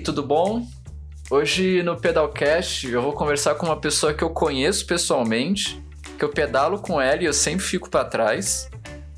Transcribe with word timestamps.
tudo 0.00 0.22
bom? 0.22 0.66
Hoje 1.30 1.82
no 1.82 1.96
Pedalcast 1.96 2.88
eu 2.90 3.02
vou 3.02 3.12
conversar 3.12 3.54
com 3.54 3.66
uma 3.66 3.78
pessoa 3.78 4.14
que 4.14 4.24
eu 4.24 4.30
conheço 4.30 4.86
pessoalmente, 4.86 5.82
que 6.18 6.24
eu 6.24 6.30
pedalo 6.30 6.78
com 6.80 7.00
ela 7.00 7.22
e 7.22 7.26
eu 7.26 7.32
sempre 7.32 7.64
fico 7.64 7.88
para 7.88 8.04
trás. 8.04 8.68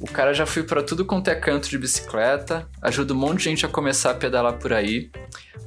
O 0.00 0.06
cara 0.06 0.34
já 0.34 0.44
foi 0.44 0.64
para 0.64 0.82
tudo 0.82 1.04
quanto 1.04 1.28
é 1.28 1.34
canto 1.34 1.70
de 1.70 1.78
bicicleta, 1.78 2.68
ajuda 2.82 3.14
um 3.14 3.16
monte 3.16 3.38
de 3.38 3.44
gente 3.44 3.64
a 3.64 3.68
começar 3.68 4.10
a 4.10 4.14
pedalar 4.14 4.58
por 4.58 4.72
aí. 4.72 5.10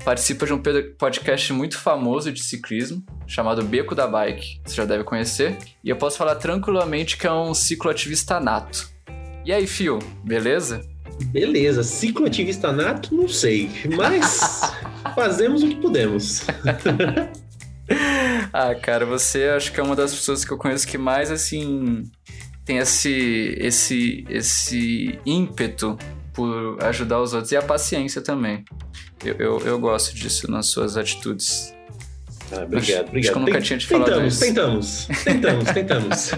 Participa 0.04 0.46
de 0.46 0.54
um 0.54 0.62
podcast 0.98 1.54
muito 1.54 1.78
famoso 1.78 2.32
de 2.32 2.44
ciclismo, 2.44 3.04
chamado 3.26 3.64
Beco 3.64 3.96
da 3.96 4.06
Bike, 4.06 4.62
você 4.66 4.76
já 4.76 4.86
deve 4.86 5.04
conhecer. 5.04 5.58
E 5.84 5.90
eu 5.90 5.96
posso 5.96 6.18
falar 6.18 6.36
tranquilamente 6.36 7.18
que 7.18 7.26
é 7.26 7.32
um 7.32 7.54
cicloativista 7.54 8.40
nato. 8.40 8.90
E 9.46 9.54
aí, 9.54 9.66
Fio, 9.66 10.00
beleza? 10.24 10.82
Beleza, 11.28 11.84
cicloativista 11.84 12.72
nato, 12.72 13.14
não 13.14 13.28
sei, 13.28 13.70
mas 13.96 14.62
fazemos 15.16 15.64
o 15.64 15.68
que 15.68 15.76
podemos. 15.76 16.46
ah, 18.52 18.76
cara, 18.76 19.06
você 19.06 19.46
acho 19.46 19.72
que 19.72 19.80
é 19.80 19.84
uma 19.84 19.96
das 19.96 20.14
pessoas 20.14 20.44
que 20.44 20.52
eu 20.52 20.58
conheço 20.58 20.88
que 20.88 20.98
mais, 20.98 21.32
assim, 21.32 22.04
tem 22.66 22.78
esse, 22.78 23.56
esse, 23.60 24.26
esse 24.30 25.20
ímpeto 25.26 25.98
por 26.34 26.78
ajudar 26.84 27.22
os 27.22 27.34
outros 27.34 27.52
e 27.52 27.58
a 27.58 27.62
paciência 27.62 28.22
também. 28.22 28.66
Eu, 29.24 29.36
eu, 29.36 29.60
eu 29.60 29.80
gosto 29.80 30.14
disso 30.14 30.52
nas 30.52 30.68
suas 30.68 30.98
atitudes. 30.98 31.74
Ah, 32.52 32.64
obrigado, 32.64 33.08
obrigado. 33.08 33.18
Acho 33.18 33.32
que 33.32 33.38
eu 33.38 33.42
nunca 33.42 33.62
tinha 33.62 33.80
te 33.80 33.88
falado 33.88 34.06
tentamos, 34.06 34.34
isso. 34.34 34.46
Tentamos, 34.46 35.08
tentamos, 35.24 35.64
tentamos. 35.74 36.32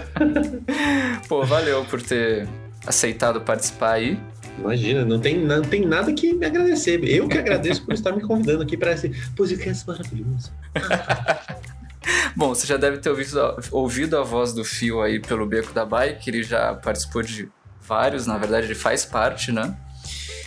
Pô, 1.28 1.44
valeu 1.44 1.84
por 1.84 2.00
ter 2.00 2.48
aceitado 2.86 3.40
participar 3.40 3.92
aí. 3.92 4.18
Imagina, 4.58 5.04
não 5.04 5.18
tem, 5.20 5.38
não 5.38 5.62
tem 5.62 5.86
nada 5.86 6.12
que 6.12 6.32
me 6.32 6.44
agradecer. 6.44 7.02
Eu 7.04 7.28
que 7.28 7.38
agradeço 7.38 7.84
por 7.84 7.94
estar 7.94 8.12
me 8.12 8.20
convidando 8.20 8.62
aqui 8.62 8.76
para 8.76 8.92
esse 8.92 9.10
podcast 9.36 9.86
maravilhoso. 9.86 10.52
Bom, 12.34 12.48
você 12.54 12.66
já 12.66 12.76
deve 12.76 12.98
ter 12.98 13.10
ouvido, 13.10 13.56
ouvido 13.70 14.16
a 14.16 14.22
voz 14.22 14.52
do 14.52 14.64
Fio 14.64 15.00
aí 15.02 15.20
pelo 15.20 15.46
Beco 15.46 15.72
da 15.72 15.84
Bike, 15.84 16.28
ele 16.30 16.42
já 16.42 16.74
participou 16.74 17.22
de 17.22 17.48
vários, 17.82 18.26
na 18.26 18.38
verdade 18.38 18.66
ele 18.66 18.74
faz 18.74 19.04
parte, 19.04 19.52
né? 19.52 19.76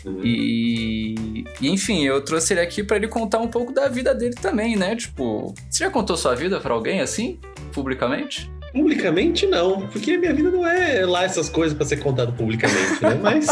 Uhum. 0.06 0.22
E, 0.24 1.44
e, 1.62 1.70
enfim, 1.70 2.04
eu 2.04 2.22
trouxe 2.22 2.54
ele 2.54 2.62
aqui 2.62 2.84
para 2.84 2.98
ele 2.98 3.08
contar 3.08 3.40
um 3.40 3.48
pouco 3.48 3.72
da 3.72 3.88
vida 3.88 4.16
dele 4.16 4.36
também, 4.36 4.76
né? 4.76 4.96
Tipo, 4.96 5.54
você 5.70 5.84
já 5.84 5.92
contou 5.92 6.18
sua 6.18 6.34
vida 6.36 6.60
para 6.60 6.74
alguém 6.74 7.02
assim, 7.02 7.40
publicamente? 7.72 8.50
Publicamente 8.74 9.46
não, 9.46 9.88
porque 9.88 10.18
minha 10.18 10.34
vida 10.34 10.50
não 10.50 10.66
é 10.66 11.06
lá 11.06 11.24
essas 11.24 11.50
coisas 11.50 11.76
para 11.76 11.86
ser 11.86 11.98
contado 11.98 12.32
publicamente, 12.34 13.02
né? 13.02 13.20
Mas 13.22 13.48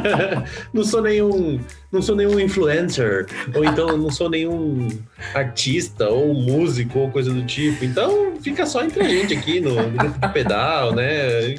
não 0.72 0.84
sou 0.84 1.00
nenhum, 1.00 1.58
não 1.90 2.02
sou 2.02 2.14
nenhum 2.14 2.38
influencer, 2.38 3.26
ou 3.54 3.64
então 3.64 3.96
não 3.96 4.10
sou 4.10 4.28
nenhum 4.28 4.88
artista 5.34 6.08
ou 6.08 6.34
músico 6.34 6.98
ou 6.98 7.10
coisa 7.10 7.32
do 7.32 7.44
tipo. 7.44 7.84
Então 7.84 8.34
fica 8.40 8.66
só 8.66 8.84
entre 8.84 9.02
a 9.02 9.08
gente 9.08 9.34
aqui 9.34 9.60
no, 9.60 9.74
no 9.74 10.32
pedal, 10.32 10.94
né? 10.94 11.54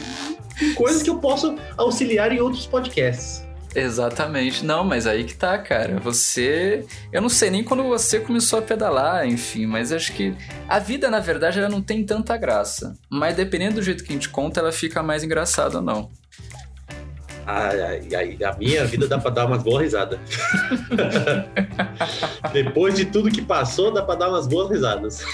Coisas 0.75 1.03
que 1.03 1.09
eu 1.09 1.17
posso 1.17 1.55
auxiliar 1.77 2.31
em 2.31 2.39
outros 2.39 2.65
podcasts. 2.65 3.44
Exatamente. 3.75 4.65
Não, 4.65 4.85
mas 4.85 5.05
aí 5.05 5.25
que 5.25 5.35
tá, 5.35 5.57
cara. 5.57 5.99
Você. 5.99 6.85
Eu 7.11 7.21
não 7.21 7.27
sei 7.27 7.49
nem 7.49 7.63
quando 7.63 7.83
você 7.83 8.19
começou 8.19 8.59
a 8.59 8.61
pedalar, 8.61 9.27
enfim, 9.27 9.65
mas 9.65 9.91
acho 9.91 10.13
que 10.13 10.33
a 10.67 10.79
vida, 10.79 11.09
na 11.09 11.19
verdade, 11.19 11.59
ela 11.59 11.67
não 11.67 11.81
tem 11.81 12.05
tanta 12.05 12.37
graça. 12.37 12.97
Mas 13.09 13.35
dependendo 13.35 13.75
do 13.75 13.81
jeito 13.81 14.03
que 14.03 14.11
a 14.11 14.13
gente 14.13 14.29
conta, 14.29 14.61
ela 14.61 14.71
fica 14.71 15.03
mais 15.03 15.23
engraçada 15.23 15.77
ou 15.77 15.83
não. 15.83 16.09
A, 17.45 17.67
a, 17.67 18.49
a 18.49 18.57
minha 18.57 18.85
vida 18.85 19.07
dá 19.07 19.19
pra 19.19 19.29
dar 19.29 19.45
umas 19.45 19.61
boas 19.61 19.83
risadas. 19.83 20.19
Depois 22.51 22.95
de 22.95 23.05
tudo 23.05 23.29
que 23.29 23.41
passou, 23.41 23.93
dá 23.93 24.01
pra 24.01 24.15
dar 24.15 24.29
umas 24.29 24.47
boas 24.47 24.71
risadas. 24.71 25.19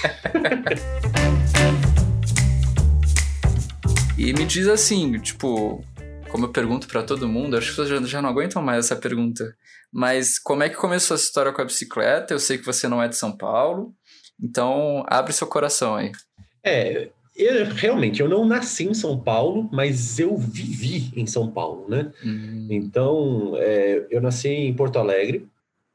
e 4.18 4.34
me 4.34 4.46
diz 4.46 4.68
assim, 4.68 5.18
tipo, 5.20 5.86
como 6.32 6.46
eu 6.46 6.50
pergunto 6.50 6.88
para 6.88 7.04
todo 7.04 7.28
mundo, 7.28 7.58
acho 7.58 7.68
que 7.76 7.82
as 7.82 7.88
pessoas 7.90 8.10
já 8.10 8.22
não 8.22 8.30
aguentam 8.30 8.62
mais 8.62 8.86
essa 8.86 8.96
pergunta. 8.96 9.56
Mas 9.92 10.40
como 10.40 10.64
é 10.64 10.70
que 10.70 10.76
começou 10.76 11.16
essa 11.16 11.26
história 11.26 11.52
com 11.52 11.62
a 11.62 11.66
bicicleta? 11.66 12.34
Eu 12.34 12.40
sei 12.40 12.58
que 12.58 12.66
você 12.66 12.88
não 12.88 13.04
é 13.04 13.08
de 13.08 13.18
São 13.18 13.36
Paulo, 13.36 13.94
então 14.42 15.04
abre 15.08 15.34
seu 15.34 15.46
coração 15.46 15.96
aí. 15.96 16.12
É, 16.64 17.10
eu, 17.36 17.66
realmente, 17.74 18.22
eu 18.22 18.30
não 18.30 18.46
nasci 18.46 18.86
em 18.86 18.94
São 18.94 19.20
Paulo, 19.20 19.70
mas 19.74 20.20
eu 20.20 20.38
vivi 20.38 21.12
em 21.16 21.28
São 21.28 21.52
Paulo, 21.52 21.90
né? 21.90 22.12
Hum. 22.24 22.68
Então, 22.70 23.54
é, 23.58 24.08
eu 24.10 24.22
nasci 24.22 24.48
em 24.48 24.74
Porto 24.74 25.00
Alegre 25.00 25.46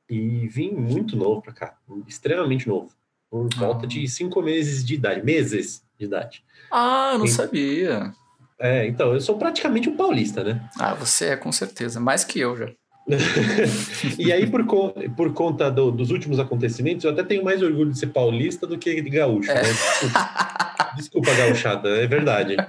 e 0.09 0.47
vim 0.49 0.73
muito 0.73 1.17
novo 1.17 1.41
para 1.41 1.53
cá, 1.53 1.79
extremamente 2.07 2.69
novo, 2.69 2.91
por 3.31 3.49
volta 3.57 3.87
ah. 3.87 3.89
de 3.89 4.07
cinco 4.07 4.43
meses 4.43 4.85
de 4.85 4.95
idade, 4.95 5.25
meses 5.25 5.83
de 5.99 6.05
idade. 6.05 6.45
Ah, 6.71 7.15
não 7.17 7.25
e, 7.25 7.29
sabia. 7.29 8.13
É, 8.59 8.87
então, 8.87 9.13
eu 9.13 9.21
sou 9.21 9.37
praticamente 9.37 9.89
um 9.89 9.97
paulista, 9.97 10.43
né? 10.43 10.69
Ah, 10.79 10.95
você 10.95 11.27
é, 11.27 11.37
com 11.37 11.53
certeza. 11.53 12.01
Mais 12.01 12.25
que 12.25 12.41
eu 12.41 12.57
já. 12.57 12.69
e 14.19 14.33
aí, 14.33 14.47
por, 14.51 14.67
co 14.67 14.93
por 15.17 15.33
conta 15.33 15.71
do, 15.71 15.93
dos 15.93 16.11
últimos 16.11 16.41
acontecimentos, 16.41 17.05
eu 17.05 17.13
até 17.13 17.23
tenho 17.23 17.45
mais 17.45 17.63
orgulho 17.63 17.93
de 17.93 17.99
ser 17.99 18.09
paulista 18.09 18.67
do 18.67 18.77
que 18.77 19.01
de 19.01 19.11
gaúcho, 19.11 19.51
é. 19.51 19.55
né? 19.55 19.63
Desculpa, 19.63 20.93
Desculpa 20.97 21.35
gauchada, 21.35 21.89
é 21.89 22.07
verdade. 22.07 22.57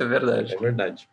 É 0.00 0.04
verdade. 0.04 0.54
É 0.54 0.58
verdade. 0.58 1.08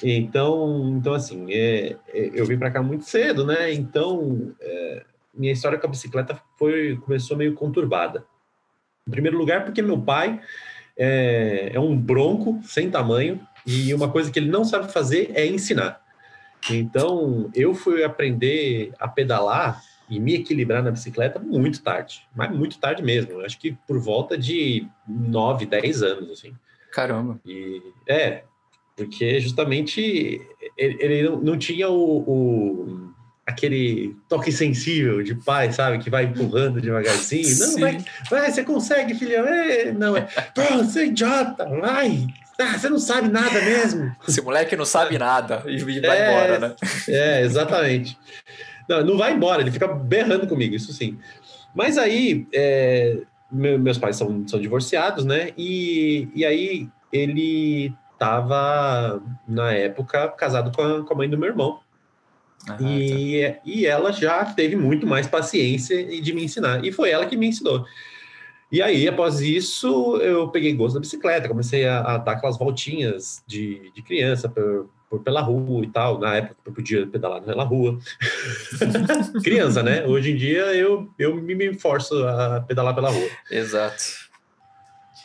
Então, 0.00 0.94
então 0.96 1.14
assim, 1.14 1.52
é, 1.52 1.96
é, 2.12 2.30
eu 2.32 2.46
vim 2.46 2.56
para 2.56 2.70
cá 2.70 2.80
muito 2.80 3.04
cedo, 3.04 3.44
né? 3.44 3.72
Então, 3.72 4.54
é, 4.60 5.02
minha 5.34 5.52
história 5.52 5.78
com 5.78 5.86
a 5.86 5.90
bicicleta 5.90 6.40
foi 6.56 6.96
começou 6.98 7.36
meio 7.36 7.54
conturbada. 7.54 8.24
Em 9.08 9.10
primeiro 9.10 9.36
lugar, 9.36 9.64
porque 9.64 9.82
meu 9.82 9.98
pai 9.98 10.40
é, 10.96 11.70
é 11.74 11.80
um 11.80 11.96
bronco 11.96 12.60
sem 12.64 12.90
tamanho 12.90 13.40
e 13.66 13.92
uma 13.94 14.10
coisa 14.10 14.30
que 14.30 14.38
ele 14.38 14.50
não 14.50 14.64
sabe 14.64 14.92
fazer 14.92 15.30
é 15.34 15.46
ensinar. 15.46 16.02
Então, 16.70 17.50
eu 17.54 17.74
fui 17.74 18.04
aprender 18.04 18.92
a 18.98 19.06
pedalar 19.06 19.82
e 20.08 20.18
me 20.20 20.34
equilibrar 20.34 20.82
na 20.82 20.90
bicicleta 20.90 21.38
muito 21.38 21.82
tarde, 21.82 22.26
mas 22.34 22.50
muito 22.50 22.78
tarde 22.78 23.02
mesmo. 23.02 23.40
Acho 23.40 23.58
que 23.58 23.72
por 23.86 23.98
volta 23.98 24.36
de 24.36 24.86
9, 25.08 25.66
10 25.66 26.02
anos, 26.02 26.30
assim. 26.30 26.54
Caramba. 26.92 27.40
E, 27.44 27.82
é, 28.08 28.44
porque 28.96 29.40
justamente 29.40 30.40
ele, 30.76 30.96
ele 31.00 31.22
não, 31.28 31.40
não, 31.40 31.58
tinha 31.58 31.88
o, 31.88 32.18
o, 32.18 33.13
aquele 33.46 34.16
toque 34.28 34.50
sensível 34.50 35.22
de 35.22 35.34
pai, 35.34 35.72
sabe? 35.72 35.98
Que 35.98 36.10
vai 36.10 36.24
empurrando 36.24 36.80
devagarzinho. 36.80 37.44
Sim. 37.44 37.72
Não, 37.72 37.80
vai, 37.80 38.04
vai, 38.30 38.50
você 38.50 38.64
consegue, 38.64 39.14
filhão. 39.14 39.46
É, 39.46 39.92
não, 39.92 40.16
é. 40.16 40.22
Pô, 40.54 40.62
você 40.78 41.00
é 41.00 41.06
idiota, 41.06 41.64
vai. 41.80 42.26
Ah, 42.58 42.78
você 42.78 42.88
não 42.88 42.98
sabe 42.98 43.28
nada 43.28 43.60
mesmo. 43.60 44.14
Esse 44.26 44.40
moleque 44.40 44.76
não 44.76 44.84
sabe 44.84 45.18
nada 45.18 45.62
e 45.66 46.00
vai 46.00 46.18
é, 46.18 46.30
embora, 46.30 46.58
né? 46.60 46.76
É, 47.08 47.42
exatamente. 47.42 48.16
Não, 48.88 49.04
não 49.04 49.18
vai 49.18 49.32
embora, 49.32 49.60
ele 49.60 49.72
fica 49.72 49.88
berrando 49.88 50.46
comigo, 50.46 50.74
isso 50.74 50.92
sim. 50.92 51.18
Mas 51.74 51.98
aí, 51.98 52.46
é, 52.54 53.18
meus 53.50 53.98
pais 53.98 54.16
são, 54.16 54.46
são 54.46 54.60
divorciados, 54.60 55.24
né? 55.24 55.50
E, 55.58 56.28
e 56.34 56.44
aí 56.44 56.88
ele 57.12 57.92
estava, 58.12 59.20
na 59.46 59.72
época, 59.72 60.28
casado 60.28 60.70
com 60.74 60.82
a, 60.82 61.04
com 61.04 61.14
a 61.14 61.16
mãe 61.16 61.28
do 61.28 61.36
meu 61.36 61.48
irmão. 61.48 61.80
Ah, 62.68 62.76
e, 62.80 63.52
tá. 63.52 63.60
e 63.64 63.86
ela 63.86 64.12
já 64.12 64.44
teve 64.44 64.76
muito 64.76 65.06
mais 65.06 65.26
paciência 65.26 66.04
de 66.20 66.32
me 66.32 66.44
ensinar. 66.44 66.84
E 66.84 66.92
foi 66.92 67.10
ela 67.10 67.26
que 67.26 67.36
me 67.36 67.48
ensinou. 67.48 67.84
E 68.72 68.82
aí, 68.82 69.06
após 69.06 69.40
isso, 69.40 70.16
eu 70.16 70.48
peguei 70.48 70.72
gosto 70.72 70.94
da 70.94 71.00
bicicleta, 71.00 71.48
comecei 71.48 71.86
a, 71.86 72.00
a 72.00 72.18
dar 72.18 72.32
aquelas 72.32 72.58
voltinhas 72.58 73.42
de, 73.46 73.92
de 73.94 74.02
criança 74.02 74.48
por, 74.48 74.88
por, 75.08 75.20
pela 75.20 75.40
rua 75.40 75.84
e 75.84 75.88
tal. 75.88 76.18
Na 76.18 76.34
época, 76.36 76.56
eu 76.64 76.72
podia 76.72 77.06
pedalar 77.06 77.42
pela 77.42 77.62
rua. 77.62 77.98
criança, 79.44 79.82
né? 79.82 80.04
Hoje 80.06 80.32
em 80.32 80.36
dia, 80.36 80.74
eu, 80.74 81.08
eu 81.18 81.36
me, 81.36 81.54
me 81.54 81.74
forço 81.74 82.26
a 82.26 82.62
pedalar 82.62 82.94
pela 82.94 83.10
rua. 83.10 83.28
Exato. 83.50 84.24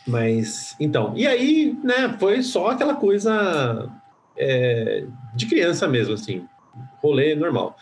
Mas, 0.05 0.75
então, 0.79 1.13
e 1.15 1.25
aí, 1.25 1.75
né, 1.83 2.15
foi 2.19 2.43
só 2.43 2.71
aquela 2.71 2.95
coisa 2.95 3.89
é, 4.37 5.05
de 5.35 5.45
criança 5.45 5.87
mesmo, 5.87 6.13
assim 6.13 6.47
rolê 7.01 7.35
normal. 7.35 7.77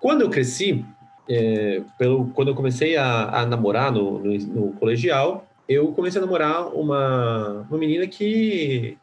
Quando 0.00 0.22
eu 0.22 0.30
cresci, 0.30 0.84
é, 1.28 1.82
pelo, 1.98 2.28
quando 2.28 2.48
eu 2.48 2.54
comecei 2.54 2.96
a, 2.96 3.40
a 3.40 3.46
namorar 3.46 3.90
no, 3.90 4.18
no, 4.18 4.38
no, 4.38 4.72
colegial, 4.74 5.46
eu 5.68 5.92
comecei 5.92 6.20
a 6.20 6.24
namorar 6.24 6.68
uma, 6.68 7.66
uma 7.68 7.78
menina 7.78 8.06
que 8.06 8.96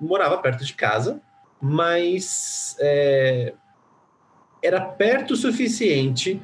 morava 0.00 0.38
perto 0.38 0.64
de 0.64 0.74
casa, 0.74 1.20
mas 1.60 2.76
é, 2.78 3.54
era 4.62 4.80
perto 4.80 5.32
o 5.32 5.36
suficiente 5.36 6.40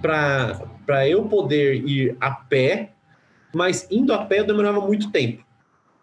para 0.00 1.08
eu 1.08 1.24
poder 1.26 1.86
ir 1.86 2.16
a 2.20 2.30
pé, 2.30 2.92
mas 3.54 3.86
indo 3.90 4.12
a 4.12 4.24
pé 4.24 4.40
eu 4.40 4.46
demorava 4.46 4.80
muito 4.80 5.10
tempo. 5.10 5.44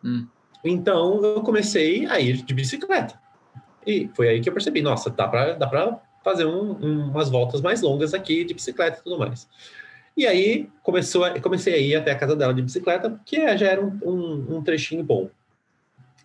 Hum. 0.03 0.27
Então 0.63 1.23
eu 1.23 1.41
comecei 1.41 2.05
a 2.07 2.19
ir 2.19 2.41
de 2.43 2.53
bicicleta. 2.53 3.19
E 3.85 4.09
foi 4.13 4.29
aí 4.29 4.41
que 4.41 4.49
eu 4.49 4.53
percebi, 4.53 4.81
nossa, 4.81 5.09
dá 5.09 5.27
pra, 5.27 5.53
dá 5.53 5.67
pra 5.67 5.99
fazer 6.23 6.45
um, 6.45 6.71
um, 6.73 7.09
umas 7.09 7.29
voltas 7.29 7.61
mais 7.61 7.81
longas 7.81 8.13
aqui 8.13 8.43
de 8.43 8.53
bicicleta 8.53 8.99
e 8.99 9.03
tudo 9.03 9.17
mais. 9.17 9.47
E 10.15 10.27
aí 10.27 10.69
começou 10.83 11.23
a, 11.23 11.39
comecei 11.39 11.73
a 11.73 11.77
ir 11.77 11.95
até 11.95 12.11
a 12.11 12.17
casa 12.17 12.35
dela 12.35 12.53
de 12.53 12.61
bicicleta, 12.61 13.19
que 13.25 13.37
é, 13.37 13.57
já 13.57 13.67
era 13.67 13.83
um, 13.83 13.99
um, 14.03 14.57
um 14.57 14.63
trechinho 14.63 15.03
bom. 15.03 15.29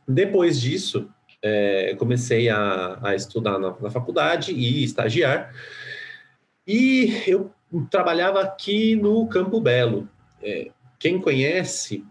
Depois 0.07 0.61
disso, 0.61 1.09
é, 1.43 1.95
comecei 1.99 2.49
a, 2.49 2.99
a 3.03 3.15
estudar 3.15 3.59
na, 3.59 3.75
na, 3.81 3.91
faculdade 3.91 4.53
e 4.53 4.85
estagiar. 4.85 5.53
E 6.67 7.23
eu 7.27 7.53
trabalhava 7.91 8.41
aqui 8.41 8.97
no 8.97 9.27
Campo 9.29 9.61
Belo. 9.61 10.09
É, 10.43 10.71
quem 10.99 11.21
conhece 11.21 12.05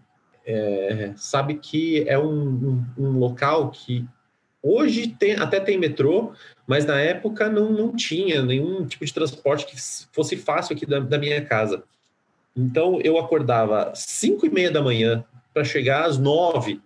é, 0.44 1.12
sabe 1.16 1.56
que 1.56 2.08
é 2.08 2.18
um, 2.18 2.84
um, 2.96 3.18
local 3.18 3.70
que 3.70 4.06
hoje 4.66 5.08
tem, 5.08 5.34
até 5.34 5.60
tem 5.60 5.78
metrô, 5.78 6.32
mas 6.66 6.84
na 6.84 6.98
época 6.98 7.48
não, 7.48 7.70
não 7.70 7.94
tinha 7.94 8.42
nenhum 8.42 8.84
tipo 8.84 9.04
de 9.04 9.14
transporte 9.14 9.66
que 9.66 9.76
fosse 10.12 10.36
fácil 10.36 10.74
aqui 10.74 10.84
da, 10.84 10.98
da 10.98 11.18
minha 11.18 11.44
casa. 11.44 11.84
Então 12.56 13.00
eu 13.02 13.18
acordava 13.18 13.90
às 13.90 14.00
5 14.00 14.46
e 14.46 14.50
meia 14.50 14.70
da 14.70 14.82
manhã 14.82 15.24
para 15.54 15.62
chegar 15.62 16.04
às 16.04 16.18
9 16.18 16.80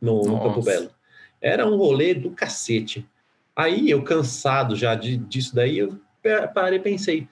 no, 0.00 0.22
no 0.22 0.40
Campo 0.42 0.62
Belo. 0.62 0.90
Era 1.40 1.66
um 1.66 1.76
rolê 1.76 2.14
do 2.14 2.30
cacete. 2.30 3.06
Aí 3.54 3.90
eu, 3.90 4.02
cansado 4.02 4.74
já 4.74 4.94
de, 4.94 5.16
disso 5.16 5.54
daí, 5.54 5.78
eu 5.78 5.98
parei 6.54 6.78
e 6.78 6.82
pensei, 6.82 7.28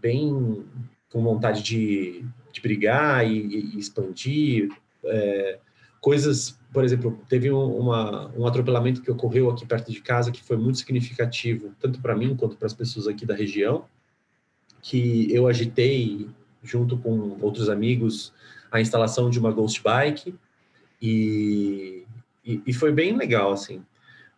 bem 0.00 0.64
com 1.10 1.22
vontade 1.22 1.62
de, 1.62 2.24
de 2.52 2.60
brigar 2.60 3.26
e, 3.26 3.74
e 3.74 3.78
expandir. 3.78 4.70
É, 5.04 5.58
coisas, 6.00 6.58
por 6.74 6.84
exemplo, 6.84 7.18
teve 7.28 7.50
um, 7.52 7.78
uma, 7.78 8.30
um 8.36 8.46
atropelamento 8.46 9.00
que 9.00 9.10
ocorreu 9.10 9.48
aqui 9.48 9.64
perto 9.64 9.92
de 9.92 10.00
casa 10.02 10.32
que 10.32 10.42
foi 10.42 10.56
muito 10.56 10.78
significativo, 10.78 11.72
tanto 11.80 12.00
para 12.00 12.16
mim 12.16 12.34
quanto 12.36 12.56
para 12.56 12.66
as 12.66 12.74
pessoas 12.74 13.06
aqui 13.06 13.24
da 13.24 13.34
região, 13.34 13.84
que 14.82 15.32
eu 15.32 15.46
agitei, 15.46 16.28
junto 16.62 16.98
com 16.98 17.38
outros 17.40 17.70
amigos, 17.70 18.32
a 18.72 18.80
instalação 18.80 19.30
de 19.30 19.38
uma 19.38 19.52
Ghost 19.52 19.80
Bike, 19.82 20.34
e, 21.00 22.04
e, 22.44 22.60
e 22.66 22.72
foi 22.72 22.92
bem 22.92 23.16
legal, 23.16 23.52
assim 23.52 23.80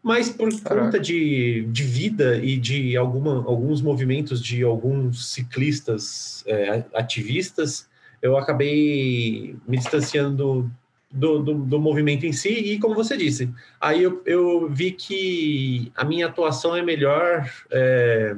mas 0.06 0.28
por 0.28 0.48
Caraca. 0.62 0.84
conta 0.84 1.00
de, 1.00 1.66
de 1.72 1.82
vida 1.82 2.36
e 2.36 2.56
de 2.56 2.96
alguma, 2.96 3.44
alguns 3.44 3.82
movimentos 3.82 4.40
de 4.40 4.62
alguns 4.62 5.32
ciclistas 5.32 6.44
é, 6.46 6.84
ativistas, 6.94 7.88
eu 8.22 8.36
acabei 8.36 9.56
me 9.66 9.76
distanciando 9.76 10.70
do, 11.10 11.42
do, 11.42 11.54
do, 11.54 11.80
movimento 11.80 12.26
em 12.26 12.32
si, 12.32 12.48
e 12.48 12.78
como 12.78 12.94
você 12.94 13.16
disse, 13.16 13.48
aí 13.80 14.02
eu, 14.02 14.22
eu 14.26 14.68
vi 14.68 14.92
que 14.92 15.90
a 15.94 16.04
minha 16.04 16.26
atuação 16.26 16.74
é 16.74 16.82
melhor 16.82 17.50
é, 17.70 18.36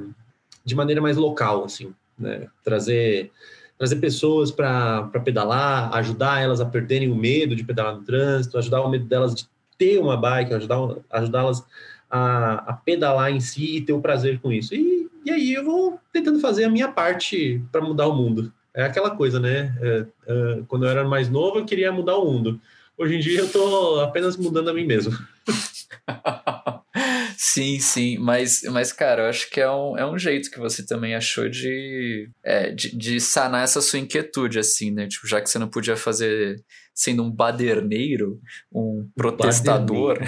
de 0.65 0.75
maneira 0.75 1.01
mais 1.01 1.17
local, 1.17 1.65
assim, 1.65 1.95
né? 2.19 2.47
Trazer, 2.63 3.33
trazer 3.79 3.97
pessoas 3.97 4.51
para 4.51 5.09
pedalar, 5.25 5.95
ajudar 5.97 6.43
elas 6.43 6.61
a 6.61 6.67
perderem 6.67 7.11
o 7.11 7.17
medo 7.17 7.57
de 7.57 7.65
pedalar 7.65 7.97
no 7.97 8.05
trânsito, 8.05 8.59
ajudar 8.59 8.83
o 8.83 8.91
medo 8.91 9.07
delas 9.07 9.35
de 9.35 9.49
ter 9.79 9.99
uma 9.99 10.17
bike, 10.17 10.53
ajudar, 10.53 10.79
ajudá-las 11.11 11.65
a, 12.11 12.55
a, 12.71 12.73
pedalar 12.75 13.31
em 13.31 13.41
si 13.41 13.77
e 13.77 13.81
ter 13.81 13.93
o 13.93 14.01
prazer 14.01 14.41
com 14.41 14.53
isso. 14.53 14.75
E, 14.75 15.09
e 15.25 15.31
aí 15.31 15.55
eu 15.55 15.65
vou 15.65 15.99
tentando 16.13 16.41
fazer 16.41 16.65
a 16.65 16.71
minha 16.71 16.89
parte 16.89 17.63
para 17.71 17.81
mudar 17.81 18.09
o 18.09 18.15
mundo. 18.15 18.53
É 18.79 18.85
aquela 18.85 19.11
coisa, 19.11 19.41
né? 19.41 19.77
É, 19.83 20.07
é, 20.29 20.63
quando 20.69 20.87
eu 20.87 20.91
era 20.91 21.03
mais 21.03 21.29
novo, 21.29 21.59
eu 21.59 21.65
queria 21.65 21.91
mudar 21.91 22.17
o 22.17 22.33
mundo. 22.33 22.61
Hoje 22.97 23.17
em 23.17 23.19
dia 23.19 23.41
eu 23.41 23.47
estou 23.47 24.01
apenas 24.01 24.37
mudando 24.37 24.71
a 24.71 24.73
mim 24.73 24.85
mesmo. 24.85 25.13
Sim, 27.37 27.79
sim, 27.79 28.19
mas, 28.19 28.63
mas 28.71 28.93
cara, 28.93 29.23
eu 29.23 29.29
acho 29.29 29.49
que 29.51 29.61
é 29.61 29.71
um, 29.71 29.97
é 29.97 30.07
um 30.07 30.19
jeito 30.19 30.51
que 30.51 30.59
você 30.59 30.85
também 30.85 31.15
achou 31.15 31.49
de, 31.49 32.29
é, 32.43 32.71
de, 32.71 32.97
de 32.97 33.21
sanar 33.21 33.65
essa 33.65 33.81
sua 33.81 33.99
inquietude, 33.99 34.59
assim, 34.59 34.91
né? 34.91 35.07
Tipo, 35.07 35.27
já 35.27 35.41
que 35.41 35.49
você 35.49 35.59
não 35.59 35.69
podia 35.69 35.97
fazer 35.97 36.63
sendo 36.95 37.23
um 37.23 37.31
baderneiro, 37.31 38.41
um 38.73 39.09
protestador, 39.15 40.19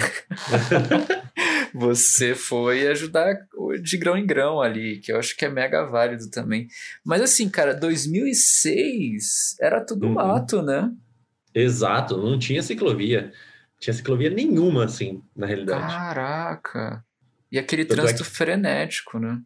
você 1.73 2.33
foi 2.35 2.87
ajudar 2.87 3.35
de 3.81 3.97
grão 3.97 4.17
em 4.17 4.25
grão 4.25 4.61
ali, 4.61 4.99
que 4.99 5.11
eu 5.11 5.17
acho 5.17 5.35
que 5.35 5.45
é 5.45 5.49
mega 5.49 5.85
válido 5.85 6.29
também. 6.29 6.67
Mas 7.05 7.21
assim, 7.21 7.49
cara, 7.49 7.73
2006 7.73 9.55
era 9.59 9.83
tudo 9.83 10.07
uhum. 10.07 10.13
mato, 10.13 10.61
né? 10.61 10.91
Exato, 11.53 12.17
não 12.17 12.39
tinha 12.39 12.63
ciclovia. 12.63 13.31
Tinha 13.79 13.93
ciclovia 13.93 14.29
nenhuma, 14.29 14.85
assim, 14.85 15.21
na 15.35 15.47
realidade. 15.47 15.81
Caraca! 15.81 17.03
E 17.51 17.59
aquele 17.59 17.83
Tanto 17.83 17.97
trânsito 17.97 18.23
é 18.23 18.25
que... 18.25 18.31
frenético, 18.31 19.19
né? 19.19 19.41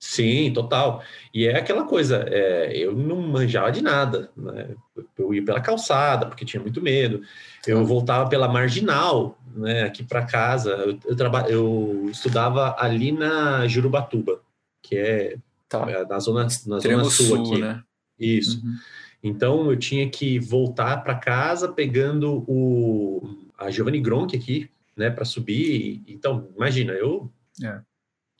Sim, 0.00 0.50
total. 0.54 1.02
E 1.32 1.46
é 1.46 1.58
aquela 1.58 1.84
coisa, 1.84 2.24
é, 2.26 2.74
eu 2.74 2.96
não 2.96 3.16
manjava 3.16 3.70
de 3.70 3.82
nada, 3.82 4.30
né? 4.34 4.74
Eu 5.18 5.34
ia 5.34 5.44
pela 5.44 5.60
calçada, 5.60 6.24
porque 6.24 6.42
tinha 6.42 6.62
muito 6.62 6.80
medo. 6.80 7.20
Eu 7.66 7.84
voltava 7.84 8.26
pela 8.26 8.48
marginal, 8.48 9.38
né, 9.54 9.82
aqui 9.82 10.02
para 10.02 10.24
casa. 10.24 10.70
Eu, 10.70 10.98
eu, 11.04 11.14
traba... 11.14 11.42
eu 11.50 12.08
estudava 12.10 12.74
ali 12.78 13.12
na 13.12 13.68
Jurubatuba, 13.68 14.40
que 14.82 14.96
é, 14.96 15.36
tá. 15.68 15.84
é 15.90 16.02
na 16.06 16.18
zona, 16.18 16.44
na 16.66 16.78
zona 16.78 17.04
sul, 17.04 17.26
sul 17.26 17.42
aqui. 17.42 17.60
Né? 17.60 17.82
Isso. 18.18 18.64
Uhum. 18.64 18.74
Então 19.22 19.70
eu 19.70 19.76
tinha 19.76 20.08
que 20.08 20.38
voltar 20.38 21.04
para 21.04 21.14
casa 21.14 21.68
pegando 21.68 22.42
o 22.48 23.36
a 23.58 23.70
Giovanni 23.70 24.00
Gronk 24.00 24.34
aqui, 24.34 24.70
né, 24.96 25.10
para 25.10 25.26
subir. 25.26 26.02
Então, 26.08 26.48
imagina, 26.56 26.94
eu 26.94 27.30
é. 27.62 27.82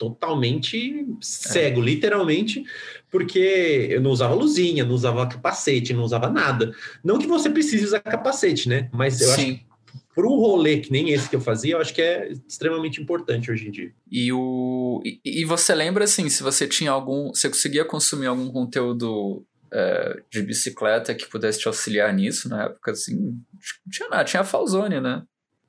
Totalmente 0.00 1.06
cego, 1.20 1.82
é. 1.82 1.84
literalmente, 1.84 2.64
porque 3.10 3.88
eu 3.90 4.00
não 4.00 4.10
usava 4.10 4.32
luzinha, 4.32 4.82
não 4.82 4.94
usava 4.94 5.26
capacete, 5.26 5.92
não 5.92 6.02
usava 6.02 6.30
nada. 6.30 6.74
Não 7.04 7.18
que 7.18 7.26
você 7.26 7.50
precise 7.50 7.84
usar 7.84 8.00
capacete, 8.00 8.66
né? 8.66 8.88
Mas 8.94 9.20
eu 9.20 9.28
Sim. 9.28 9.52
acho 9.52 9.70
para 10.14 10.26
um 10.26 10.36
rolê 10.36 10.78
que 10.78 10.90
nem 10.90 11.10
esse 11.10 11.28
que 11.28 11.36
eu 11.36 11.40
fazia, 11.40 11.74
eu 11.74 11.80
acho 11.80 11.94
que 11.94 12.00
é 12.00 12.32
extremamente 12.48 13.00
importante 13.00 13.50
hoje 13.50 13.68
em 13.68 13.70
dia. 13.70 13.92
E, 14.10 14.32
o, 14.32 15.02
e, 15.04 15.20
e 15.24 15.44
você 15.44 15.74
lembra, 15.74 16.04
assim, 16.04 16.28
se 16.30 16.42
você 16.42 16.66
tinha 16.66 16.90
algum. 16.90 17.28
Você 17.28 17.48
conseguia 17.48 17.84
consumir 17.84 18.26
algum 18.26 18.50
conteúdo 18.50 19.44
é, 19.72 20.22
de 20.30 20.42
bicicleta 20.42 21.14
que 21.14 21.28
pudesse 21.28 21.60
te 21.60 21.68
auxiliar 21.68 22.12
nisso 22.12 22.48
na 22.48 22.64
época, 22.64 22.92
assim? 22.92 23.16
Não 23.16 23.90
tinha 23.90 24.08
nada, 24.08 24.24
tinha 24.24 24.40
a 24.40 24.44
Falzone, 24.44 25.00
né? 25.00 25.22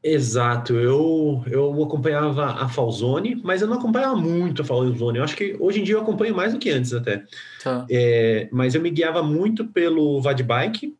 Exato, 0.03 0.73
eu, 0.75 1.43
eu 1.45 1.83
acompanhava 1.83 2.45
a 2.53 2.67
Falzone, 2.67 3.39
mas 3.43 3.61
eu 3.61 3.67
não 3.67 3.77
acompanhava 3.77 4.15
muito 4.15 4.63
a 4.63 4.65
Falzone. 4.65 5.19
Eu 5.19 5.23
acho 5.23 5.35
que 5.35 5.55
hoje 5.59 5.79
em 5.79 5.83
dia 5.83 5.93
eu 5.95 6.01
acompanho 6.01 6.35
mais 6.35 6.53
do 6.53 6.59
que 6.59 6.71
antes 6.71 6.91
até. 6.91 7.23
Tá. 7.63 7.85
É, 7.89 8.49
mas 8.51 8.73
eu 8.73 8.81
me 8.81 8.89
guiava 8.89 9.21
muito 9.21 9.65
pelo 9.67 10.19
Vadbike. 10.21 10.95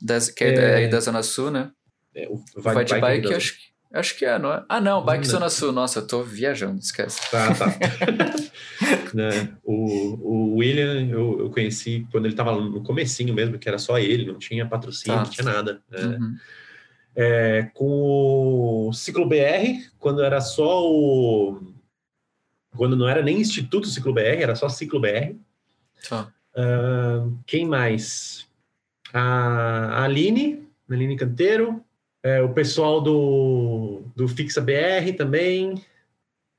Das, 0.00 0.28
que 0.28 0.42
é, 0.42 0.84
é 0.84 0.88
da 0.88 0.98
Zona 0.98 1.22
Sul, 1.22 1.52
né? 1.52 1.70
É, 2.14 2.26
o 2.28 2.42
O 2.56 2.60
Vadbike, 2.60 3.32
acho, 3.32 3.52
que- 3.54 3.62
acho 3.92 4.18
que 4.18 4.24
é, 4.24 4.36
não 4.40 4.52
é? 4.52 4.64
Ah, 4.68 4.80
não, 4.80 5.04
Bike 5.04 5.24
Não. 5.24 5.30
Zona 5.30 5.48
Sul. 5.48 5.70
Nossa, 5.70 6.00
eu 6.00 6.06
tô 6.08 6.22
viajando, 6.24 6.80
esquece. 6.80 7.20
Tá, 7.30 7.54
tá. 7.54 7.66
Né, 9.14 9.50
O, 9.62 10.54
o 10.54 10.56
William 10.56 11.06
eu, 11.06 11.38
eu 11.38 11.50
conheci 11.50 12.06
quando 12.10 12.24
ele 12.24 12.32
estava 12.32 12.58
no 12.58 12.82
comecinho 12.82 13.32
mesmo, 13.34 13.58
que 13.58 13.68
era 13.68 13.78
só 13.78 13.98
ele, 13.98 14.24
não 14.26 14.38
tinha 14.38 14.66
patrocínio, 14.66 15.18
Tá. 15.18 15.24
não 15.24 15.30
tinha 15.30 15.44
nada. 15.44 15.82
né? 15.90 15.98
Uhum. 16.18 16.34
É, 17.14 17.70
com 17.74 18.88
o 18.88 18.92
Ciclo 18.92 19.26
BR, 19.26 19.90
quando 19.98 20.22
era 20.22 20.40
só 20.40 20.90
o. 20.90 21.60
Quando 22.76 22.96
não 22.96 23.06
era 23.06 23.22
nem 23.22 23.40
Instituto 23.40 23.86
Ciclo 23.86 24.14
BR, 24.14 24.40
era 24.40 24.54
só 24.54 24.68
Ciclo 24.68 25.00
BR. 25.00 25.36
Tá. 26.08 26.32
Ah, 26.54 27.26
quem 27.46 27.66
mais? 27.66 28.46
A 29.12 30.00
a 30.00 30.04
Aline, 30.04 30.66
Aline 30.90 31.16
Canteiro. 31.16 31.84
É, 32.22 32.40
o 32.40 32.50
pessoal 32.50 33.00
do, 33.00 34.02
do 34.14 34.28
Fixa 34.28 34.60
BR 34.60 35.16
também. 35.16 35.82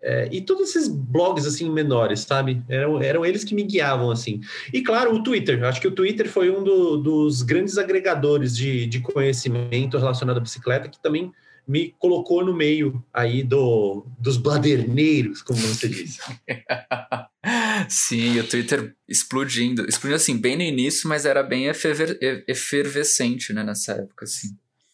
É, 0.06 0.28
e 0.32 0.42
todos 0.42 0.70
esses 0.70 0.90
blogs 0.90 1.46
assim 1.48 1.70
menores, 1.72 2.20
sabe? 2.20 2.62
Eram, 2.68 3.02
eram 3.02 3.26
eles 3.26 3.46
que 3.46 3.56
me 3.56 3.64
guiavam 3.64 4.12
assim. 4.12 4.42
E 4.74 4.82
claro, 4.82 5.16
o 5.16 5.24
Twitter. 5.24 5.64
Acho 5.64 5.80
que 5.80 5.88
o 5.88 5.92
Twitter 5.92 6.30
foi 6.30 6.50
um 6.52 6.62
do- 6.62 6.98
dos 6.98 7.42
grandes 7.42 7.78
agregadores 7.78 8.56
de, 8.56 8.86
de 8.86 9.00
conhecimento 9.00 9.98
relacionado 9.98 10.38
à 10.38 10.42
bicicleta 10.42 10.90
que 10.90 11.02
também 11.02 11.32
me 11.66 11.96
colocou 11.98 12.44
no 12.46 12.54
meio 12.54 13.02
aí 13.14 13.42
do, 13.44 14.06
dos 14.20 14.36
baderneiros, 14.36 15.42
como 15.42 15.58
você 15.62 15.88
disse. 15.88 16.20
Sim, 17.88 18.40
o 18.40 18.44
Twitter 18.48 18.94
explodindo. 19.08 19.86
Explodiu 19.88 20.16
assim, 20.18 20.38
bem 20.38 20.56
no 20.58 20.64
início, 20.64 21.08
mas 21.08 21.26
era 21.26 21.42
bem 21.44 21.68
eferver- 21.68 22.18
efervescente, 22.48 23.54
né, 23.54 23.64
nessa 23.64 23.94
época, 23.94 24.26
assim. 24.26 24.50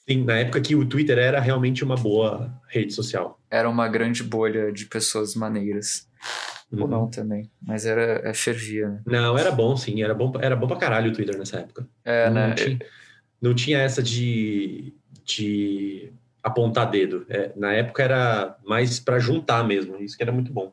Sim, 0.08 0.24
na 0.24 0.38
época 0.38 0.62
que 0.62 0.76
o 0.76 0.86
Twitter 0.86 1.18
era 1.18 1.40
realmente 1.40 1.84
uma 1.84 1.96
boa 1.96 2.52
rede 2.68 2.94
social. 2.94 3.39
Era 3.52 3.70
uma 3.70 3.88
grande 3.88 4.24
bolha 4.24 4.72
de 4.72 4.86
pessoas 4.86 5.36
maneiras. 5.36 6.08
Ou 6.72 6.82
Uhum. 6.82 6.88
não 6.88 7.10
também. 7.10 7.50
Mas 7.62 7.86
era, 7.86 8.22
é, 8.30 8.34
fervia, 8.34 8.90
né? 8.90 9.02
Não, 9.06 9.38
era 9.38 9.52
bom, 9.52 9.76
sim. 9.76 10.04
Era 10.04 10.14
bom, 10.14 10.32
era 10.40 10.56
bom 10.56 10.68
pra 10.68 10.78
caralho 10.78 11.10
o 11.12 11.14
Twitter 11.14 11.38
nessa 11.38 11.58
época. 11.60 11.88
É, 12.06 12.30
não, 12.30 12.50
né? 12.50 12.54
tinha, 12.56 12.80
não 13.42 13.56
tinha 13.56 13.80
essa 13.80 14.04
de, 14.04 14.94
de 15.26 16.12
apontar 16.44 16.90
dedo. 16.92 17.26
É, 17.28 17.52
na 17.56 17.74
época 17.74 18.04
era 18.04 18.56
mais 18.64 19.00
pra 19.00 19.18
juntar 19.18 19.64
mesmo. 19.64 19.98
Isso 19.98 20.16
que 20.16 20.22
era 20.22 20.32
muito 20.32 20.54
bom. 20.54 20.72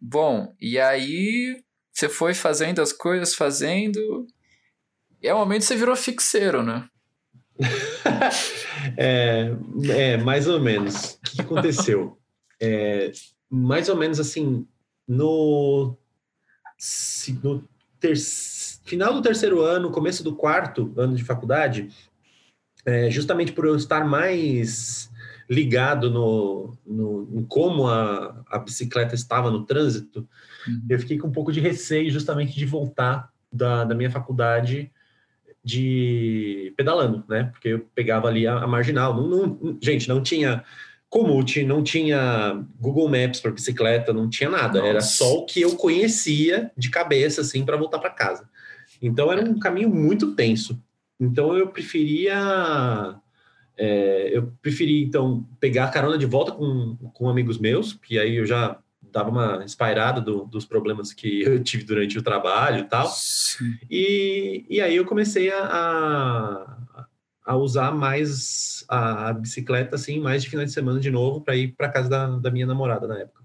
Bom, 0.00 0.54
e 0.60 0.78
aí 0.78 1.60
você 1.92 2.08
foi 2.08 2.32
fazendo 2.34 2.80
as 2.80 2.92
coisas, 2.92 3.34
fazendo. 3.34 4.26
E 5.22 5.28
ao 5.28 5.38
momento 5.38 5.64
você 5.64 5.74
virou 5.74 5.96
fixeiro, 5.96 6.62
né? 6.62 6.88
É, 8.96 9.50
é, 9.90 10.16
mais 10.16 10.46
ou 10.46 10.60
menos. 10.60 11.14
O 11.14 11.30
que 11.30 11.40
aconteceu? 11.40 12.16
É, 12.60 13.10
mais 13.50 13.88
ou 13.88 13.96
menos 13.96 14.20
assim, 14.20 14.66
no, 15.08 15.96
no 17.42 17.64
ter- 17.98 18.16
final 18.84 19.12
do 19.12 19.20
terceiro 19.22 19.60
ano, 19.62 19.90
começo 19.90 20.22
do 20.22 20.36
quarto 20.36 20.92
ano 20.96 21.16
de 21.16 21.24
faculdade, 21.24 21.88
é, 22.84 23.10
justamente 23.10 23.52
por 23.52 23.66
eu 23.66 23.74
estar 23.74 24.04
mais 24.04 25.10
ligado 25.50 26.10
no, 26.10 26.76
no, 26.86 27.28
em 27.32 27.44
como 27.44 27.88
a, 27.88 28.42
a 28.48 28.58
bicicleta 28.58 29.14
estava 29.14 29.50
no 29.50 29.64
trânsito, 29.64 30.26
Uhum. 30.68 30.82
eu 30.88 30.98
fiquei 30.98 31.16
com 31.16 31.28
um 31.28 31.32
pouco 31.32 31.52
de 31.52 31.60
receio 31.60 32.10
justamente 32.10 32.56
de 32.56 32.66
voltar 32.66 33.30
da, 33.52 33.84
da 33.84 33.94
minha 33.94 34.10
faculdade 34.10 34.90
de 35.66 36.72
pedalando, 36.76 37.24
né? 37.28 37.50
Porque 37.52 37.70
eu 37.70 37.80
pegava 37.92 38.28
ali 38.28 38.46
a, 38.46 38.58
a 38.58 38.66
marginal. 38.68 39.20
Não, 39.20 39.58
não- 39.60 39.78
gente, 39.82 40.08
não 40.08 40.22
tinha 40.22 40.62
Komoot, 41.10 41.64
não 41.64 41.82
tinha 41.82 42.64
Google 42.78 43.08
Maps 43.08 43.40
para 43.40 43.50
bicicleta, 43.50 44.12
não 44.12 44.30
tinha 44.30 44.48
nada. 44.48 44.78
Era 44.78 44.94
Nossa. 44.94 45.16
só 45.16 45.38
o 45.38 45.44
que 45.44 45.60
eu 45.60 45.74
conhecia 45.74 46.70
de 46.78 46.88
cabeça, 46.88 47.40
assim, 47.40 47.64
para 47.64 47.76
voltar 47.76 47.98
para 47.98 48.10
casa. 48.10 48.48
Então 49.02 49.32
era 49.32 49.42
um 49.42 49.58
caminho 49.58 49.90
muito 49.90 50.36
tenso. 50.36 50.80
Então 51.18 51.56
eu 51.56 51.66
preferia 51.66 53.18
é, 53.76 54.30
eu 54.32 54.52
preferi, 54.62 55.02
então, 55.02 55.44
pegar 55.58 55.86
a 55.86 55.90
carona 55.90 56.16
de 56.16 56.26
volta 56.26 56.52
com, 56.52 56.96
com 57.12 57.28
amigos 57.28 57.58
meus, 57.58 57.92
que 57.92 58.20
aí 58.20 58.36
eu 58.36 58.46
já 58.46 58.78
dava 59.16 59.30
uma 59.30 59.64
espairada 59.64 60.20
do- 60.20 60.44
dos 60.44 60.66
problemas 60.66 61.12
que 61.12 61.40
eu 61.42 61.62
tive 61.62 61.84
durante 61.84 62.18
o 62.18 62.22
trabalho 62.22 62.80
e 62.80 62.84
tal. 62.84 63.08
E, 63.90 64.66
e 64.68 64.80
aí 64.80 64.94
eu 64.94 65.06
comecei 65.06 65.50
a, 65.50 65.64
a, 65.64 67.06
a 67.46 67.56
usar 67.56 67.92
mais 67.92 68.84
a, 68.88 69.28
a 69.28 69.32
bicicleta, 69.32 69.96
assim, 69.96 70.20
mais 70.20 70.42
de 70.42 70.50
final 70.50 70.66
de 70.66 70.72
semana 70.72 71.00
de 71.00 71.10
novo, 71.10 71.40
para 71.40 71.56
ir 71.56 71.68
para 71.68 71.88
casa 71.88 72.10
da, 72.10 72.26
da 72.26 72.50
minha 72.50 72.66
namorada 72.66 73.08
na 73.08 73.18
época. 73.18 73.42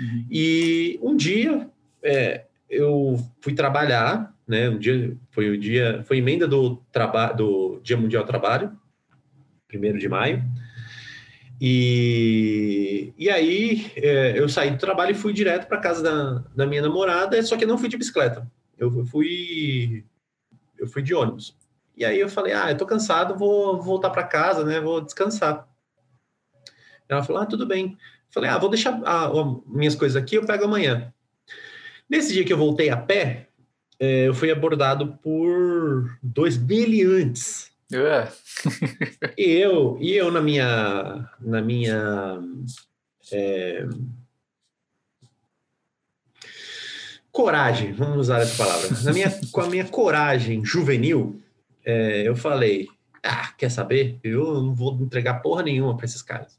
Uhum. 0.00 0.26
E 0.28 0.98
um 1.00 1.16
dia 1.16 1.70
é, 2.02 2.46
eu 2.68 3.16
fui 3.40 3.54
trabalhar, 3.54 4.34
né? 4.48 4.68
Um 4.68 4.78
dia 4.78 5.16
foi 5.30 5.48
o 5.48 5.56
dia, 5.56 6.02
foi 6.06 6.18
emenda 6.18 6.48
do 6.48 6.76
trabalho 6.90 7.36
do 7.36 7.80
Dia 7.84 7.96
Mundial 7.96 8.24
do 8.24 8.26
Trabalho, 8.26 8.72
primeiro 9.68 9.98
de 9.98 10.08
maio. 10.08 10.42
E, 11.60 13.12
e 13.16 13.30
aí 13.30 13.92
é, 13.96 14.38
eu 14.38 14.48
saí 14.48 14.70
do 14.70 14.78
trabalho 14.78 15.12
e 15.12 15.14
fui 15.14 15.32
direto 15.32 15.66
para 15.66 15.80
casa 15.80 16.02
da, 16.02 16.44
da 16.54 16.66
minha 16.66 16.82
namorada, 16.82 17.40
só 17.42 17.56
que 17.56 17.64
eu 17.64 17.68
não 17.68 17.78
fui 17.78 17.88
de 17.88 17.96
bicicleta. 17.96 18.50
Eu 18.78 19.04
fui 19.06 20.04
eu 20.78 20.86
fui 20.86 21.02
de 21.02 21.14
ônibus. 21.14 21.56
E 21.96 22.04
aí 22.04 22.18
eu 22.18 22.28
falei: 22.28 22.52
"Ah, 22.52 22.70
eu 22.70 22.76
tô 22.76 22.86
cansado, 22.86 23.38
vou 23.38 23.80
voltar 23.80 24.10
para 24.10 24.24
casa, 24.24 24.64
né? 24.64 24.80
Vou 24.80 25.00
descansar". 25.00 25.68
Ela 27.08 27.22
falou: 27.22 27.42
"Ah, 27.42 27.46
tudo 27.46 27.66
bem". 27.66 27.96
Falei: 28.30 28.50
"Ah, 28.50 28.58
vou 28.58 28.68
deixar 28.68 29.00
ah, 29.04 29.30
minhas 29.66 29.94
coisas 29.94 30.20
aqui, 30.20 30.36
eu 30.36 30.46
pego 30.46 30.64
amanhã". 30.64 31.12
Nesse 32.08 32.32
dia 32.32 32.44
que 32.44 32.52
eu 32.52 32.58
voltei 32.58 32.90
a 32.90 32.96
pé, 32.96 33.48
é, 33.98 34.28
eu 34.28 34.34
fui 34.34 34.50
abordado 34.50 35.18
por 35.22 36.18
dois 36.22 36.58
meliantes. 36.58 37.73
É. 37.92 38.28
E 39.36 39.50
eu, 39.50 39.98
e 40.00 40.12
eu 40.12 40.30
na 40.30 40.40
minha, 40.40 41.28
na 41.40 41.60
minha 41.60 42.40
é, 43.32 43.86
coragem, 47.32 47.92
vamos 47.92 48.18
usar 48.18 48.40
essa 48.40 48.56
palavra, 48.56 48.88
na 49.02 49.12
minha, 49.12 49.40
com 49.50 49.60
a 49.60 49.68
minha 49.68 49.84
coragem 49.84 50.64
juvenil, 50.64 51.42
é, 51.84 52.26
eu 52.26 52.36
falei, 52.36 52.86
ah, 53.22 53.52
quer 53.58 53.70
saber? 53.70 54.18
Eu 54.22 54.62
não 54.62 54.74
vou 54.74 54.94
entregar 55.00 55.42
porra 55.42 55.62
nenhuma 55.62 55.96
para 55.96 56.06
esses 56.06 56.22
caras. 56.22 56.58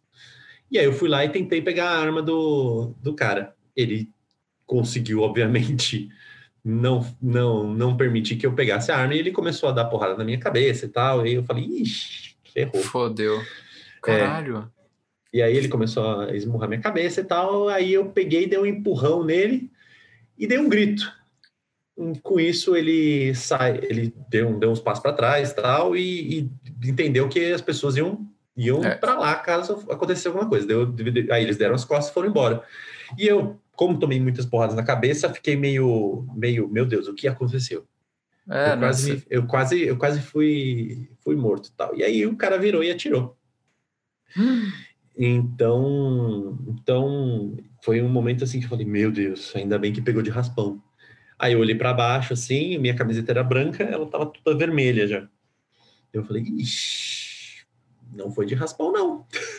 E 0.69 0.77
aí 0.77 0.85
eu 0.85 0.93
fui 0.93 1.07
lá 1.07 1.23
e 1.23 1.29
tentei 1.29 1.61
pegar 1.61 1.89
a 1.89 1.99
arma 1.99 2.21
do, 2.21 2.93
do 3.01 3.13
cara. 3.13 3.55
Ele 3.75 4.09
conseguiu, 4.65 5.21
obviamente, 5.21 6.09
não, 6.65 7.05
não, 7.21 7.63
não 7.71 7.95
permitir 7.95 8.37
que 8.37 8.47
eu 8.47 8.53
pegasse 8.53 8.91
a 8.91 8.97
arma 8.97 9.13
e 9.13 9.19
ele 9.19 9.31
começou 9.31 9.69
a 9.69 9.71
dar 9.71 9.85
porrada 9.85 10.17
na 10.17 10.23
minha 10.23 10.39
cabeça 10.39 10.87
e 10.87 10.89
tal. 10.89 11.25
E 11.25 11.35
eu 11.35 11.43
falei, 11.43 11.63
ixi, 11.63 12.35
ferrou. 12.51 12.81
Fodeu. 12.81 13.39
Caralho. 14.01 14.67
E 15.31 15.43
aí 15.43 15.55
ele 15.55 15.67
começou 15.67 16.21
a 16.21 16.35
esmurrar 16.35 16.67
minha 16.67 16.81
cabeça 16.81 17.21
e 17.21 17.23
tal. 17.23 17.69
Aí 17.69 17.93
eu 17.93 18.07
peguei, 18.07 18.47
dei 18.47 18.57
um 18.57 18.65
empurrão 18.65 19.23
nele 19.23 19.69
e 20.39 20.47
dei 20.47 20.57
um 20.57 20.67
grito. 20.67 21.11
Com 22.23 22.39
isso 22.39 22.75
ele 22.75 23.35
sai, 23.35 23.79
ele 23.83 24.11
deu, 24.27 24.57
deu 24.57 24.71
uns 24.71 24.79
passos 24.81 25.03
para 25.03 25.13
trás 25.13 25.53
tal, 25.53 25.95
e, 25.95 26.39
e 26.39 26.89
entendeu 26.89 27.29
que 27.29 27.53
as 27.53 27.61
pessoas 27.61 27.95
iam, 27.95 28.27
iam 28.57 28.83
É. 28.83 28.95
para 28.95 29.17
lá 29.17 29.35
caso 29.35 29.85
acontecesse 29.89 30.27
alguma 30.27 30.49
coisa. 30.49 30.65
Deu, 30.65 30.93
aí 31.31 31.43
eles 31.43 31.57
deram 31.57 31.75
as 31.75 31.85
costas 31.85 32.09
e 32.09 32.13
foram 32.13 32.29
embora. 32.29 32.63
E 33.17 33.27
eu, 33.27 33.59
como 33.75 33.99
tomei 33.99 34.19
muitas 34.19 34.45
porradas 34.45 34.75
na 34.75 34.83
cabeça, 34.83 35.33
fiquei 35.33 35.55
meio, 35.55 36.27
meio, 36.35 36.67
meu 36.67 36.85
Deus, 36.85 37.07
o 37.07 37.13
que 37.13 37.27
aconteceu? 37.27 37.85
É, 38.49 38.73
eu, 38.73 38.79
quase, 38.79 39.23
eu 39.29 39.47
quase, 39.47 39.81
eu 39.81 39.97
quase 39.97 40.21
fui, 40.21 41.09
fui 41.23 41.35
morto 41.35 41.71
tal. 41.75 41.95
E 41.95 42.03
aí 42.03 42.25
o 42.25 42.35
cara 42.35 42.57
virou 42.57 42.83
e 42.83 42.91
atirou. 42.91 43.35
Hum. 44.37 44.71
Então, 45.17 46.57
então 46.67 47.57
foi 47.83 48.01
um 48.01 48.09
momento 48.09 48.43
assim 48.43 48.59
que 48.59 48.65
eu 48.65 48.69
falei, 48.69 48.85
meu 48.85 49.11
Deus, 49.11 49.55
ainda 49.55 49.79
bem 49.79 49.93
que 49.93 50.01
pegou 50.01 50.21
de 50.21 50.29
raspão. 50.29 50.81
Aí 51.39 51.53
eu 51.53 51.59
olhei 51.59 51.75
para 51.75 51.93
baixo, 51.93 52.33
assim, 52.33 52.77
minha 52.77 52.95
camiseta 52.95 53.31
era 53.31 53.43
branca, 53.43 53.83
ela 53.83 54.07
tava 54.07 54.25
toda 54.27 54.57
vermelha 54.57 55.07
já. 55.07 55.27
Eu 56.13 56.23
falei, 56.23 56.43
ixi, 56.43 57.65
não 58.13 58.31
foi 58.31 58.45
de 58.45 58.55
raspão, 58.55 58.91
não. 58.91 59.25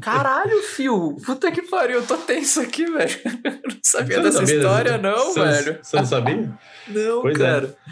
Caralho, 0.00 0.62
fio! 0.62 1.16
Puta 1.24 1.50
que 1.50 1.62
pariu, 1.62 2.00
eu 2.00 2.06
tô 2.06 2.16
tenso 2.16 2.60
aqui, 2.60 2.84
velho. 2.86 3.20
Não 3.64 3.76
sabia 3.82 4.16
não 4.18 4.24
dessa 4.24 4.42
história, 4.44 4.98
não, 4.98 5.32
você, 5.32 5.40
velho. 5.40 5.78
Você 5.82 5.96
não 5.96 6.04
sabia? 6.04 6.36
não, 6.88 7.22
pois 7.22 7.34
é. 7.34 7.38
cara. 7.38 7.66
É. 7.66 7.90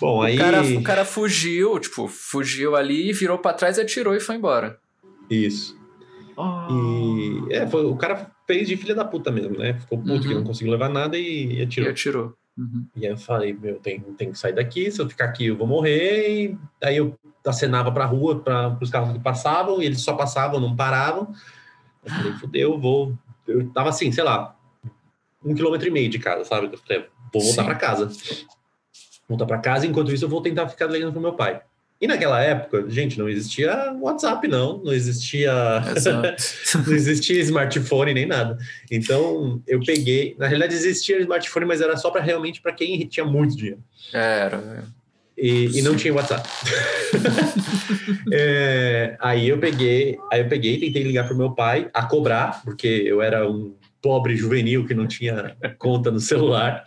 Bom, 0.00 0.18
o 0.18 0.22
aí. 0.22 0.36
Cara, 0.36 0.62
o 0.62 0.82
cara 0.82 1.04
fugiu, 1.04 1.78
tipo, 1.78 2.08
fugiu 2.08 2.74
ali, 2.74 3.12
virou 3.12 3.38
para 3.38 3.56
trás, 3.56 3.78
atirou 3.78 4.14
e 4.14 4.20
foi 4.20 4.36
embora. 4.36 4.78
Isso. 5.28 5.76
Oh. 6.36 7.48
E. 7.48 7.54
É, 7.54 7.66
foi, 7.66 7.84
o 7.84 7.96
cara 7.96 8.30
fez 8.46 8.66
de 8.68 8.76
filha 8.76 8.94
da 8.94 9.04
puta 9.04 9.30
mesmo, 9.30 9.58
né? 9.58 9.74
Ficou 9.80 9.98
puto 9.98 10.12
uhum. 10.12 10.20
que 10.20 10.34
não 10.34 10.44
conseguiu 10.44 10.72
levar 10.72 10.88
nada 10.88 11.18
e, 11.18 11.58
e 11.58 11.62
atirou. 11.62 11.88
E 11.88 11.92
atirou. 11.92 12.34
Uhum. 12.56 12.86
E 12.94 13.06
aí 13.06 13.12
eu 13.12 13.18
falei, 13.18 13.52
meu, 13.52 13.78
tem, 13.78 14.00
tem 14.00 14.30
que 14.30 14.38
sair 14.38 14.52
daqui, 14.52 14.90
se 14.90 15.00
eu 15.00 15.08
ficar 15.08 15.26
aqui 15.26 15.46
eu 15.46 15.56
vou 15.56 15.66
morrer. 15.66 16.50
E 16.50 16.58
aí 16.82 16.96
eu 16.96 17.18
acenava 17.46 17.90
pra 17.90 18.04
rua, 18.04 18.40
para 18.40 18.76
os 18.80 18.90
carros 18.90 19.12
que 19.12 19.18
passavam, 19.20 19.82
e 19.82 19.86
eles 19.86 20.02
só 20.02 20.14
passavam, 20.14 20.60
não 20.60 20.76
paravam. 20.76 21.34
Eu 22.04 22.10
falei, 22.10 22.32
fudeu, 22.34 22.78
vou. 22.78 23.16
Eu 23.46 23.68
tava 23.70 23.88
assim, 23.88 24.12
sei 24.12 24.24
lá, 24.24 24.56
um 25.44 25.54
quilômetro 25.54 25.88
e 25.88 25.90
meio 25.90 26.10
de 26.10 26.18
casa, 26.18 26.44
sabe? 26.44 26.68
Eu 26.72 26.78
falei, 26.78 27.06
vou 27.32 27.42
voltar 27.42 27.64
para 27.64 27.74
casa. 27.74 28.10
Voltar 29.28 29.46
para 29.46 29.58
casa, 29.58 29.86
enquanto 29.86 30.12
isso 30.12 30.24
eu 30.24 30.28
vou 30.28 30.42
tentar 30.42 30.68
ficar 30.68 30.86
ligando 30.86 31.12
pro 31.12 31.20
meu 31.20 31.34
pai. 31.34 31.62
E 32.02 32.06
naquela 32.08 32.42
época, 32.42 32.84
gente, 32.88 33.16
não 33.16 33.28
existia 33.28 33.96
WhatsApp, 34.00 34.48
não, 34.48 34.78
não 34.78 34.92
existia, 34.92 35.52
não 36.84 36.92
existia 36.92 37.40
smartphone 37.42 38.12
nem 38.12 38.26
nada. 38.26 38.58
Então 38.90 39.62
eu 39.68 39.78
peguei, 39.78 40.34
na 40.36 40.48
realidade 40.48 40.74
existia 40.74 41.20
smartphone, 41.20 41.64
mas 41.64 41.80
era 41.80 41.96
só 41.96 42.10
para 42.10 42.20
realmente 42.20 42.60
para 42.60 42.72
quem 42.72 43.06
tinha 43.06 43.24
muito 43.24 43.56
dinheiro. 43.56 43.78
Era. 44.12 44.56
É. 44.56 45.02
E, 45.38 45.78
e 45.78 45.82
não 45.82 45.94
tinha 45.94 46.12
WhatsApp. 46.12 46.48
é, 48.32 49.16
aí 49.20 49.48
eu 49.48 49.58
peguei, 49.58 50.18
aí 50.32 50.40
eu 50.40 50.48
peguei, 50.48 50.80
tentei 50.80 51.04
ligar 51.04 51.28
pro 51.28 51.38
meu 51.38 51.52
pai 51.52 51.88
a 51.94 52.02
cobrar, 52.04 52.64
porque 52.64 52.88
eu 52.88 53.22
era 53.22 53.48
um 53.48 53.76
pobre 54.02 54.34
juvenil 54.34 54.84
que 54.84 54.92
não 54.92 55.06
tinha 55.06 55.56
conta 55.78 56.10
no 56.10 56.18
celular. 56.18 56.84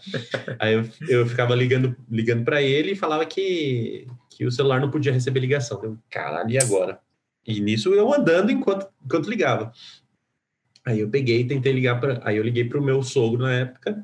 Aí 0.59 0.73
eu, 0.73 0.85
eu 1.07 1.25
ficava 1.25 1.55
ligando, 1.55 1.95
ligando 2.11 2.43
para 2.43 2.61
ele 2.61 2.91
e 2.91 2.95
falava 2.97 3.25
que 3.25 4.05
que 4.35 4.45
o 4.45 4.51
celular 4.51 4.81
não 4.81 4.91
podia 4.91 5.13
receber 5.13 5.39
ligação. 5.39 5.79
Deu, 5.79 5.97
caralho, 6.09 6.51
e 6.51 6.57
agora? 6.57 6.99
E 7.47 7.61
nisso 7.61 7.93
eu 7.93 8.13
andando 8.13 8.51
enquanto, 8.51 8.85
enquanto 9.03 9.29
ligava. 9.29 9.71
Aí 10.85 10.99
eu 10.99 11.09
peguei, 11.09 11.45
tentei 11.45 11.71
ligar 11.71 12.01
para. 12.01 12.19
Aí 12.21 12.35
eu 12.35 12.43
liguei 12.43 12.65
para 12.65 12.77
o 12.77 12.83
meu 12.83 13.01
sogro 13.01 13.43
na 13.43 13.53
época, 13.53 14.03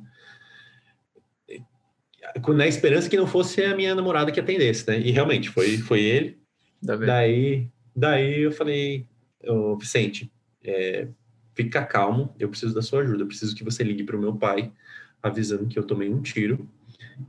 na 2.56 2.66
esperança 2.66 3.10
que 3.10 3.18
não 3.18 3.28
fosse 3.28 3.62
a 3.62 3.76
minha 3.76 3.94
namorada 3.94 4.32
que 4.32 4.40
atendesse, 4.40 4.88
né? 4.88 5.00
E 5.00 5.12
realmente 5.12 5.50
foi, 5.50 5.78
foi 5.80 6.02
ele. 6.02 6.40
Daí, 6.82 7.68
daí 7.94 8.42
eu 8.42 8.54
falei, 8.54 9.06
oh, 9.46 9.76
Vicente, 9.76 10.32
é, 10.64 11.10
fica 11.54 11.86
calmo, 11.86 12.34
eu 12.40 12.48
preciso 12.48 12.74
da 12.74 12.82
sua 12.82 13.02
ajuda, 13.02 13.24
eu 13.24 13.28
preciso 13.28 13.54
que 13.54 13.66
você 13.66 13.84
ligue 13.84 14.04
para 14.04 14.16
o 14.16 14.20
meu 14.20 14.34
pai, 14.34 14.72
avisando 15.22 15.68
que 15.68 15.78
eu 15.78 15.84
tomei 15.84 16.10
um 16.10 16.22
tiro 16.22 16.68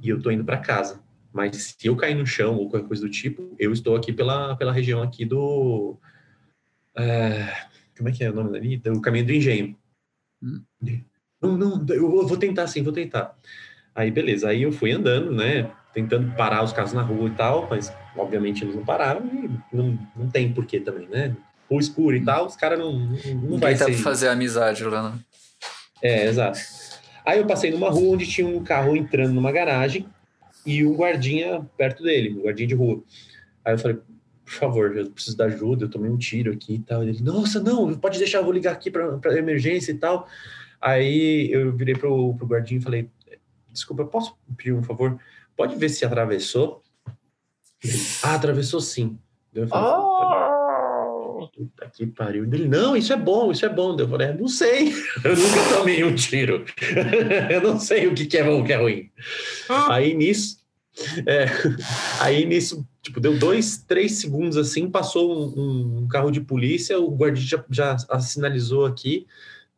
e 0.01 0.09
eu 0.09 0.23
tô 0.23 0.31
indo 0.31 0.45
para 0.45 0.57
casa. 0.57 1.03
Mas 1.33 1.75
se 1.79 1.87
eu 1.87 1.97
cair 1.97 2.15
no 2.15 2.27
chão 2.27 2.57
ou 2.57 2.69
qualquer 2.69 2.87
coisa 2.87 3.03
do 3.03 3.11
tipo, 3.11 3.55
eu 3.59 3.73
estou 3.73 3.97
aqui 3.97 4.13
pela, 4.13 4.55
pela 4.57 4.73
região 4.73 5.03
aqui 5.03 5.25
do... 5.25 5.97
É, 6.97 7.49
como 7.97 8.09
é 8.09 8.13
que 8.13 8.23
é 8.23 8.31
o 8.31 8.35
nome 8.35 8.53
dali? 8.53 8.77
Do 8.77 9.01
Caminho 9.01 9.27
do 9.27 9.33
Engenho. 9.33 9.77
Hum. 10.43 10.63
Não, 11.41 11.57
não, 11.57 11.87
eu 11.89 12.27
vou 12.27 12.37
tentar 12.37 12.67
sim, 12.67 12.83
vou 12.83 12.93
tentar. 12.93 13.35
Aí, 13.95 14.11
beleza. 14.11 14.49
Aí 14.49 14.63
eu 14.63 14.73
fui 14.73 14.93
andando, 14.93 15.33
né? 15.33 15.71
Tentando 15.95 16.35
parar 16.37 16.63
os 16.63 16.73
carros 16.73 16.93
na 16.93 17.03
rua 17.03 17.29
e 17.29 17.33
tal, 17.33 17.69
mas 17.69 17.93
obviamente 18.17 18.65
eles 18.65 18.75
não 18.75 18.85
pararam 18.85 19.25
e 19.27 19.77
não, 19.77 19.99
não 20.17 20.29
tem 20.29 20.53
porquê 20.53 20.81
também, 20.81 21.09
né? 21.09 21.35
Rua 21.71 21.81
escuro 21.81 22.17
e 22.17 22.21
hum. 22.21 22.25
tal, 22.25 22.47
os 22.47 22.57
caras 22.57 22.79
não, 22.79 22.93
não, 22.93 23.35
não 23.43 23.59
vai 23.59 23.77
tá 23.77 23.87
ser... 23.87 23.95
fazer 23.95 24.29
amizade 24.29 24.85
lá, 24.85 25.11
né? 25.11 25.19
É, 26.03 26.27
exato. 26.27 26.59
Aí 27.25 27.39
eu 27.39 27.47
passei 27.47 27.71
numa 27.71 27.89
rua 27.89 28.15
onde 28.15 28.27
tinha 28.27 28.47
um 28.47 28.63
carro 28.63 28.97
entrando 28.97 29.33
numa 29.33 29.53
garagem 29.53 30.07
e 30.65 30.85
um 30.85 30.95
guardinha 30.95 31.67
perto 31.77 32.03
dele, 32.03 32.35
um 32.39 32.43
guardinha 32.43 32.69
de 32.69 32.75
rua. 32.75 33.03
Aí 33.65 33.75
eu 33.75 33.79
falei, 33.79 33.99
por 34.45 34.53
favor, 34.53 34.97
eu 34.97 35.11
preciso 35.11 35.37
da 35.37 35.47
ajuda, 35.47 35.85
eu 35.85 35.91
tomei 35.91 36.11
um 36.11 36.19
tiro 36.19 36.53
aqui 36.53 36.75
e 36.75 36.79
tal. 36.79 37.03
Ele, 37.03 37.23
nossa, 37.23 37.61
não, 37.61 37.95
pode 37.95 38.19
deixar, 38.19 38.39
eu 38.39 38.45
vou 38.45 38.53
ligar 38.53 38.73
aqui 38.73 38.91
para 38.91 39.39
emergência 39.39 39.93
e 39.93 39.99
tal. 39.99 40.29
Aí 40.81 41.51
eu 41.53 41.75
virei 41.75 41.95
pro, 41.95 42.35
pro 42.35 42.47
guardinha 42.47 42.81
e 42.81 42.83
falei, 42.83 43.09
desculpa, 43.73 44.05
posso 44.05 44.37
pedir 44.57 44.73
um 44.73 44.83
favor? 44.83 45.19
Pode 45.57 45.77
ver 45.77 45.89
se 45.89 46.05
atravessou? 46.05 46.83
Ele, 47.83 47.99
ah, 48.23 48.35
atravessou 48.35 48.81
sim. 48.81 49.19
Eu 49.55 49.67
falei, 49.69 49.91
oh! 49.91 51.49
Puta 51.55 51.91
que 51.93 52.07
pariu. 52.07 52.45
Ele, 52.45 52.69
não, 52.69 52.97
isso 52.97 53.13
é 53.13 53.17
bom, 53.17 53.51
isso 53.51 53.67
é 53.67 53.69
bom. 53.69 53.97
Eu 53.99 54.09
falei, 54.09 54.33
não 54.33 54.49
sei, 54.49 54.93
eu 55.25 55.37
nunca 55.37 55.77
tomei 55.77 56.03
um 56.05 56.15
tiro. 56.15 56.65
eu 57.51 57.61
não 57.61 57.79
sei 57.79 58.07
o 58.07 58.15
que, 58.15 58.27
que 58.27 58.39
é 58.39 58.45
bom, 58.45 58.61
o 58.61 58.65
que 58.65 58.73
é 58.73 58.77
ruim. 58.77 59.11
Aí 59.91 60.15
nisso, 60.15 60.59
é, 61.27 61.47
aí 62.21 62.45
nisso, 62.45 62.87
tipo, 63.01 63.21
deu 63.21 63.39
dois, 63.39 63.79
três 63.79 64.19
segundos 64.19 64.57
assim, 64.57 64.91
passou 64.91 65.57
um, 65.57 66.03
um 66.03 66.09
carro 66.09 66.31
de 66.31 66.41
polícia, 66.41 66.99
o 66.99 67.15
guardião 67.15 67.65
já, 67.71 67.97
já 67.97 68.21
sinalizou 68.21 68.87
aqui. 68.87 69.27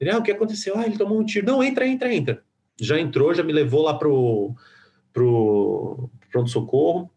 Ele, 0.00 0.10
ah, 0.10 0.18
o 0.18 0.22
que 0.22 0.32
aconteceu? 0.32 0.76
Ah, 0.76 0.86
ele 0.86 0.98
tomou 0.98 1.18
um 1.18 1.24
tiro. 1.24 1.46
Não, 1.46 1.62
entra, 1.62 1.86
entra, 1.86 2.12
entra. 2.12 2.42
Já 2.80 2.98
entrou, 2.98 3.32
já 3.32 3.42
me 3.42 3.52
levou 3.52 3.82
lá 3.82 3.94
pro, 3.94 4.54
pro 5.12 6.10
pronto-socorro. 6.30 7.10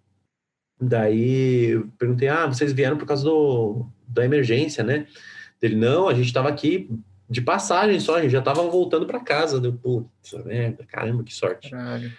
Daí 0.80 1.72
eu 1.72 1.88
perguntei, 1.98 2.28
ah, 2.28 2.46
vocês 2.46 2.72
vieram 2.72 2.98
por 2.98 3.08
causa 3.08 3.24
do, 3.24 3.88
da 4.08 4.24
emergência, 4.24 4.84
né? 4.84 5.08
Ele, 5.60 5.76
não, 5.76 6.08
a 6.08 6.14
gente 6.14 6.28
estava 6.28 6.50
aqui 6.50 6.88
de 7.28 7.42
passagem 7.42 8.00
só, 8.00 8.16
a 8.16 8.22
gente 8.22 8.32
já 8.32 8.40
estava 8.40 8.62
voltando 8.62 9.08
para 9.08 9.20
casa. 9.20 9.60
Deu, 9.60 9.74
putz, 9.74 10.34
merda, 10.46 10.86
caramba, 10.86 11.24
que 11.24 11.34
sorte. 11.34 11.72
Caralho. 11.72 12.12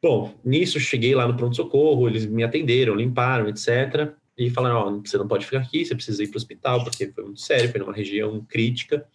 Bom, 0.00 0.32
nisso 0.44 0.78
cheguei 0.78 1.14
lá 1.14 1.26
no 1.26 1.36
pronto-socorro, 1.36 2.08
eles 2.08 2.24
me 2.24 2.44
atenderam, 2.44 2.94
limparam, 2.94 3.48
etc. 3.48 4.14
E 4.36 4.48
falaram: 4.50 4.76
Ó, 4.76 5.00
você 5.00 5.18
não 5.18 5.26
pode 5.26 5.44
ficar 5.44 5.58
aqui, 5.58 5.84
você 5.84 5.94
precisa 5.94 6.22
ir 6.22 6.28
para 6.28 6.36
o 6.36 6.38
hospital, 6.38 6.84
porque 6.84 7.10
foi 7.10 7.24
muito 7.24 7.40
sério, 7.40 7.70
foi 7.70 7.80
numa 7.80 7.92
região 7.92 8.44
crítica. 8.48 9.06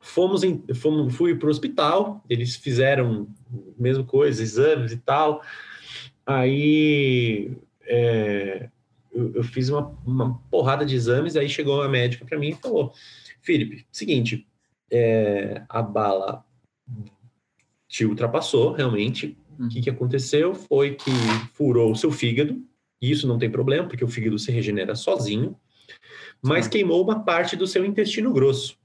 Fomos, 0.00 0.42
em, 0.42 0.64
fomos 0.74 1.14
fui 1.14 1.36
para 1.36 1.46
o 1.46 1.50
hospital, 1.50 2.24
eles 2.28 2.56
fizeram 2.56 3.28
a 3.78 3.82
mesma 3.82 4.02
coisa, 4.02 4.42
exames 4.42 4.92
e 4.92 4.96
tal. 4.96 5.40
Aí 6.26 7.52
é, 7.82 8.68
eu, 9.12 9.34
eu 9.34 9.44
fiz 9.44 9.68
uma, 9.68 9.86
uma, 10.04 10.38
porrada 10.50 10.84
de 10.84 10.96
exames, 10.96 11.36
aí 11.36 11.48
chegou 11.48 11.80
a 11.82 11.88
médica 11.88 12.24
para 12.24 12.38
mim 12.38 12.48
e 12.48 12.54
falou: 12.54 12.92
Felipe, 13.40 13.86
seguinte, 13.92 14.46
é, 14.90 15.62
a 15.68 15.80
bala 15.80 16.44
te 17.86 18.04
ultrapassou 18.04 18.72
realmente. 18.72 19.36
O 19.66 19.68
que, 19.68 19.82
que 19.82 19.90
aconteceu 19.90 20.54
foi 20.54 20.94
que 20.94 21.10
furou 21.52 21.92
o 21.92 21.96
seu 21.96 22.10
fígado, 22.10 22.62
e 23.00 23.10
isso 23.10 23.26
não 23.26 23.38
tem 23.38 23.50
problema, 23.50 23.86
porque 23.86 24.04
o 24.04 24.08
fígado 24.08 24.38
se 24.38 24.50
regenera 24.50 24.94
sozinho, 24.94 25.56
mas 26.42 26.68
queimou 26.68 27.02
uma 27.02 27.24
parte 27.24 27.56
do 27.56 27.66
seu 27.66 27.84
intestino 27.84 28.32
grosso. 28.32 28.78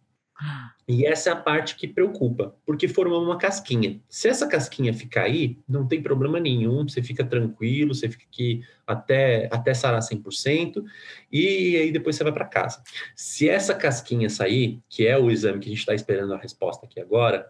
E 0.87 1.05
essa 1.05 1.29
é 1.29 1.33
a 1.33 1.35
parte 1.37 1.75
que 1.75 1.87
preocupa, 1.87 2.55
porque 2.65 2.87
formou 2.87 3.23
uma 3.23 3.37
casquinha. 3.37 3.99
Se 4.07 4.27
essa 4.27 4.47
casquinha 4.47 4.93
ficar 4.93 5.23
aí, 5.23 5.57
não 5.67 5.87
tem 5.87 6.01
problema 6.01 6.39
nenhum, 6.39 6.87
você 6.87 7.01
fica 7.01 7.23
tranquilo, 7.23 7.95
você 7.95 8.07
fica 8.07 8.25
aqui 8.25 8.61
até, 8.85 9.49
até 9.51 9.73
sarar 9.73 10.01
100%, 10.01 10.83
e 11.31 11.77
aí 11.77 11.91
depois 11.91 12.15
você 12.15 12.23
vai 12.23 12.33
para 12.33 12.45
casa. 12.45 12.83
Se 13.15 13.49
essa 13.49 13.73
casquinha 13.73 14.29
sair, 14.29 14.79
que 14.87 15.07
é 15.07 15.17
o 15.17 15.31
exame 15.31 15.59
que 15.59 15.69
a 15.69 15.71
gente 15.71 15.79
está 15.79 15.95
esperando 15.95 16.33
a 16.33 16.37
resposta 16.37 16.85
aqui 16.85 16.99
agora, 16.99 17.49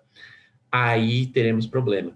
aí 0.71 1.25
teremos 1.25 1.65
problema. 1.65 2.15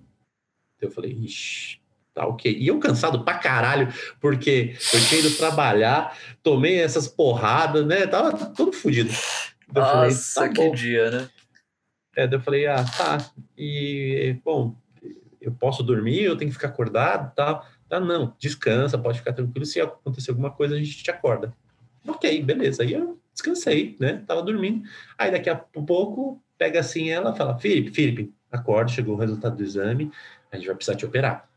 Então 0.80 0.88
eu 0.88 0.96
falei, 0.96 1.12
ixi, 1.12 1.78
tá 2.14 2.26
ok. 2.26 2.58
E 2.58 2.68
eu 2.68 2.80
cansado 2.80 3.24
pra 3.26 3.38
caralho, 3.38 3.94
porque 4.22 4.76
eu 4.94 5.00
tinha 5.02 5.20
ido 5.20 5.36
trabalhar, 5.36 6.18
tomei 6.42 6.80
essas 6.80 7.06
porradas, 7.06 7.86
né? 7.86 8.08
Tava 8.08 8.32
todo 8.56 8.72
fodido. 8.72 9.12
Eu 9.76 9.82
Nossa, 9.82 10.40
falei, 10.40 10.54
tá 10.54 10.56
que 10.56 10.70
bom. 10.70 10.74
dia, 10.74 11.12
né? 11.12 11.30
É, 12.16 12.26
daí 12.26 12.40
eu 12.40 12.42
falei, 12.42 12.66
ah, 12.66 12.84
tá. 12.84 13.30
E, 13.58 14.38
bom, 14.44 14.74
eu 15.42 15.52
posso 15.52 15.84
dormir, 15.84 16.24
eu 16.24 16.38
tenho 16.38 16.50
que 16.50 16.56
ficar 16.56 16.70
acordado 16.70 17.34
tal. 17.36 17.66
Tá, 17.90 18.00
não, 18.00 18.34
descansa, 18.40 18.98
pode 18.98 19.20
ficar 19.20 19.34
tranquilo. 19.34 19.66
Se 19.66 19.82
acontecer 19.82 20.32
alguma 20.32 20.52
coisa, 20.52 20.76
a 20.76 20.78
gente 20.78 21.04
te 21.04 21.12
acorda. 21.12 21.54
Ok, 22.08 22.42
beleza. 22.42 22.84
Aí 22.84 22.94
eu 22.94 23.20
descansei, 23.34 23.98
né? 24.00 24.24
Tava 24.26 24.42
dormindo. 24.42 24.88
Aí 25.18 25.32
daqui 25.32 25.50
a 25.50 25.56
pouco, 25.56 26.42
pega 26.58 26.80
assim 26.80 27.10
ela 27.10 27.34
fala, 27.34 27.58
Felipe, 27.58 27.92
Felipe, 27.92 28.34
acorda, 28.52 28.92
chegou 28.92 29.16
o 29.16 29.20
resultado 29.20 29.56
do 29.56 29.64
exame, 29.64 30.12
a 30.52 30.58
gente 30.58 30.68
vai 30.68 30.76
precisar 30.76 30.98
te 30.98 31.06
operar. 31.06 31.50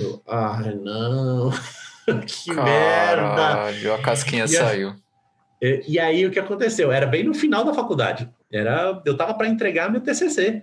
Eu, 0.00 0.22
ah, 0.26 0.60
não. 0.82 1.50
que 2.26 2.54
Caralho, 2.54 3.74
merda. 3.74 3.94
a 3.94 4.02
casquinha 4.02 4.44
e 4.44 4.48
saiu. 4.48 4.94
E, 5.60 5.84
e, 5.86 5.98
aí 5.98 6.26
o 6.26 6.30
que 6.30 6.40
aconteceu? 6.40 6.90
Era 6.90 7.06
bem 7.06 7.22
no 7.22 7.34
final 7.34 7.64
da 7.64 7.72
faculdade. 7.72 8.28
Era, 8.50 9.00
eu 9.04 9.16
tava 9.16 9.34
para 9.34 9.48
entregar 9.48 9.90
meu 9.90 10.00
TCC. 10.00 10.62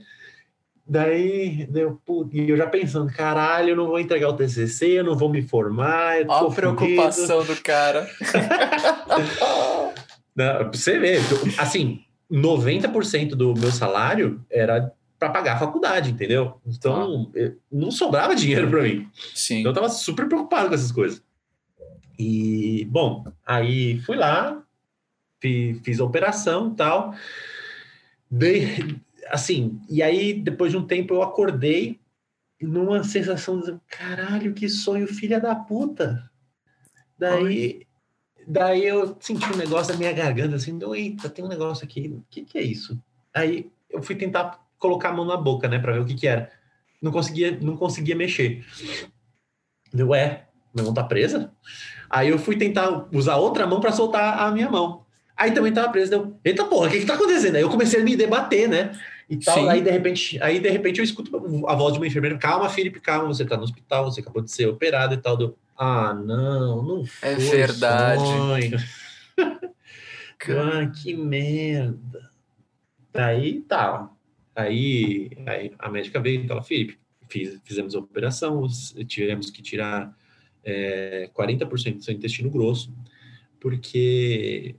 Daí, 0.86 1.68
deu, 1.68 2.02
e 2.34 2.50
eu 2.50 2.58
já 2.58 2.66
pensando, 2.66 3.14
caralho, 3.14 3.70
eu 3.70 3.76
não 3.76 3.86
vou 3.86 4.00
entregar 4.00 4.28
o 4.28 4.36
TCC, 4.36 5.00
eu 5.00 5.04
não 5.04 5.16
vou 5.16 5.30
me 5.30 5.42
formar. 5.42 6.16
Olha 6.28 6.28
a 6.28 6.52
preocupação 6.52 7.46
do 7.46 7.56
cara. 7.62 8.10
não, 10.36 10.72
você 10.72 10.98
vê, 10.98 11.18
assim, 11.60 12.04
90% 12.32 13.36
do 13.36 13.54
meu 13.54 13.72
salário 13.72 14.44
era 14.50 14.92
para 15.20 15.30
pagar 15.30 15.56
a 15.56 15.60
faculdade, 15.60 16.12
entendeu? 16.12 16.60
Então, 16.66 17.30
ah. 17.36 17.52
não 17.70 17.92
sobrava 17.92 18.34
dinheiro 18.34 18.70
para 18.70 18.84
mim. 18.84 19.08
Sim. 19.36 19.60
Então, 19.60 19.72
eu 19.72 19.76
tava 19.76 19.90
super 19.90 20.28
preocupado 20.28 20.70
com 20.70 20.76
essas 20.76 20.92
coisas. 20.92 21.22
E, 22.18 22.86
bom, 22.86 23.26
aí 23.46 24.00
fui 24.00 24.16
lá, 24.16 24.64
fiz, 25.40 25.80
fiz 25.84 26.00
a 26.00 26.06
operação 26.06 26.72
e 26.72 26.76
tal. 26.76 27.14
Dei, 28.32 29.00
assim, 29.28 29.80
e 29.90 30.02
aí 30.02 30.34
depois 30.34 30.72
de 30.72 30.78
um 30.78 30.86
tempo 30.86 31.14
eu 31.14 31.22
acordei 31.22 32.00
numa 32.62 33.04
sensação 33.04 33.60
de 33.60 33.78
caralho, 33.88 34.54
que 34.54 34.68
sonho 34.68 35.08
filha 35.08 35.40
da 35.40 35.56
puta. 35.56 36.30
Daí, 37.18 37.86
daí 38.48 38.86
eu 38.86 39.18
senti 39.20 39.46
um 39.52 39.58
negócio 39.58 39.94
na 39.94 40.00
minha 40.00 40.12
garganta 40.12 40.56
assim, 40.56 40.78
eita, 40.96 41.30
tem 41.30 41.44
um 41.44 41.50
negócio 41.50 41.86
aqui, 41.86 42.08
o 42.08 42.24
que, 42.30 42.44
que 42.44 42.58
é 42.58 42.62
isso? 42.62 43.02
Aí 43.34 43.72
eu 43.90 44.02
fui 44.02 44.16
tentar 44.16 44.60
colocar 44.80 45.10
a 45.10 45.14
mão 45.14 45.26
na 45.26 45.38
boca, 45.38 45.68
né, 45.68 45.78
para 45.78 45.94
ver 45.94 46.00
o 46.00 46.06
que 46.06 46.16
que 46.16 46.28
era. 46.28 46.50
Não 47.02 47.12
conseguia, 47.12 47.58
não 47.62 47.78
conseguia 47.78 48.16
mexer. 48.16 48.66
Deu, 49.94 50.16
é, 50.16 50.48
minha 50.74 50.86
mão 50.86 50.94
tá 50.94 51.04
presa? 51.04 51.52
Aí 52.10 52.30
eu 52.30 52.40
fui 52.40 52.58
tentar 52.58 53.08
usar 53.12 53.36
outra 53.36 53.68
mão 53.68 53.80
para 53.80 53.92
soltar 53.92 54.40
a 54.40 54.52
minha 54.52 54.70
mão. 54.70 55.06
Aí 55.38 55.52
também 55.52 55.72
tava 55.72 55.90
preso, 55.90 56.10
deu, 56.10 56.38
eita 56.44 56.66
porra, 56.66 56.88
o 56.88 56.92
que 56.92 57.00
que 57.00 57.06
tá 57.06 57.14
acontecendo? 57.14 57.56
Aí 57.56 57.62
eu 57.62 57.70
comecei 57.70 58.02
a 58.02 58.04
me 58.04 58.16
debater, 58.16 58.68
né? 58.68 58.92
E 59.30 59.38
tal, 59.38 59.70
aí 59.70 59.80
de 59.80 59.92
repente, 59.92 60.42
aí 60.42 60.60
de 60.60 60.70
repente 60.70 60.98
eu 60.98 61.04
escuto 61.04 61.66
a 61.68 61.76
voz 61.76 61.94
de 61.94 62.00
uma 62.00 62.08
enfermeira, 62.08 62.38
calma, 62.38 62.68
Felipe, 62.68 63.00
calma, 63.00 63.28
você 63.28 63.46
tá 63.46 63.56
no 63.56 63.64
hospital, 63.64 64.06
você 64.06 64.22
acabou 64.22 64.42
de 64.42 64.52
ser 64.52 64.68
operado 64.68 65.14
e 65.14 65.18
tal, 65.18 65.38
deu, 65.38 65.56
ah, 65.78 66.14
não, 66.14 66.82
não 66.82 67.04
é 67.22 67.36
foi 67.36 67.62
É 67.62 67.66
verdade. 67.68 68.26
ah, 70.50 70.92
que 70.94 71.14
merda. 71.14 72.30
Aí 73.14 73.62
tá. 73.62 74.10
Aí, 74.60 75.30
aí 75.46 75.72
a 75.80 75.90
médica 75.90 76.20
veio 76.20 76.44
e 76.44 76.48
falou, 76.48 76.64
Felipe, 76.64 77.00
fiz, 77.30 77.60
fizemos 77.64 77.96
a 77.96 78.00
operação, 78.00 78.68
tivemos 79.08 79.50
que 79.50 79.62
tirar 79.62 80.14
é, 80.64 81.30
40% 81.34 81.96
do 81.96 82.04
seu 82.04 82.14
intestino 82.14 82.50
grosso, 82.50 82.94
porque 83.60 84.76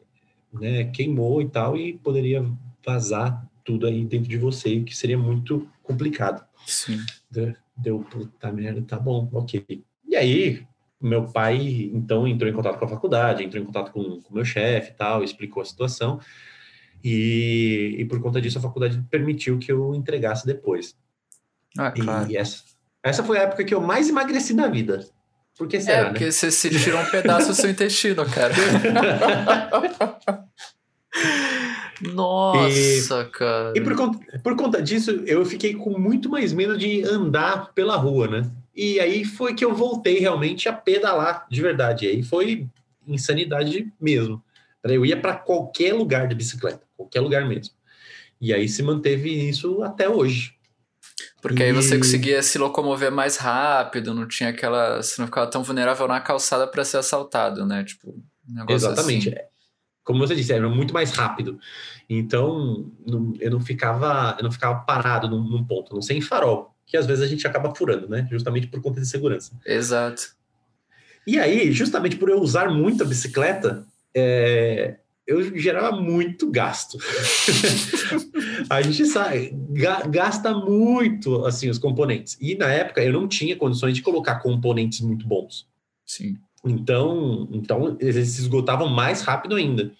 né, 0.53 0.85
queimou 0.85 1.41
e 1.41 1.49
tal, 1.49 1.77
e 1.77 1.95
poderia 1.99 2.45
vazar 2.85 3.49
tudo 3.65 3.87
aí 3.87 4.05
dentro 4.05 4.29
de 4.29 4.37
você, 4.37 4.81
que 4.81 4.95
seria 4.97 5.19
muito 5.19 5.67
complicado. 5.83 6.45
Sim. 6.67 6.99
Deu, 7.77 8.01
puta 8.01 8.53
merda, 8.53 8.83
tá 8.83 8.99
bom, 8.99 9.31
ok. 9.33 9.65
E 10.07 10.17
aí, 10.17 10.67
meu 11.01 11.25
pai, 11.27 11.91
então, 11.95 12.29
entrou 12.29 12.51
em 12.51 12.55
contato 12.55 12.79
com 12.79 12.85
a 12.85 12.89
faculdade, 12.89 13.45
entrou 13.45 13.63
em 13.63 13.67
contato 13.67 13.93
com 13.93 14.01
o 14.01 14.23
meu 14.31 14.45
chefe 14.45 14.91
e 14.91 14.95
tal, 14.95 15.25
explicou 15.25 15.63
a 15.63 15.67
situação, 15.67 16.21
e, 17.03 17.97
e 17.99 18.05
por 18.05 18.21
conta 18.21 18.41
disso 18.41 18.59
a 18.59 18.63
faculdade 18.63 19.03
permitiu 19.11 19.59
que 19.59 19.71
eu 19.71 19.95
entregasse 19.95 20.47
depois. 20.47 20.95
Ah, 21.79 21.91
claro. 21.91 22.31
E 22.31 22.37
essa, 22.37 22.63
essa 23.03 23.23
foi 23.23 23.39
a 23.39 23.43
época 23.43 23.65
que 23.65 23.75
eu 23.75 23.81
mais 23.81 24.09
emagreci 24.09 24.55
na 24.55 24.69
vida. 24.69 25.07
Por 25.57 25.69
que 25.69 25.81
será, 25.81 25.99
é, 25.99 26.05
porque 26.05 26.25
né? 26.25 26.31
você 26.31 26.51
se 26.51 26.71
tirou 26.71 27.01
um 27.01 27.11
pedaço 27.11 27.49
do 27.49 27.55
seu 27.55 27.71
intestino, 27.71 28.25
cara. 28.25 28.55
Nossa, 32.15 33.21
e, 33.21 33.31
cara. 33.31 33.73
E 33.77 33.81
por 33.81 33.95
conta, 33.95 34.39
por 34.43 34.57
conta 34.57 34.83
disso, 34.83 35.11
eu 35.27 35.45
fiquei 35.45 35.75
com 35.75 35.99
muito 35.99 36.31
mais 36.31 36.53
medo 36.53 36.79
de 36.79 37.03
andar 37.05 37.73
pela 37.75 37.97
rua, 37.97 38.27
né? 38.27 38.51
E 38.75 38.99
aí 38.99 39.25
foi 39.25 39.55
que 39.55 39.65
eu 39.65 39.75
voltei 39.75 40.19
realmente 40.19 40.69
a 40.69 40.73
pedalar 40.73 41.47
de 41.51 41.61
verdade. 41.61 42.07
E 42.07 42.09
aí 42.09 42.23
foi 42.23 42.67
insanidade 43.07 43.93
mesmo. 44.01 44.43
Eu 44.83 45.05
ia 45.05 45.21
para 45.21 45.35
qualquer 45.35 45.93
lugar 45.93 46.27
de 46.27 46.35
bicicleta, 46.35 46.81
qualquer 47.01 47.21
lugar 47.21 47.47
mesmo. 47.47 47.75
E 48.41 48.55
aí 48.55 48.69
se 48.69 48.83
manteve 48.83 49.31
isso 49.49 49.83
até 49.83 50.09
hoje. 50.09 50.55
Porque 51.43 51.63
e... 51.63 51.67
aí 51.67 51.73
você 51.73 51.97
conseguia 51.97 52.43
se 52.43 52.59
locomover 52.59 53.11
mais 53.11 53.37
rápido, 53.37 54.15
não 54.15 54.27
tinha 54.27 54.51
aquela. 54.51 55.03
Você 55.03 55.21
não 55.21 55.27
ficava 55.27 55.47
tão 55.51 55.63
vulnerável 55.63 56.07
na 56.07 56.21
calçada 56.21 56.67
para 56.67 56.85
ser 56.85 56.99
assaltado, 56.99 57.67
né? 57.67 57.85
Tipo, 57.85 58.15
um 58.49 58.73
Exatamente. 58.73 59.29
Assim. 59.29 59.39
Como 60.05 60.19
você 60.19 60.35
disse, 60.35 60.53
era 60.53 60.69
muito 60.69 60.93
mais 60.93 61.13
rápido. 61.13 61.59
Então, 62.09 62.91
não, 63.07 63.33
eu 63.39 63.51
não 63.51 63.61
ficava, 63.61 64.37
eu 64.39 64.45
não 64.45 64.51
ficava 64.51 64.81
parado 64.81 65.29
num, 65.29 65.43
num, 65.43 65.65
ponto, 65.65 65.95
não 65.95 66.03
sei 66.03 66.17
em 66.17 66.21
farol, 66.21 66.75
que 66.87 66.97
às 66.97 67.07
vezes 67.07 67.23
a 67.23 67.29
gente 67.29 67.47
acaba 67.47 67.73
furando, 67.75 68.09
né? 68.09 68.27
Justamente 68.31 68.67
por 68.67 68.81
conta 68.83 69.01
de 69.01 69.07
segurança. 69.07 69.53
Exato. 69.65 70.35
E 71.27 71.39
aí, 71.39 71.71
justamente 71.71 72.17
por 72.17 72.29
eu 72.29 72.41
usar 72.41 72.71
muito 72.71 73.05
a 73.05 73.07
bicicleta, 73.07 73.87
é, 74.15 74.97
eu 75.31 75.57
gerava 75.57 75.97
muito 75.97 76.51
gasto. 76.51 76.99
a 78.69 78.83
gente 78.83 79.07
sabe, 79.07 79.55
gasta 80.09 80.53
muito 80.53 81.45
assim 81.45 81.71
os 81.71 81.79
componentes. 81.79 82.37
E 82.41 82.57
na 82.57 82.67
época 82.67 83.01
eu 83.01 83.13
não 83.13 83.29
tinha 83.29 83.55
condições 83.55 83.95
de 83.95 84.03
colocar 84.03 84.41
componentes 84.41 85.01
muito 85.01 85.25
bons. 85.25 85.69
Sim. 86.05 86.37
Então, 86.65 87.49
então 87.53 87.97
eles 88.01 88.31
se 88.31 88.41
esgotavam 88.41 88.89
mais 88.89 89.23
rápido 89.23 89.55
ainda. 89.55 89.93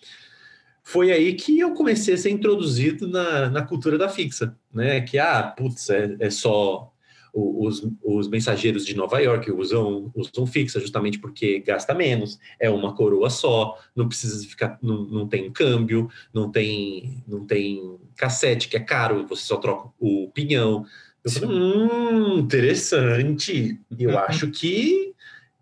Foi 0.83 1.13
aí 1.13 1.35
que 1.35 1.61
eu 1.61 1.75
comecei 1.75 2.15
a 2.15 2.19
ser 2.19 2.31
introduzido 2.31 3.07
na, 3.07 3.49
na 3.49 3.63
cultura 3.63 3.97
da 3.97 4.09
fixa, 4.09 4.57
né? 4.75 5.01
Que 5.01 5.17
ah, 5.17 5.45
putz, 5.45 5.89
é, 5.91 6.17
é 6.19 6.29
só 6.29 6.93
os, 7.33 7.87
os 8.03 8.29
mensageiros 8.29 8.85
de 8.85 8.97
Nova 8.97 9.21
York 9.21 9.51
usam, 9.51 10.11
usam 10.15 10.47
fixa 10.47 10.81
justamente 10.81 11.19
porque 11.19 11.61
gasta 11.61 11.95
menos, 11.95 12.39
é 12.59 12.69
uma 12.71 12.95
coroa 12.95 13.31
só, 13.31 13.79
não 13.95 14.09
precisa 14.09 14.47
ficar, 14.47 14.79
não, 14.83 15.05
não 15.05 15.29
tem 15.29 15.51
câmbio, 15.51 16.09
não 16.33 16.51
tem, 16.51 17.23
não 17.27 17.47
tem 17.47 17.99
cassete 18.17 18.69
que 18.69 18.77
é 18.77 18.81
caro, 18.81 19.27
você 19.27 19.45
só 19.45 19.57
troca 19.57 19.91
o 19.99 20.31
pinhão. 20.33 20.85
Eu 21.25 21.31
falei, 21.31 21.51
hum, 21.51 22.39
interessante. 22.39 23.79
Eu 23.99 24.19
acho 24.19 24.51
que 24.51 25.15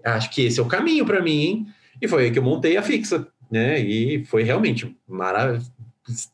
acho 0.05 0.31
que 0.31 0.43
esse 0.43 0.61
é 0.61 0.63
o 0.63 0.67
caminho 0.67 1.05
para 1.05 1.21
mim, 1.21 1.41
hein? 1.41 1.67
E 2.01 2.09
foi 2.09 2.25
aí 2.25 2.31
que 2.31 2.39
eu 2.39 2.43
montei 2.43 2.77
a 2.77 2.83
fixa, 2.83 3.27
né? 3.51 3.81
E 3.81 4.25
foi 4.25 4.43
realmente 4.43 4.97
maravilhoso. 5.07 5.73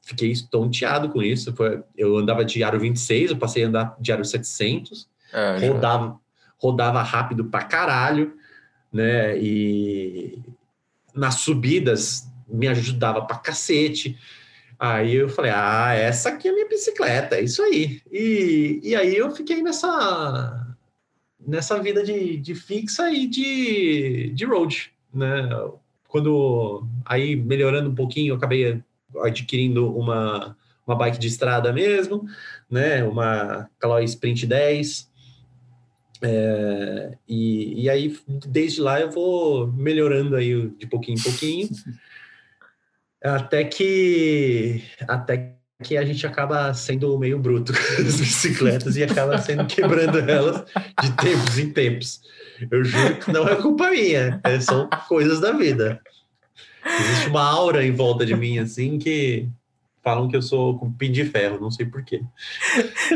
Fiquei 0.02 0.30
estonteado 0.30 1.08
com 1.08 1.20
isso. 1.22 1.52
Foi, 1.54 1.82
eu 1.96 2.16
andava 2.16 2.44
de 2.44 2.62
aro 2.62 2.78
26, 2.78 3.30
eu 3.30 3.36
passei 3.36 3.64
a 3.64 3.68
andar 3.68 3.96
de 3.98 4.12
aro 4.12 4.24
700. 4.24 5.08
É, 5.34 5.66
rodava, 5.66 6.20
rodava 6.56 7.02
rápido 7.02 7.46
pra 7.46 7.64
caralho, 7.64 8.34
né? 8.92 9.36
E 9.36 10.38
nas 11.14 11.36
subidas 11.36 12.26
me 12.48 12.68
ajudava 12.68 13.22
pra 13.22 13.38
cacete. 13.38 14.16
Aí 14.78 15.14
eu 15.14 15.28
falei, 15.28 15.52
ah, 15.54 15.92
essa 15.94 16.30
aqui 16.30 16.48
é 16.48 16.52
minha 16.52 16.68
bicicleta, 16.68 17.36
é 17.36 17.42
isso 17.42 17.62
aí. 17.62 18.00
E, 18.10 18.80
e 18.82 18.94
aí 18.94 19.16
eu 19.16 19.30
fiquei 19.30 19.62
nessa 19.62 20.64
nessa 21.46 21.78
vida 21.78 22.02
de, 22.02 22.38
de 22.38 22.54
fixa 22.54 23.10
e 23.10 23.26
de, 23.26 24.32
de 24.34 24.44
road, 24.44 24.90
né? 25.12 25.48
Quando 26.08 26.86
aí 27.04 27.36
melhorando 27.36 27.90
um 27.90 27.94
pouquinho, 27.94 28.32
eu 28.32 28.36
acabei 28.36 28.82
adquirindo 29.22 29.94
uma, 29.96 30.56
uma 30.86 30.96
bike 30.96 31.18
de 31.18 31.26
estrada 31.26 31.72
mesmo, 31.72 32.24
né? 32.70 33.04
Uma 33.04 33.68
Caloi 33.78 34.04
Sprint 34.04 34.46
10, 34.46 35.10
é, 36.22 37.18
e, 37.28 37.82
e 37.82 37.90
aí, 37.90 38.16
desde 38.46 38.80
lá, 38.80 39.00
eu 39.00 39.10
vou 39.10 39.66
melhorando 39.72 40.36
aí 40.36 40.68
de 40.70 40.86
pouquinho 40.86 41.18
em 41.18 41.22
pouquinho, 41.22 41.68
até 43.22 43.64
que, 43.64 44.82
até 45.08 45.56
que 45.82 45.96
a 45.96 46.04
gente 46.04 46.26
acaba 46.26 46.72
sendo 46.72 47.18
meio 47.18 47.38
bruto 47.38 47.72
com 47.76 48.02
as 48.02 48.20
bicicletas 48.20 48.96
e 48.96 49.02
acaba 49.02 49.38
sendo 49.38 49.66
quebrando 49.66 50.18
elas 50.18 50.64
de 51.02 51.12
tempos 51.12 51.58
em 51.58 51.70
tempos. 51.70 52.20
Eu 52.70 52.84
juro 52.84 53.16
que 53.16 53.32
não 53.32 53.48
é 53.48 53.56
culpa 53.56 53.90
minha, 53.90 54.40
é, 54.44 54.60
são 54.60 54.88
coisas 55.08 55.40
da 55.40 55.52
vida. 55.52 56.00
Existe 56.86 57.28
uma 57.28 57.42
aura 57.42 57.84
em 57.84 57.92
volta 57.92 58.24
de 58.24 58.36
mim, 58.36 58.58
assim, 58.58 58.98
que 58.98 59.48
falam 60.04 60.28
que 60.28 60.36
eu 60.36 60.42
sou 60.42 60.78
com 60.78 60.92
pin 60.92 61.10
de 61.10 61.24
ferro, 61.24 61.58
não 61.58 61.70
sei 61.70 61.86
porquê. 61.86 62.22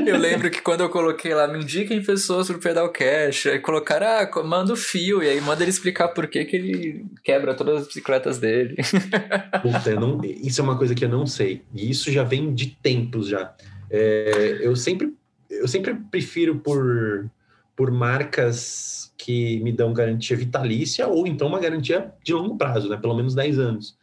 Eu 0.06 0.16
lembro 0.16 0.50
que 0.50 0.62
quando 0.62 0.80
eu 0.80 0.88
coloquei 0.88 1.34
lá, 1.34 1.46
me 1.46 1.62
indiquem 1.62 2.02
pessoas 2.02 2.46
pro 2.46 2.58
Pedal 2.58 2.90
Cash, 2.90 3.46
aí 3.46 3.58
colocaram, 3.58 4.06
ah, 4.06 4.42
manda 4.42 4.72
o 4.72 4.76
fio, 4.76 5.22
e 5.22 5.28
aí 5.28 5.38
manda 5.42 5.62
ele 5.62 5.70
explicar 5.70 6.08
por 6.08 6.26
que, 6.26 6.46
que 6.46 6.56
ele 6.56 7.06
quebra 7.22 7.54
todas 7.54 7.82
as 7.82 7.86
bicicletas 7.88 8.38
dele. 8.38 8.76
Puta, 9.60 9.94
não, 10.00 10.18
isso 10.24 10.62
é 10.62 10.64
uma 10.64 10.78
coisa 10.78 10.94
que 10.94 11.04
eu 11.04 11.10
não 11.10 11.26
sei, 11.26 11.62
e 11.74 11.90
isso 11.90 12.10
já 12.10 12.24
vem 12.24 12.54
de 12.54 12.68
tempos 12.68 13.28
já. 13.28 13.54
É, 13.90 14.58
eu, 14.62 14.74
sempre, 14.74 15.14
eu 15.50 15.68
sempre 15.68 15.94
prefiro 16.10 16.56
por, 16.56 17.30
por 17.76 17.90
marcas 17.90 19.12
que 19.18 19.60
me 19.60 19.72
dão 19.72 19.92
garantia 19.92 20.36
vitalícia 20.36 21.06
ou 21.06 21.26
então 21.26 21.48
uma 21.48 21.60
garantia 21.60 22.12
de 22.22 22.32
longo 22.32 22.56
prazo, 22.56 22.88
né? 22.88 22.96
Pelo 22.96 23.14
menos 23.14 23.34
10 23.34 23.58
anos 23.58 23.98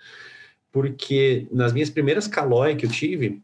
porque 0.76 1.48
nas 1.54 1.72
minhas 1.72 1.90
primeiras 1.90 2.28
calói 2.28 2.76
que 2.76 2.86
eu 2.86 2.90
tive, 2.90 3.42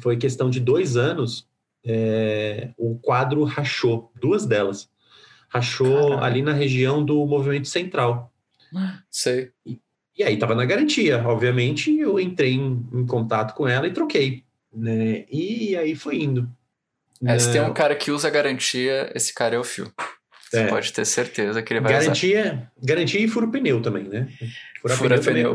foi 0.00 0.16
questão 0.16 0.50
de 0.50 0.58
dois 0.58 0.96
anos, 0.96 1.46
é, 1.86 2.70
o 2.76 2.98
quadro 2.98 3.44
rachou, 3.44 4.10
duas 4.20 4.44
delas. 4.44 4.90
Rachou 5.48 6.08
Caralho. 6.08 6.24
ali 6.24 6.42
na 6.42 6.52
região 6.52 7.04
do 7.04 7.24
movimento 7.24 7.68
central. 7.68 8.32
Sei. 9.08 9.52
E 9.64 10.24
aí 10.24 10.36
tava 10.36 10.56
na 10.56 10.64
garantia, 10.64 11.22
obviamente, 11.24 11.96
eu 11.96 12.18
entrei 12.18 12.54
em, 12.54 12.84
em 12.92 13.06
contato 13.06 13.54
com 13.54 13.68
ela 13.68 13.86
e 13.86 13.92
troquei, 13.92 14.42
né? 14.74 15.24
E 15.30 15.76
aí 15.76 15.94
foi 15.94 16.20
indo. 16.20 16.50
É, 17.24 17.38
se 17.38 17.52
tem 17.52 17.62
um 17.62 17.72
cara 17.72 17.94
que 17.94 18.10
usa 18.10 18.28
garantia, 18.28 19.08
esse 19.14 19.32
cara 19.32 19.54
é 19.54 19.58
o 19.58 19.62
Fio. 19.62 19.92
Você 20.50 20.60
É. 20.60 20.66
pode 20.66 20.92
ter 20.92 21.04
certeza 21.04 21.62
que 21.62 21.72
ele 21.72 21.80
vai 21.80 21.92
usar. 21.92 22.00
Garantia, 22.06 22.72
garantia 22.82 23.20
e 23.20 23.28
furo 23.28 23.52
pneu 23.52 23.80
também, 23.80 24.02
né? 24.04 24.28
Furar 24.80 24.96
Fura 24.96 25.20
também 25.20 25.44
pneu. 25.44 25.54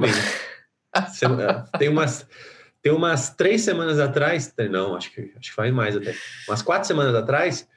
É, 0.94 1.78
tem 1.78 1.90
umas 1.90 2.28
tem 2.82 2.92
umas 2.92 3.30
três 3.30 3.62
semanas 3.62 3.98
atrás, 3.98 4.54
não, 4.70 4.96
acho 4.96 5.12
que 5.12 5.22
acho 5.22 5.50
que 5.50 5.56
faz 5.56 5.74
mais 5.74 5.96
até. 5.96 6.14
Umas 6.50 6.62
quatro 6.62 6.86
semanas 6.86 7.16
atrás, 7.16 7.68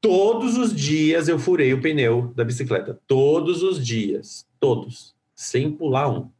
todos 0.00 0.58
os 0.58 0.74
dias 0.74 1.28
eu 1.28 1.38
furei 1.38 1.72
o 1.72 1.80
pneu 1.80 2.32
da 2.36 2.44
bicicleta. 2.44 2.98
Todos 3.06 3.62
os 3.62 3.84
dias, 3.84 4.46
todos, 4.60 5.14
sem 5.34 5.72
pular 5.72 6.08
um. 6.08 6.30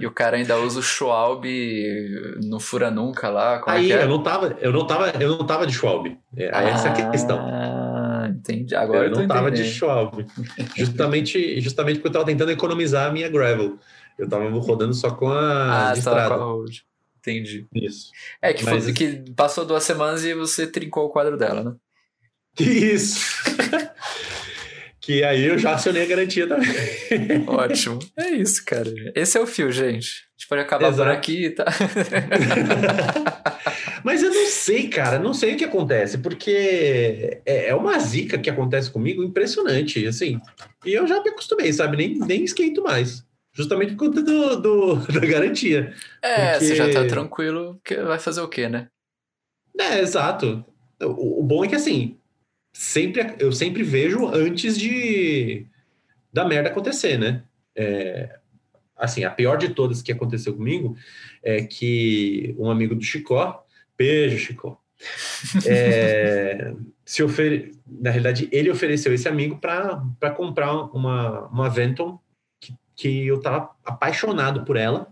E 0.00 0.06
o 0.06 0.10
cara 0.10 0.36
ainda 0.36 0.58
usa 0.58 0.80
o 0.80 0.82
Schwalbe 0.82 2.36
no 2.42 2.58
Fura 2.58 2.90
Nunca 2.90 3.28
lá. 3.28 3.60
Como 3.60 3.76
Aí 3.76 3.92
é 3.92 3.98
é? 3.98 4.02
eu 4.02 4.08
não 4.08 4.20
tava, 4.20 4.56
eu 4.60 4.72
não 4.72 4.84
tava, 4.84 5.10
eu 5.10 5.28
não 5.28 5.46
tava 5.46 5.66
de 5.66 5.72
Schwalbe. 5.72 6.18
É, 6.36 6.46
essa 6.46 6.88
é 6.88 7.02
a 7.02 7.10
questão. 7.10 7.38
Ah, 7.38 8.28
entendi. 8.28 8.74
Agora 8.74 9.06
eu 9.06 9.12
eu 9.12 9.16
não 9.16 9.28
tava 9.28 9.50
de 9.50 9.60
entendendo. 9.60 9.74
Schwalbe. 9.76 10.26
Justamente, 10.76 11.60
justamente 11.60 11.96
porque 11.96 12.08
eu 12.08 12.12
tava 12.12 12.24
tentando 12.24 12.50
economizar 12.50 13.08
a 13.08 13.12
minha 13.12 13.28
gravel. 13.28 13.78
Eu 14.20 14.28
tava 14.28 14.48
rodando 14.50 14.94
só 14.94 15.10
com 15.10 15.28
a 15.28 15.90
Ah, 15.90 15.94
de 15.94 16.02
tava 16.04 16.16
com 16.16 16.22
estrada. 16.22 16.34
a 16.34 16.38
road. 16.46 16.84
Entendi. 17.18 17.66
Isso. 17.74 18.10
É 18.40 18.52
que, 18.52 18.64
Mas- 18.64 18.84
foi, 18.84 18.92
que 18.92 19.24
passou 19.36 19.64
duas 19.64 19.84
semanas 19.84 20.24
e 20.24 20.34
você 20.34 20.66
trincou 20.66 21.06
o 21.06 21.10
quadro 21.10 21.36
dela, 21.36 21.62
né? 21.62 21.74
Isso. 22.58 23.20
que 25.00 25.22
aí 25.24 25.44
eu 25.44 25.58
já 25.58 25.74
acionei 25.74 26.02
a 26.02 26.06
garantia 26.06 26.46
também. 26.46 26.68
Ótimo. 27.46 27.98
É 28.16 28.30
isso, 28.30 28.64
cara. 28.64 28.90
Esse 29.14 29.38
é 29.38 29.40
o 29.40 29.46
fio, 29.46 29.70
gente. 29.72 30.24
A 30.28 30.40
gente 30.40 30.48
pode 30.48 30.62
acabar 30.62 30.86
por 30.86 30.94
Exato. 30.94 31.10
aqui, 31.10 31.50
tá? 31.50 31.64
Mas 34.02 34.22
eu 34.22 34.32
não 34.32 34.46
sei, 34.46 34.88
cara, 34.88 35.18
não 35.18 35.34
sei 35.34 35.54
o 35.54 35.56
que 35.56 35.64
acontece, 35.64 36.18
porque 36.18 37.40
é 37.44 37.68
é 37.68 37.74
uma 37.74 37.98
zica 37.98 38.38
que 38.38 38.48
acontece 38.50 38.90
comigo 38.90 39.22
impressionante, 39.22 40.06
assim. 40.06 40.40
E 40.84 40.92
eu 40.94 41.06
já 41.06 41.22
me 41.22 41.30
acostumei, 41.30 41.72
sabe? 41.72 41.96
Nem, 41.96 42.18
nem 42.18 42.44
esquento 42.44 42.82
mais. 42.82 43.24
Justamente 43.52 43.94
por 43.94 44.06
conta 44.06 44.22
do, 44.22 44.56
do- 44.60 44.96
da 45.12 45.26
garantia. 45.26 45.92
É, 46.22 46.52
Porque- 46.52 46.64
você 46.66 46.76
já 46.76 46.90
tá 46.92 47.06
tranquilo, 47.06 47.74
porque 47.82 47.96
vai 47.96 48.18
fazer 48.18 48.40
o 48.40 48.48
quê, 48.48 48.68
né? 48.68 48.88
É, 49.78 50.00
exato. 50.00 50.64
O, 51.02 51.40
o 51.40 51.42
bom 51.42 51.64
é 51.64 51.68
que 51.68 51.74
assim, 51.74 52.18
sempre 52.72 53.34
eu 53.38 53.50
sempre 53.52 53.82
vejo 53.82 54.26
antes 54.28 54.78
de 54.78 55.66
da 56.32 56.44
merda 56.44 56.68
acontecer, 56.68 57.18
né? 57.18 57.42
É, 57.74 58.38
assim, 58.96 59.24
a 59.24 59.30
pior 59.30 59.56
de 59.56 59.70
todas 59.70 60.02
que 60.02 60.12
aconteceu 60.12 60.54
comigo 60.54 60.96
é 61.42 61.62
que 61.64 62.54
um 62.58 62.70
amigo 62.70 62.94
do 62.94 63.02
Chicó, 63.02 63.64
beijo, 63.96 64.38
Chicó, 64.38 64.80
é, 65.66 66.72
se 67.04 67.22
ofere... 67.22 67.72
na 67.86 68.10
realidade, 68.10 68.48
ele 68.52 68.70
ofereceu 68.70 69.12
esse 69.14 69.28
amigo 69.28 69.58
para 69.58 70.30
comprar 70.36 70.72
uma, 70.94 71.46
uma 71.48 71.68
Venton 71.70 72.20
que, 73.00 73.26
eu 73.26 73.40
tava 73.40 73.70
apaixonado 73.84 74.64
por 74.64 74.76
ela, 74.76 75.08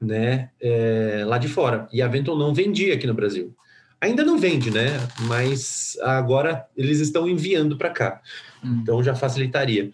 né? 0.00 0.50
é, 0.60 1.24
lá 1.26 1.36
de 1.36 1.46
fora. 1.46 1.86
E 1.92 2.00
a 2.00 2.08
Venton 2.08 2.36
não 2.36 2.54
vendia 2.54 2.94
aqui 2.94 3.06
no 3.06 3.12
Brasil. 3.14 3.54
Ainda 4.00 4.24
não 4.24 4.38
vende, 4.38 4.70
né? 4.70 4.88
Mas 5.28 5.98
agora 6.02 6.66
eles 6.76 7.00
estão 7.00 7.28
enviando 7.28 7.76
para 7.76 7.90
cá. 7.90 8.22
Hum. 8.64 8.80
Então 8.82 9.02
já 9.02 9.14
facilitaria. 9.14 9.90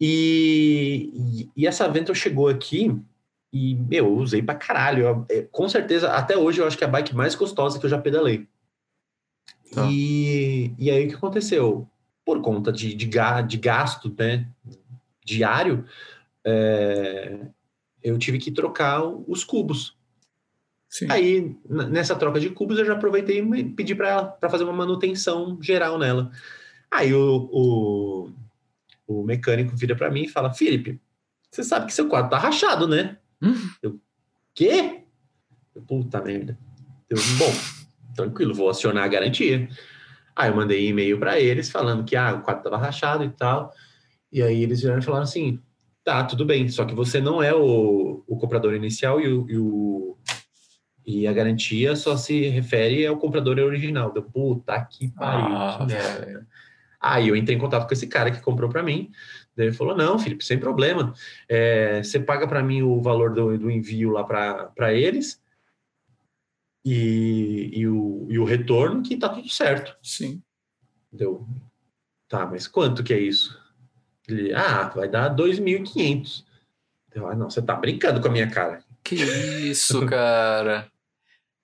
E, 0.00 1.50
e, 1.56 1.66
essa 1.66 1.88
Venton 1.88 2.14
chegou 2.14 2.48
aqui 2.48 2.96
e, 3.52 3.74
meu, 3.74 4.06
eu 4.06 4.16
usei 4.16 4.42
pra 4.42 4.54
caralho. 4.54 5.04
Eu- 5.04 5.26
é, 5.28 5.42
com 5.42 5.68
certeza, 5.68 6.12
até 6.12 6.36
hoje 6.36 6.60
eu 6.60 6.66
acho 6.66 6.78
que 6.78 6.84
é 6.84 6.86
a 6.86 6.90
bike 6.90 7.14
mais 7.14 7.34
gostosa 7.34 7.78
que 7.78 7.86
eu 7.86 7.90
já 7.90 7.98
pedalei. 7.98 8.46
Tá. 9.72 9.88
E, 9.90 10.72
e 10.78 10.90
aí 10.90 11.06
o 11.06 11.08
que 11.08 11.14
aconteceu? 11.14 11.88
Por 12.24 12.40
conta 12.40 12.72
de, 12.72 12.94
de, 12.94 13.06
de 13.06 13.56
gasto 13.58 14.14
né, 14.16 14.48
diário, 15.24 15.84
é, 16.44 17.46
eu 18.02 18.18
tive 18.18 18.38
que 18.38 18.50
trocar 18.50 19.02
os 19.02 19.42
cubos. 19.42 19.96
Sim. 20.88 21.06
Aí, 21.10 21.56
nessa 21.68 22.14
troca 22.14 22.38
de 22.38 22.50
cubos, 22.50 22.78
eu 22.78 22.84
já 22.84 22.92
aproveitei 22.92 23.40
e 23.40 23.64
pedi 23.64 23.94
para 23.94 24.08
ela 24.08 24.24
para 24.26 24.50
fazer 24.50 24.62
uma 24.62 24.72
manutenção 24.72 25.58
geral 25.60 25.98
nela. 25.98 26.30
Aí 26.90 27.12
o, 27.12 27.48
o, 27.50 28.30
o 29.06 29.24
mecânico 29.24 29.74
vira 29.74 29.96
para 29.96 30.10
mim 30.10 30.22
e 30.22 30.28
fala: 30.28 30.52
Felipe, 30.52 31.00
você 31.50 31.64
sabe 31.64 31.86
que 31.86 31.94
seu 31.94 32.08
quadro 32.08 32.30
tá 32.30 32.38
rachado, 32.38 32.86
né? 32.86 33.16
Hum? 33.42 33.54
Eu, 33.82 34.00
quê? 34.54 35.02
Eu, 35.74 35.82
Puta 35.82 36.20
merda. 36.20 36.56
Eu, 37.10 37.16
bom, 37.38 37.52
tranquilo, 38.14 38.54
vou 38.54 38.70
acionar 38.70 39.04
a 39.04 39.08
garantia. 39.08 39.68
Aí 40.36 40.50
eu 40.50 40.56
mandei 40.56 40.86
e-mail 40.86 41.18
para 41.18 41.40
eles 41.40 41.70
falando 41.70 42.04
que 42.04 42.14
ah, 42.14 42.34
o 42.34 42.42
quadro 42.42 42.62
tava 42.62 42.76
rachado 42.76 43.24
e 43.24 43.30
tal. 43.30 43.72
E 44.34 44.42
aí 44.42 44.64
eles 44.64 44.80
vieram 44.82 44.98
e 44.98 45.02
falaram 45.02 45.22
assim: 45.22 45.60
tá, 46.02 46.24
tudo 46.24 46.44
bem, 46.44 46.68
só 46.68 46.84
que 46.84 46.92
você 46.94 47.20
não 47.20 47.40
é 47.40 47.54
o, 47.54 48.24
o 48.26 48.36
comprador 48.36 48.74
inicial 48.74 49.20
e 49.20 49.28
o, 49.28 49.48
e 49.48 49.56
o- 49.56 50.18
e 51.06 51.26
a 51.26 51.32
garantia 51.32 51.94
só 51.94 52.16
se 52.16 52.48
refere 52.48 53.06
ao 53.06 53.16
comprador 53.18 53.58
original. 53.58 54.10
Deu, 54.12 54.22
puta 54.24 54.82
que 54.86 55.08
pariu. 55.12 55.54
Ah, 55.54 55.76
que 55.78 55.86
merda. 55.86 56.46
Aí 56.98 57.28
eu 57.28 57.36
entrei 57.36 57.54
em 57.56 57.60
contato 57.60 57.86
com 57.86 57.92
esse 57.92 58.06
cara 58.08 58.30
que 58.30 58.40
comprou 58.40 58.68
para 58.70 58.82
mim. 58.82 59.12
Daí 59.54 59.66
ele 59.66 59.74
falou: 59.76 59.94
Não, 59.96 60.18
Felipe, 60.18 60.44
sem 60.44 60.58
problema. 60.58 61.12
É, 61.48 62.02
você 62.02 62.18
paga 62.18 62.48
para 62.48 62.62
mim 62.62 62.82
o 62.82 63.00
valor 63.00 63.32
do, 63.32 63.56
do 63.56 63.70
envio 63.70 64.10
lá 64.10 64.24
para 64.24 64.92
eles 64.92 65.40
e, 66.84 67.70
e, 67.72 67.86
o, 67.86 68.26
e 68.30 68.38
o 68.38 68.44
retorno, 68.44 69.02
que 69.02 69.16
tá 69.16 69.28
tudo 69.28 69.48
certo. 69.48 69.96
Sim. 70.02 70.42
Deu, 71.12 71.46
tá, 72.28 72.46
mas 72.46 72.66
quanto 72.66 73.04
que 73.04 73.12
é 73.14 73.20
isso? 73.20 73.62
Ele, 74.28 74.54
ah, 74.54 74.90
vai 74.94 75.08
dar 75.08 75.34
2.500. 75.34 76.44
Eu, 77.14 77.28
ah, 77.28 77.34
não, 77.34 77.50
você 77.50 77.62
tá 77.62 77.74
brincando 77.74 78.20
com 78.20 78.28
a 78.28 78.30
minha 78.30 78.50
cara. 78.50 78.82
Que 79.02 79.14
isso, 79.14 80.04
cara. 80.06 80.86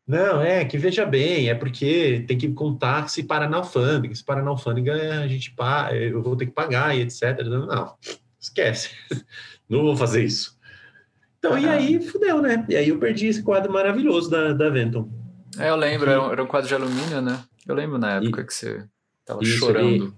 Não, 0.07 0.43
é 0.43 0.65
que 0.65 0.77
veja 0.77 1.07
bem, 1.07 1.49
é 1.49 1.55
porque 1.55 2.25
tem 2.27 2.37
que 2.37 2.51
contar 2.53 3.09
se 3.09 3.23
parar 3.23 3.49
na 3.49 3.59
alfândega. 3.59 4.13
Se 4.13 4.25
parar 4.25 4.43
na 4.43 4.51
alfândega, 4.51 5.21
a 5.21 5.29
gente 5.29 5.53
paga, 5.53 5.95
eu 5.95 6.21
vou 6.21 6.35
ter 6.35 6.47
que 6.47 6.53
pagar 6.53 6.97
e 6.97 7.03
etc. 7.03 7.45
Não, 7.45 7.67
não, 7.67 7.95
esquece. 8.41 8.91
Não 9.69 9.83
vou 9.85 9.97
fazer 9.97 10.25
isso. 10.25 10.59
Então, 11.39 11.57
e 11.57 11.65
aí, 11.65 12.03
fudeu, 12.03 12.43
né? 12.43 12.67
E 12.69 12.75
aí 12.75 12.89
eu 12.89 12.99
perdi 12.99 13.29
esse 13.29 13.41
quadro 13.41 13.73
maravilhoso 13.73 14.29
da, 14.29 14.53
da 14.53 14.69
Venton. 14.69 15.09
É, 15.57 15.71
eu 15.71 15.77
lembro, 15.77 16.11
era 16.11 16.21
um, 16.21 16.33
era 16.33 16.43
um 16.43 16.47
quadro 16.47 16.67
de 16.67 16.75
alumínio, 16.75 17.23
né? 17.23 17.41
Eu 17.65 17.77
lembro 17.77 17.97
na 17.97 18.17
época 18.17 18.45
que 18.45 18.53
você 18.53 18.85
tava 19.25 19.45
Isso, 19.45 19.59
chorando. 19.59 20.13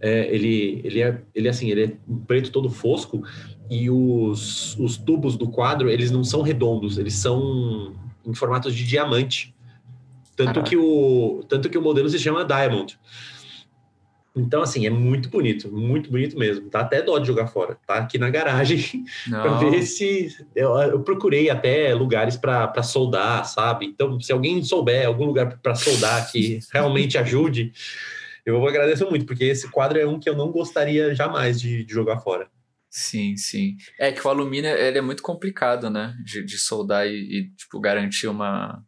É, 0.00 0.32
ele, 0.34 0.80
ele 0.84 1.02
é, 1.02 1.20
ele 1.34 1.48
assim, 1.48 1.70
ele 1.70 1.84
é 1.84 1.92
preto 2.26 2.52
todo 2.52 2.70
fosco 2.70 3.22
e 3.70 3.90
os, 3.90 4.78
os 4.78 4.96
tubos 4.96 5.36
do 5.36 5.48
quadro, 5.48 5.90
eles 5.90 6.10
não 6.10 6.22
são 6.22 6.40
redondos, 6.42 6.98
eles 6.98 7.14
são 7.14 7.94
em 8.24 8.34
formato 8.34 8.70
de 8.70 8.86
diamante. 8.86 9.54
Tanto 10.36 10.62
que, 10.62 10.76
o, 10.76 11.44
tanto 11.48 11.68
que 11.68 11.76
o 11.76 11.82
modelo 11.82 12.08
se 12.08 12.18
chama 12.18 12.44
Diamond. 12.44 12.96
Então, 14.36 14.62
assim, 14.62 14.86
é 14.86 14.90
muito 14.90 15.28
bonito, 15.28 15.70
muito 15.70 16.10
bonito 16.10 16.38
mesmo. 16.38 16.70
Tá 16.70 16.80
até 16.80 17.02
dó 17.02 17.18
de 17.18 17.26
jogar 17.26 17.48
fora. 17.48 17.76
Tá 17.86 17.96
aqui 17.96 18.18
na 18.18 18.30
garagem 18.30 19.04
para 19.28 19.56
ver 19.56 19.82
se. 19.82 20.28
Eu, 20.54 20.76
eu 20.76 21.00
procurei 21.00 21.50
até 21.50 21.92
lugares 21.92 22.36
para 22.36 22.82
soldar, 22.82 23.44
sabe? 23.46 23.86
Então, 23.86 24.20
se 24.20 24.32
alguém 24.32 24.62
souber 24.62 25.06
algum 25.06 25.24
lugar 25.26 25.58
para 25.58 25.74
soldar 25.74 26.30
que 26.30 26.60
realmente 26.72 27.18
ajude, 27.18 27.72
eu 28.56 28.66
agradeço 28.66 29.08
muito, 29.08 29.26
porque 29.26 29.44
esse 29.44 29.70
quadro 29.70 29.98
é 29.98 30.06
um 30.06 30.18
que 30.18 30.28
eu 30.28 30.36
não 30.36 30.50
gostaria 30.50 31.14
jamais 31.14 31.60
de, 31.60 31.84
de 31.84 31.92
jogar 31.92 32.18
fora. 32.20 32.50
Sim, 32.90 33.36
sim. 33.36 33.76
É 33.98 34.10
que 34.12 34.26
o 34.26 34.30
alumínio 34.30 34.70
ele 34.70 34.98
é 34.98 35.02
muito 35.02 35.22
complicado, 35.22 35.90
né? 35.90 36.16
De, 36.24 36.42
de 36.44 36.58
soldar 36.58 37.06
e, 37.06 37.12
e, 37.40 37.50
tipo, 37.54 37.78
garantir 37.80 38.26
uma. 38.28 38.82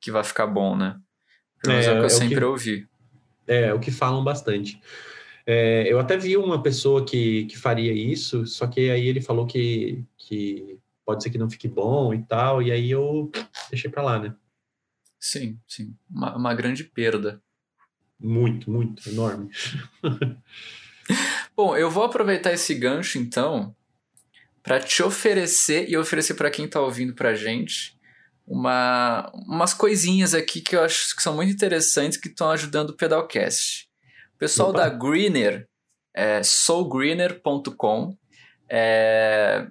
que 0.00 0.10
vai 0.10 0.22
ficar 0.22 0.46
bom, 0.46 0.76
né? 0.76 0.98
Pelo 1.60 1.74
menos 1.74 1.86
é, 1.86 1.90
É, 1.90 1.92
o 1.92 1.96
que 1.96 2.02
eu 2.02 2.06
é 2.06 2.08
sempre 2.10 2.38
que- 2.38 2.44
ouvi. 2.44 2.88
É, 3.46 3.74
o 3.74 3.80
que 3.80 3.90
falam 3.90 4.22
bastante. 4.22 4.80
É, 5.46 5.92
eu 5.92 5.98
até 5.98 6.16
vi 6.16 6.36
uma 6.36 6.62
pessoa 6.62 7.04
que, 7.04 7.46
que 7.46 7.58
faria 7.58 7.92
isso, 7.92 8.46
só 8.46 8.66
que 8.68 8.88
aí 8.90 9.08
ele 9.08 9.20
falou 9.20 9.46
que, 9.46 10.04
que 10.16 10.78
pode 11.04 11.22
ser 11.22 11.30
que 11.30 11.38
não 11.38 11.50
fique 11.50 11.66
bom 11.66 12.14
e 12.14 12.22
tal, 12.24 12.62
e 12.62 12.70
aí 12.70 12.90
eu 12.90 13.30
deixei 13.68 13.90
para 13.90 14.02
lá, 14.02 14.18
né? 14.20 14.36
Sim, 15.18 15.58
sim. 15.66 15.96
Uma, 16.08 16.36
uma 16.36 16.54
grande 16.54 16.84
perda. 16.84 17.42
Muito, 18.20 18.70
muito, 18.70 19.08
enorme. 19.08 19.50
Bom, 21.56 21.76
eu 21.76 21.90
vou 21.90 22.04
aproveitar 22.04 22.52
esse 22.52 22.74
gancho 22.74 23.18
então 23.18 23.74
para 24.62 24.78
te 24.78 25.02
oferecer 25.02 25.88
e 25.88 25.96
oferecer 25.96 26.34
para 26.34 26.50
quem 26.50 26.68
tá 26.68 26.80
ouvindo 26.80 27.14
pra 27.14 27.34
gente 27.34 27.98
uma, 28.46 29.30
umas 29.46 29.72
coisinhas 29.72 30.34
aqui 30.34 30.60
que 30.60 30.76
eu 30.76 30.82
acho 30.82 31.14
que 31.16 31.22
são 31.22 31.34
muito 31.34 31.52
interessantes 31.52 32.18
que 32.18 32.28
estão 32.28 32.50
ajudando 32.50 32.90
o 32.90 32.96
Pedalcast. 32.96 33.88
O 34.34 34.38
pessoal 34.38 34.70
Opa. 34.70 34.80
da 34.80 34.88
Greener, 34.88 35.68
é, 36.14 36.42
soulgreener.com, 36.42 38.16
é, 38.68 39.66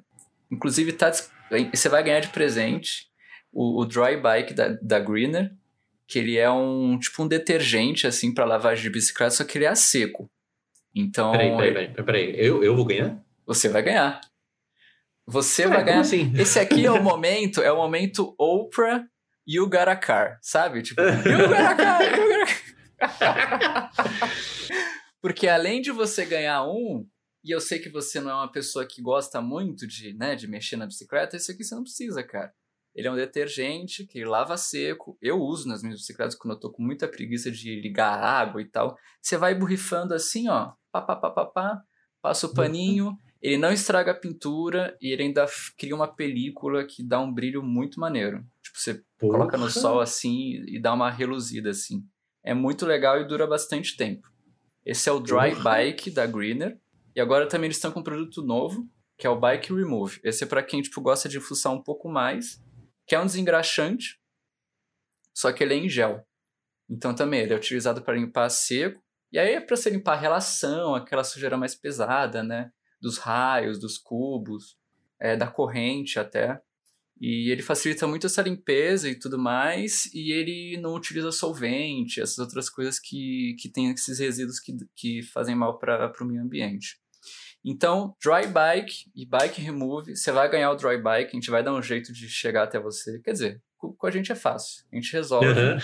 inclusive 0.52 0.94
tá, 0.94 1.12
você 1.12 1.90
vai 1.90 2.04
ganhar 2.04 2.22
de 2.22 2.30
presente 2.30 3.10
o, 3.52 3.82
o 3.82 3.86
Dry 3.86 4.18
Bike 4.18 4.54
da, 4.54 4.70
da 4.82 5.00
Greener, 5.00 5.52
que 6.10 6.17
ele 6.17 6.38
é 6.38 6.50
um 6.50 6.98
tipo 6.98 7.22
um 7.24 7.28
detergente 7.28 8.08
assim 8.08 8.34
para 8.34 8.43
lavagem 8.43 8.82
de 8.82 8.89
bicicleta, 8.89 9.30
só 9.30 9.43
que 9.43 9.60
ele 9.60 9.65
é 9.65 9.69
a 9.69 9.76
seco. 9.76 10.28
Então. 10.93 11.32
Peraí, 11.32 11.56
peraí, 11.56 11.74
peraí, 11.74 12.06
peraí. 12.06 12.34
Eu, 12.36 12.63
eu 12.63 12.76
vou 12.76 12.84
ganhar? 12.84 13.24
Você 13.45 13.69
vai 13.69 13.84
ganhar. 13.84 14.19
Você 15.28 15.67
vai 15.67 15.84
ganhar. 15.84 16.00
Assim? 16.00 16.34
Esse 16.36 16.60
aqui 16.60 16.84
é 16.84 16.91
o 16.91 17.02
momento, 17.04 17.62
é 17.62 17.72
o 17.72 17.76
momento 17.76 18.34
Oprah 18.39 19.06
e 19.45 19.60
o 19.60 19.69
Garacar, 19.69 20.39
sabe? 20.41 20.82
Tipo, 20.82 21.00
e 21.00 21.06
o 21.06 21.12
e 21.12 21.15
o. 22.26 22.30
Porque 25.22 25.48
além 25.48 25.80
de 25.80 25.91
você 25.91 26.26
ganhar 26.26 26.65
um, 26.65 27.08
e 27.43 27.52
eu 27.52 27.62
sei 27.62 27.78
que 27.78 27.89
você 27.89 28.19
não 28.19 28.32
é 28.32 28.36
uma 28.36 28.52
pessoa 28.52 28.84
que 28.84 29.00
gosta 29.00 29.39
muito 29.41 29.86
de, 29.86 30.13
né, 30.13 30.36
de 30.36 30.48
mexer 30.48 30.76
na 30.76 30.88
bicicleta, 30.88 31.36
esse 31.36 31.52
aqui 31.52 31.63
você 31.63 31.76
não 31.76 31.84
precisa, 31.84 32.24
cara. 32.24 32.52
Ele 32.95 33.08
é 33.08 33.12
um 33.12 33.15
detergente 33.15 34.06
que 34.06 34.23
lava 34.25 34.58
seco. 34.58 35.17
Eu 35.21 35.39
uso 35.39 35.67
nas 35.67 35.82
minhas 35.82 35.99
bicicletas 35.99 36.36
quando 36.36 36.56
eu 36.56 36.60
tô 36.60 36.71
com 36.71 36.84
muita 36.84 37.08
preguiça 37.08 37.52
de 37.52 37.80
ligar 37.82 38.19
água 38.19 38.62
e 38.62 38.65
tal. 38.65 38.97
Você 39.21 39.38
vai 39.38 39.56
borrifando 39.56 40.13
assim, 40.13 40.49
ó, 40.49 40.71
pá, 40.91 41.02
pá, 41.02 41.15
pá, 41.15 41.30
pá, 41.32 41.45
pá, 41.45 41.82
passa 42.21 42.47
o 42.47 42.54
paninho, 42.54 43.15
ele 43.41 43.58
não 43.58 43.71
estraga 43.71 44.12
a 44.12 44.19
pintura 44.19 44.97
e 45.02 45.13
ele 45.13 45.23
ainda 45.23 45.45
cria 45.78 45.95
uma 45.95 46.08
película 46.08 46.84
que 46.86 47.04
dá 47.04 47.19
um 47.19 47.34
brilho 47.34 47.63
muito 47.63 47.99
maneiro. 47.99 48.43
Tipo, 48.62 48.80
você 48.80 49.02
Porra. 49.17 49.38
coloca 49.38 49.58
no 49.58 49.69
sol 49.69 49.99
assim 49.99 50.63
e 50.67 50.80
dá 50.80 50.93
uma 50.93 51.10
reluzida 51.10 51.69
assim. 51.69 52.04
É 52.43 52.54
muito 52.54 52.86
legal 52.86 53.19
e 53.19 53.28
dura 53.28 53.45
bastante 53.45 53.95
tempo. 53.95 54.28
Esse 54.86 55.10
é 55.10 55.12
o 55.12 55.19
Dry 55.19 55.52
Porra. 55.56 55.63
Bike 55.63 56.12
da 56.12 56.25
Greener. 56.25 56.80
E 57.15 57.21
agora 57.21 57.47
também 57.47 57.67
eles 57.67 57.78
estão 57.78 57.91
com 57.91 57.99
um 57.99 58.04
produto 58.04 58.41
novo, 58.41 58.88
que 59.17 59.28
é 59.28 59.30
o 59.30 59.39
Bike 59.39 59.73
Remove. 59.73 60.19
Esse 60.23 60.43
é 60.43 60.47
para 60.47 60.63
quem 60.63 60.82
tipo 60.82 61.02
gosta 61.02 61.28
de 61.28 61.39
fuçar 61.39 61.73
um 61.73 61.82
pouco 61.82 62.08
mais, 62.08 62.62
que 63.10 63.15
é 63.15 63.19
um 63.19 63.26
desengraxante, 63.26 64.19
só 65.34 65.52
que 65.52 65.63
ele 65.63 65.74
é 65.74 65.78
em 65.78 65.89
gel. 65.89 66.24
Então 66.88 67.15
também 67.15 67.41
ele 67.41 67.54
é 67.54 67.58
utilizado 67.58 68.04
para 68.04 68.13
limpar 68.13 68.48
seco. 68.50 69.04
E 69.32 69.39
aí 69.39 69.54
é 69.54 69.62
para 69.62 69.76
você 69.76 69.89
limpar 69.89 70.13
a 70.13 70.19
relação, 70.19 70.93
aquela 70.93 71.24
sujeira 71.24 71.58
mais 71.58 71.74
pesada, 71.74 72.43
né? 72.43 72.72
dos 73.02 73.17
raios, 73.17 73.80
dos 73.80 73.98
cubos, 73.98 74.78
é, 75.19 75.36
da 75.36 75.48
corrente 75.48 76.19
até. 76.19 76.62
E 77.19 77.52
ele 77.52 77.62
facilita 77.62 78.08
muito 78.08 78.28
essa 78.28 78.41
limpeza 78.41 79.10
e 79.10 79.17
tudo 79.17 79.38
mais, 79.38 80.06
e 80.13 80.32
ele 80.32 80.78
não 80.78 80.93
utiliza 80.93 81.32
solvente, 81.32 82.22
essas 82.22 82.38
outras 82.38 82.69
coisas 82.69 83.00
que, 83.00 83.56
que 83.60 83.69
tem 83.69 83.91
esses 83.91 84.19
resíduos 84.19 84.60
que, 84.60 84.78
que 84.95 85.22
fazem 85.24 85.56
mal 85.56 85.78
para 85.78 86.13
o 86.22 86.26
meio 86.26 86.41
ambiente. 86.41 86.98
Então, 87.63 88.15
Dry 88.24 88.48
Bike 88.48 89.12
e 89.15 89.26
Bike 89.26 89.62
Remove, 89.62 90.15
você 90.15 90.32
vai 90.32 90.50
ganhar 90.50 90.72
o 90.72 90.76
Dry 90.76 90.98
Bike, 90.98 91.32
a 91.32 91.36
gente 91.36 91.52
vai 91.52 91.63
dar 91.63 91.74
um 91.74 91.82
jeito 91.82 92.13
de 92.13 92.30
chegar 92.30 92.63
até 92.63 92.80
você. 92.80 93.19
Quer 93.19 93.34
dizer, 93.34 93.62
com, 93.78 93.95
a 94.04 94.12
gente 94.12 94.32
é 94.32 94.36
fácil, 94.36 94.86
a 94.91 94.95
gente 94.95 95.12
resolve. 95.12 95.48
Uhum. 95.48 95.78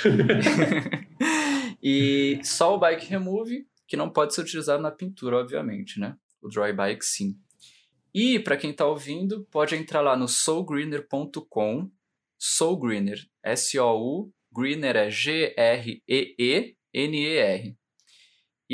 e 1.84 2.40
só 2.44 2.76
o 2.76 2.80
Bike 2.80 3.08
Remove, 3.08 3.68
que 3.88 3.98
não 3.98 4.10
pode 4.10 4.34
ser 4.34 4.42
utilizado 4.42 4.82
na 4.82 4.92
pintura, 4.92 5.38
obviamente, 5.38 6.00
né? 6.00 6.16
o 6.46 6.50
Dry 6.50 6.72
Bike 6.72 7.04
sim. 7.04 7.36
E 8.14 8.40
para 8.40 8.56
quem 8.56 8.70
está 8.72 8.86
ouvindo, 8.86 9.46
pode 9.52 9.76
entrar 9.76 10.02
lá 10.02 10.16
no 10.16 10.28
soulgreener.com, 10.28 11.92
soulgreener, 12.38 13.20
S-O-U, 13.44 14.32
greener 14.54 14.96
é 14.96 15.10
G-R-E-E-N-E-R, 15.10 16.78
e 17.68 17.76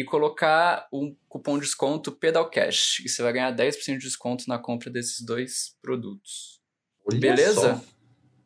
colocar 0.05 0.87
um 0.91 1.15
cupom 1.27 1.55
de 1.55 1.65
desconto 1.65 2.11
PedalCash, 2.11 3.01
e 3.05 3.09
você 3.09 3.21
vai 3.21 3.33
ganhar 3.33 3.53
10% 3.53 3.97
de 3.97 4.05
desconto 4.05 4.45
na 4.47 4.57
compra 4.57 4.89
desses 4.89 5.21
dois 5.23 5.75
produtos. 5.81 6.61
Olha 7.05 7.19
Beleza? 7.19 7.75
Só. 7.75 7.83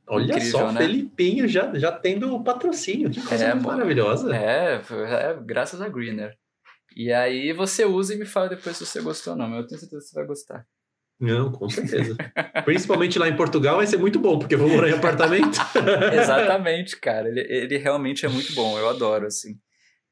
Olha 0.07 0.35
Incrível, 0.35 0.51
só, 0.51 0.71
né? 0.71 0.81
Felipinho 0.81 1.47
já, 1.47 1.73
já 1.77 1.91
tendo 1.91 2.33
o 2.33 2.43
patrocínio, 2.43 3.09
que 3.09 3.21
coisa 3.21 3.45
é, 3.45 3.55
maravilhosa. 3.55 4.35
É, 4.35 4.75
é, 4.75 5.39
graças 5.43 5.81
a 5.81 5.89
Greener. 5.89 6.37
E 6.95 7.11
aí 7.11 7.51
você 7.53 7.85
usa 7.85 8.13
e 8.13 8.17
me 8.17 8.25
fala 8.25 8.49
depois 8.49 8.77
se 8.77 8.85
você 8.85 9.01
gostou 9.01 9.33
ou 9.33 9.39
não, 9.39 9.49
mas 9.49 9.61
eu 9.61 9.67
tenho 9.67 9.79
certeza 9.79 10.01
que 10.01 10.09
você 10.09 10.15
vai 10.15 10.27
gostar. 10.27 10.65
Não, 11.19 11.51
com 11.51 11.67
certeza. 11.69 12.15
Principalmente 12.65 13.17
lá 13.17 13.27
em 13.27 13.35
Portugal 13.35 13.77
vai 13.77 13.87
ser 13.87 13.97
muito 13.97 14.19
bom, 14.19 14.37
porque 14.37 14.55
eu 14.55 14.59
vou 14.59 14.69
morar 14.69 14.89
em 14.89 14.93
apartamento. 14.93 15.57
Exatamente, 16.13 16.97
cara. 16.97 17.27
Ele, 17.27 17.41
ele 17.41 17.77
realmente 17.77 18.25
é 18.25 18.29
muito 18.29 18.53
bom, 18.53 18.77
eu 18.77 18.89
adoro, 18.89 19.25
assim. 19.25 19.59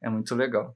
É 0.02 0.10
muito 0.10 0.34
legal. 0.34 0.76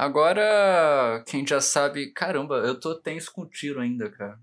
Agora, 0.00 1.22
quem 1.26 1.46
já 1.46 1.60
sabe, 1.60 2.10
caramba, 2.12 2.54
eu 2.60 2.80
tô 2.80 2.94
tenso 2.94 3.30
com 3.30 3.44
tiro 3.44 3.82
ainda, 3.82 4.08
cara. 4.08 4.38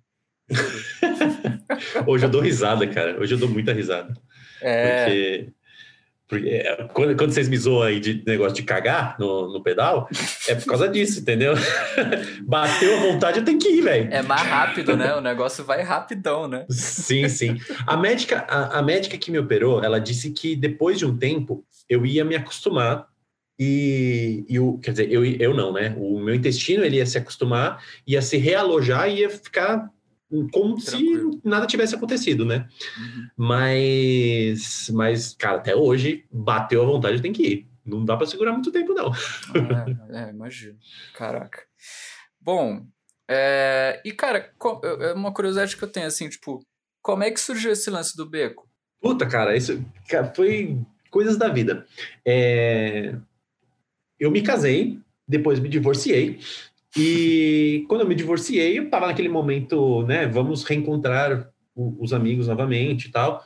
Hoje 2.05 2.25
eu 2.25 2.29
dou 2.29 2.41
risada, 2.41 2.85
cara. 2.85 3.19
Hoje 3.19 3.33
eu 3.33 3.39
dou 3.39 3.49
muita 3.49 3.73
risada. 3.73 4.13
É. 4.61 5.05
Porque 5.05 5.53
porque, 6.27 6.47
é, 6.49 6.87
quando, 6.93 7.17
quando 7.17 7.31
vocês 7.31 7.49
me 7.49 7.57
zoam 7.57 7.81
aí 7.81 7.99
de 7.99 8.23
negócio 8.27 8.53
de 8.53 8.61
cagar 8.61 9.15
no, 9.17 9.51
no 9.51 9.63
pedal, 9.63 10.07
é 10.47 10.53
por 10.53 10.65
causa 10.65 10.87
disso, 10.87 11.21
entendeu? 11.21 11.53
Bateu 12.45 12.95
a 12.95 12.99
vontade, 12.99 13.39
eu 13.39 13.45
tenho 13.45 13.57
que 13.57 13.69
ir, 13.69 13.81
velho. 13.81 14.13
É 14.13 14.21
mais 14.21 14.43
rápido, 14.43 14.95
né? 14.95 15.15
O 15.15 15.21
negócio 15.21 15.63
vai 15.63 15.81
rapidão, 15.81 16.47
né? 16.47 16.67
Sim, 16.69 17.27
sim. 17.29 17.57
A 17.87 17.97
médica, 17.97 18.45
a, 18.47 18.77
a 18.77 18.81
médica 18.83 19.17
que 19.17 19.31
me 19.31 19.39
operou, 19.39 19.83
ela 19.83 19.99
disse 19.99 20.29
que 20.29 20.55
depois 20.55 20.99
de 20.99 21.05
um 21.05 21.17
tempo 21.17 21.65
eu 21.89 22.05
ia 22.05 22.23
me 22.23 22.35
acostumar 22.35 23.07
e, 23.59 24.45
e 24.47 24.59
o, 24.59 24.77
quer 24.77 24.91
dizer, 24.91 25.11
eu, 25.11 25.25
eu 25.25 25.53
não, 25.53 25.73
né? 25.73 25.95
O 25.97 26.19
meu 26.19 26.35
intestino 26.35 26.83
ele 26.83 26.97
ia 26.97 27.05
se 27.05 27.17
acostumar, 27.17 27.83
ia 28.05 28.21
se 28.21 28.37
realojar 28.37 29.09
e 29.09 29.19
ia 29.19 29.29
ficar 29.29 29.91
como 30.51 30.75
Tranquilo. 30.75 31.33
se 31.33 31.41
nada 31.43 31.65
tivesse 31.65 31.95
acontecido, 31.95 32.45
né? 32.45 32.67
Uhum. 32.97 33.27
Mas, 33.37 34.89
mas, 34.93 35.33
cara, 35.33 35.57
até 35.57 35.75
hoje, 35.75 36.25
bateu 36.31 36.81
a 36.83 36.85
vontade, 36.85 37.21
tem 37.21 37.31
que 37.31 37.43
ir. 37.43 37.67
Não 37.85 38.03
dá 38.03 38.17
para 38.17 38.27
segurar 38.27 38.51
muito 38.51 38.71
tempo, 38.71 38.93
não. 38.93 39.11
é, 40.13 40.25
é, 40.25 40.29
imagino. 40.29 40.77
Caraca. 41.15 41.63
Bom, 42.41 42.85
é... 43.29 44.01
e, 44.03 44.11
cara, 44.11 44.51
é 45.01 45.13
uma 45.13 45.33
curiosidade 45.33 45.77
que 45.77 45.83
eu 45.83 45.91
tenho, 45.91 46.07
assim, 46.07 46.27
tipo, 46.27 46.59
como 47.01 47.23
é 47.23 47.31
que 47.31 47.39
surgiu 47.39 47.71
esse 47.71 47.89
lance 47.89 48.15
do 48.15 48.29
beco? 48.29 48.67
Puta, 49.01 49.25
cara, 49.25 49.55
isso 49.55 49.81
cara, 50.09 50.33
foi 50.33 50.77
coisas 51.09 51.37
da 51.37 51.47
vida. 51.47 51.85
É... 52.25 53.15
Eu 54.19 54.31
me 54.31 54.41
casei, 54.41 54.99
depois 55.27 55.59
me 55.59 55.69
divorciei, 55.69 56.39
e 56.95 57.85
quando 57.89 58.01
eu 58.01 58.07
me 58.07 58.15
divorciei, 58.15 58.77
eu 58.77 58.83
estava 58.83 59.07
naquele 59.07 59.29
momento, 59.29 60.03
né? 60.03 60.27
Vamos 60.27 60.63
reencontrar 60.63 61.49
os 61.75 62.11
amigos 62.11 62.47
novamente 62.47 63.07
e 63.07 63.11
tal. 63.11 63.45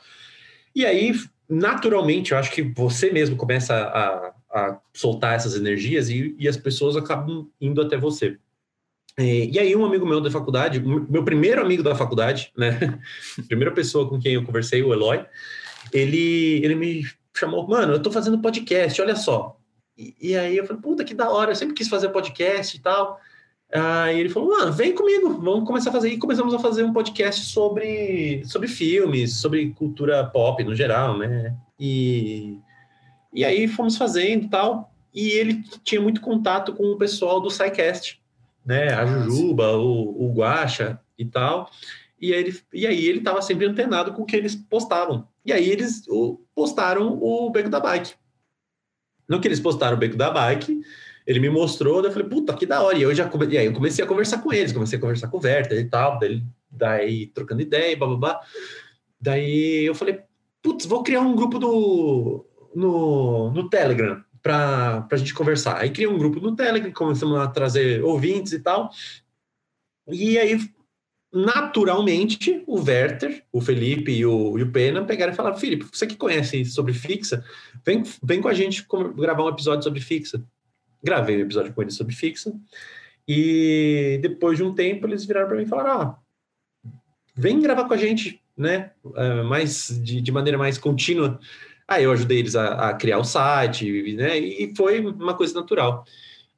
E 0.74 0.86
aí, 0.86 1.12
naturalmente, 1.48 2.32
eu 2.32 2.38
acho 2.38 2.50
que 2.50 2.62
você 2.62 3.10
mesmo 3.10 3.36
começa 3.36 3.74
a, 3.74 4.32
a 4.50 4.80
soltar 4.94 5.34
essas 5.34 5.54
energias 5.54 6.08
e, 6.08 6.34
e, 6.38 6.48
as 6.48 6.56
pessoas 6.56 6.96
acabam 6.96 7.48
indo 7.60 7.82
até 7.82 7.96
você. 7.96 8.38
E, 9.18 9.50
e, 9.52 9.58
aí, 9.58 9.76
um 9.76 9.84
amigo 9.84 10.06
meu 10.06 10.20
da 10.20 10.30
faculdade, 10.30 10.80
meu 10.80 11.22
primeiro 11.22 11.60
amigo 11.60 11.82
da 11.82 11.94
faculdade, 11.94 12.50
né? 12.56 12.98
Primeira 13.46 13.72
pessoa 13.72 14.08
com 14.08 14.18
quem 14.18 14.34
eu 14.34 14.44
conversei, 14.44 14.82
o 14.82 14.94
Eloy, 14.94 15.22
ele, 15.92 16.64
ele 16.64 16.74
me 16.74 17.04
chamou, 17.36 17.68
mano, 17.68 17.94
eu 17.94 18.02
tô 18.02 18.10
fazendo 18.10 18.40
podcast, 18.40 19.00
olha 19.02 19.16
só. 19.16 19.58
E, 19.96 20.14
e 20.20 20.36
aí 20.36 20.56
eu 20.56 20.66
falei, 20.66 20.82
puta, 20.82 21.04
que 21.04 21.14
da 21.14 21.30
hora, 21.30 21.52
eu 21.52 21.56
sempre 21.56 21.74
quis 21.74 21.88
fazer 21.88 22.08
podcast 22.08 22.76
e 22.76 22.80
tal. 22.80 23.20
Aí 23.72 24.20
ele 24.20 24.28
falou, 24.28 24.50
mano, 24.50 24.70
vem 24.70 24.94
comigo, 24.94 25.40
vamos 25.40 25.66
começar 25.66 25.90
a 25.90 25.92
fazer. 25.92 26.10
E 26.10 26.18
começamos 26.18 26.52
a 26.52 26.58
fazer 26.58 26.82
um 26.82 26.92
podcast 26.92 27.46
sobre, 27.46 28.42
sobre 28.44 28.68
filmes, 28.68 29.36
sobre 29.36 29.70
cultura 29.70 30.24
pop 30.26 30.62
no 30.62 30.74
geral, 30.74 31.16
né? 31.16 31.56
E, 31.80 32.58
e 33.32 33.44
aí 33.44 33.66
fomos 33.66 33.96
fazendo 33.96 34.44
e 34.44 34.48
tal. 34.48 34.92
E 35.14 35.30
ele 35.30 35.62
tinha 35.82 36.00
muito 36.00 36.20
contato 36.20 36.74
com 36.74 36.84
o 36.84 36.98
pessoal 36.98 37.40
do 37.40 37.50
SciCast, 37.50 38.20
né? 38.64 38.92
A 38.92 39.06
Jujuba, 39.06 39.76
o, 39.76 40.26
o 40.26 40.32
Guacha 40.32 41.00
e 41.18 41.24
tal. 41.24 41.70
E 42.20 42.32
aí, 42.32 42.40
ele, 42.40 42.60
e 42.72 42.86
aí 42.86 43.06
ele 43.06 43.18
estava 43.18 43.40
sempre 43.42 43.66
antenado 43.66 44.12
com 44.12 44.22
o 44.22 44.26
que 44.26 44.36
eles 44.36 44.54
postavam. 44.54 45.26
E 45.44 45.52
aí 45.52 45.68
eles 45.68 46.04
postaram 46.54 47.18
o 47.20 47.50
Beco 47.50 47.68
da 47.68 47.80
Bike. 47.80 48.12
No 49.28 49.40
que 49.40 49.48
eles 49.48 49.60
postaram 49.60 49.96
o 49.96 50.00
Beco 50.00 50.16
da 50.16 50.30
Bike, 50.30 50.80
ele 51.26 51.40
me 51.40 51.48
mostrou, 51.48 52.02
daí 52.02 52.10
eu 52.10 52.14
falei, 52.14 52.28
puta, 52.28 52.54
que 52.54 52.66
da 52.66 52.82
hora. 52.82 52.98
E 52.98 53.02
eu 53.02 53.14
já 53.14 53.30
e 53.50 53.58
aí 53.58 53.66
eu 53.66 53.72
comecei 53.72 54.04
a 54.04 54.08
conversar 54.08 54.38
com 54.38 54.52
eles, 54.52 54.72
comecei 54.72 54.98
a 54.98 55.00
conversar 55.00 55.28
com 55.28 55.38
o 55.38 55.40
Werther 55.42 55.78
e 55.78 55.88
tal, 55.88 56.18
daí, 56.18 56.42
daí 56.70 57.26
trocando 57.28 57.62
ideia, 57.62 57.96
blá, 57.96 58.08
blá, 58.08 58.16
blá. 58.16 58.40
Daí 59.20 59.84
eu 59.84 59.94
falei, 59.94 60.20
putz, 60.62 60.86
vou 60.86 61.02
criar 61.02 61.20
um 61.20 61.36
grupo 61.36 61.58
do, 61.58 62.44
no, 62.74 63.50
no 63.52 63.68
Telegram 63.68 64.22
para 64.42 65.06
a 65.10 65.16
gente 65.16 65.34
conversar. 65.34 65.78
Aí 65.78 65.90
criei 65.90 66.08
um 66.08 66.18
grupo 66.18 66.40
no 66.40 66.56
Telegram, 66.56 66.90
começamos 66.92 67.38
a 67.38 67.46
trazer 67.46 68.02
ouvintes 68.02 68.52
e 68.52 68.58
tal. 68.58 68.90
E 70.08 70.36
aí 70.38 70.58
naturalmente, 71.32 72.62
o 72.66 72.78
Werther, 72.78 73.42
o 73.50 73.60
Felipe 73.60 74.12
e 74.12 74.26
o, 74.26 74.58
e 74.58 74.62
o 74.62 74.70
Pena 74.70 75.02
pegaram 75.04 75.32
e 75.32 75.36
falaram: 75.36 75.56
Felipe, 75.56 75.86
você 75.90 76.06
que 76.06 76.16
conhece 76.16 76.64
sobre 76.66 76.92
fixa, 76.92 77.42
vem, 77.84 78.02
vem 78.22 78.40
com 78.40 78.48
a 78.48 78.54
gente 78.54 78.86
gravar 79.16 79.44
um 79.44 79.48
episódio 79.48 79.82
sobre 79.82 80.00
fixa. 80.00 80.44
Gravei 81.02 81.36
um 81.36 81.40
episódio 81.40 81.72
com 81.72 81.82
eles 81.82 81.94
sobre 81.94 82.14
fixa. 82.14 82.52
E 83.26 84.18
depois 84.22 84.58
de 84.58 84.64
um 84.64 84.74
tempo, 84.74 85.06
eles 85.06 85.24
viraram 85.24 85.48
para 85.48 85.56
mim 85.56 85.64
e 85.64 85.68
falaram: 85.68 86.00
ah, 86.00 86.18
vem 87.34 87.60
gravar 87.60 87.84
com 87.84 87.94
a 87.94 87.96
gente, 87.96 88.40
né? 88.56 88.90
Uh, 89.04 89.44
mais, 89.44 89.88
de, 90.02 90.20
de 90.20 90.32
maneira 90.32 90.58
mais 90.58 90.78
contínua. 90.78 91.38
Aí 91.86 92.04
eu 92.04 92.12
ajudei 92.12 92.38
eles 92.38 92.56
a, 92.56 92.90
a 92.90 92.94
criar 92.94 93.18
o 93.18 93.24
site, 93.24 94.14
né? 94.14 94.38
E 94.38 94.74
foi 94.76 95.00
uma 95.00 95.34
coisa 95.34 95.54
natural. 95.54 96.04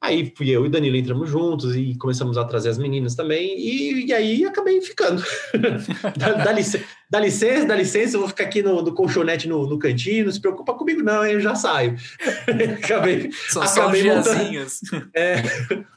Aí 0.04 0.30
fui 0.36 0.50
eu 0.50 0.66
e 0.66 0.68
Danilo 0.68 0.98
entramos 0.98 1.30
juntos 1.30 1.74
e 1.74 1.96
começamos 1.96 2.36
a 2.36 2.44
trazer 2.44 2.68
as 2.68 2.76
meninas 2.76 3.14
também, 3.14 3.58
e, 3.58 4.04
e 4.04 4.12
aí 4.12 4.44
acabei 4.44 4.78
ficando. 4.82 5.24
dá, 6.18 6.32
dá, 6.32 6.52
licença, 6.52 6.84
dá, 7.08 7.18
licença, 7.18 7.64
dá 7.64 7.74
licença, 7.74 8.16
eu 8.16 8.20
vou 8.20 8.28
ficar 8.28 8.44
aqui 8.44 8.62
no, 8.62 8.82
no 8.82 8.92
colchonete 8.92 9.48
no, 9.48 9.66
no, 9.66 9.78
cantinho, 9.78 10.26
não 10.26 10.32
se 10.32 10.42
preocupa 10.42 10.74
comigo, 10.74 11.02
não, 11.02 11.24
eu 11.24 11.40
já 11.40 11.54
saio. 11.54 11.96
acabei, 12.84 13.30
São 13.48 13.62
acabei 13.62 14.02
só 14.02 14.14
montando, 14.14 15.08
é, 15.16 15.36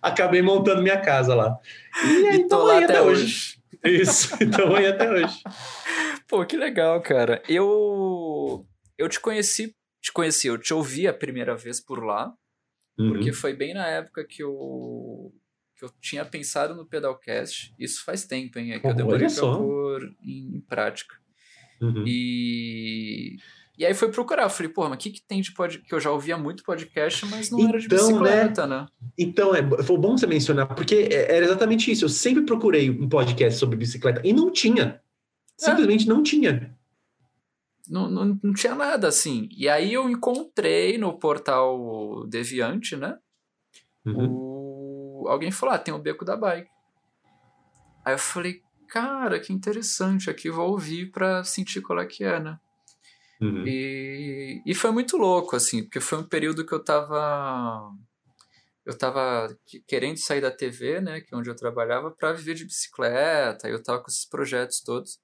acabei 0.01 0.41
montando 0.41 0.81
minha 0.81 1.01
casa 1.01 1.35
lá. 1.35 1.57
E 2.05 2.27
aí 2.29 2.47
tô 2.47 2.63
lá 2.63 2.77
até, 2.77 2.85
até 2.85 3.01
hoje. 3.01 3.57
hoje. 3.83 4.01
Isso, 4.03 4.37
então 4.39 4.73
aí 4.73 4.87
até 4.87 5.11
hoje. 5.11 5.37
Pô, 6.29 6.45
que 6.45 6.55
legal, 6.55 7.01
cara. 7.01 7.43
Eu 7.49 8.65
eu 8.97 9.09
te 9.09 9.19
conheci, 9.19 9.75
te 10.01 10.13
conheci, 10.13 10.47
eu 10.47 10.57
te 10.57 10.73
ouvi 10.73 11.09
a 11.09 11.13
primeira 11.13 11.57
vez 11.57 11.81
por 11.81 12.01
lá. 12.05 12.33
Uhum. 12.97 13.09
Porque 13.13 13.31
foi 13.31 13.53
bem 13.53 13.73
na 13.73 13.85
época 13.85 14.25
que 14.25 14.41
eu, 14.41 15.31
que 15.75 15.85
eu 15.85 15.91
tinha 16.01 16.25
pensado 16.25 16.75
no 16.75 16.85
Pedalcast. 16.85 17.73
Isso 17.77 18.03
faz 18.03 18.25
tempo, 18.25 18.57
hein? 18.57 18.73
É 18.73 18.79
que 18.79 18.87
eu 18.87 18.93
demorei 18.93 19.27
pra 19.27 19.41
pôr 19.41 20.15
em, 20.23 20.57
em 20.57 20.61
prática. 20.61 21.15
Uhum. 21.79 22.03
E, 22.07 23.35
e 23.77 23.85
aí 23.85 23.93
foi 23.93 24.09
procurar. 24.09 24.43
Eu 24.43 24.49
falei, 24.49 24.71
porra, 24.71 24.89
mas 24.89 24.97
o 24.97 24.99
que, 24.99 25.11
que 25.11 25.21
tem 25.21 25.41
de 25.41 25.53
podcast? 25.53 25.87
Que 25.87 25.93
eu 25.93 25.99
já 25.99 26.11
ouvia 26.11 26.37
muito 26.37 26.63
podcast, 26.63 27.25
mas 27.27 27.51
não 27.51 27.59
então, 27.59 27.69
era 27.69 27.79
de 27.79 27.85
então, 27.85 28.07
bicicleta, 28.07 28.65
né? 28.65 28.79
né? 28.79 28.87
Então, 29.17 29.55
é, 29.55 29.83
foi 29.83 29.97
bom 29.97 30.17
você 30.17 30.25
mencionar, 30.25 30.73
porque 30.73 31.09
é, 31.11 31.35
era 31.35 31.45
exatamente 31.45 31.91
isso. 31.91 32.05
Eu 32.05 32.09
sempre 32.09 32.43
procurei 32.43 32.89
um 32.89 33.07
podcast 33.07 33.59
sobre 33.59 33.77
bicicleta 33.77 34.21
e 34.23 34.33
não 34.33 34.51
tinha. 34.51 34.99
Simplesmente 35.55 36.05
é. 36.05 36.09
não 36.09 36.23
tinha 36.23 36.76
não, 37.89 38.09
não, 38.09 38.39
não 38.43 38.53
tinha 38.53 38.75
nada 38.75 39.07
assim. 39.07 39.47
E 39.51 39.67
aí 39.67 39.93
eu 39.93 40.09
encontrei 40.09 40.97
no 40.97 41.17
portal 41.17 42.25
Deviante, 42.27 42.95
né? 42.95 43.17
Uhum. 44.05 44.27
O... 44.29 45.27
Alguém 45.27 45.51
falou: 45.51 45.75
ah, 45.75 45.79
tem 45.79 45.93
o 45.93 45.99
beco 45.99 46.25
da 46.25 46.35
bike. 46.35 46.69
Aí 48.05 48.13
eu 48.13 48.19
falei, 48.19 48.61
cara, 48.87 49.39
que 49.39 49.51
interessante, 49.51 50.29
aqui 50.29 50.49
vou 50.49 50.69
ouvir 50.69 51.11
pra 51.11 51.43
sentir 51.43 51.81
qual 51.81 51.99
é 51.99 52.05
que 52.05 52.23
é, 52.23 52.39
né? 52.39 52.57
Uhum. 53.41 53.67
E, 53.67 54.61
e 54.65 54.73
foi 54.73 54.91
muito 54.91 55.17
louco, 55.17 55.55
assim, 55.55 55.83
porque 55.83 55.99
foi 55.99 56.19
um 56.19 56.23
período 56.23 56.65
que 56.65 56.73
eu 56.73 56.83
tava. 56.83 57.91
Eu 58.85 58.97
tava 58.97 59.53
querendo 59.85 60.17
sair 60.17 60.39
da 60.39 60.49
TV, 60.49 61.01
né, 61.01 61.19
que 61.19 61.35
é 61.35 61.37
onde 61.37 61.49
eu 61.49 61.55
trabalhava, 61.55 62.09
para 62.09 62.31
viver 62.31 62.53
de 62.53 62.63
bicicleta, 62.63 63.67
eu 63.67 63.83
tava 63.83 63.99
com 64.01 64.09
esses 64.09 64.25
projetos 64.25 64.79
todos. 64.79 65.19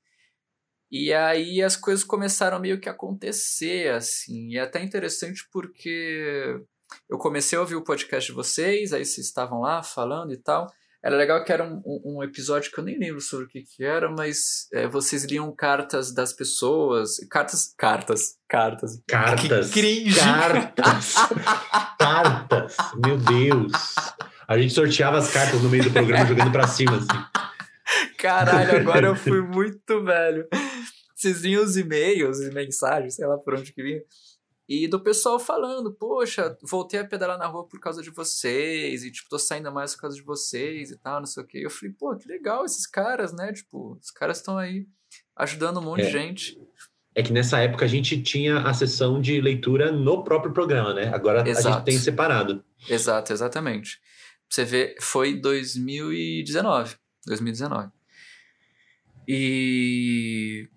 E 0.96 1.12
aí 1.12 1.60
as 1.60 1.76
coisas 1.76 2.04
começaram 2.04 2.60
meio 2.60 2.80
que 2.80 2.88
a 2.88 2.92
acontecer, 2.92 3.92
assim. 3.92 4.50
E 4.50 4.60
é 4.60 4.62
até 4.62 4.80
interessante 4.80 5.42
porque 5.52 6.56
eu 7.10 7.18
comecei 7.18 7.58
a 7.58 7.62
ouvir 7.62 7.74
o 7.74 7.84
podcast 7.84 8.30
de 8.30 8.36
vocês, 8.36 8.94
aí 8.94 9.04
vocês 9.04 9.26
estavam 9.26 9.60
lá 9.60 9.82
falando 9.82 10.32
e 10.34 10.38
tal. 10.38 10.68
Era 11.04 11.18
legal 11.18 11.44
que 11.44 11.52
era 11.52 11.64
um, 11.64 11.82
um 11.84 12.24
episódio 12.24 12.72
que 12.72 12.80
eu 12.80 12.84
nem 12.84 13.00
lembro 13.00 13.20
sobre 13.22 13.46
o 13.46 13.50
que, 13.50 13.64
que 13.64 13.84
era, 13.84 14.08
mas 14.08 14.68
é, 14.72 14.88
vocês 14.88 15.26
liam 15.26 15.52
cartas 15.52 16.14
das 16.14 16.32
pessoas. 16.32 17.16
Cartas. 17.28 17.74
Cartas. 17.76 18.38
Cartas. 18.48 19.02
Cartas. 19.08 19.72
Que 19.72 19.82
cringe. 19.82 20.20
Cartas. 20.20 21.16
cartas. 21.98 22.78
Meu 23.04 23.18
Deus. 23.18 23.72
A 24.48 24.60
gente 24.60 24.72
sorteava 24.76 25.18
as 25.18 25.34
cartas 25.34 25.60
no 25.60 25.70
meio 25.70 25.86
do 25.86 25.92
programa 25.92 26.28
jogando 26.28 26.52
pra 26.52 26.68
cima, 26.68 26.98
assim. 26.98 27.44
Caralho, 28.20 28.78
agora 28.78 29.08
eu 29.08 29.16
fui 29.16 29.42
muito 29.42 30.04
velho. 30.04 30.48
Vocês 31.24 31.42
viam 31.42 31.64
os 31.64 31.78
e-mails 31.78 32.42
e 32.42 32.52
mensagens, 32.52 33.16
sei 33.16 33.26
lá 33.26 33.38
por 33.38 33.54
onde 33.54 33.72
que 33.72 33.82
vinha. 33.82 34.02
E 34.68 34.90
do 34.90 35.00
pessoal 35.00 35.40
falando, 35.40 35.94
poxa, 35.94 36.58
voltei 36.62 37.00
a 37.00 37.06
pedalar 37.06 37.38
na 37.38 37.48
rua 37.48 37.66
por 37.66 37.80
causa 37.80 38.02
de 38.02 38.10
vocês, 38.10 39.06
e 39.06 39.12
tipo, 39.12 39.30
tô 39.30 39.40
saindo 39.40 39.72
mais 39.72 39.96
por 39.96 40.02
causa 40.02 40.18
de 40.18 40.24
vocês 40.24 40.92
e 40.92 40.98
tal, 40.98 41.20
não 41.20 41.26
sei 41.26 41.44
o 41.44 41.48
quê. 41.48 41.62
Eu 41.64 41.70
falei, 41.70 41.96
pô, 41.98 42.14
que 42.18 42.28
legal 42.28 42.66
esses 42.66 42.86
caras, 42.86 43.32
né? 43.32 43.54
Tipo, 43.54 43.98
os 44.02 44.12
caras 44.12 44.38
estão 44.38 44.58
aí 44.58 44.86
ajudando 45.38 45.80
um 45.80 45.84
monte 45.84 46.02
é. 46.02 46.06
de 46.08 46.12
gente. 46.12 46.62
É 47.16 47.24
que 47.24 47.32
nessa 47.32 47.60
época 47.60 47.86
a 47.86 47.88
gente 47.88 48.22
tinha 48.22 48.60
a 48.60 48.74
sessão 48.74 49.22
de 49.22 49.40
leitura 49.40 49.94
no 49.94 50.26
próprio 50.26 50.52
programa, 50.52 50.94
né? 50.94 51.10
Agora 51.14 51.48
Exato. 51.48 51.68
a 51.68 51.72
gente 51.72 51.86
tem 51.86 51.98
separado. 51.98 52.66
Exato, 52.90 53.32
exatamente. 53.32 54.02
Você 54.50 54.66
vê, 54.66 54.96
foi 55.00 55.40
2019. 55.40 56.98
2019. 57.26 57.90
E. 59.26 60.68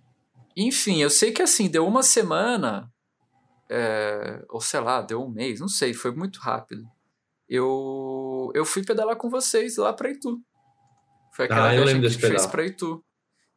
Enfim, 0.56 1.02
eu 1.02 1.10
sei 1.10 1.32
que 1.32 1.42
assim, 1.42 1.68
deu 1.68 1.86
uma 1.86 2.02
semana, 2.02 2.90
é, 3.68 4.42
ou 4.48 4.60
sei 4.60 4.80
lá, 4.80 5.02
deu 5.02 5.22
um 5.22 5.28
mês, 5.28 5.60
não 5.60 5.68
sei, 5.68 5.92
foi 5.92 6.12
muito 6.12 6.38
rápido. 6.40 6.82
Eu, 7.48 8.50
eu 8.54 8.64
fui 8.64 8.82
pedalar 8.84 9.16
com 9.16 9.28
vocês 9.28 9.76
lá 9.76 9.92
pra 9.92 10.10
Itu. 10.10 10.40
Foi 11.32 11.44
aquela 11.44 11.68
ah, 11.68 11.74
eu 11.74 11.84
lembro 11.84 12.02
desse 12.02 12.16
que 12.16 12.22
pedal. 12.22 12.38
fez 12.38 12.50
pra 12.50 12.64
Itu. 12.64 13.04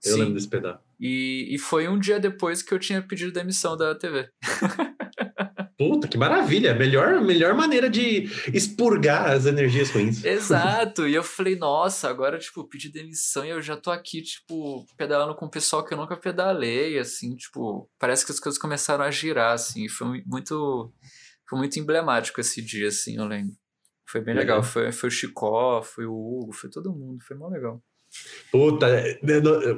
Eu 0.04 0.14
Sim. 0.14 0.20
lembro 0.20 0.34
desse 0.36 0.50
pedal. 0.50 0.84
E, 1.00 1.48
e 1.50 1.58
foi 1.58 1.88
um 1.88 1.98
dia 1.98 2.20
depois 2.20 2.62
que 2.62 2.74
eu 2.74 2.80
tinha 2.80 3.02
pedido 3.02 3.32
demissão 3.32 3.78
da 3.78 3.96
TV. 3.96 4.30
Puta, 5.80 6.10
que 6.10 6.18
maravilha! 6.18 6.76
Melhor, 6.76 7.22
melhor 7.22 7.56
maneira 7.56 7.90
de 7.90 8.26
expurgar 8.54 9.32
as 9.32 9.46
energias 9.46 9.90
ruins. 9.90 10.22
Exato! 10.28 11.08
E 11.08 11.16
eu 11.16 11.24
falei, 11.24 11.56
nossa, 11.56 12.10
agora, 12.10 12.38
tipo, 12.38 12.68
pedi 12.68 12.92
demissão 12.92 13.46
e 13.46 13.50
eu 13.50 13.62
já 13.62 13.78
tô 13.78 13.90
aqui, 13.90 14.22
tipo, 14.22 14.86
pedalando 14.98 15.34
com 15.36 15.46
o 15.46 15.50
pessoal 15.50 15.86
que 15.86 15.94
eu 15.94 15.98
nunca 15.98 16.18
pedalei, 16.18 17.00
assim, 17.00 17.34
tipo, 17.34 17.90
parece 17.98 18.26
que 18.26 18.32
as 18.34 18.42
coisas 18.42 18.60
começaram 18.60 19.06
a 19.06 19.10
girar, 19.10 19.54
assim, 19.54 19.88
foi 19.88 20.22
muito, 20.26 20.92
foi 21.50 21.58
muito 21.58 21.80
emblemático 21.80 22.42
esse 22.42 22.62
dia, 22.62 22.90
assim, 22.90 23.16
eu 23.16 23.26
lembro. 23.26 23.54
Foi 24.06 24.20
bem 24.20 24.36
legal, 24.36 24.58
legal. 24.58 24.70
Foi, 24.70 24.92
foi 24.92 25.08
o 25.08 25.12
Chicó, 25.12 25.82
foi 25.82 26.06
o 26.06 26.12
Hugo, 26.12 26.52
foi 26.52 26.70
todo 26.70 26.92
mundo, 26.92 27.24
foi 27.24 27.38
mó 27.38 27.48
legal. 27.48 27.82
Puta, 28.52 28.86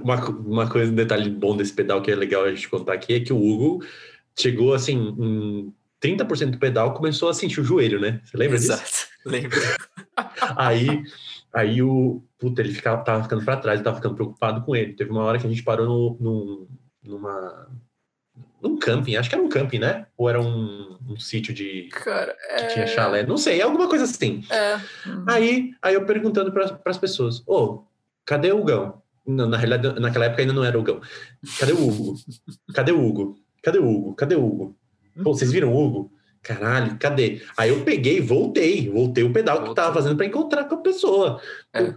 uma, 0.01 0.15
uma 0.29 0.67
coisa, 0.67 0.91
um 0.91 0.95
detalhe 0.95 1.29
bom 1.29 1.55
desse 1.55 1.73
pedal 1.73 2.01
que 2.01 2.09
é 2.09 2.15
legal 2.15 2.43
a 2.43 2.49
gente 2.49 2.67
contar 2.67 2.93
aqui 2.93 3.13
é 3.13 3.19
que 3.19 3.33
o 3.33 3.37
Hugo 3.37 3.85
chegou 4.35 4.73
assim, 4.73 4.97
em 5.19 5.73
30% 6.01 6.51
do 6.51 6.57
pedal 6.57 6.93
começou 6.93 7.29
a 7.29 7.33
sentir 7.33 7.61
o 7.61 7.63
joelho, 7.63 7.99
né? 7.99 8.21
Você 8.23 8.35
lembra 8.35 8.57
Exato, 8.57 8.83
disso? 8.83 9.07
lembro. 9.25 9.59
aí, 10.57 11.03
aí 11.53 11.81
o. 11.81 12.23
Puta, 12.39 12.61
ele 12.61 12.73
ficava, 12.73 13.03
tava 13.03 13.23
ficando 13.23 13.45
para 13.45 13.57
trás, 13.57 13.79
eu 13.79 13.83
tava 13.83 13.97
ficando 13.97 14.15
preocupado 14.15 14.63
com 14.63 14.75
ele. 14.75 14.93
Teve 14.93 15.11
uma 15.11 15.23
hora 15.23 15.37
que 15.37 15.45
a 15.45 15.49
gente 15.49 15.63
parou 15.63 15.85
no, 15.85 16.17
no, 16.19 16.67
numa. 17.03 17.67
Num 18.61 18.77
camping, 18.77 19.15
acho 19.15 19.29
que 19.29 19.35
era 19.35 19.43
um 19.43 19.49
camping, 19.49 19.79
né? 19.79 20.05
Ou 20.17 20.29
era 20.29 20.41
um, 20.41 20.97
um 21.07 21.17
sítio 21.17 21.53
de. 21.53 21.89
Cara, 21.91 22.35
é... 22.49 22.65
que 22.65 22.73
tinha 22.73 22.87
chalé, 22.87 23.25
não 23.25 23.37
sei, 23.37 23.61
alguma 23.61 23.87
coisa 23.87 24.05
assim. 24.05 24.43
É. 24.49 24.79
Aí, 25.27 25.71
aí 25.81 25.93
eu 25.93 26.05
perguntando 26.05 26.51
para 26.51 26.79
as 26.85 26.97
pessoas: 26.97 27.43
Ô, 27.47 27.55
oh, 27.55 27.83
cadê 28.25 28.51
o 28.51 28.63
Gão? 28.63 29.01
Não, 29.25 29.47
na 29.47 29.57
realidade, 29.57 29.99
naquela 29.99 30.25
época 30.25 30.41
ainda 30.41 30.53
não 30.53 30.63
era 30.63 30.79
o 30.79 30.83
Gão. 30.83 30.99
Cadê 31.59 31.73
o 31.73 31.87
Hugo? 31.87 32.15
Cadê 32.73 32.91
o 32.91 33.05
Hugo? 33.05 33.39
Cadê 33.61 33.79
o 33.79 33.87
Hugo? 33.87 34.15
Cadê 34.15 34.35
o 34.35 34.45
Hugo? 34.45 34.80
Pô, 35.15 35.33
vocês 35.33 35.51
viram 35.51 35.73
o 35.73 35.77
Hugo? 35.77 36.11
Caralho, 36.41 36.97
cadê? 36.97 37.41
Aí 37.55 37.69
eu 37.69 37.83
peguei, 37.83 38.19
voltei, 38.19 38.89
voltei 38.89 39.23
o 39.23 39.31
pedal 39.31 39.61
que 39.63 39.69
eu 39.69 39.75
tava 39.75 39.93
fazendo 39.93 40.17
para 40.17 40.25
encontrar 40.25 40.65
com 40.65 40.75
a 40.75 40.81
pessoa. 40.81 41.41
É. 41.73 41.93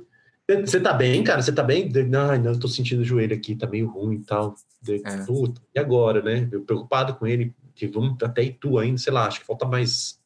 Você 0.60 0.78
tá 0.78 0.92
bem, 0.92 1.24
cara? 1.24 1.40
Você 1.40 1.52
tá 1.52 1.62
bem? 1.62 1.90
Ai, 2.30 2.38
não, 2.38 2.52
eu 2.52 2.60
tô 2.60 2.68
sentindo 2.68 3.00
o 3.00 3.04
joelho 3.04 3.34
aqui, 3.34 3.56
tá 3.56 3.66
meio 3.66 3.88
ruim 3.88 4.16
e 4.16 4.24
tal. 4.24 4.54
É. 4.86 5.24
Puta, 5.24 5.62
e 5.74 5.78
agora, 5.78 6.20
né? 6.20 6.46
Eu 6.52 6.62
preocupado 6.62 7.14
com 7.14 7.26
ele, 7.26 7.54
que 7.74 7.86
vamos 7.86 8.22
até 8.22 8.42
Itu 8.42 8.78
ainda, 8.78 8.98
sei 8.98 9.12
lá, 9.12 9.26
acho 9.26 9.40
que 9.40 9.46
falta 9.46 9.64
mais 9.64 10.20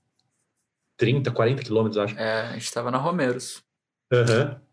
30, 0.96 1.30
40 1.30 1.62
quilômetros, 1.62 1.98
acho. 1.98 2.18
É, 2.18 2.48
a 2.48 2.52
gente 2.54 2.72
tava 2.72 2.90
na 2.90 2.98
Romeiros. 2.98 3.62
Aham. 4.12 4.50
Uhum. 4.50 4.68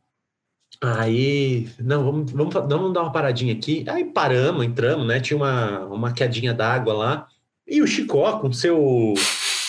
Aí, 0.82 1.70
não, 1.80 2.04
vamos, 2.04 2.32
vamos, 2.32 2.54
vamos 2.54 2.94
dar 2.94 3.04
uma 3.04 3.12
paradinha 3.12 3.54
aqui. 3.54 3.86
Aí 3.88 4.04
paramos, 4.04 4.66
entramos, 4.66 5.08
né? 5.08 5.20
Tinha 5.20 5.38
uma, 5.38 5.86
uma 5.86 6.12
quedinha 6.12 6.54
d'água 6.54 6.94
lá. 6.94 7.28
E 7.68 7.82
o 7.82 7.88
Chicó, 7.88 8.40
com, 8.40 8.52
seu, 8.52 8.78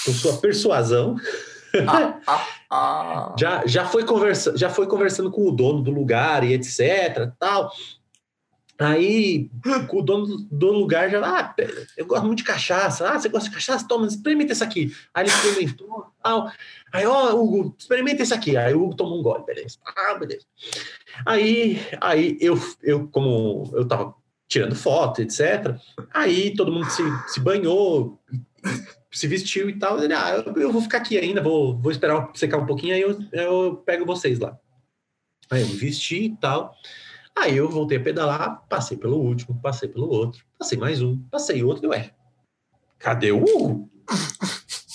com 0.05 0.13
sua 0.13 0.37
persuasão, 0.39 1.17
ah, 1.87 2.21
ah, 2.27 2.47
ah. 2.71 3.35
já, 3.39 3.67
já, 3.67 3.87
foi 3.87 4.05
conversa, 4.05 4.57
já 4.57 4.71
foi 4.71 4.87
conversando 4.87 5.31
com 5.31 5.47
o 5.47 5.53
dono 5.53 5.83
do 5.83 5.91
lugar 5.91 6.45
e 6.45 6.53
etc. 6.53 7.33
tal. 7.39 7.71
Aí 8.79 9.51
o 9.91 10.03
dono 10.03 10.27
do 10.51 10.71
lugar 10.71 11.11
já, 11.11 11.25
ah, 11.25 11.55
eu 11.97 12.05
gosto 12.05 12.27
muito 12.27 12.39
de 12.39 12.45
cachaça. 12.45 13.09
Ah, 13.09 13.19
você 13.19 13.29
gosta 13.29 13.49
de 13.49 13.55
cachaça? 13.55 13.89
Toma, 13.89 14.07
experimenta 14.07 14.53
esse 14.53 14.63
aqui. 14.63 14.95
Aí 15.15 15.25
ele 15.25 15.33
experimentou, 15.33 16.07
tal. 16.23 16.53
Aí, 16.93 17.07
ó, 17.07 17.35
Hugo, 17.35 17.75
experimenta 17.79 18.23
esse 18.23 18.35
aqui. 18.35 18.55
Aí 18.57 18.75
o 18.75 18.85
Hugo 18.85 18.97
tomou 18.97 19.19
um 19.19 19.23
gole, 19.23 19.45
beleza. 19.45 19.79
Ah, 19.97 20.15
beleza. 20.15 20.45
Aí, 21.25 21.81
aí 22.03 22.37
eu, 22.39 22.61
eu, 22.83 23.09
como 23.09 23.71
eu 23.73 23.89
tava 23.89 24.15
tirando 24.49 24.75
foto, 24.75 25.23
etc. 25.23 25.77
Aí 26.13 26.55
todo 26.55 26.73
mundo 26.73 26.89
se, 26.91 27.03
se 27.29 27.41
banhou, 27.41 28.21
se 29.11 29.27
vestiu 29.27 29.69
e 29.69 29.79
tal. 29.79 30.03
Ele, 30.03 30.15
ah, 30.15 30.43
eu, 30.47 30.55
eu, 30.55 30.73
vou 30.73 30.83
ficar 30.83 30.99
aqui 30.99 31.19
ainda, 31.19 31.43
vou, 31.43 31.77
vou 31.79 31.91
esperar 31.91 32.31
secar 32.35 32.59
um 32.59 32.67
pouquinho, 32.67 32.95
aí 32.95 33.01
eu, 33.01 33.19
eu 33.33 33.77
pego 33.79 34.05
vocês 34.05 34.39
lá. 34.39 34.59
Aí 35.51 35.63
eu 35.63 35.69
me 35.69 35.75
vesti 35.75 36.25
e 36.25 36.37
tal. 36.37 36.75
Aí 37.35 37.57
eu 37.57 37.69
voltei 37.69 37.99
a 37.99 38.03
pedalar, 38.03 38.67
passei 38.69 38.97
pelo 38.97 39.19
último, 39.19 39.61
passei 39.61 39.89
pelo 39.89 40.09
outro, 40.09 40.45
passei 40.59 40.79
mais 40.79 41.03
um, 41.03 41.19
passei 41.31 41.63
outro, 41.63 41.85
e 41.85 41.89
ué, 41.89 42.11
cadê 42.99 43.31
o 43.31 43.43
Hugo? 43.43 43.91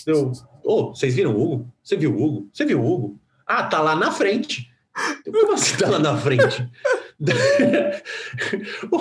Eu, 0.07 0.31
ô, 0.63 0.89
oh, 0.89 0.95
vocês 0.95 1.13
viram 1.13 1.35
o 1.35 1.39
Hugo? 1.39 1.73
Você 1.83 1.95
viu 1.95 2.15
o 2.15 2.23
Hugo? 2.23 2.49
Você 2.51 2.65
viu 2.65 2.81
o 2.81 2.91
Hugo? 2.91 3.21
Ah, 3.45 3.63
tá 3.63 3.79
lá 3.79 3.95
na 3.95 4.11
frente. 4.11 4.71
Como 5.23 5.53
assim 5.53 5.77
tá 5.77 5.87
lá 5.87 5.99
na 5.99 6.17
frente? 6.17 6.67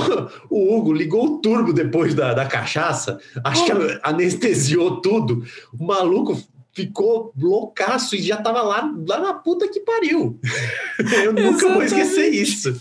o, 0.50 0.76
Hugo 0.76 0.92
ligou 0.92 1.24
o 1.24 1.38
turbo 1.38 1.72
depois 1.72 2.14
da, 2.14 2.34
da 2.34 2.44
cachaça, 2.44 3.18
acho 3.42 3.64
que 3.64 3.72
anestesiou 4.02 5.00
tudo. 5.00 5.42
O 5.72 5.84
maluco 5.84 6.36
ficou 6.72 7.32
loucaço 7.36 8.14
e 8.14 8.22
já 8.22 8.36
tava 8.36 8.62
lá, 8.62 8.92
lá 9.06 9.20
na 9.20 9.34
puta 9.34 9.68
que 9.68 9.80
pariu. 9.80 10.38
Eu 11.24 11.32
nunca 11.32 11.68
vou 11.68 11.82
esquecer 11.82 12.28
isso. 12.28 12.78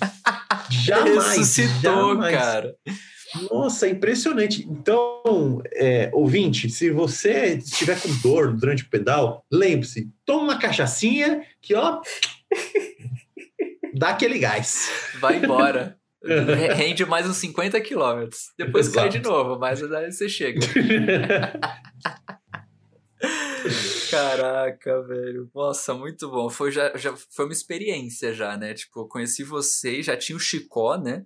Jamais. 0.69 1.37
Ressuscitou, 1.37 2.15
jamais. 2.15 2.35
cara. 2.35 2.75
Nossa, 3.51 3.87
impressionante. 3.87 4.67
Então, 4.69 5.61
é, 5.73 6.09
ouvinte, 6.13 6.69
se 6.69 6.89
você 6.89 7.61
estiver 7.63 7.99
com 8.01 8.09
dor 8.21 8.55
durante 8.55 8.83
o 8.83 8.89
pedal, 8.89 9.45
lembre-se, 9.51 10.09
toma 10.25 10.43
uma 10.43 10.59
cachaçinha 10.59 11.43
que, 11.61 11.75
ó, 11.75 12.01
dá 13.93 14.09
aquele 14.09 14.39
gás. 14.39 14.89
Vai 15.19 15.37
embora. 15.37 15.97
Rende 16.75 17.05
mais 17.05 17.27
uns 17.27 17.37
50 17.37 17.79
quilômetros. 17.81 18.51
Depois 18.57 18.87
Exato. 18.87 18.99
cai 18.99 19.09
de 19.09 19.19
novo, 19.27 19.57
mas 19.57 19.81
aí 19.81 20.11
você 20.11 20.27
chega. 20.27 20.59
Caraca, 24.09 25.01
velho. 25.03 25.49
Nossa, 25.53 25.93
muito 25.93 26.29
bom. 26.29 26.49
Foi, 26.49 26.71
já, 26.71 26.95
já, 26.95 27.13
foi 27.29 27.45
uma 27.45 27.53
experiência 27.53 28.33
já, 28.33 28.57
né? 28.57 28.73
Tipo, 28.73 29.01
eu 29.01 29.07
conheci 29.07 29.43
vocês, 29.43 30.05
já 30.05 30.17
tinha 30.17 30.35
o 30.35 30.39
Chicó, 30.39 30.97
né? 30.97 31.25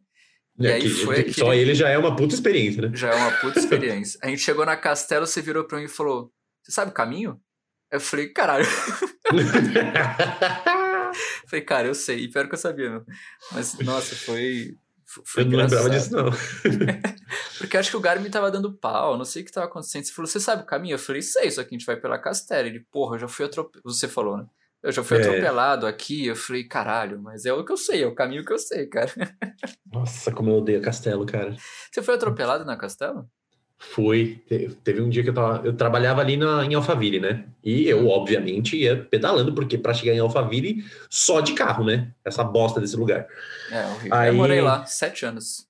E 0.59 0.67
é, 0.67 0.73
aí 0.73 0.89
foi 0.89 1.19
aquele... 1.19 1.33
Só 1.33 1.53
ele 1.53 1.73
já 1.73 1.89
é 1.89 1.97
uma 1.97 2.15
puta 2.15 2.35
experiência, 2.35 2.83
né? 2.83 2.91
Já 2.95 3.09
é 3.09 3.15
uma 3.15 3.31
puta 3.31 3.57
experiência. 3.59 4.19
A 4.21 4.27
gente 4.27 4.41
chegou 4.41 4.65
na 4.65 4.75
Castelo, 4.77 5.25
você 5.25 5.41
virou 5.41 5.63
pra 5.65 5.79
mim 5.79 5.85
e 5.85 5.89
falou: 5.89 6.31
Você 6.61 6.71
sabe 6.71 6.91
o 6.91 6.93
caminho? 6.93 7.39
Eu 7.91 7.99
falei, 7.99 8.29
caralho. 8.29 8.65
Falei, 11.47 11.65
cara, 11.65 11.87
eu 11.87 11.95
sei. 11.95 12.19
E 12.19 12.29
pior 12.29 12.47
que 12.47 12.53
eu 12.53 12.59
sabia, 12.59 12.89
meu. 12.89 13.05
Mas, 13.51 13.77
nossa, 13.79 14.15
foi. 14.15 14.77
Foi 15.25 15.43
eu 15.43 15.47
não 15.47 15.57
lembrava 15.59 15.89
disso, 15.89 16.11
não. 16.11 16.25
Porque 17.59 17.77
acho 17.77 17.91
que 17.91 17.97
o 17.97 18.01
Garmin 18.01 18.31
tava 18.31 18.49
dando 18.49 18.73
pau, 18.73 19.15
não 19.15 19.25
sei 19.25 19.43
o 19.43 19.45
que 19.45 19.51
tava 19.51 19.67
acontecendo. 19.67 20.03
Você 20.05 20.11
falou, 20.11 20.27
você 20.27 20.39
sabe 20.39 20.63
o 20.63 20.65
caminho? 20.65 20.95
Eu 20.95 20.99
falei, 20.99 21.21
sei, 21.21 21.51
só 21.51 21.61
que 21.63 21.75
a 21.75 21.77
gente 21.77 21.85
vai 21.85 21.95
pela 21.95 22.17
Castela. 22.17 22.67
Ele, 22.67 22.79
porra, 22.91 23.15
eu 23.15 23.19
já 23.19 23.27
fui 23.27 23.45
atropelado. 23.45 23.93
Você 23.93 24.07
falou, 24.07 24.37
né? 24.37 24.45
Eu 24.81 24.91
já 24.91 25.03
fui 25.03 25.17
é. 25.17 25.21
atropelado 25.21 25.85
aqui. 25.85 26.25
Eu 26.25 26.35
falei, 26.35 26.63
caralho, 26.63 27.21
mas 27.21 27.45
é 27.45 27.53
o 27.53 27.63
que 27.63 27.71
eu 27.71 27.77
sei, 27.77 28.03
é 28.03 28.07
o 28.07 28.15
caminho 28.15 28.43
que 28.43 28.51
eu 28.51 28.57
sei, 28.57 28.87
cara. 28.87 29.11
Nossa, 29.85 30.31
como 30.31 30.49
eu 30.49 30.57
odeio 30.57 30.81
Castelo, 30.81 31.25
cara. 31.25 31.55
Você 31.91 32.01
foi 32.01 32.15
atropelado 32.15 32.65
na 32.65 32.75
Castelo? 32.75 33.29
Fui. 33.91 34.41
Teve 34.83 35.01
um 35.01 35.09
dia 35.09 35.21
que 35.21 35.29
eu, 35.29 35.33
tava, 35.33 35.65
eu 35.65 35.73
trabalhava 35.73 36.21
ali 36.21 36.35
na, 36.35 36.65
em 36.65 36.73
Alphaville, 36.73 37.19
né? 37.19 37.45
E 37.63 37.87
eu, 37.87 38.07
obviamente, 38.07 38.77
ia 38.77 38.97
pedalando, 38.97 39.53
porque 39.53 39.77
para 39.77 39.93
chegar 39.93 40.13
em 40.13 40.19
Alphaville, 40.19 40.83
só 41.09 41.41
de 41.41 41.53
carro, 41.53 41.85
né? 41.85 42.07
Essa 42.25 42.43
bosta 42.43 42.79
desse 42.79 42.95
lugar. 42.95 43.27
É, 43.71 43.85
horrível. 43.85 44.13
Aí... 44.15 44.29
Eu 44.29 44.35
morei 44.35 44.61
lá 44.61 44.85
sete 44.85 45.25
anos. 45.25 45.67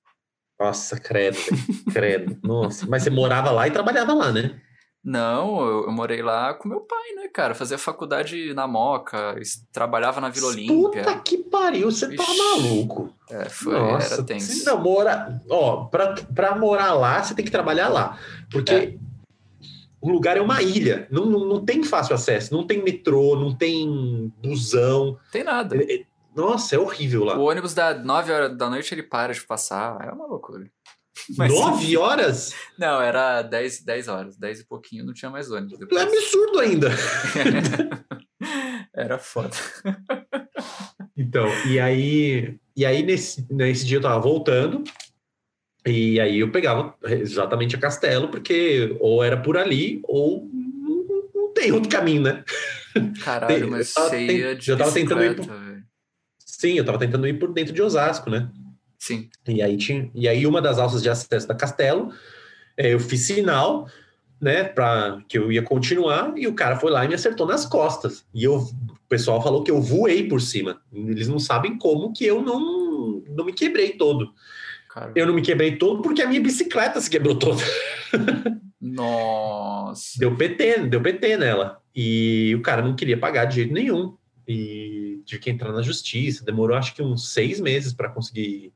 Nossa, 0.58 0.98
credo, 0.98 1.36
credo. 1.92 2.38
Nossa, 2.42 2.86
mas 2.86 3.02
você 3.02 3.10
morava 3.10 3.50
lá 3.50 3.66
e 3.66 3.72
trabalhava 3.72 4.14
lá, 4.14 4.32
né? 4.32 4.60
Não, 5.04 5.60
eu, 5.60 5.84
eu, 5.84 5.92
morei 5.92 6.22
lá 6.22 6.54
com 6.54 6.66
meu 6.66 6.80
pai, 6.80 7.12
né, 7.14 7.28
cara? 7.28 7.54
Fazia 7.54 7.76
faculdade 7.76 8.54
na 8.54 8.66
Moca, 8.66 9.36
trabalhava 9.70 10.18
na 10.18 10.30
Vila 10.30 10.48
Olímpia. 10.48 11.02
Puta 11.04 11.18
que 11.18 11.36
pariu, 11.36 11.90
você 11.90 12.16
tá 12.16 12.24
maluco. 12.26 13.12
É, 13.28 13.44
foi, 13.44 13.74
Nossa, 13.74 14.14
era 14.14 14.22
tenso. 14.22 14.50
Você 14.50 14.64
não 14.64 14.80
mora... 14.80 15.38
Ó, 15.50 15.84
pra, 15.84 16.14
pra 16.34 16.56
morar 16.56 16.94
lá, 16.94 17.22
você 17.22 17.34
tem 17.34 17.44
que 17.44 17.50
trabalhar 17.50 17.88
lá. 17.88 18.18
Porque 18.50 18.72
é. 18.72 18.94
o 20.00 20.10
lugar 20.10 20.38
é 20.38 20.40
uma 20.40 20.62
ilha. 20.62 21.06
Não, 21.10 21.26
não, 21.26 21.44
não 21.44 21.62
tem 21.62 21.82
fácil 21.82 22.14
acesso. 22.14 22.54
Não 22.54 22.66
tem 22.66 22.82
metrô, 22.82 23.36
não 23.36 23.54
tem 23.54 24.32
busão. 24.42 25.18
Tem 25.30 25.44
nada. 25.44 25.76
É, 25.76 25.96
é, 25.96 26.04
nossa, 26.34 26.76
é 26.76 26.78
horrível 26.78 27.24
lá. 27.24 27.38
O 27.38 27.42
ônibus 27.42 27.74
da 27.74 27.92
9 27.92 28.32
horas 28.32 28.56
da 28.56 28.70
noite 28.70 28.94
ele 28.94 29.02
para 29.02 29.34
de 29.34 29.44
passar. 29.44 29.98
É 30.00 30.10
uma 30.10 30.24
loucura. 30.26 30.64
Mas, 31.36 31.52
Nove 31.52 31.96
horas? 31.96 32.54
Não, 32.78 33.00
era 33.00 33.42
dez, 33.42 33.82
dez 33.82 34.08
horas. 34.08 34.36
Dez 34.36 34.60
e 34.60 34.66
pouquinho, 34.66 35.04
não 35.04 35.12
tinha 35.12 35.30
mais 35.30 35.50
ônibus. 35.50 35.78
Depois. 35.78 36.00
É 36.00 36.04
absurdo 36.04 36.58
ainda. 36.60 36.90
era 38.94 39.18
foda. 39.18 39.56
Então, 41.16 41.46
e 41.68 41.78
aí, 41.78 42.58
e 42.76 42.84
aí 42.84 43.02
nesse, 43.04 43.46
nesse 43.48 43.86
dia 43.86 43.98
eu 43.98 44.02
tava 44.02 44.18
voltando, 44.18 44.82
e 45.86 46.18
aí 46.18 46.40
eu 46.40 46.50
pegava 46.50 46.92
exatamente 47.04 47.76
a 47.76 47.78
Castelo, 47.78 48.28
porque 48.28 48.96
ou 48.98 49.22
era 49.22 49.36
por 49.36 49.56
ali, 49.56 50.00
ou 50.04 50.48
não, 50.52 51.28
não 51.32 51.52
tem 51.52 51.70
outro 51.70 51.88
caminho, 51.88 52.22
né? 52.22 52.44
Caralho, 53.22 53.70
mas 53.70 53.92
você 53.92 54.26
ia 54.26 54.56
de 54.56 54.70
eu 54.70 54.76
tava 54.76 54.90
tentando 54.90 55.22
ir 55.22 55.36
por... 55.36 55.46
Sim, 56.38 56.78
eu 56.78 56.84
tava 56.84 56.98
tentando 56.98 57.28
ir 57.28 57.38
por 57.38 57.52
dentro 57.52 57.72
de 57.72 57.80
Osasco, 57.80 58.28
né? 58.28 58.50
Sim. 59.04 59.28
E 59.46 59.60
aí, 59.60 59.76
tinha, 59.76 60.10
e 60.14 60.26
aí 60.26 60.46
uma 60.46 60.62
das 60.62 60.78
alças 60.78 61.02
de 61.02 61.10
acesso 61.10 61.46
da 61.46 61.54
Castelo, 61.54 62.10
é, 62.74 62.94
eu 62.94 62.98
fiz 62.98 63.20
sinal, 63.20 63.86
né, 64.40 64.64
para 64.64 65.22
que 65.28 65.36
eu 65.36 65.52
ia 65.52 65.62
continuar, 65.62 66.32
e 66.38 66.46
o 66.46 66.54
cara 66.54 66.76
foi 66.76 66.90
lá 66.90 67.04
e 67.04 67.08
me 67.08 67.14
acertou 67.14 67.46
nas 67.46 67.66
costas. 67.66 68.24
E 68.32 68.44
eu, 68.44 68.56
o 68.56 68.98
pessoal 69.06 69.42
falou 69.42 69.62
que 69.62 69.70
eu 69.70 69.78
voei 69.78 70.26
por 70.26 70.40
cima. 70.40 70.80
Eles 70.90 71.28
não 71.28 71.38
sabem 71.38 71.76
como 71.76 72.14
que 72.14 72.24
eu 72.24 72.40
não, 72.40 73.22
não 73.28 73.44
me 73.44 73.52
quebrei 73.52 73.92
todo. 73.92 74.32
Caramba. 74.88 75.12
Eu 75.14 75.26
não 75.26 75.34
me 75.34 75.42
quebrei 75.42 75.76
todo 75.76 76.00
porque 76.00 76.22
a 76.22 76.26
minha 76.26 76.40
bicicleta 76.40 76.98
se 76.98 77.10
quebrou 77.10 77.38
toda. 77.38 77.62
Nossa. 78.80 80.18
Deu 80.18 80.34
PT, 80.34 80.86
deu 80.86 81.02
PT 81.02 81.36
nela. 81.36 81.78
E 81.94 82.54
o 82.56 82.62
cara 82.62 82.80
não 82.80 82.96
queria 82.96 83.18
pagar 83.18 83.44
de 83.44 83.56
jeito 83.56 83.74
nenhum. 83.74 84.16
E 84.48 85.20
tive 85.26 85.42
que 85.42 85.50
entrar 85.50 85.72
na 85.72 85.82
justiça. 85.82 86.42
Demorou 86.42 86.74
acho 86.74 86.94
que 86.94 87.02
uns 87.02 87.34
seis 87.34 87.60
meses 87.60 87.92
para 87.92 88.08
conseguir 88.08 88.72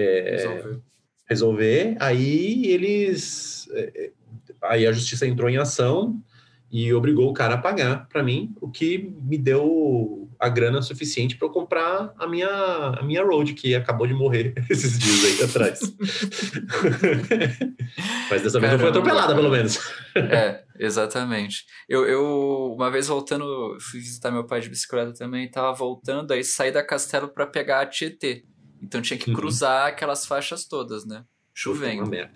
é, 0.00 0.30
resolver. 0.30 0.80
resolver. 1.28 1.96
Aí 2.00 2.66
eles. 2.66 3.68
É, 3.72 4.10
aí 4.62 4.86
a 4.86 4.92
justiça 4.92 5.26
entrou 5.26 5.48
em 5.48 5.56
ação 5.56 6.20
e 6.70 6.92
obrigou 6.92 7.30
o 7.30 7.32
cara 7.32 7.54
a 7.54 7.58
pagar 7.58 8.06
para 8.08 8.22
mim, 8.22 8.54
o 8.60 8.70
que 8.70 8.98
me 9.22 9.38
deu 9.38 10.28
a 10.38 10.48
grana 10.48 10.80
suficiente 10.82 11.36
para 11.36 11.48
eu 11.48 11.52
comprar 11.52 12.12
a 12.16 12.26
minha, 12.26 12.48
a 12.48 13.02
minha 13.02 13.24
road, 13.24 13.54
que 13.54 13.74
acabou 13.74 14.06
de 14.06 14.14
morrer 14.14 14.54
esses 14.70 14.98
dias 14.98 15.24
aí 15.24 15.42
atrás. 15.44 15.80
Mas 18.30 18.42
dessa 18.42 18.60
vez 18.60 18.72
não 18.72 18.78
foi 18.78 18.90
atropelada, 18.90 19.34
pelo 19.34 19.50
menos. 19.50 19.78
é, 20.14 20.62
exatamente. 20.78 21.64
Eu, 21.88 22.06
eu, 22.06 22.74
uma 22.76 22.90
vez 22.90 23.08
voltando, 23.08 23.76
fui 23.80 23.98
visitar 23.98 24.30
meu 24.30 24.44
pai 24.46 24.60
de 24.60 24.68
bicicleta 24.68 25.12
também, 25.14 25.50
tava 25.50 25.72
voltando, 25.72 26.32
aí 26.32 26.44
saí 26.44 26.70
da 26.70 26.84
Castelo 26.84 27.28
para 27.28 27.46
pegar 27.46 27.80
a 27.80 27.86
Tietê. 27.86 28.44
Então 28.82 29.02
tinha 29.02 29.18
que 29.18 29.30
uhum. 29.30 29.36
cruzar 29.36 29.82
uhum. 29.82 29.88
aquelas 29.88 30.26
faixas 30.26 30.64
todas, 30.64 31.04
né? 31.04 31.24
Chovendo. 31.54 32.14
É. 32.14 32.30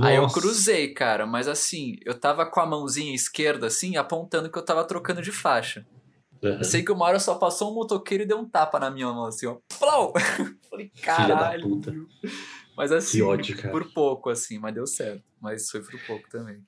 Aí 0.00 0.16
eu 0.16 0.28
cruzei, 0.28 0.94
cara, 0.94 1.26
mas 1.26 1.48
assim, 1.48 1.96
eu 2.04 2.14
tava 2.14 2.46
com 2.46 2.60
a 2.60 2.66
mãozinha 2.66 3.12
esquerda, 3.12 3.66
assim, 3.66 3.96
apontando 3.96 4.50
que 4.50 4.56
eu 4.56 4.64
tava 4.64 4.84
trocando 4.84 5.20
de 5.20 5.32
faixa. 5.32 5.84
Uhum. 6.42 6.58
Eu 6.58 6.64
sei 6.64 6.82
que 6.82 6.92
uma 6.92 7.04
hora 7.06 7.18
só 7.18 7.34
passou 7.34 7.72
um 7.72 7.74
motoqueiro 7.74 8.22
e 8.22 8.26
deu 8.26 8.38
um 8.38 8.48
tapa 8.48 8.78
na 8.78 8.90
minha 8.90 9.06
mão, 9.06 9.24
assim, 9.26 9.46
ó. 9.46 9.56
Plau! 9.78 10.12
Falei, 10.70 10.92
caralho. 11.02 11.82
Mas 12.76 12.92
assim, 12.92 13.22
ódio, 13.22 13.56
por 13.70 13.92
pouco, 13.92 14.30
assim, 14.30 14.58
mas 14.58 14.74
deu 14.74 14.86
certo. 14.86 15.24
Mas 15.40 15.70
foi 15.70 15.80
por 15.80 15.98
pouco 16.06 16.28
também. 16.30 16.62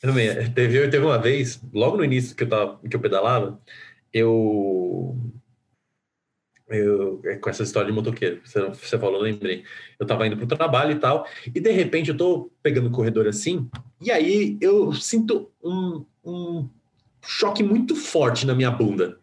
Também, 0.00 0.28
é, 0.28 0.48
teve, 0.48 0.88
teve 0.88 1.04
uma 1.04 1.18
vez, 1.18 1.60
logo 1.72 1.98
no 1.98 2.04
início 2.04 2.34
que 2.34 2.44
eu, 2.44 2.48
tava, 2.48 2.80
que 2.88 2.96
eu 2.96 3.00
pedalava, 3.00 3.60
eu 4.12 5.16
eu, 6.70 7.20
é, 7.24 7.36
com 7.36 7.50
essa 7.50 7.62
história 7.62 7.88
de 7.88 7.94
motoqueiro, 7.94 8.40
você, 8.44 8.60
você 8.68 8.98
falou, 8.98 9.20
lembrei. 9.20 9.64
Eu 9.98 10.06
tava 10.06 10.26
indo 10.26 10.36
pro 10.36 10.46
trabalho 10.46 10.92
e 10.92 10.98
tal, 10.98 11.26
e 11.46 11.60
de 11.60 11.70
repente 11.70 12.10
eu 12.10 12.16
tô 12.16 12.50
pegando 12.62 12.88
o 12.88 12.92
corredor 12.92 13.26
assim, 13.26 13.68
e 14.00 14.10
aí 14.10 14.56
eu 14.60 14.92
sinto 14.92 15.50
um, 15.62 16.04
um 16.24 16.68
choque 17.22 17.62
muito 17.62 17.96
forte 17.96 18.46
na 18.46 18.54
minha 18.54 18.70
bunda. 18.70 19.18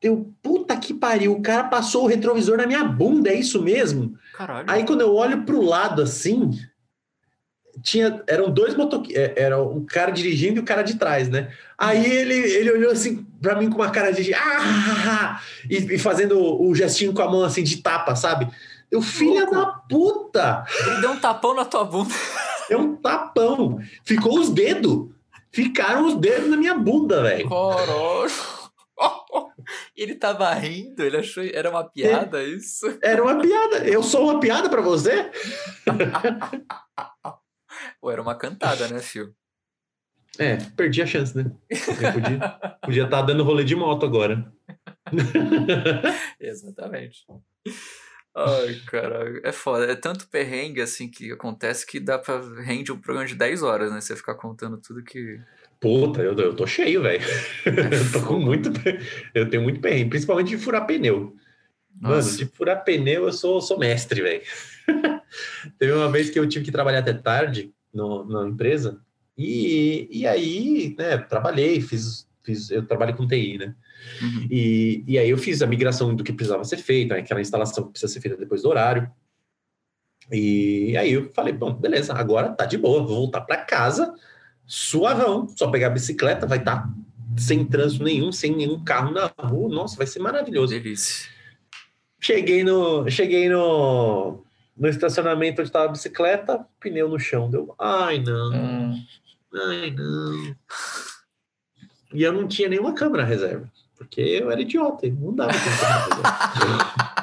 Eu, 0.00 0.32
puta 0.42 0.76
que 0.76 0.94
pariu, 0.94 1.32
o 1.32 1.42
cara 1.42 1.64
passou 1.64 2.04
o 2.04 2.06
retrovisor 2.06 2.56
na 2.56 2.66
minha 2.66 2.84
bunda, 2.84 3.30
é 3.30 3.34
isso 3.34 3.62
mesmo? 3.62 4.16
Caralho. 4.34 4.70
Aí 4.70 4.84
quando 4.84 5.00
eu 5.00 5.14
olho 5.14 5.44
pro 5.44 5.60
lado 5.60 6.02
assim, 6.02 6.50
tinha, 7.82 8.22
eram 8.26 8.50
dois 8.50 8.76
motoqueiros, 8.76 9.32
era 9.36 9.60
um 9.60 9.84
cara 9.84 10.10
dirigindo 10.10 10.58
e 10.58 10.60
o 10.60 10.64
cara 10.64 10.82
de 10.82 10.96
trás, 10.96 11.28
né? 11.28 11.52
Aí 11.76 12.04
ele, 12.04 12.34
ele 12.34 12.70
olhou 12.70 12.92
assim 12.92 13.26
pra 13.40 13.56
mim 13.56 13.70
com 13.70 13.76
uma 13.76 13.90
cara 13.90 14.12
de 14.12 14.32
ah, 14.34 15.40
e, 15.68 15.94
e 15.94 15.98
fazendo 15.98 16.38
o 16.38 16.74
gestinho 16.74 17.12
com 17.12 17.22
a 17.22 17.30
mão 17.30 17.44
assim 17.44 17.62
de 17.62 17.78
tapa, 17.78 18.16
sabe? 18.16 18.48
Eu, 18.90 19.02
filha 19.02 19.44
Louco. 19.44 19.54
da 19.54 19.66
puta! 19.66 20.64
Ele 20.86 21.00
deu 21.00 21.10
um 21.10 21.20
tapão 21.20 21.54
na 21.54 21.64
tua 21.64 21.84
bunda. 21.84 22.14
É 22.70 22.76
um 22.76 22.96
tapão. 22.96 23.78
Ficou 24.04 24.38
os 24.38 24.50
dedos. 24.50 25.08
Ficaram 25.52 26.06
os 26.06 26.16
dedos 26.16 26.48
na 26.48 26.56
minha 26.56 26.74
bunda, 26.74 27.22
velho. 27.22 27.48
Ele 29.94 30.14
tava 30.14 30.52
rindo, 30.54 31.02
ele 31.02 31.18
achou 31.18 31.44
era 31.44 31.70
uma 31.70 31.84
piada 31.84 32.42
isso? 32.42 32.98
Era 33.02 33.22
uma 33.22 33.38
piada. 33.38 33.86
Eu 33.86 34.02
sou 34.02 34.30
uma 34.30 34.40
piada 34.40 34.68
pra 34.68 34.80
você? 34.80 35.30
Pô, 38.00 38.10
era 38.10 38.22
uma 38.22 38.34
cantada, 38.34 38.88
né, 38.88 39.00
Fio? 39.00 39.34
É, 40.38 40.56
perdi 40.76 41.02
a 41.02 41.06
chance, 41.06 41.36
né? 41.36 41.50
Eu 41.70 42.12
podia, 42.12 42.38
podia 42.82 43.04
estar 43.04 43.22
dando 43.22 43.42
rolê 43.42 43.64
de 43.64 43.74
moto 43.74 44.06
agora. 44.06 44.52
Exatamente. 46.38 47.24
Ai, 48.34 48.80
caralho. 48.86 49.40
É 49.44 49.50
foda. 49.50 49.90
É 49.90 49.96
tanto 49.96 50.28
perrengue 50.28 50.80
assim 50.80 51.10
que 51.10 51.32
acontece 51.32 51.84
que 51.84 51.98
dá 51.98 52.18
pra 52.18 52.40
rende 52.62 52.92
um 52.92 52.98
programa 52.98 53.26
de 53.26 53.34
10 53.34 53.62
horas, 53.62 53.92
né? 53.92 54.00
Você 54.00 54.14
ficar 54.14 54.34
contando 54.34 54.78
tudo 54.78 55.02
que. 55.02 55.40
Puta, 55.80 56.22
eu, 56.22 56.36
eu 56.36 56.54
tô 56.54 56.66
cheio, 56.66 57.02
velho. 57.02 57.22
eu 57.66 58.12
tô 58.12 58.26
com 58.26 58.38
muito. 58.38 58.70
Eu 59.34 59.50
tenho 59.50 59.62
muito 59.62 59.80
perrengue, 59.80 60.10
principalmente 60.10 60.50
de 60.50 60.58
furar 60.58 60.86
pneu. 60.86 61.34
Mano, 62.00 62.14
Nossa. 62.14 62.36
de 62.36 62.46
furar 62.46 62.84
pneu 62.84 63.24
eu 63.24 63.32
sou, 63.32 63.60
sou 63.60 63.76
mestre, 63.76 64.22
velho. 64.22 64.42
Teve 65.78 65.92
uma 65.92 66.10
vez 66.10 66.30
que 66.30 66.38
eu 66.38 66.48
tive 66.48 66.64
que 66.64 66.72
trabalhar 66.72 67.00
até 67.00 67.12
tarde 67.12 67.72
no, 67.92 68.24
na 68.24 68.48
empresa, 68.48 69.00
e, 69.38 70.08
e 70.10 70.26
aí, 70.26 70.96
né, 70.98 71.16
trabalhei, 71.18 71.80
fiz, 71.80 72.28
fiz. 72.42 72.70
Eu 72.70 72.84
trabalho 72.84 73.16
com 73.16 73.26
TI, 73.26 73.56
né? 73.58 73.74
Uhum. 74.20 74.48
E, 74.50 75.04
e 75.06 75.18
aí 75.18 75.30
eu 75.30 75.38
fiz 75.38 75.62
a 75.62 75.66
migração 75.66 76.14
do 76.14 76.24
que 76.24 76.32
precisava 76.32 76.64
ser 76.64 76.78
feito, 76.78 77.10
né, 77.10 77.20
aquela 77.20 77.40
instalação 77.40 77.84
que 77.84 77.92
precisa 77.92 78.12
ser 78.12 78.20
feita 78.20 78.36
depois 78.36 78.62
do 78.62 78.68
horário. 78.68 79.08
E 80.30 80.96
aí 80.96 81.12
eu 81.12 81.30
falei, 81.32 81.52
bom, 81.52 81.72
beleza, 81.72 82.12
agora 82.12 82.50
tá 82.50 82.66
de 82.66 82.76
boa, 82.76 83.06
vou 83.06 83.16
voltar 83.16 83.42
para 83.42 83.58
casa, 83.58 84.12
suavão, 84.66 85.48
só 85.56 85.70
pegar 85.70 85.86
a 85.86 85.90
bicicleta, 85.90 86.46
vai 86.46 86.58
estar 86.58 86.90
sem 87.38 87.64
trânsito 87.64 88.04
nenhum, 88.04 88.32
sem 88.32 88.54
nenhum 88.54 88.82
carro 88.82 89.12
na 89.12 89.32
rua, 89.38 89.68
nossa, 89.68 89.96
vai 89.96 90.06
ser 90.06 90.18
maravilhoso. 90.18 90.74
Delícia. 90.74 91.30
Cheguei 92.20 92.64
no, 92.64 93.08
cheguei 93.08 93.48
no, 93.48 94.44
no 94.76 94.88
estacionamento 94.88 95.60
onde 95.60 95.68
estava 95.68 95.86
a 95.86 95.92
bicicleta, 95.92 96.66
pneu 96.80 97.08
no 97.08 97.18
chão, 97.18 97.48
deu, 97.48 97.74
ai 97.78 98.18
não, 98.18 98.52
Hum, 98.52 99.04
ai 99.54 99.90
não. 99.90 100.56
E 102.12 102.22
eu 102.22 102.32
não 102.32 102.48
tinha 102.48 102.68
nenhuma 102.68 102.94
câmera 102.94 103.24
reserva, 103.24 103.70
porque 103.96 104.20
eu 104.20 104.50
era 104.50 104.60
idiota, 104.60 105.06
e 105.06 105.10
não 105.10 105.34
dava. 105.34 105.52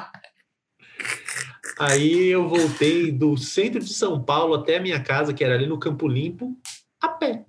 Aí 1.78 2.28
eu 2.28 2.48
voltei 2.48 3.12
do 3.12 3.36
centro 3.36 3.80
de 3.80 3.92
São 3.92 4.22
Paulo 4.22 4.54
até 4.54 4.78
a 4.78 4.80
minha 4.80 5.02
casa, 5.02 5.34
que 5.34 5.44
era 5.44 5.54
ali 5.54 5.66
no 5.66 5.78
Campo 5.78 6.08
Limpo, 6.08 6.56
a 7.00 7.08
pé. 7.08 7.44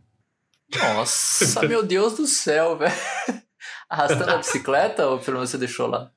Nossa, 0.75 1.65
meu 1.65 1.81
Deus 1.81 2.17
do 2.17 2.27
céu, 2.27 2.77
velho. 2.77 2.93
Arrastando 3.89 4.31
a 4.31 4.37
bicicleta 4.37 5.07
ou 5.07 5.19
pelo 5.19 5.37
menos 5.37 5.49
você 5.49 5.57
deixou 5.57 5.87
lá? 5.87 6.11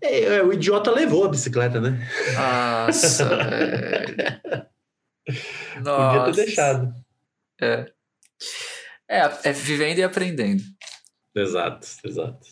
É, 0.00 0.36
é, 0.36 0.42
o 0.42 0.52
idiota 0.52 0.92
levou 0.92 1.24
a 1.24 1.28
bicicleta, 1.28 1.80
né? 1.80 2.08
Nossa, 2.36 3.24
velho. 3.24 4.14
Podia 5.26 5.80
Nossa. 5.80 6.32
ter 6.32 6.44
deixado. 6.44 7.03
É. 7.64 7.92
é. 9.08 9.20
É 9.44 9.52
vivendo 9.52 9.98
e 9.98 10.02
aprendendo. 10.02 10.62
Exato, 11.34 11.88
exato. 12.04 12.46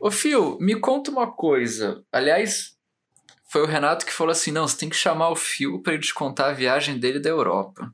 Ô, 0.00 0.10
Fio, 0.10 0.56
me 0.60 0.78
conta 0.78 1.10
uma 1.10 1.32
coisa. 1.32 2.04
Aliás, 2.12 2.76
foi 3.48 3.62
o 3.62 3.66
Renato 3.66 4.06
que 4.06 4.12
falou 4.12 4.30
assim: 4.30 4.52
não, 4.52 4.66
você 4.66 4.78
tem 4.78 4.88
que 4.88 4.96
chamar 4.96 5.30
o 5.30 5.36
Fio 5.36 5.82
pra 5.82 5.94
ele 5.94 6.02
te 6.02 6.14
contar 6.14 6.50
a 6.50 6.52
viagem 6.52 6.98
dele 6.98 7.18
da 7.18 7.28
Europa. 7.28 7.92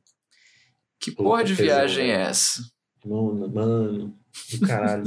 Que 1.00 1.10
Puta, 1.10 1.22
porra 1.22 1.44
de 1.44 1.54
viagem 1.54 2.10
é 2.10 2.22
essa? 2.22 2.62
Mano, 3.04 3.48
mano, 3.48 4.18
do 4.52 4.66
caralho. 4.66 5.04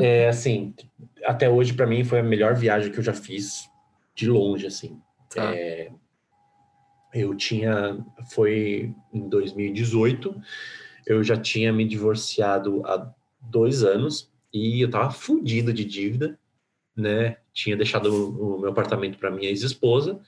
é 0.00 0.28
assim, 0.28 0.74
até 1.24 1.48
hoje 1.48 1.72
pra 1.72 1.86
mim 1.86 2.02
foi 2.04 2.20
a 2.20 2.24
melhor 2.24 2.54
viagem 2.54 2.90
que 2.90 2.98
eu 2.98 3.04
já 3.04 3.14
fiz 3.14 3.68
de 4.14 4.28
longe, 4.28 4.66
assim. 4.66 5.00
Tá. 5.30 5.54
É, 5.54 5.90
eu 7.14 7.34
tinha, 7.34 8.04
foi 8.30 8.92
em 9.12 9.28
2018, 9.28 10.34
eu 11.06 11.22
já 11.22 11.36
tinha 11.36 11.72
me 11.72 11.86
divorciado 11.86 12.82
há 12.84 13.08
dois 13.40 13.84
anos 13.84 14.30
e 14.52 14.80
eu 14.80 14.90
tava 14.90 15.10
fudido 15.10 15.72
de 15.72 15.84
dívida, 15.84 16.38
né? 16.96 17.36
Tinha 17.52 17.76
deixado 17.76 18.06
o, 18.12 18.56
o 18.56 18.60
meu 18.60 18.70
apartamento 18.70 19.18
para 19.18 19.30
minha 19.30 19.48
ex-esposa 19.48 20.20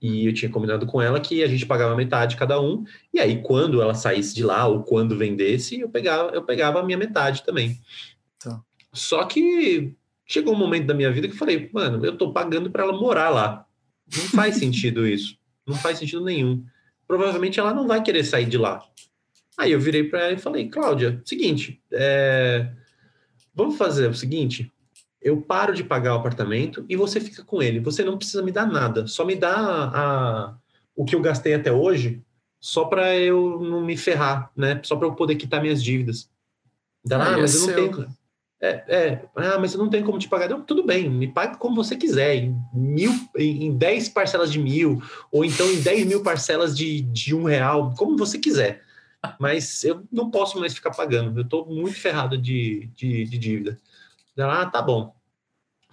e 0.00 0.26
eu 0.26 0.34
tinha 0.34 0.50
combinado 0.50 0.84
com 0.84 1.00
ela 1.00 1.20
que 1.20 1.44
a 1.44 1.46
gente 1.46 1.64
pagava 1.64 1.94
metade 1.94 2.36
cada 2.36 2.60
um 2.60 2.84
e 3.14 3.20
aí 3.20 3.40
quando 3.42 3.80
ela 3.80 3.94
saísse 3.94 4.34
de 4.34 4.42
lá 4.42 4.66
ou 4.66 4.82
quando 4.82 5.16
vendesse, 5.16 5.80
eu 5.80 5.88
pegava, 5.88 6.30
eu 6.30 6.42
pegava 6.42 6.80
a 6.80 6.82
minha 6.82 6.98
metade 6.98 7.44
também. 7.44 7.78
Tá. 8.38 8.60
Só 8.92 9.24
que 9.24 9.94
chegou 10.26 10.54
um 10.54 10.58
momento 10.58 10.86
da 10.86 10.94
minha 10.94 11.12
vida 11.12 11.28
que 11.28 11.34
eu 11.34 11.38
falei, 11.38 11.70
mano, 11.72 12.04
eu 12.04 12.16
tô 12.16 12.32
pagando 12.32 12.70
para 12.70 12.82
ela 12.82 12.92
morar 12.92 13.30
lá. 13.30 13.66
Não 14.16 14.24
faz 14.24 14.56
sentido 14.56 15.06
isso. 15.06 15.36
Não 15.66 15.74
faz 15.76 15.98
sentido 15.98 16.24
nenhum. 16.24 16.64
Provavelmente 17.06 17.60
ela 17.60 17.74
não 17.74 17.86
vai 17.86 18.02
querer 18.02 18.24
sair 18.24 18.46
de 18.46 18.58
lá. 18.58 18.82
Aí 19.58 19.72
eu 19.72 19.80
virei 19.80 20.04
para 20.04 20.20
ela 20.22 20.32
e 20.32 20.38
falei, 20.38 20.68
Cláudia, 20.68 21.20
seguinte, 21.24 21.80
é, 21.92 22.70
vamos 23.54 23.76
fazer 23.76 24.08
o 24.08 24.14
seguinte, 24.14 24.72
eu 25.20 25.40
paro 25.40 25.74
de 25.74 25.84
pagar 25.84 26.14
o 26.14 26.18
apartamento 26.18 26.84
e 26.88 26.96
você 26.96 27.20
fica 27.20 27.44
com 27.44 27.62
ele. 27.62 27.78
Você 27.80 28.02
não 28.02 28.16
precisa 28.16 28.42
me 28.42 28.50
dar 28.50 28.66
nada, 28.66 29.06
só 29.06 29.24
me 29.24 29.36
dá 29.36 29.54
a, 29.54 30.56
o 30.96 31.04
que 31.04 31.14
eu 31.14 31.20
gastei 31.20 31.54
até 31.54 31.70
hoje, 31.70 32.22
só 32.58 32.84
para 32.86 33.16
eu 33.16 33.60
não 33.60 33.84
me 33.84 33.96
ferrar, 33.96 34.50
né? 34.56 34.80
Só 34.84 34.96
para 34.96 35.06
eu 35.06 35.14
poder 35.14 35.36
quitar 35.36 35.60
minhas 35.60 35.82
dívidas. 35.82 36.30
Ela, 37.08 37.24
Ah, 37.24 37.28
ah, 37.28 37.32
e 37.32 37.38
é 37.38 37.40
mas 37.42 37.54
eu 37.54 37.60
não 37.60 37.66
seu. 37.66 37.90
tenho. 37.92 38.08
É, 38.62 38.84
é, 38.86 39.24
ah, 39.34 39.58
mas 39.58 39.74
eu 39.74 39.80
não 39.80 39.90
tenho 39.90 40.04
como 40.04 40.20
te 40.20 40.28
pagar. 40.28 40.48
Não, 40.48 40.62
tudo 40.62 40.84
bem, 40.84 41.10
me 41.10 41.26
pague 41.26 41.58
como 41.58 41.74
você 41.74 41.96
quiser, 41.96 42.36
em 42.36 42.56
mil, 42.72 43.10
em, 43.36 43.66
em 43.66 43.76
10 43.76 44.10
parcelas 44.10 44.52
de 44.52 44.60
mil, 44.60 45.02
ou 45.32 45.44
então 45.44 45.68
em 45.68 45.82
10 45.82 46.06
mil 46.06 46.22
parcelas 46.22 46.76
de, 46.76 47.02
de 47.02 47.34
um 47.34 47.42
real, 47.42 47.92
como 47.98 48.16
você 48.16 48.38
quiser. 48.38 48.80
Mas 49.40 49.82
eu 49.82 50.04
não 50.12 50.30
posso 50.30 50.60
mais 50.60 50.74
ficar 50.74 50.92
pagando, 50.92 51.40
eu 51.40 51.42
estou 51.42 51.66
muito 51.66 51.98
ferrado 51.98 52.38
de, 52.38 52.88
de, 52.94 53.24
de 53.24 53.36
dívida. 53.36 53.80
Ela, 54.36 54.62
ah, 54.62 54.66
tá 54.66 54.80
bom. 54.80 55.12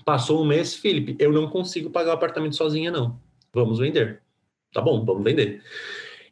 Passou 0.06 0.42
um 0.42 0.46
mês, 0.46 0.76
Felipe, 0.76 1.16
eu 1.20 1.32
não 1.32 1.50
consigo 1.50 1.90
pagar 1.90 2.12
o 2.12 2.14
apartamento 2.14 2.56
sozinha, 2.56 2.92
não. 2.92 3.20
Vamos 3.52 3.80
vender. 3.80 4.22
Tá 4.72 4.80
bom, 4.80 5.04
vamos 5.04 5.24
vender. 5.24 5.64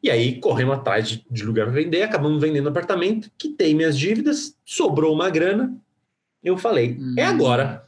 E 0.03 0.11
aí, 0.11 0.39
corremos 0.39 0.77
atrás 0.77 1.09
de, 1.09 1.25
de 1.29 1.43
lugar 1.43 1.65
para 1.65 1.75
vender, 1.75 2.03
acabamos 2.03 2.39
vendendo 2.39 2.69
apartamento, 2.69 3.31
quitei 3.37 3.73
minhas 3.73 3.97
dívidas, 3.97 4.55
sobrou 4.63 5.13
uma 5.15 5.31
grana. 5.31 5.75
Eu 6.43 6.57
falei, 6.57 6.97
é 7.17 7.25
Hum, 7.25 7.29
agora. 7.29 7.83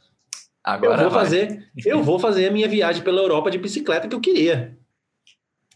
Agora 0.62 1.02
eu 1.02 1.08
vou 1.08 1.10
vai. 1.10 1.24
fazer, 1.24 1.70
eu 1.84 2.02
vou 2.02 2.18
fazer 2.18 2.46
a 2.46 2.50
minha 2.50 2.68
viagem 2.68 3.02
pela 3.02 3.20
Europa 3.20 3.50
de 3.50 3.58
bicicleta 3.58 4.06
que 4.06 4.14
eu 4.14 4.20
queria. 4.20 4.76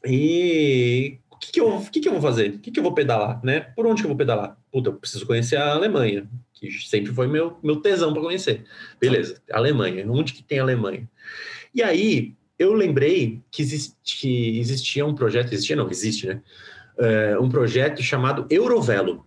E 0.04 1.18
o 1.30 1.36
que, 1.38 1.52
que, 1.52 1.60
eu, 1.60 1.80
que, 1.90 2.00
que 2.00 2.08
eu 2.08 2.12
vou 2.12 2.20
fazer? 2.20 2.50
O 2.50 2.58
que, 2.58 2.70
que 2.70 2.78
eu 2.78 2.82
vou 2.82 2.92
pedalar, 2.92 3.40
né? 3.42 3.60
Por 3.60 3.86
onde 3.86 4.02
que 4.02 4.06
eu 4.06 4.10
vou 4.10 4.16
pedalar? 4.18 4.58
Puta, 4.70 4.90
eu 4.90 4.94
preciso 4.94 5.26
conhecer 5.26 5.56
a 5.56 5.72
Alemanha, 5.72 6.28
que 6.52 6.70
sempre 6.70 7.12
foi 7.12 7.26
meu, 7.26 7.58
meu 7.62 7.76
tesão 7.76 8.12
para 8.12 8.22
conhecer. 8.22 8.64
Beleza, 9.00 9.40
Alemanha. 9.50 10.04
Onde 10.10 10.34
que 10.34 10.42
tem 10.42 10.58
Alemanha? 10.58 11.08
E 11.74 11.82
aí 11.82 12.34
eu 12.58 12.72
lembrei 12.74 13.40
que, 13.50 13.62
existe, 13.62 13.96
que 14.04 14.58
existia 14.58 15.04
um 15.06 15.14
projeto, 15.14 15.52
existia 15.52 15.76
não, 15.76 15.88
existe, 15.90 16.26
né? 16.26 16.42
É, 16.96 17.38
um 17.38 17.48
projeto 17.48 18.02
chamado 18.02 18.46
Eurovelo, 18.48 19.26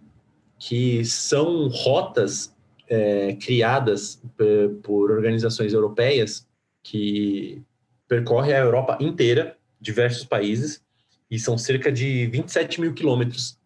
que 0.60 1.04
são 1.04 1.68
rotas 1.68 2.56
é, 2.88 3.34
criadas 3.36 4.22
p- 4.38 4.70
por 4.84 5.12
organizações 5.12 5.74
europeias 5.74 6.48
que 6.84 7.62
percorre 8.08 8.54
a 8.54 8.60
Europa 8.60 8.98
inteira, 9.02 9.58
diversos 9.80 10.24
países, 10.24 10.82
e 11.30 11.38
são 11.38 11.58
cerca 11.58 11.92
de 11.92 12.26
27 12.28 12.80
mil 12.80 12.94
quilômetros 12.94 13.58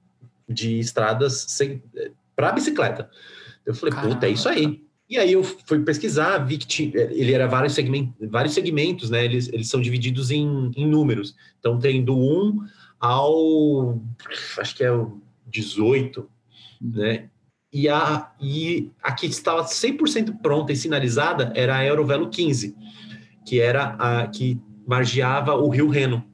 de 0.49 0.79
estradas 0.79 1.45
para 2.35 2.51
bicicleta. 2.51 3.09
Eu 3.65 3.75
falei, 3.75 3.93
puta, 3.95 4.25
é 4.25 4.31
isso 4.31 4.49
aí. 4.49 4.81
E 5.07 5.17
aí 5.17 5.33
eu 5.33 5.43
fui 5.43 5.79
pesquisar, 5.83 6.37
vi 6.39 6.57
que 6.57 6.65
tinha, 6.65 6.91
ele 6.95 7.33
era 7.33 7.45
vários 7.45 7.73
segmentos, 7.73 8.13
vários 8.29 8.53
segmentos, 8.53 9.09
né? 9.09 9.25
Eles, 9.25 9.49
eles 9.49 9.67
são 9.69 9.81
divididos 9.81 10.31
em, 10.31 10.71
em 10.75 10.87
números. 10.87 11.35
Então 11.59 11.77
tem 11.77 12.03
do 12.03 12.17
1 12.17 12.65
ao 12.99 13.99
acho 14.57 14.75
que 14.75 14.83
é 14.83 14.91
o 14.91 15.19
18. 15.47 16.27
né? 16.81 17.29
E 17.71 17.87
a, 17.87 18.31
e 18.39 18.91
a 19.01 19.13
que 19.13 19.25
estava 19.27 19.63
100% 19.63 20.41
pronta 20.41 20.73
e 20.73 20.75
sinalizada 20.75 21.53
era 21.55 21.77
a 21.77 21.85
Eurovelo 21.85 22.29
15, 22.29 22.75
que 23.45 23.61
era 23.61 23.95
a 23.97 24.27
que 24.27 24.59
margeava 24.85 25.55
o 25.55 25.69
Rio 25.69 25.87
Reno. 25.87 26.25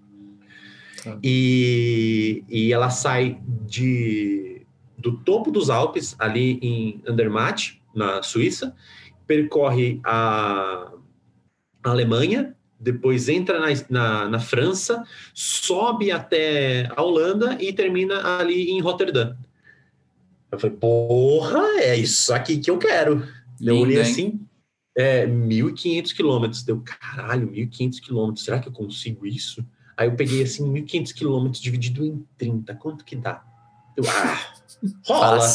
Tá. 1.04 1.18
E, 1.24 2.44
e 2.50 2.74
ela 2.74 2.90
sai 2.90 3.40
de, 3.68 4.66
do 4.98 5.18
topo 5.18 5.52
dos 5.52 5.70
Alpes, 5.70 6.16
ali 6.18 6.60
em 6.62 7.02
Andermatt, 7.08 7.80
na 7.94 8.24
Suíça, 8.24 8.76
percorre 9.28 10.00
a, 10.04 10.92
a 11.84 11.90
Alemanha, 11.90 12.56
depois 12.80 13.28
entra 13.28 13.60
na, 13.60 13.68
na, 13.90 14.30
na, 14.30 14.40
França, 14.40 15.04
sobe 15.34 16.12
até 16.12 16.90
a 16.96 17.02
Holanda 17.02 17.58
e 17.60 17.74
termina 17.74 18.40
ali 18.40 18.70
em 18.70 18.80
Roterdã. 18.80 19.36
Eu 20.52 20.60
falei, 20.60 20.76
porra, 20.78 21.60
é 21.80 21.96
isso 21.96 22.34
aqui 22.34 22.58
que 22.58 22.70
eu 22.70 22.78
quero. 22.78 23.28
Lindo, 23.60 23.72
eu 23.72 23.80
olhei 23.80 24.02
assim, 24.02 24.40
é, 24.98 25.26
1.500 25.28 26.14
quilômetros. 26.14 26.64
Deu, 26.64 26.82
caralho, 26.82 27.52
1.500 27.52 28.00
quilômetros, 28.00 28.46
será 28.46 28.60
que 28.60 28.68
eu 28.68 28.74
consigo 28.74 29.26
isso? 29.26 29.66
Aí 29.96 30.08
eu 30.08 30.16
peguei 30.16 30.44
assim, 30.44 30.64
1.500 30.72 31.14
quilômetros 31.14 31.62
dividido 31.62 32.06
em 32.06 32.26
30, 32.38 32.76
quanto 32.76 33.04
que 33.04 33.16
dá? 33.16 33.44
Eu, 33.96 34.04
ah, 34.08 34.54
rola. 35.06 35.50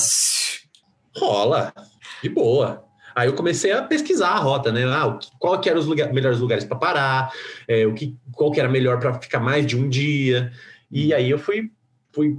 Rola, 1.16 1.74
de 2.22 2.28
boa. 2.28 2.84
Aí 3.14 3.28
eu 3.28 3.34
comecei 3.34 3.72
a 3.72 3.82
pesquisar 3.82 4.30
a 4.30 4.38
rota, 4.38 4.72
né? 4.72 4.84
Ah, 4.84 5.18
qual 5.38 5.60
que 5.60 5.68
eram 5.68 5.80
os 5.80 5.86
lugar, 5.86 6.12
melhores 6.12 6.38
lugares 6.38 6.64
para 6.64 6.76
parar, 6.76 7.32
é, 7.68 7.86
o 7.86 7.94
que, 7.94 8.16
qual 8.32 8.50
que 8.50 8.58
era 8.58 8.68
melhor 8.68 8.98
para 8.98 9.14
ficar 9.20 9.40
mais 9.40 9.66
de 9.66 9.76
um 9.76 9.88
dia. 9.88 10.50
E 10.90 11.12
aí 11.12 11.30
eu 11.30 11.38
fui, 11.38 11.70
fui 12.12 12.36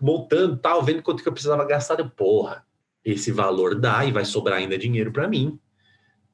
montando, 0.00 0.56
tal, 0.56 0.82
vendo 0.82 1.02
quanto 1.02 1.22
que 1.22 1.28
eu 1.28 1.32
precisava 1.32 1.64
gastar. 1.64 1.98
Eu, 1.98 2.08
porra, 2.08 2.64
esse 3.04 3.30
valor 3.30 3.78
dá 3.78 4.04
e 4.04 4.12
vai 4.12 4.24
sobrar 4.24 4.58
ainda 4.58 4.78
dinheiro 4.78 5.12
para 5.12 5.28
mim. 5.28 5.58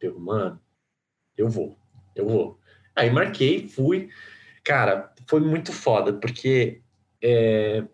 Eu, 0.00 0.18
mano, 0.18 0.60
eu 1.36 1.48
vou, 1.48 1.76
eu 2.14 2.26
vou. 2.26 2.58
Aí 2.94 3.10
marquei, 3.10 3.68
fui. 3.68 4.08
Cara, 4.64 5.12
foi 5.26 5.40
muito 5.40 5.72
foda, 5.72 6.12
porque 6.12 6.80
é, 7.22 7.84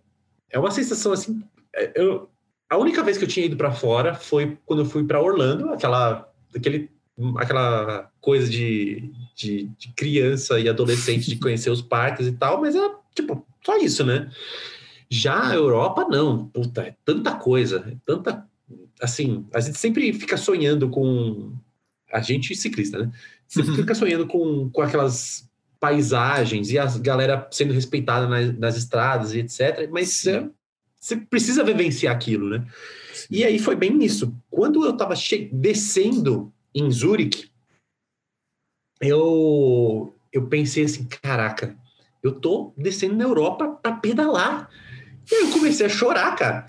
é 0.50 0.58
uma 0.58 0.70
sensação 0.70 1.12
assim. 1.12 1.42
É, 1.74 1.92
eu, 1.94 2.30
a 2.68 2.76
única 2.76 3.02
vez 3.02 3.16
que 3.16 3.24
eu 3.24 3.28
tinha 3.28 3.46
ido 3.46 3.56
para 3.56 3.72
fora 3.72 4.14
foi 4.14 4.58
quando 4.66 4.80
eu 4.80 4.86
fui 4.86 5.04
para 5.04 5.20
Orlando, 5.20 5.70
aquela, 5.70 6.30
aquele, 6.54 6.90
aquela 7.36 8.10
coisa 8.20 8.48
de, 8.50 9.10
de, 9.34 9.64
de, 9.78 9.92
criança 9.94 10.58
e 10.60 10.68
adolescente 10.68 11.30
de 11.30 11.38
conhecer 11.38 11.70
os 11.70 11.80
parques 11.80 12.26
e 12.26 12.32
tal, 12.32 12.60
mas 12.60 12.74
é 12.74 12.90
tipo 13.14 13.46
só 13.64 13.76
isso, 13.78 14.04
né? 14.04 14.30
Já 15.10 15.50
a 15.50 15.54
Europa, 15.54 16.06
não. 16.08 16.46
Puta, 16.48 16.82
é 16.82 16.96
tanta 17.04 17.34
coisa, 17.36 17.84
é 17.90 17.96
tanta. 18.04 18.46
Assim, 19.00 19.46
a 19.54 19.60
gente 19.60 19.78
sempre 19.78 20.12
fica 20.12 20.36
sonhando 20.36 20.90
com. 20.90 21.52
A 22.12 22.20
gente 22.20 22.54
ciclista, 22.54 22.98
né? 22.98 23.12
Sempre 23.46 23.76
fica 23.76 23.94
sonhando 23.96 24.26
com, 24.26 24.70
com 24.70 24.82
aquelas 24.82 25.48
paisagens 25.80 26.70
e 26.70 26.78
a 26.78 26.86
galera 26.98 27.46
sendo 27.50 27.72
respeitada 27.72 28.26
nas, 28.26 28.58
nas 28.58 28.76
estradas 28.76 29.32
e 29.32 29.40
etc. 29.40 29.88
Mas 29.90 30.26
é, 30.26 30.48
você 30.98 31.16
precisa 31.16 31.62
vivenciar 31.62 32.14
aquilo, 32.14 32.48
né? 32.48 32.66
E 33.30 33.44
aí 33.44 33.58
foi 33.58 33.76
bem 33.76 33.94
nisso. 33.94 34.34
Quando 34.50 34.84
eu 34.84 34.92
estava 34.92 35.14
descendo 35.52 36.52
em 36.74 36.90
Zurich, 36.90 37.50
eu, 39.00 40.14
eu 40.32 40.46
pensei 40.48 40.84
assim, 40.84 41.04
caraca, 41.04 41.76
eu 42.22 42.32
tô 42.32 42.72
descendo 42.76 43.16
na 43.16 43.24
Europa 43.24 43.68
para 43.68 43.96
pedalar. 43.96 44.68
E 45.30 45.44
eu 45.44 45.50
comecei 45.50 45.86
a 45.86 45.88
chorar, 45.88 46.34
cara. 46.36 46.64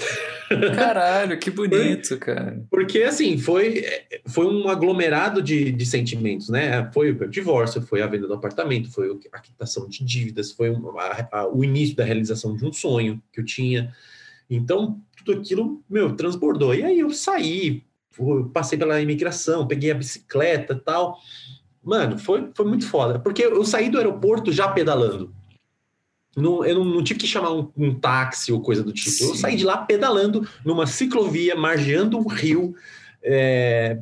Caralho, 0.75 1.39
que 1.39 1.49
bonito, 1.51 2.17
cara. 2.17 2.61
Porque, 2.69 3.03
assim, 3.03 3.37
foi, 3.37 3.85
foi 4.27 4.45
um 4.45 4.67
aglomerado 4.67 5.41
de, 5.41 5.71
de 5.71 5.85
sentimentos, 5.85 6.49
né? 6.49 6.89
Foi 6.93 7.11
o 7.11 7.27
divórcio, 7.29 7.81
foi 7.81 8.01
a 8.01 8.07
venda 8.07 8.27
do 8.27 8.33
apartamento, 8.33 8.91
foi 8.91 9.17
a 9.31 9.39
quitação 9.39 9.87
de 9.87 10.03
dívidas, 10.03 10.51
foi 10.51 10.69
a, 10.69 11.39
a, 11.39 11.47
o 11.47 11.63
início 11.63 11.95
da 11.95 12.03
realização 12.03 12.55
de 12.55 12.65
um 12.65 12.73
sonho 12.73 13.21
que 13.31 13.39
eu 13.39 13.45
tinha. 13.45 13.93
Então, 14.49 14.99
tudo 15.17 15.39
aquilo, 15.39 15.81
meu, 15.89 16.15
transbordou. 16.15 16.73
E 16.73 16.83
aí 16.83 16.99
eu 16.99 17.11
saí, 17.11 17.83
passei 18.51 18.77
pela 18.77 18.99
imigração, 18.99 19.67
peguei 19.67 19.91
a 19.91 19.95
bicicleta 19.95 20.73
e 20.73 20.79
tal. 20.79 21.17
Mano, 21.83 22.17
foi, 22.17 22.49
foi 22.53 22.65
muito 22.65 22.87
foda. 22.87 23.19
Porque 23.19 23.43
eu 23.45 23.63
saí 23.63 23.89
do 23.89 23.97
aeroporto 23.97 24.51
já 24.51 24.67
pedalando. 24.67 25.33
Não, 26.35 26.63
eu 26.63 26.75
não, 26.75 26.85
não, 26.85 27.03
tive 27.03 27.19
que 27.19 27.27
chamar 27.27 27.51
um, 27.51 27.71
um, 27.75 27.93
táxi 27.93 28.51
ou 28.51 28.61
coisa 28.61 28.83
do 28.83 28.93
tipo. 28.93 29.09
Sim. 29.09 29.29
Eu 29.29 29.35
saí 29.35 29.55
de 29.55 29.65
lá 29.65 29.77
pedalando 29.77 30.47
numa 30.63 30.85
ciclovia, 30.85 31.55
margeando 31.55 32.17
um 32.17 32.27
rio, 32.27 32.75
é, 33.23 33.99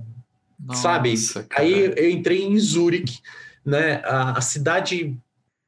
Nossa, 0.60 0.82
sabe? 0.82 1.16
Cara. 1.50 1.64
Aí 1.64 1.94
eu 1.96 2.10
entrei 2.10 2.44
em 2.44 2.60
Zurich, 2.60 3.22
né? 3.66 4.02
A, 4.04 4.38
a, 4.38 4.42
cidade 4.42 5.18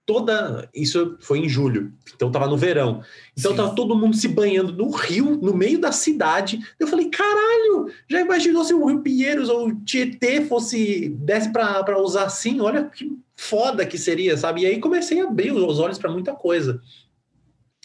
toda. 0.09 0.67
Isso 0.73 1.17
foi 1.19 1.37
em 1.37 1.47
julho, 1.47 1.93
então 2.15 2.31
tava 2.31 2.47
no 2.47 2.57
verão. 2.57 3.03
Então 3.37 3.51
Sim. 3.51 3.57
tava 3.57 3.75
todo 3.75 3.95
mundo 3.95 4.15
se 4.15 4.27
banhando 4.27 4.73
no 4.73 4.89
rio, 4.89 5.37
no 5.39 5.55
meio 5.55 5.79
da 5.79 5.91
cidade. 5.91 6.59
Eu 6.79 6.87
falei, 6.87 7.11
caralho, 7.11 7.91
já 8.09 8.19
imaginou 8.19 8.65
se 8.65 8.73
o 8.73 8.83
Rio 8.87 9.01
Pinheiros 9.01 9.49
ou 9.49 9.67
o 9.67 9.75
Tietê 9.81 10.41
fosse 10.41 11.09
desse 11.09 11.51
para 11.51 12.01
usar 12.01 12.23
assim? 12.23 12.59
Olha 12.59 12.85
que 12.85 13.15
foda 13.35 13.85
que 13.85 13.99
seria, 13.99 14.35
sabe? 14.35 14.61
E 14.61 14.65
aí 14.65 14.79
comecei 14.79 15.21
a 15.21 15.25
abrir 15.25 15.51
os 15.51 15.77
olhos 15.77 15.99
para 15.99 16.11
muita 16.11 16.33
coisa. 16.33 16.81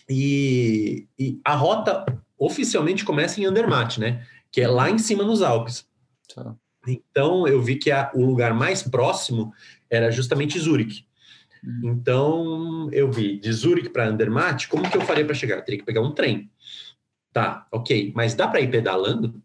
E, 0.09 1.07
e, 1.19 1.39
a 1.45 1.55
rota 1.55 2.07
oficialmente 2.39 3.05
começa 3.05 3.39
em 3.39 3.45
Andermatt, 3.45 4.01
né? 4.01 4.27
Que 4.51 4.63
é 4.63 4.69
lá 4.69 4.89
em 4.89 4.97
cima 4.97 5.25
nos 5.25 5.43
Alpes. 5.43 5.87
Tá. 6.35 6.55
Então 6.89 7.47
eu 7.47 7.61
vi 7.61 7.77
que 7.77 7.91
a, 7.91 8.11
o 8.15 8.25
lugar 8.25 8.55
mais 8.55 8.83
próximo 8.83 9.53
era 9.91 10.11
justamente 10.11 10.59
Zurique. 10.59 11.05
Uhum. 11.65 11.93
Então, 11.93 12.89
eu 12.93 13.11
vi 13.11 13.39
de 13.39 13.53
Zurich 13.53 13.89
para 13.89 14.09
Andermatt, 14.09 14.69
como 14.69 14.89
que 14.91 14.97
eu 14.97 15.01
faria 15.01 15.25
para 15.25 15.35
chegar? 15.35 15.57
Eu 15.57 15.65
teria 15.65 15.79
que 15.79 15.87
pegar 15.87 16.03
um 16.03 16.13
trem. 16.13 16.51
Tá, 17.33 17.67
ok, 17.73 18.13
mas 18.15 18.35
dá 18.35 18.47
para 18.47 18.61
ir 18.61 18.71
pedalando? 18.71 19.43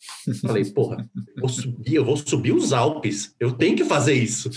Falei, 0.42 0.64
porra, 0.66 1.08
eu 1.16 1.40
vou, 1.40 1.48
subir, 1.48 1.94
eu 1.94 2.04
vou 2.04 2.16
subir 2.16 2.52
os 2.52 2.72
Alpes, 2.72 3.34
eu 3.40 3.52
tenho 3.52 3.76
que 3.76 3.84
fazer 3.84 4.14
isso. 4.14 4.50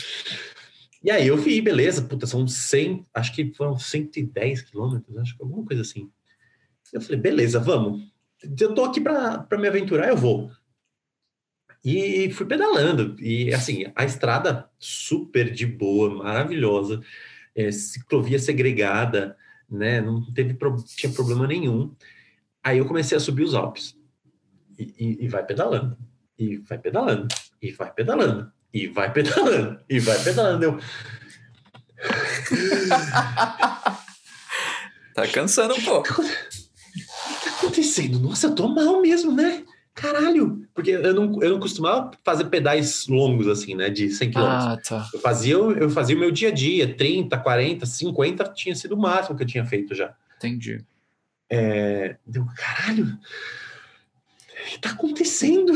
E 1.04 1.10
aí 1.10 1.28
eu 1.28 1.38
vi, 1.38 1.62
beleza, 1.62 2.02
puta, 2.02 2.28
são 2.28 2.48
100, 2.48 3.06
acho 3.14 3.34
que 3.34 3.54
foram 3.54 3.78
110 3.78 4.62
quilômetros, 4.62 5.18
acho 5.18 5.36
que 5.36 5.44
alguma 5.44 5.66
coisa 5.66 5.82
assim. 5.82 6.10
Eu 6.94 7.02
falei, 7.02 7.20
beleza, 7.20 7.60
vamos. 7.60 8.04
Eu 8.60 8.74
tô 8.74 8.84
aqui 8.86 9.02
para 9.02 9.46
me 9.58 9.68
aventurar, 9.68 10.10
eu 10.10 10.18
vou. 10.18 10.52
E 11.84 12.30
fui 12.32 12.46
pedalando. 12.46 13.16
E 13.20 13.54
assim, 13.54 13.86
a 13.96 14.04
estrada 14.06 14.70
super 14.80 15.52
de 15.52 15.66
boa, 15.66 16.24
maravilhosa, 16.24 17.02
é, 17.56 17.72
ciclovia 17.72 18.40
segregada, 18.40 19.38
né? 19.70 20.02
Não 20.02 20.22
teve 20.34 20.58
tinha 20.96 21.12
problema 21.12 21.48
nenhum. 21.48 21.94
Aí 22.64 22.78
eu 22.80 22.86
comecei 22.86 23.16
a 23.18 23.22
subir 23.22 23.44
os 23.44 23.54
Alpes. 23.54 23.96
E, 24.78 24.94
e, 25.00 25.26
e 25.26 25.28
vai 25.28 25.44
pedalando, 25.46 25.98
e 26.38 26.58
vai 26.58 26.78
pedalando, 26.78 27.28
e 27.62 27.72
vai 27.72 27.92
pedalando, 27.92 28.52
e 28.72 28.88
vai 28.88 29.12
pedalando, 29.12 29.80
e 29.90 30.00
vai 30.00 30.24
pedalando. 30.24 30.64
Eu... 30.66 30.80
tá 35.16 35.28
cansando 35.34 35.74
um 35.74 35.82
pouco. 35.82 36.22
O 36.22 36.24
que 36.24 37.44
tá 37.44 37.56
acontecendo? 37.58 38.20
Nossa, 38.20 38.48
eu 38.48 38.56
tô 38.56 38.68
mal 38.68 39.02
mesmo, 39.02 39.32
né? 39.32 39.64
Caralho! 39.98 40.64
Porque 40.76 40.92
eu 40.92 41.14
não, 41.14 41.42
eu 41.42 41.50
não 41.50 41.60
costumava 41.60 42.12
fazer 42.24 42.46
pedais 42.46 43.08
longos, 43.08 43.48
assim, 43.48 43.74
né? 43.74 43.90
De 43.90 44.12
100 44.12 44.30
km. 44.32 44.40
Ah, 44.40 44.80
tá. 44.88 45.10
Eu 45.12 45.20
fazia, 45.20 45.56
eu 45.56 45.90
fazia 45.90 46.16
o 46.16 46.20
meu 46.20 46.30
dia 46.30 46.50
a 46.50 46.52
dia, 46.52 46.96
30, 46.96 47.36
40, 47.36 47.84
50 47.84 48.44
tinha 48.54 48.76
sido 48.76 48.94
o 48.94 48.98
máximo 48.98 49.36
que 49.36 49.42
eu 49.42 49.48
tinha 49.48 49.66
feito 49.66 49.96
já. 49.96 50.14
Entendi. 50.38 50.86
É, 51.50 52.16
deu, 52.28 52.46
caralho! 52.56 53.06
O 53.06 54.70
que 54.70 54.80
tá 54.80 54.92
acontecendo? 54.92 55.74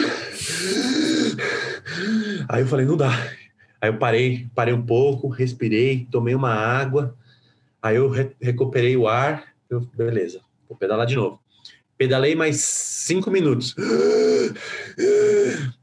Aí 2.48 2.62
eu 2.62 2.68
falei, 2.68 2.86
não 2.86 2.98
dá. 2.98 3.10
Aí 3.82 3.90
eu 3.90 3.98
parei, 3.98 4.48
parei 4.54 4.74
um 4.74 4.86
pouco, 4.86 5.30
respirei, 5.30 6.08
tomei 6.12 6.36
uma 6.36 6.54
água, 6.54 7.18
aí 7.82 7.96
eu 7.96 8.08
re 8.08 8.30
recuperei 8.40 8.96
o 8.96 9.08
ar, 9.08 9.46
eu, 9.68 9.82
beleza, 9.82 10.42
vou 10.70 10.78
pedalar 10.78 11.08
de 11.08 11.16
novo. 11.16 11.41
Pedalei 12.02 12.34
mais 12.34 12.62
cinco 12.62 13.30
minutos. 13.30 13.76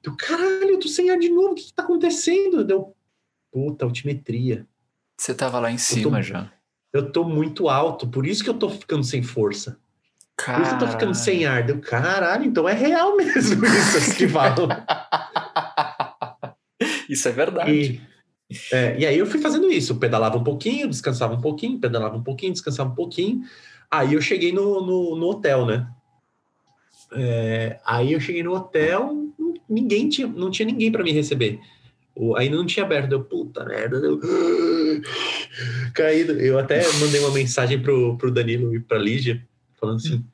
Eu, 0.02 0.16
caralho, 0.16 0.70
eu 0.70 0.80
tô 0.80 0.88
sem 0.88 1.10
ar 1.10 1.16
de 1.16 1.28
novo, 1.28 1.52
o 1.52 1.54
que, 1.54 1.66
que 1.66 1.72
tá 1.72 1.84
acontecendo? 1.84 2.64
Deu, 2.64 2.92
puta, 3.52 3.84
altimetria. 3.84 4.66
Você 5.16 5.32
tava 5.32 5.60
lá 5.60 5.70
em 5.70 5.78
cima 5.78 6.16
tô, 6.16 6.22
já. 6.22 6.52
Eu 6.92 7.12
tô 7.12 7.22
muito 7.22 7.68
alto, 7.68 8.08
por 8.08 8.26
isso 8.26 8.42
que 8.42 8.50
eu 8.50 8.54
tô 8.54 8.68
ficando 8.68 9.04
sem 9.04 9.22
força. 9.22 9.78
Caralho. 10.36 10.64
Por 10.64 10.66
isso 10.66 10.76
que 10.76 10.82
eu 10.82 10.88
tô 10.88 10.92
ficando 10.92 11.14
sem 11.14 11.46
ar. 11.46 11.62
Deu, 11.62 11.80
caralho, 11.80 12.46
então 12.46 12.68
é 12.68 12.72
real 12.72 13.16
mesmo 13.16 13.62
isso 13.64 14.16
que 14.16 14.26
falam. 14.26 14.70
isso 17.08 17.28
é 17.28 17.30
verdade. 17.30 17.70
E, 17.70 18.00
é, 18.72 18.98
e 18.98 19.06
aí 19.06 19.16
eu 19.16 19.26
fui 19.26 19.40
fazendo 19.40 19.70
isso, 19.70 19.92
eu 19.92 19.98
pedalava 19.98 20.36
um 20.36 20.42
pouquinho, 20.42 20.88
descansava 20.88 21.34
um 21.34 21.40
pouquinho, 21.40 21.78
pedalava 21.78 22.16
um 22.16 22.24
pouquinho, 22.24 22.52
descansava 22.52 22.90
um 22.90 22.96
pouquinho. 22.96 23.42
Aí 23.88 24.14
eu 24.14 24.20
cheguei 24.20 24.50
no, 24.50 24.84
no, 24.84 25.14
no 25.14 25.28
hotel, 25.28 25.64
né? 25.64 25.88
É, 27.12 27.78
aí 27.84 28.12
eu 28.12 28.20
cheguei 28.20 28.42
no 28.42 28.54
hotel, 28.54 29.14
ninguém 29.68 30.08
tinha, 30.08 30.26
não 30.26 30.50
tinha 30.50 30.66
ninguém 30.66 30.90
para 30.92 31.04
me 31.04 31.12
receber. 31.12 31.60
Aí 32.36 32.50
não 32.50 32.66
tinha 32.66 32.84
aberto, 32.84 33.10
deu 33.10 33.22
puta 33.22 33.64
merda, 33.64 34.00
deu 34.00 34.20
caído. 35.94 36.32
Eu 36.32 36.58
até 36.58 36.82
mandei 36.94 37.20
uma 37.20 37.30
mensagem 37.30 37.80
pro, 37.80 38.16
pro 38.16 38.30
Danilo 38.30 38.74
e 38.74 38.80
pra 38.80 38.98
Lígia, 38.98 39.40
falando 39.80 39.96
assim: 39.96 40.24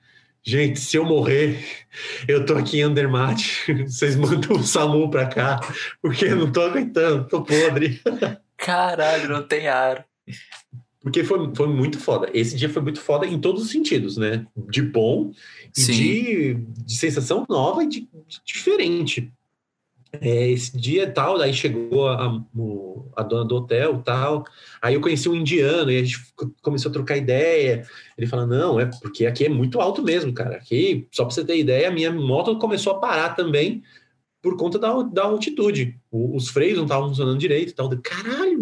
gente, 0.43 0.81
se 0.81 0.97
eu 0.97 1.05
morrer, 1.05 1.63
eu 2.27 2.47
tô 2.47 2.55
aqui 2.55 2.79
em 2.79 2.83
Andermatt, 2.83 3.73
vocês 3.87 4.17
mandam 4.17 4.57
o 4.57 4.63
SAMU 4.63 5.11
pra 5.11 5.27
cá, 5.27 5.61
porque 6.01 6.25
eu 6.25 6.37
não 6.37 6.51
tô 6.51 6.63
aguentando, 6.63 7.29
tô 7.29 7.43
podre. 7.43 8.01
Caralho, 8.57 9.29
não 9.29 9.43
tem 9.43 9.69
ar. 9.69 10.07
Porque 11.05 11.23
foi, 11.23 11.55
foi 11.55 11.69
muito 11.69 11.99
foda. 11.99 12.31
Esse 12.33 12.57
dia 12.57 12.71
foi 12.71 12.81
muito 12.81 12.99
foda 12.99 13.27
em 13.27 13.39
todos 13.39 13.63
os 13.63 13.71
sentidos, 13.71 14.17
né? 14.17 14.47
De 14.71 14.81
bom, 14.81 15.33
de, 15.77 16.55
de 16.55 16.97
sensação 16.97 17.45
nova 17.47 17.85
e 17.85 17.87
de, 17.87 18.01
de 18.01 18.41
diferente. 18.43 19.31
É, 20.19 20.51
esse 20.51 20.75
dia 20.79 21.11
tal, 21.11 21.37
daí 21.37 21.53
chegou 21.53 22.09
a, 22.09 22.41
a, 23.17 23.23
dona 23.23 23.45
do 23.45 23.57
hotel 23.57 24.01
tal, 24.03 24.45
aí 24.81 24.95
eu 24.95 25.01
conheci 25.01 25.29
um 25.29 25.35
indiano 25.35 25.91
e 25.91 25.99
a 25.99 26.05
gente 26.05 26.21
começou 26.63 26.89
a 26.89 26.93
trocar 26.93 27.19
ideia. 27.19 27.87
Ele 28.17 28.27
falou: 28.27 28.47
Não, 28.47 28.81
é 28.81 28.87
porque 28.87 29.27
aqui 29.27 29.45
é 29.45 29.49
muito 29.51 29.83
alto 29.83 30.03
mesmo, 30.03 30.33
cara. 30.33 30.57
Aqui, 30.57 31.07
só 31.13 31.27
pra 31.27 31.35
você 31.35 31.45
ter 31.45 31.59
ideia, 31.59 31.89
a 31.89 31.93
minha 31.93 32.11
moto 32.11 32.57
começou 32.59 32.95
a 32.95 32.99
parar 32.99 33.35
também 33.35 33.83
por 34.41 34.57
conta 34.57 34.79
da, 34.79 34.91
da 35.03 35.25
altitude. 35.25 35.99
O, 36.11 36.35
os 36.35 36.49
freios 36.49 36.79
não 36.79 36.85
estavam 36.85 37.09
funcionando 37.09 37.39
direito 37.39 37.71
e 37.71 37.75
tal. 37.75 37.91
Caralho! 38.01 38.59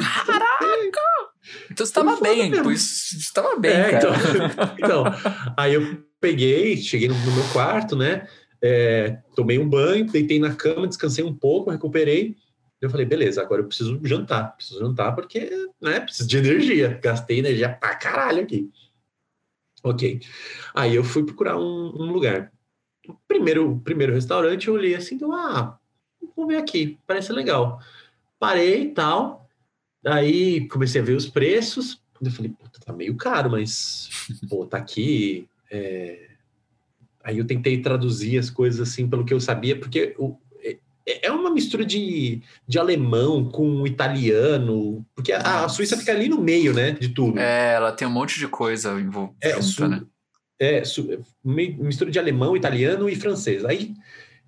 Então 1.72 1.86
você 1.86 1.92
tava 1.92 2.20
bem, 2.20 2.50
por 2.62 2.72
isso 2.72 3.18
você 3.18 3.32
tava 3.32 3.58
bem, 3.58 3.72
é, 3.72 3.90
cara. 3.90 4.08
Então, 4.08 4.74
então, 4.78 5.04
aí 5.56 5.74
eu 5.74 6.04
peguei, 6.20 6.76
cheguei 6.76 7.08
no, 7.08 7.14
no 7.14 7.32
meu 7.32 7.44
quarto, 7.52 7.96
né? 7.96 8.28
É, 8.60 9.18
tomei 9.34 9.58
um 9.58 9.68
banho, 9.68 10.06
deitei 10.06 10.38
na 10.38 10.54
cama, 10.54 10.86
descansei 10.86 11.24
um 11.24 11.34
pouco, 11.34 11.70
recuperei. 11.70 12.36
Eu 12.80 12.90
falei, 12.90 13.06
beleza, 13.06 13.40
agora 13.40 13.62
eu 13.62 13.66
preciso 13.66 14.00
jantar. 14.04 14.56
Preciso 14.56 14.80
jantar 14.80 15.14
porque, 15.14 15.50
né, 15.80 16.00
preciso 16.00 16.28
de 16.28 16.36
energia. 16.36 17.00
Gastei 17.02 17.38
energia 17.38 17.68
pra 17.68 17.94
caralho 17.94 18.42
aqui. 18.42 18.70
Ok. 19.82 20.20
Aí 20.74 20.94
eu 20.94 21.02
fui 21.02 21.24
procurar 21.24 21.56
um, 21.56 21.92
um 21.96 22.12
lugar. 22.12 22.52
O 23.08 23.14
primeiro, 23.26 23.80
primeiro 23.82 24.12
restaurante 24.12 24.68
eu 24.68 24.74
olhei 24.74 24.94
assim, 24.94 25.16
então, 25.16 25.32
ah, 25.32 25.78
vou 26.36 26.46
ver 26.46 26.56
aqui, 26.56 26.98
parece 27.06 27.32
legal. 27.32 27.80
Parei 28.38 28.84
e 28.84 28.90
tal. 28.92 29.41
Aí 30.04 30.66
comecei 30.68 31.00
a 31.00 31.04
ver 31.04 31.16
os 31.16 31.28
preços. 31.28 32.00
Eu 32.20 32.30
falei, 32.30 32.50
puta, 32.50 32.80
tá 32.84 32.92
meio 32.92 33.16
caro, 33.16 33.50
mas, 33.50 34.08
pô, 34.48 34.64
tá 34.64 34.78
aqui. 34.78 35.48
É, 35.70 36.28
Aí 37.24 37.38
eu 37.38 37.46
tentei 37.46 37.80
traduzir 37.80 38.38
as 38.38 38.50
coisas 38.50 38.80
assim 38.88 39.08
pelo 39.08 39.24
que 39.24 39.32
eu 39.32 39.40
sabia, 39.40 39.78
porque 39.78 40.14
o, 40.18 40.36
é, 41.06 41.26
é 41.26 41.30
uma 41.30 41.50
mistura 41.50 41.84
de, 41.84 42.40
de 42.66 42.78
alemão 42.78 43.48
com 43.48 43.86
italiano, 43.86 45.04
porque 45.14 45.32
a, 45.32 45.64
a, 45.64 45.68
Suíça 45.68 45.96
fica 45.96 46.12
ali 46.12 46.28
no 46.28 46.40
meio, 46.40 46.74
né, 46.74 46.92
de 46.92 47.08
tudo. 47.10 47.38
É, 47.38 47.74
ela 47.74 47.92
tem 47.92 48.06
um 48.06 48.10
monte 48.10 48.38
de 48.38 48.48
coisa 48.48 49.00
envolvida, 49.00 49.36
é, 49.40 49.62
junta, 49.62 49.88
né? 49.88 50.02
É, 50.60 50.82
mistura 51.44 52.10
de 52.10 52.18
alemão, 52.18 52.56
italiano 52.56 53.08
e 53.08 53.16
francês. 53.16 53.64
Aí 53.64 53.94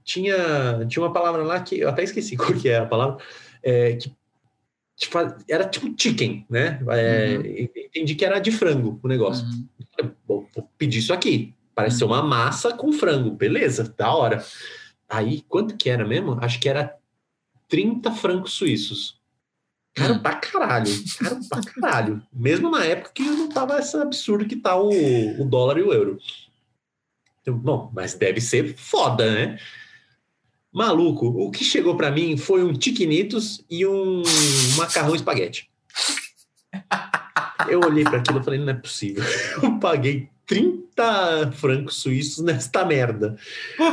tinha, 0.04 0.84
tinha 0.88 1.02
uma 1.02 1.12
palavra 1.12 1.42
lá 1.42 1.60
que 1.60 1.80
eu 1.80 1.88
até 1.88 2.02
esqueci 2.02 2.36
qual 2.36 2.54
que 2.54 2.68
é 2.68 2.78
a 2.78 2.86
palavra, 2.86 3.18
é, 3.62 3.94
que 3.94 4.12
tipo, 5.04 5.18
era 5.48 5.68
tipo 5.68 5.94
chicken, 5.96 6.46
né? 6.48 6.80
É, 6.90 7.36
uhum. 7.36 7.68
Entendi 7.76 8.14
que 8.14 8.24
era 8.24 8.38
de 8.38 8.50
frango 8.50 8.98
o 9.02 9.08
negócio. 9.08 9.46
Uhum. 9.46 10.12
Bom, 10.26 10.46
vou 10.54 10.70
pedir 10.76 10.98
isso 10.98 11.12
aqui. 11.12 11.54
Parece 11.74 11.98
ser 11.98 12.04
uma 12.04 12.22
uhum. 12.22 12.28
massa 12.28 12.72
com 12.72 12.92
frango. 12.92 13.30
Beleza, 13.30 13.94
da 13.96 14.14
hora. 14.14 14.44
Aí, 15.08 15.42
quanto 15.48 15.76
que 15.76 15.90
era 15.90 16.06
mesmo? 16.06 16.38
Acho 16.40 16.60
que 16.60 16.68
era 16.68 16.96
30 17.68 18.12
francos 18.12 18.52
suíços. 18.52 19.20
Caro 19.94 20.18
pra 20.20 20.34
caralho. 20.34 20.90
Caro 21.18 21.40
pra 21.48 21.60
caralho. 21.60 22.22
Mesmo 22.32 22.70
na 22.70 22.84
época 22.84 23.12
que 23.14 23.22
não 23.22 23.48
tava 23.48 23.78
esse 23.78 23.96
absurdo 23.96 24.46
que 24.46 24.56
tá 24.56 24.76
o, 24.76 24.90
o 25.40 25.44
dólar 25.44 25.78
e 25.78 25.82
o 25.82 25.92
euro. 25.92 26.18
Então, 27.40 27.56
bom, 27.56 27.90
mas 27.94 28.14
deve 28.14 28.40
ser 28.40 28.76
foda, 28.76 29.30
né? 29.30 29.58
Maluco, 30.74 31.28
o 31.28 31.52
que 31.52 31.62
chegou 31.62 31.96
para 31.96 32.10
mim 32.10 32.36
foi 32.36 32.64
um 32.64 32.72
tiquinitos 32.72 33.64
e 33.70 33.86
um 33.86 34.24
macarrão 34.76 35.14
espaguete. 35.14 35.70
Eu 37.68 37.78
olhei 37.78 38.02
para 38.02 38.18
aquilo 38.18 38.40
e 38.40 38.42
falei, 38.42 38.58
não 38.58 38.70
é 38.70 38.74
possível. 38.74 39.22
Eu 39.62 39.78
paguei 39.78 40.28
30 40.46 41.52
francos 41.52 42.02
suíços 42.02 42.44
nesta 42.44 42.84
merda. 42.84 43.36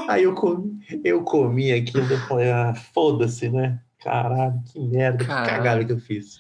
Aí 0.10 0.24
eu 0.24 0.34
comi, 0.34 0.82
eu 1.04 1.24
comi 1.24 1.72
aquilo 1.72 2.12
e 2.12 2.18
falei, 2.28 2.50
ah, 2.52 2.74
foda-se, 2.94 3.48
né? 3.48 3.80
Caralho, 4.04 4.60
que 4.66 4.80
merda, 4.80 5.24
Caralho. 5.24 5.46
que 5.46 5.56
cagada 5.56 5.86
que 5.86 5.92
eu 5.94 6.00
fiz. 6.00 6.38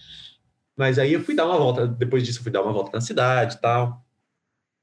Mas 0.75 0.97
aí 0.97 1.13
eu 1.13 1.23
fui 1.23 1.35
dar 1.35 1.45
uma 1.45 1.57
volta, 1.57 1.87
depois 1.87 2.23
disso 2.23 2.39
eu 2.39 2.43
fui 2.43 2.51
dar 2.51 2.63
uma 2.63 2.73
volta 2.73 2.91
na 2.93 3.01
cidade 3.01 3.55
e 3.55 3.57
tal. 3.59 4.03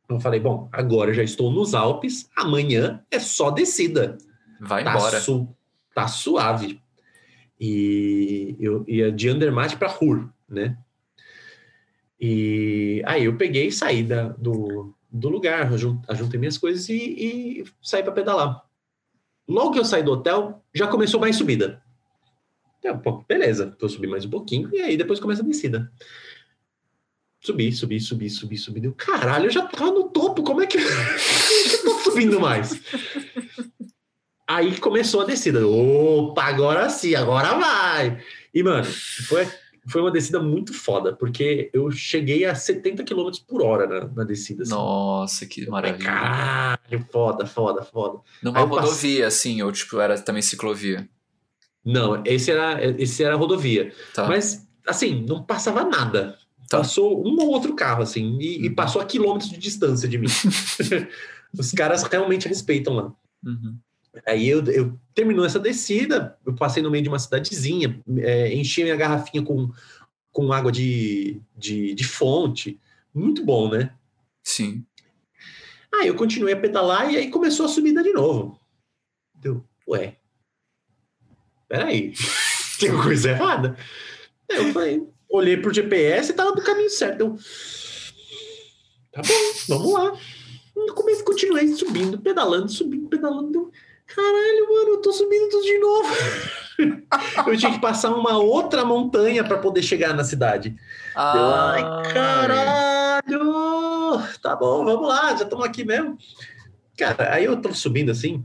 Eu 0.09 0.21
falei, 0.21 0.41
bom, 0.41 0.69
agora 0.73 1.11
eu 1.11 1.15
já 1.15 1.23
estou 1.23 1.51
nos 1.51 1.75
Alpes, 1.75 2.31
amanhã 2.37 3.03
é 3.11 3.19
só 3.19 3.51
descida. 3.51 4.17
Vai 4.61 4.85
tá 4.85 4.91
embora. 4.91 5.21
Su 5.21 5.49
tá 5.95 6.07
suave. 6.07 6.81
E 7.61 8.57
eu 8.61 8.85
ia 8.87 9.11
de 9.11 9.29
Andermatt 9.29 9.77
para 9.77 9.89
Ruhr, 9.89 10.29
né? 10.49 10.79
E 12.21 13.03
aí 13.07 13.25
eu 13.25 13.37
peguei 13.37 13.69
e 13.69 13.73
saí 13.73 14.03
da, 14.03 14.29
do, 14.29 14.95
do 15.11 15.29
lugar, 15.29 15.71
ajuntei 16.09 16.39
minhas 16.39 16.59
coisas 16.59 16.89
e, 16.89 16.95
e 16.95 17.65
saí 17.83 18.03
para 18.03 18.13
pedalar. 18.13 18.65
Logo 19.49 19.73
que 19.73 19.79
eu 19.79 19.85
saí 19.85 20.03
do 20.03 20.13
hotel, 20.13 20.63
já 20.75 20.87
começou 20.87 21.21
mais 21.21 21.37
subida. 21.37 21.83
Então, 22.79 22.99
pô, 22.99 23.25
beleza, 23.27 23.77
vou 23.81 23.89
subir 23.89 24.07
mais 24.07 24.25
um 24.25 24.31
pouquinho 24.31 24.71
e 24.73 24.81
aí 24.81 24.97
depois 24.97 25.19
começa 25.19 25.43
a 25.43 25.45
descida. 25.45 25.91
Subi, 27.41 27.73
subi, 27.73 28.01
subi, 28.01 28.29
subi, 28.29 28.57
subi. 28.57 28.81
Deu, 28.81 28.93
caralho, 28.93 29.47
eu 29.47 29.51
já 29.51 29.67
tava 29.67 29.91
no 29.91 30.11
topo, 30.11 30.43
como 30.43 30.61
é 30.61 30.67
que, 30.67 30.79
como 30.79 30.91
é 30.91 31.69
que 31.69 31.75
eu 31.75 31.83
tô 31.83 31.99
subindo 32.01 32.41
mais? 32.41 32.81
Aí 34.49 34.79
começou 34.81 35.21
a 35.21 35.25
descida. 35.25 35.67
Opa, 35.67 36.45
agora 36.45 36.89
sim, 36.89 37.15
agora 37.15 37.55
vai. 37.55 38.19
E, 38.55 38.63
mano, 38.63 38.85
foi 38.85 39.47
foi 39.89 40.03
uma 40.03 40.11
descida 40.11 40.39
muito 40.39 40.75
foda, 40.75 41.15
porque 41.15 41.71
eu 41.73 41.91
cheguei 41.91 42.45
a 42.45 42.55
70 42.55 43.05
km 43.05 43.31
por 43.47 43.63
hora 43.63 43.87
na, 43.87 44.07
na 44.09 44.25
descida. 44.25 44.63
Assim. 44.63 44.73
Nossa, 44.73 45.47
que 45.47 45.69
maravilha. 45.69 46.05
Caralho, 46.05 47.07
foda, 47.11 47.47
foda, 47.47 47.83
foda. 47.83 48.21
Numa 48.43 48.61
rodovia, 48.61 49.27
assim, 49.27 49.63
ou 49.63 49.73
tipo, 49.73 49.99
era 49.99 50.21
também 50.21 50.43
ciclovia? 50.43 51.09
Não, 51.85 52.23
esse 52.27 52.51
era, 52.51 52.85
esse 53.01 53.25
era 53.25 53.35
rodovia. 53.35 53.93
Tá. 54.13 54.29
Mas, 54.29 54.69
assim, 54.87 55.25
não 55.27 55.43
passava 55.43 55.85
nada. 55.85 56.37
Tá. 56.69 56.79
Passou 56.79 57.27
um 57.27 57.37
ou 57.41 57.49
outro 57.49 57.75
carro, 57.75 58.03
assim, 58.03 58.37
e, 58.39 58.59
uhum. 58.59 58.65
e 58.65 58.71
passou 58.71 59.01
a 59.01 59.07
quilômetros 59.07 59.51
de 59.51 59.57
distância 59.57 60.07
de 60.07 60.19
mim. 60.19 60.29
Os 61.59 61.73
caras 61.73 62.03
realmente 62.03 62.47
respeitam 62.47 62.95
lá. 62.95 63.13
Uhum. 63.43 63.79
Aí 64.27 64.49
eu, 64.49 64.65
eu 64.67 64.99
terminou 65.15 65.45
essa 65.45 65.59
descida, 65.59 66.39
eu 66.45 66.55
passei 66.55 66.83
no 66.83 66.91
meio 66.91 67.03
de 67.03 67.09
uma 67.09 67.19
cidadezinha, 67.19 68.01
é, 68.19 68.55
enchi 68.55 68.83
minha 68.83 68.97
garrafinha 68.97 69.43
com, 69.43 69.71
com 70.31 70.53
água 70.53 70.71
de, 70.71 71.41
de, 71.57 71.95
de 71.95 72.05
fonte. 72.05 72.81
Muito 73.15 73.45
bom, 73.45 73.71
né? 73.71 73.93
Sim. 74.43 74.85
Aí 75.95 76.09
eu 76.09 76.15
continuei 76.15 76.55
a 76.55 76.61
pedalar 76.61 77.13
e 77.13 77.17
aí 77.17 77.31
começou 77.31 77.67
a 77.67 77.69
subida 77.69 78.03
de 78.03 78.13
novo. 78.13 78.61
Deu, 79.35 79.65
ué, 79.89 80.17
peraí, 81.69 82.13
tem 82.79 82.91
coisa 83.03 83.31
errada? 83.31 83.77
Aí 84.51 84.57
eu 84.57 84.73
falei, 84.73 85.09
olhei 85.29 85.57
pro 85.57 85.73
GPS 85.73 86.31
e 86.31 86.35
tava 86.35 86.53
no 86.53 86.63
caminho 86.63 86.91
certo. 86.91 87.21
Eu, 87.21 87.39
tá 89.13 89.23
bom, 89.23 89.53
vamos 89.69 89.93
lá. 89.93 90.19
Eu 90.77 90.95
comecei, 90.95 91.25
continuei 91.25 91.69
subindo, 91.75 92.19
pedalando, 92.19 92.71
subindo, 92.71 93.09
pedalando. 93.09 93.73
Caralho, 94.15 94.69
mano, 94.69 94.89
eu 94.91 95.01
tô 95.03 95.13
subindo 95.13 95.49
tudo 95.51 95.63
de 95.63 95.79
novo. 95.79 96.09
eu 97.47 97.57
tinha 97.57 97.73
que 97.73 97.81
passar 97.81 98.11
uma 98.11 98.39
outra 98.39 98.85
montanha 98.85 99.45
para 99.45 99.59
poder 99.59 99.83
chegar 99.83 100.15
na 100.15 100.25
cidade. 100.25 100.75
Ah, 101.15 101.73
Ai, 101.73 102.13
caralho! 102.13 103.29
Tá 104.43 104.57
bom, 104.57 104.85
vamos 104.85 105.07
lá, 105.07 105.37
já 105.37 105.45
estamos 105.45 105.65
aqui 105.65 105.85
mesmo. 105.85 106.17
Cara, 106.97 107.35
aí 107.35 107.45
eu 107.45 107.61
tô 107.61 107.73
subindo 107.75 108.11
assim, 108.11 108.45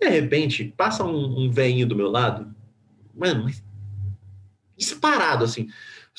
de 0.00 0.08
repente, 0.08 0.72
passa 0.76 1.04
um, 1.04 1.44
um 1.44 1.50
velhinho 1.50 1.86
do 1.86 1.96
meu 1.96 2.10
lado, 2.10 2.54
mano, 3.14 3.50
disparado 4.76 5.44
assim, 5.44 5.68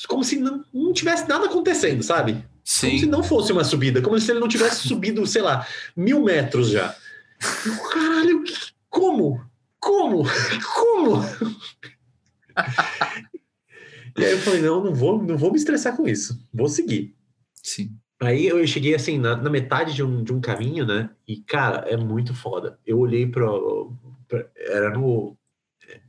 como 0.06 0.22
se 0.22 0.38
não, 0.38 0.64
não 0.72 0.92
tivesse 0.92 1.28
nada 1.28 1.46
acontecendo, 1.46 2.02
sabe? 2.02 2.44
Sim. 2.62 2.88
Como 2.88 3.00
se 3.00 3.06
não 3.06 3.22
fosse 3.22 3.52
uma 3.52 3.64
subida, 3.64 4.02
como 4.02 4.18
se 4.20 4.30
ele 4.30 4.40
não 4.40 4.48
tivesse 4.48 4.86
subido, 4.88 5.26
sei 5.26 5.42
lá, 5.42 5.66
mil 5.96 6.22
metros 6.22 6.70
já. 6.70 6.94
Caralho, 7.38 8.44
como? 8.88 9.44
Como? 9.80 10.24
Como? 10.74 11.22
e 14.16 14.24
aí 14.24 14.32
eu 14.32 14.38
falei, 14.38 14.62
não, 14.62 14.82
não 14.82 14.94
vou, 14.94 15.22
não 15.22 15.36
vou 15.36 15.50
me 15.50 15.58
estressar 15.58 15.96
com 15.96 16.06
isso. 16.06 16.38
Vou 16.52 16.68
seguir. 16.68 17.14
Sim. 17.62 17.96
Aí 18.20 18.46
eu 18.46 18.66
cheguei 18.66 18.94
assim, 18.94 19.16
na, 19.18 19.36
na, 19.36 19.48
metade 19.48 19.94
de 19.94 20.02
um, 20.02 20.24
de 20.24 20.32
um 20.32 20.40
caminho, 20.40 20.84
né? 20.84 21.10
E, 21.26 21.36
cara, 21.36 21.88
é 21.88 21.96
muito 21.96 22.34
foda. 22.34 22.78
Eu 22.84 22.98
olhei. 22.98 23.26
Pra, 23.26 23.46
era 24.56 24.90
no. 24.90 25.36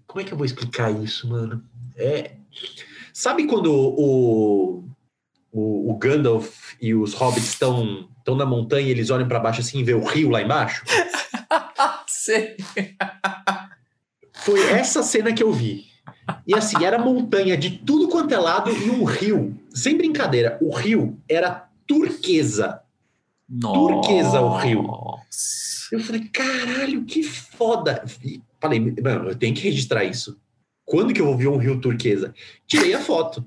Como 0.07 0.19
é 0.19 0.23
que 0.23 0.33
eu 0.33 0.37
vou 0.37 0.45
explicar 0.45 0.89
isso, 0.91 1.29
mano? 1.29 1.63
É. 1.95 2.35
Sabe 3.13 3.45
quando 3.45 3.71
o, 3.71 4.85
o, 5.51 5.91
o 5.91 5.97
Gandalf 5.97 6.73
e 6.81 6.95
os 6.95 7.13
hobbits 7.13 7.49
estão 7.49 8.09
estão 8.29 8.35
na 8.35 8.45
montanha 8.45 8.87
e 8.87 8.91
eles 8.91 9.09
olham 9.09 9.27
para 9.27 9.39
baixo 9.39 9.61
assim 9.61 9.79
e 9.79 9.83
vê 9.83 9.93
o 9.93 10.03
rio 10.03 10.29
lá 10.29 10.41
embaixo? 10.41 10.83
Foi 14.33 14.59
essa 14.71 15.03
cena 15.03 15.33
que 15.33 15.43
eu 15.43 15.51
vi. 15.51 15.85
E 16.45 16.55
assim, 16.55 16.83
era 16.83 16.97
montanha 16.97 17.57
de 17.57 17.77
tudo 17.79 18.07
quanto 18.07 18.33
é 18.33 18.37
lado 18.37 18.71
e 18.71 18.89
um 18.89 19.03
rio. 19.03 19.59
Sem 19.73 19.97
brincadeira, 19.97 20.57
o 20.61 20.73
rio 20.73 21.17
era 21.27 21.67
turquesa. 21.87 22.81
Nossa. 23.47 23.79
Turquesa 23.79 24.41
o 24.41 24.57
rio. 24.57 24.85
Eu 25.91 25.99
falei, 25.99 26.21
caralho, 26.31 27.03
que 27.05 27.23
foda. 27.23 28.03
E 28.23 28.41
falei, 28.59 28.79
mano, 28.79 29.29
eu 29.29 29.35
tenho 29.35 29.55
que 29.55 29.61
registrar 29.61 30.03
isso. 30.03 30.39
Quando 30.85 31.13
que 31.13 31.21
eu 31.21 31.25
vou 31.25 31.37
ver 31.37 31.47
um 31.47 31.57
rio 31.57 31.81
turquesa? 31.81 32.33
Tirei 32.67 32.93
a 32.93 32.99
foto. 32.99 33.45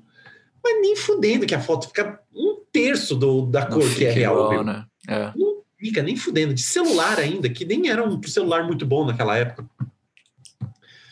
Mas 0.63 0.81
nem 0.81 0.95
fudendo 0.95 1.45
que 1.45 1.55
a 1.55 1.59
foto 1.59 1.87
fica 1.87 2.19
um 2.33 2.61
terço 2.71 3.15
do, 3.15 3.45
da 3.45 3.67
Não 3.67 3.79
cor 3.79 3.95
que 3.95 4.05
é 4.05 4.11
real. 4.11 4.51
Igual, 4.51 4.63
né? 4.63 4.85
é. 5.09 5.31
Não 5.35 5.52
fica 5.83 6.01
nem 6.01 6.15
fudendo. 6.15 6.53
De 6.53 6.61
celular 6.61 7.19
ainda, 7.19 7.49
que 7.49 7.65
nem 7.65 7.89
era 7.89 8.07
um 8.07 8.21
celular 8.23 8.63
muito 8.63 8.85
bom 8.85 9.05
naquela 9.05 9.37
época. 9.37 9.67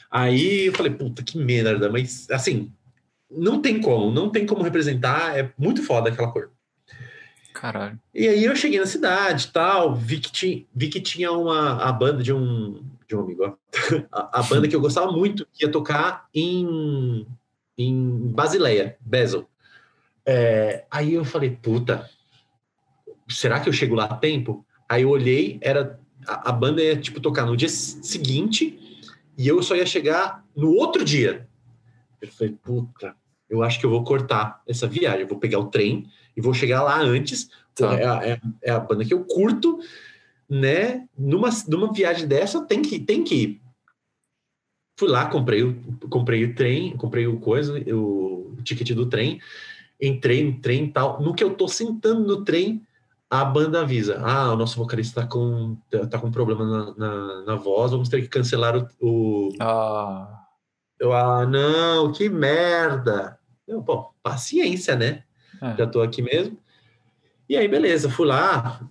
Aí 0.10 0.68
eu 0.68 0.74
falei, 0.74 0.94
puta, 0.94 1.24
que 1.24 1.38
merda. 1.38 1.90
Mas, 1.90 2.30
assim, 2.32 2.72
não 3.30 3.62
tem 3.62 3.82
como. 3.82 4.12
Não 4.12 4.30
tem 4.30 4.46
como 4.46 4.64
representar. 4.64 5.38
É 5.38 5.52
muito 5.58 5.84
foda 5.84 6.10
aquela 6.10 6.32
cor. 6.32 6.52
Caralho. 7.54 8.00
E 8.14 8.28
aí 8.28 8.44
eu 8.44 8.56
cheguei 8.56 8.80
na 8.80 8.86
cidade 8.86 9.52
tal, 9.52 9.94
vi 9.94 10.20
que 10.20 10.32
tinha, 10.32 10.66
vi 10.74 10.88
que 10.88 11.02
tinha 11.02 11.32
uma 11.32 11.84
a 11.84 11.92
banda 11.92 12.24
de 12.24 12.34
um, 12.34 12.82
de 13.08 13.16
um 13.16 13.20
amigo, 13.20 13.44
ó. 13.46 13.54
a, 14.12 14.40
a 14.40 14.44
banda 14.44 14.68
que 14.68 14.76
eu 14.76 14.82
gostava 14.82 15.12
muito, 15.12 15.46
que 15.52 15.66
ia 15.66 15.72
tocar 15.72 16.28
em, 16.34 17.28
em 17.78 18.32
Basileia, 18.34 18.98
Basel. 19.02 19.48
É, 20.26 20.86
aí 20.90 21.14
eu 21.14 21.26
falei, 21.26 21.52
puta, 21.52 22.10
será 23.32 23.60
que 23.60 23.70
eu 23.70 23.74
chego 23.74 23.96
lá 23.96 24.06
a 24.06 24.16
tempo? 24.16 24.66
Aí 24.88 25.04
eu 25.04 25.10
olhei, 25.10 25.58
era 25.62 26.00
a, 26.28 26.50
a 26.50 26.52
banda 26.52 26.84
ia 26.84 26.96
tipo 26.96 27.20
tocar 27.20 27.46
no 27.46 27.58
dia 27.58 27.70
seguinte 27.70 28.78
e 29.38 29.48
eu 29.48 29.62
só 29.64 29.76
ia 29.76 29.86
chegar 29.86 30.46
no 30.56 30.72
outro 30.72 31.04
dia. 31.04 31.48
Eu 32.22 32.28
falei, 32.28 32.54
puta, 32.62 33.16
eu 33.50 33.64
acho 33.64 33.80
que 33.80 33.86
eu 33.86 33.90
vou 33.90 34.04
cortar 34.04 34.62
essa 34.68 34.88
viagem, 34.88 35.22
eu 35.22 35.28
vou 35.28 35.40
pegar 35.40 35.60
o 35.60 35.68
trem 35.68 36.06
e 36.36 36.42
vou 36.42 36.54
chegar 36.54 36.84
lá 36.84 37.00
antes. 37.02 37.50
Tá. 37.74 37.94
É, 37.94 38.06
a, 38.06 38.28
é, 38.28 38.42
é, 38.62 38.72
a 38.72 38.80
banda 38.80 39.04
que 39.04 39.14
eu 39.14 39.24
curto, 39.26 39.80
né? 40.50 41.08
Numa, 41.18 41.50
numa 41.68 41.92
viagem 41.92 42.28
dessa, 42.28 42.62
tem 42.66 42.82
que, 42.82 43.00
tem 43.00 43.24
que 43.24 43.36
ir. 43.36 43.62
Fui 44.98 45.10
lá, 45.10 45.26
comprei 45.26 45.64
o, 45.64 45.76
comprei 46.10 46.46
o 46.46 46.54
trem, 46.54 46.96
comprei 46.96 47.26
o 47.26 47.40
coisa, 47.40 47.80
o, 47.94 48.54
o 48.54 48.64
ticket 48.64 48.92
do 48.92 49.08
trem, 49.08 49.42
entrei 50.00 50.44
no 50.44 50.60
trem 50.60 50.86
e 50.86 50.92
tal. 50.92 51.22
No 51.22 51.34
que 51.34 51.44
eu 51.44 51.56
tô 51.56 51.68
sentando 51.68 52.26
no 52.26 52.44
trem, 52.44 52.86
a 53.32 53.46
banda 53.46 53.80
avisa: 53.80 54.20
ah, 54.20 54.52
o 54.52 54.58
nosso 54.58 54.76
vocalista 54.76 55.22
tá 55.22 55.28
com, 55.28 55.78
tá 56.10 56.20
com 56.20 56.30
problema 56.30 56.66
na, 56.66 56.96
na, 56.96 57.42
na 57.44 57.56
voz, 57.56 57.92
vamos 57.92 58.10
ter 58.10 58.22
que 58.22 58.28
cancelar 58.28 58.76
o. 58.76 58.90
o... 59.00 59.54
Ah. 59.62 60.38
Eu, 61.00 61.14
ah, 61.14 61.46
não, 61.48 62.12
que 62.12 62.30
merda! 62.30 63.40
Eu, 63.66 63.82
pô, 63.82 64.14
paciência, 64.22 64.96
né? 64.96 65.24
É. 65.62 65.78
Já 65.78 65.88
tô 65.88 66.02
aqui 66.02 66.22
mesmo. 66.22 66.60
E 67.50 67.56
aí, 67.56 67.68
beleza, 67.68 68.10
fui 68.10 68.28
lá, 68.28 68.88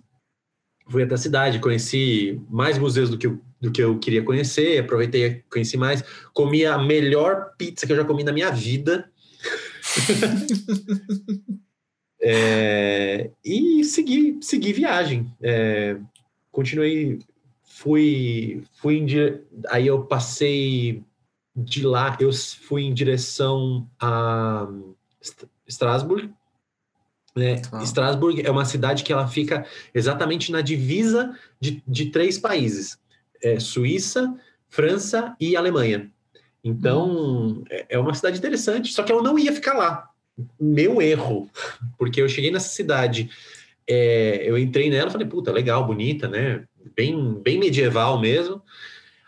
fui 0.89 1.03
até 1.03 1.15
a 1.15 1.19
cidade, 1.19 1.61
conheci 1.61 2.43
mais 2.49 2.79
museus 2.79 3.11
do 3.11 3.19
que 3.19 3.27
eu, 3.27 3.41
do 3.61 3.71
que 3.71 3.83
eu 3.83 3.99
queria 3.99 4.25
conhecer, 4.25 4.83
aproveitei, 4.83 5.45
conheci 5.51 5.77
mais, 5.77 6.03
comi 6.33 6.65
a 6.65 6.79
melhor 6.79 7.55
pizza 7.57 7.87
que 7.87 7.93
eu 7.93 7.97
já 7.97 8.05
comi 8.05 8.25
na 8.25 8.33
minha 8.33 8.51
vida. 8.51 9.09
é, 12.21 13.31
e 13.45 13.83
segui, 13.85 14.39
segui 14.43 14.73
viagem. 14.73 15.33
É, 15.41 15.97
continuei, 16.53 17.19
fui, 17.63 18.63
fui 18.75 18.99
em, 18.99 19.07
aí 19.69 19.87
eu 19.87 20.05
passei 20.05 21.03
de 21.57 21.85
lá, 21.85 22.17
eu 22.21 22.31
fui 22.33 22.83
em 22.83 22.95
direção 22.95 23.89
a 23.99 24.69
Strasbourg, 25.67 26.31
né? 27.35 27.63
Ah. 27.73 27.83
Strasbourg 27.83 28.43
é 28.45 28.51
uma 28.51 28.65
cidade 28.65 29.03
que 29.03 29.13
ela 29.13 29.27
fica 29.27 29.65
exatamente 29.95 30.51
na 30.51 30.61
divisa 30.61 31.37
de, 31.61 31.83
de 31.87 32.07
três 32.07 32.39
países: 32.39 32.99
é 33.43 33.59
Suíça, 33.59 34.35
França 34.69 35.35
e 35.41 35.57
Alemanha. 35.57 36.11
Então 36.63 37.09
hum. 37.11 37.65
é, 37.71 37.87
é 37.91 37.99
uma 37.99 38.15
cidade 38.15 38.39
interessante, 38.39 38.93
só 38.93 39.03
que 39.03 39.13
eu 39.13 39.23
não 39.23 39.39
ia 39.39 39.53
ficar 39.53 39.75
lá. 39.75 40.10
Meu 40.59 41.01
erro, 41.01 41.51
porque 41.99 42.21
eu 42.21 42.29
cheguei 42.29 42.51
nessa 42.51 42.69
cidade, 42.69 43.31
é, 43.89 44.43
eu 44.49 44.57
entrei 44.57 44.89
nela 44.89 45.11
falei, 45.11 45.27
puta, 45.27 45.51
legal, 45.51 45.87
bonita, 45.87 46.29
né? 46.29 46.65
Bem, 46.95 47.35
bem 47.43 47.59
medieval 47.59 48.21
mesmo. 48.21 48.63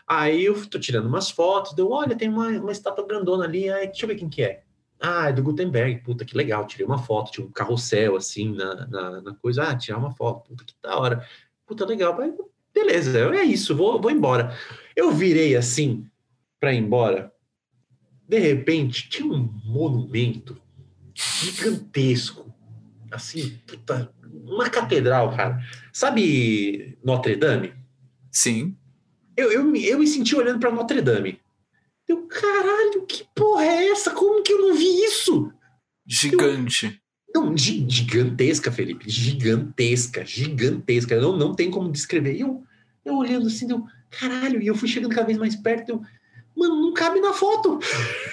Aí 0.07 0.45
eu 0.45 0.69
tô 0.69 0.79
tirando 0.79 1.07
umas 1.07 1.29
fotos, 1.29 1.73
deu, 1.73 1.89
olha, 1.89 2.15
tem 2.15 2.29
uma, 2.29 2.49
uma 2.49 2.71
estátua 2.71 3.05
grandona 3.05 3.45
ali, 3.45 3.69
aí, 3.69 3.87
deixa 3.87 4.05
eu 4.05 4.07
ver 4.07 4.15
quem 4.15 4.29
que 4.29 4.43
é. 4.43 4.63
Ah, 5.05 5.27
é 5.27 5.33
do 5.33 5.43
Gutenberg, 5.43 6.01
puta 6.01 6.23
que 6.23 6.37
legal. 6.37 6.65
Tirei 6.65 6.85
uma 6.85 6.97
foto, 6.97 7.29
tinha 7.29 7.45
um 7.45 7.51
carrossel 7.51 8.15
assim 8.15 8.53
na, 8.53 8.87
na, 8.87 9.21
na 9.21 9.35
coisa. 9.35 9.63
Ah, 9.63 9.75
tirar 9.75 9.97
uma 9.97 10.11
foto, 10.11 10.47
puta 10.47 10.63
que 10.63 10.73
da 10.81 10.97
hora. 10.97 11.27
Puta 11.65 11.85
legal. 11.85 12.17
Beleza, 12.73 13.19
é 13.35 13.43
isso, 13.43 13.75
vou, 13.75 13.99
vou 14.01 14.09
embora. 14.09 14.57
Eu 14.95 15.11
virei 15.11 15.57
assim 15.57 16.07
para 16.57 16.73
ir 16.73 16.77
embora. 16.77 17.33
De 18.29 18.39
repente, 18.39 19.09
tinha 19.09 19.27
um 19.27 19.49
monumento 19.65 20.57
gigantesco. 21.13 22.53
Assim, 23.11 23.59
puta, 23.67 24.11
uma 24.45 24.69
catedral, 24.69 25.35
cara. 25.35 25.59
Sabe 25.91 26.97
Notre 27.03 27.35
Dame? 27.35 27.73
Sim. 28.31 28.75
Eu, 29.37 29.51
eu, 29.51 29.75
eu 29.75 29.99
me 29.99 30.07
senti 30.07 30.35
olhando 30.35 30.59
para 30.59 30.71
Notre 30.71 31.01
Dame. 31.01 31.39
Eu, 32.07 32.27
caralho, 32.27 33.05
que 33.07 33.25
porra 33.35 33.63
é 33.63 33.89
essa? 33.89 34.11
Como 34.11 34.43
que 34.43 34.51
eu 34.53 34.61
não 34.61 34.75
vi 34.75 35.03
isso? 35.05 35.51
Gigante. 36.05 36.99
Eu, 37.33 37.43
não, 37.43 37.57
gigantesca, 37.57 38.71
Felipe. 38.71 39.09
Gigantesca, 39.09 40.25
gigantesca. 40.25 41.19
Não, 41.19 41.35
não 41.35 41.55
tem 41.55 41.71
como 41.71 41.91
descrever. 41.91 42.35
E 42.35 42.41
eu, 42.41 42.63
eu 43.05 43.15
olhando 43.15 43.47
assim, 43.47 43.65
deu, 43.65 43.85
caralho, 44.11 44.61
e 44.61 44.67
eu 44.67 44.75
fui 44.75 44.87
chegando 44.87 45.13
cada 45.13 45.25
vez 45.25 45.37
mais 45.37 45.55
perto, 45.55 45.89
eu, 45.89 46.01
mano, 46.55 46.79
não 46.79 46.93
cabe 46.93 47.19
na 47.19 47.33
foto. 47.33 47.79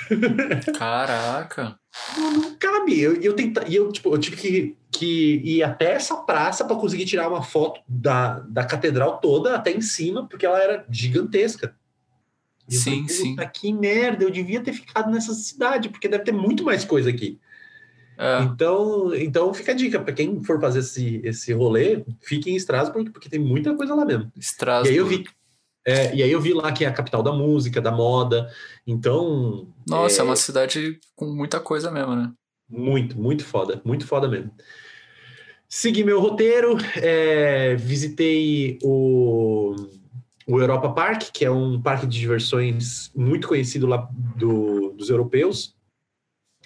Caraca. 0.79 1.80
Não, 2.17 2.55
cabe. 2.57 3.01
Eu, 3.01 3.21
eu, 3.21 3.35
tenta, 3.35 3.63
eu, 3.69 3.91
tipo, 3.91 4.15
eu 4.15 4.19
tive 4.19 4.37
que, 4.37 4.77
que 4.91 5.43
ir 5.45 5.63
até 5.63 5.93
essa 5.93 6.17
praça 6.17 6.65
para 6.65 6.77
conseguir 6.77 7.05
tirar 7.05 7.29
uma 7.29 7.43
foto 7.43 7.81
da, 7.89 8.41
da 8.41 8.65
catedral 8.65 9.19
toda 9.19 9.55
até 9.55 9.73
em 9.73 9.81
cima, 9.81 10.27
porque 10.27 10.47
ela 10.47 10.63
era 10.63 10.85
gigantesca. 10.91 11.75
E 12.69 12.75
sim, 12.75 13.09
sim. 13.09 13.37
Que 13.53 13.73
merda, 13.73 14.23
eu 14.23 14.31
devia 14.31 14.61
ter 14.61 14.73
ficado 14.73 15.11
nessa 15.11 15.35
cidade, 15.35 15.89
porque 15.89 16.09
deve 16.09 16.25
ter 16.25 16.33
muito 16.33 16.65
mais 16.65 16.85
coisa 16.85 17.11
aqui. 17.11 17.41
É. 18.17 18.43
Então, 18.43 19.15
então 19.15 19.53
fica 19.55 19.73
a 19.73 19.75
dica 19.75 19.99
para 19.99 20.13
quem 20.13 20.43
for 20.45 20.61
fazer 20.61 20.81
esse, 20.81 21.21
esse 21.25 21.53
rolê, 21.53 22.05
fique 22.21 22.51
em 22.51 22.55
Estrasburgo, 22.55 23.11
porque 23.11 23.31
tem 23.31 23.41
muita 23.41 23.75
coisa 23.75 23.95
lá 23.95 24.05
mesmo. 24.05 24.31
Estrasburgo. 24.37 24.89
E 24.89 24.91
aí 24.93 24.97
eu 24.99 25.07
vi, 25.07 25.25
é, 25.87 26.15
e 26.15 26.23
aí 26.23 26.31
eu 26.31 26.41
vi 26.41 26.53
lá 26.53 26.73
que 26.73 26.85
é 26.85 26.89
a 26.89 26.93
capital 26.93 27.23
da 27.23 27.33
música, 27.33 27.81
da 27.81 27.91
moda. 27.91 28.51
Então. 28.87 29.69
Nossa, 29.87 30.19
é, 30.19 30.21
é 30.21 30.25
uma 30.25 30.37
cidade 30.37 30.99
com 31.15 31.27
muita 31.27 31.61
coisa 31.61 31.91
mesmo, 31.91 32.15
né? 32.15 32.31
Muito, 32.69 33.19
muito 33.19 33.45
foda, 33.45 33.81
muito 33.85 34.07
foda 34.07 34.29
mesmo. 34.29 34.51
Segui 35.69 36.03
meu 36.05 36.21
roteiro, 36.21 36.77
é, 36.97 37.75
visitei 37.77 38.79
o 38.83 39.75
o 40.51 40.59
Europa 40.59 40.91
Park, 40.91 41.31
que 41.33 41.45
é 41.45 41.51
um 41.51 41.81
parque 41.81 42.07
de 42.09 42.19
diversões 42.19 43.13
muito 43.15 43.47
conhecido 43.47 43.87
lá 43.87 44.09
do, 44.37 44.91
dos 44.91 45.09
europeus. 45.09 45.77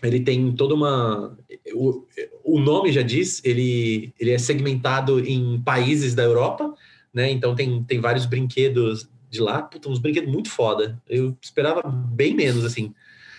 Ele 0.03 0.21
tem 0.21 0.53
toda 0.53 0.75
uma. 0.75 1.37
O, 1.75 2.07
o 2.43 2.59
nome 2.59 2.91
já 2.91 3.03
diz, 3.03 3.43
ele, 3.45 4.13
ele 4.19 4.31
é 4.31 4.39
segmentado 4.39 5.21
em 5.21 5.61
países 5.61 6.15
da 6.15 6.23
Europa, 6.23 6.75
né? 7.15 7.31
Então 7.31 7.55
tem, 7.55 7.83
tem 7.85 8.01
vários 8.01 8.27
brinquedos 8.27 9.09
de 9.31 9.41
lá. 9.41 9.63
Puta, 9.63 9.89
uns 9.89 10.01
brinquedos 10.01 10.31
muito 10.31 10.51
foda. 10.51 11.01
Eu 11.09 11.37
esperava 11.41 11.83
bem 11.89 12.35
menos, 12.35 12.65
assim. 12.65 12.93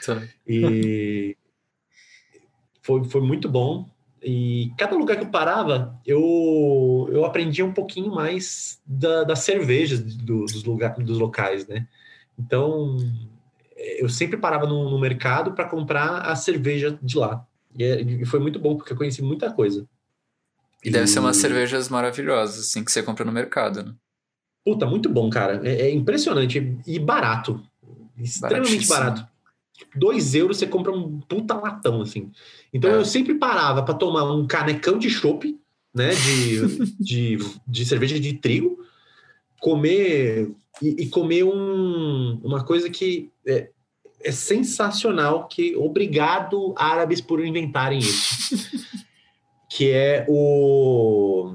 Tá. 0.06 0.24
E 0.48 1.36
foi, 2.82 3.04
foi 3.04 3.22
muito 3.22 3.50
bom. 3.50 3.90
E 4.24 4.72
cada 4.78 4.96
lugar 4.96 5.18
que 5.18 5.24
eu 5.24 5.30
parava, 5.30 6.00
eu, 6.06 7.08
eu 7.12 7.26
aprendia 7.26 7.66
um 7.66 7.74
pouquinho 7.74 8.12
mais 8.12 8.82
da, 8.86 9.24
das 9.24 9.40
cervejas 9.40 10.02
do, 10.02 10.46
dos, 10.46 10.64
lugar, 10.64 10.96
dos 10.96 11.20
locais, 11.20 11.68
né? 11.68 11.88
Então, 12.38 12.98
eu 13.76 14.10
sempre 14.10 14.38
parava 14.38 14.66
no, 14.66 14.90
no 14.90 15.00
mercado 15.00 15.54
para 15.54 15.70
comprar 15.70 16.22
a 16.22 16.36
cerveja 16.36 16.98
de 17.04 17.18
lá. 17.18 17.46
E, 17.78 17.84
é, 17.84 18.02
e, 18.02 18.26
foi 18.26 18.40
muito 18.40 18.58
bom, 18.60 18.76
porque 18.76 18.94
eu 18.94 18.98
conheci 18.98 19.22
muita 19.22 19.52
coisa. 19.52 19.88
E 20.86 20.92
deve 20.92 21.08
ser 21.08 21.20
umas 21.20 21.38
cervejas 21.38 21.90
maravilhosas, 21.90 22.60
assim, 22.60 22.84
que 22.84 22.92
você 22.92 23.02
compra 23.02 23.26
no 23.26 23.32
mercado, 23.32 23.84
né? 23.84 23.94
Puta, 24.64 24.86
muito 24.86 25.10
bom, 25.10 25.30
cara. 25.30 25.62
É, 25.64 25.88
é 25.88 25.92
impressionante 25.92 26.78
e 26.86 27.00
barato. 27.00 27.62
Extremamente 28.18 28.88
barato. 28.88 29.28
Dois 29.96 30.34
euros 30.36 30.58
você 30.58 30.68
compra 30.68 30.92
um 30.92 31.20
puta 31.20 31.54
latão, 31.56 32.02
assim. 32.02 32.32
Então 32.74 32.90
é. 32.92 32.96
eu 32.96 33.06
sempre 33.06 33.36
parava 33.36 33.84
para 33.84 33.94
tomar 33.94 34.32
um 34.32 34.48
canecão 34.48 34.98
de 34.98 35.10
chopp, 35.10 35.58
né? 35.94 36.12
De, 36.14 36.96
de, 37.00 37.38
de 37.68 37.86
cerveja 37.86 38.20
de 38.20 38.34
trigo, 38.34 38.80
comer 39.60 40.52
e, 40.82 41.04
e 41.04 41.10
comer 41.10 41.44
um, 41.44 42.40
uma 42.44 42.64
coisa 42.64 42.90
que 42.90 43.32
é, 43.46 43.70
é 44.24 44.32
sensacional, 44.32 45.48
que 45.48 45.76
obrigado 45.76 46.74
árabes 46.78 47.22
por 47.22 47.44
inventarem 47.44 48.00
isso. 48.00 48.56
que 49.76 49.92
é 49.92 50.26
o. 50.30 51.54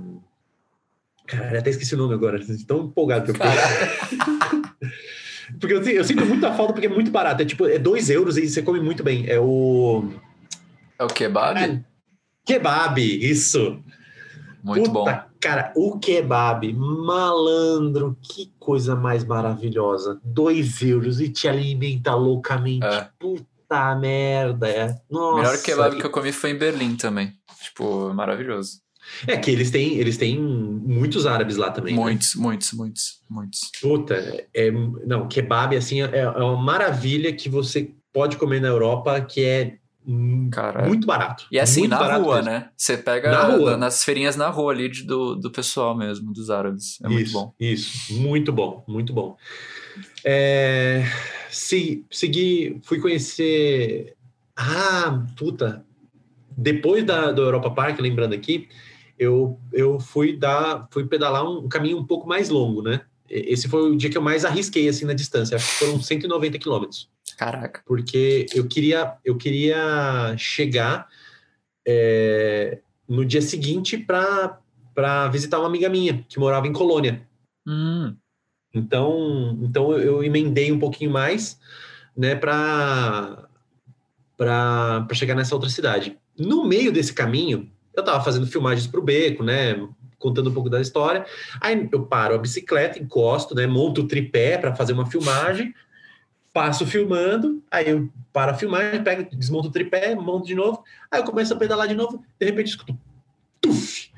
Cara, 1.26 1.58
até 1.58 1.70
esqueci 1.70 1.94
o 1.94 1.98
nome 1.98 2.12
agora, 2.12 2.38
tão 2.66 2.84
empolgado 2.84 3.24
que 3.24 3.30
eu 3.30 3.34
fiquei. 3.34 4.90
porque 5.58 5.72
eu, 5.72 5.82
eu, 5.82 6.04
sinto 6.04 6.26
muita 6.26 6.52
falta 6.52 6.74
porque 6.74 6.86
é 6.86 6.90
muito 6.90 7.10
barato. 7.10 7.40
É 7.40 7.46
tipo, 7.46 7.66
é 7.66 7.78
2 7.78 8.10
euros 8.10 8.36
e 8.36 8.46
você 8.46 8.60
come 8.60 8.78
muito 8.78 9.02
bem. 9.02 9.26
É 9.26 9.40
o. 9.40 10.10
É 10.98 11.04
o 11.04 11.06
kebab? 11.06 11.58
É, 11.58 11.82
kebab, 12.44 13.00
isso. 13.00 13.82
Muito 14.62 14.92
Puta, 14.92 15.12
bom. 15.12 15.30
Cara, 15.40 15.72
o 15.74 15.98
kebab, 15.98 16.70
malandro, 16.74 18.18
que 18.20 18.52
coisa 18.58 18.94
mais 18.94 19.24
maravilhosa. 19.24 20.20
2 20.22 20.82
euros 20.82 21.22
e 21.22 21.30
te 21.30 21.48
alimenta 21.48 22.14
loucamente. 22.14 22.84
É. 22.84 23.08
Puta 23.18 23.49
merda. 23.96 24.68
É. 24.68 24.96
Nossa. 25.10 25.34
O 25.34 25.36
melhor 25.36 25.62
kebab 25.62 25.96
que 25.96 26.06
eu 26.06 26.10
comi 26.10 26.32
foi 26.32 26.50
em 26.50 26.58
Berlim 26.58 26.96
também. 26.96 27.32
Tipo, 27.62 28.12
maravilhoso. 28.14 28.80
É 29.26 29.36
que 29.36 29.50
eles 29.50 29.70
têm, 29.70 29.96
eles 29.96 30.16
têm 30.16 30.38
muitos 30.38 31.26
árabes 31.26 31.56
lá 31.56 31.70
também. 31.70 31.94
Né? 31.94 32.00
Muitos, 32.00 32.34
né? 32.34 32.42
muitos, 32.42 32.72
muitos, 32.72 33.20
muitos. 33.28 33.60
Puta, 33.80 34.14
é, 34.54 34.70
não, 34.70 35.26
kebab 35.28 35.76
assim 35.76 36.02
é, 36.02 36.18
é 36.18 36.28
uma 36.28 36.56
maravilha 36.56 37.32
que 37.32 37.48
você 37.48 37.92
pode 38.12 38.36
comer 38.36 38.60
na 38.60 38.68
Europa, 38.68 39.20
que 39.20 39.44
é 39.44 39.78
Cara, 40.50 40.86
muito 40.86 41.06
barato. 41.06 41.46
E 41.52 41.58
é 41.58 41.60
assim, 41.60 41.86
na 41.86 42.16
rua, 42.16 42.36
mesmo. 42.36 42.50
né? 42.50 42.70
Você 42.76 42.96
pega 42.96 43.30
na 43.30 43.42
rua. 43.44 43.76
nas 43.76 44.02
feirinhas 44.02 44.34
na 44.34 44.48
rua 44.48 44.72
ali 44.72 44.88
de, 44.88 45.04
do, 45.04 45.36
do 45.36 45.50
pessoal 45.50 45.96
mesmo, 45.96 46.32
dos 46.32 46.50
árabes. 46.50 46.98
É 47.02 47.06
isso, 47.06 47.12
muito 47.12 47.32
bom. 47.32 47.54
Isso, 47.60 48.14
muito 48.14 48.52
bom, 48.52 48.84
muito 48.88 49.12
bom. 49.12 49.36
É, 50.24 51.04
se, 51.50 52.04
segui, 52.10 52.80
fui 52.82 53.00
conhecer. 53.00 54.16
Ah, 54.56 55.24
puta, 55.36 55.84
depois 56.56 57.04
da, 57.04 57.32
do 57.32 57.42
Europa 57.42 57.70
Park, 57.70 58.00
lembrando 58.00 58.34
aqui, 58.34 58.68
eu, 59.18 59.58
eu 59.72 60.00
fui 60.00 60.36
dar, 60.36 60.88
fui 60.90 61.06
pedalar 61.06 61.48
um, 61.48 61.68
caminho 61.68 61.98
um 61.98 62.06
pouco 62.06 62.28
mais 62.28 62.48
longo, 62.48 62.82
né? 62.82 63.02
Esse 63.28 63.68
foi 63.68 63.90
o 63.90 63.96
dia 63.96 64.10
que 64.10 64.18
eu 64.18 64.22
mais 64.22 64.44
arrisquei 64.44 64.88
assim 64.88 65.04
na 65.04 65.12
distância, 65.12 65.56
acho 65.56 65.66
que 65.66 65.84
foram 65.84 66.02
190 66.02 66.58
quilômetros. 66.58 67.08
Caraca. 67.36 67.82
Porque 67.86 68.46
eu 68.54 68.66
queria, 68.66 69.14
eu 69.24 69.36
queria 69.36 70.34
chegar 70.36 71.08
é, 71.86 72.80
no 73.08 73.24
dia 73.24 73.40
seguinte 73.40 73.96
para 73.96 75.28
visitar 75.28 75.58
uma 75.58 75.68
amiga 75.68 75.88
minha 75.88 76.24
que 76.28 76.38
morava 76.38 76.66
em 76.66 76.72
Colônia. 76.72 77.26
Hum. 77.66 78.16
Então, 78.72 79.58
então 79.62 79.92
eu 79.92 80.22
emendei 80.22 80.70
um 80.70 80.78
pouquinho 80.78 81.10
mais, 81.10 81.58
né, 82.16 82.34
para 82.34 83.46
para 84.36 85.06
chegar 85.12 85.34
nessa 85.34 85.54
outra 85.54 85.68
cidade. 85.68 86.16
No 86.38 86.64
meio 86.64 86.90
desse 86.90 87.12
caminho, 87.12 87.70
eu 87.94 88.00
estava 88.00 88.24
fazendo 88.24 88.46
filmagens 88.46 88.86
para 88.86 88.98
o 88.98 89.02
beco, 89.02 89.44
né? 89.44 89.86
Contando 90.18 90.48
um 90.48 90.54
pouco 90.54 90.70
da 90.70 90.80
história. 90.80 91.26
Aí 91.60 91.86
eu 91.92 92.06
paro 92.06 92.34
a 92.34 92.38
bicicleta, 92.38 92.98
encosto, 92.98 93.54
né? 93.54 93.66
Monto 93.66 94.00
o 94.00 94.08
tripé 94.08 94.56
para 94.56 94.74
fazer 94.74 94.94
uma 94.94 95.04
filmagem, 95.04 95.74
passo 96.54 96.86
filmando, 96.86 97.62
aí 97.70 97.90
eu 97.90 98.10
paro 98.32 98.52
a 98.52 98.54
filmagem, 98.54 99.04
pego, 99.04 99.36
desmonto 99.36 99.68
o 99.68 99.72
tripé, 99.72 100.14
monto 100.14 100.46
de 100.46 100.54
novo, 100.54 100.82
aí 101.10 101.20
eu 101.20 101.24
começo 101.24 101.52
a 101.52 101.56
pedalar 101.56 101.86
de 101.86 101.94
novo, 101.94 102.24
de 102.38 102.46
repente 102.46 102.68
escuto 102.68 102.98
tuf! 103.60 104.10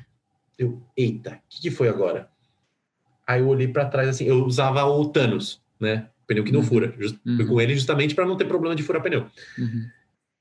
Eu, 0.59 0.81
eita, 0.97 1.33
o 1.33 1.39
que, 1.49 1.63
que, 1.63 1.71
foi 1.71 1.89
agora? 1.89 2.31
Aí 3.27 3.41
eu 3.41 3.49
olhei 3.49 3.69
para 3.69 3.87
trás 3.87 4.09
assim, 4.09 4.25
eu 4.25 4.45
usava 4.45 4.85
o 4.85 5.09
Thanos, 5.09 5.61
né? 5.79 6.09
Pneu 6.27 6.45
que 6.45 6.53
não 6.53 6.61
uhum. 6.61 6.67
fura. 6.67 6.95
Just, 6.99 7.17
uhum. 7.27 7.47
com 7.47 7.61
ele 7.61 7.75
justamente 7.75 8.15
para 8.15 8.27
não 8.27 8.37
ter 8.37 8.45
problema 8.45 8.75
de 8.75 8.83
furar 8.83 9.03
pneu. 9.03 9.27
Uhum. 9.59 9.87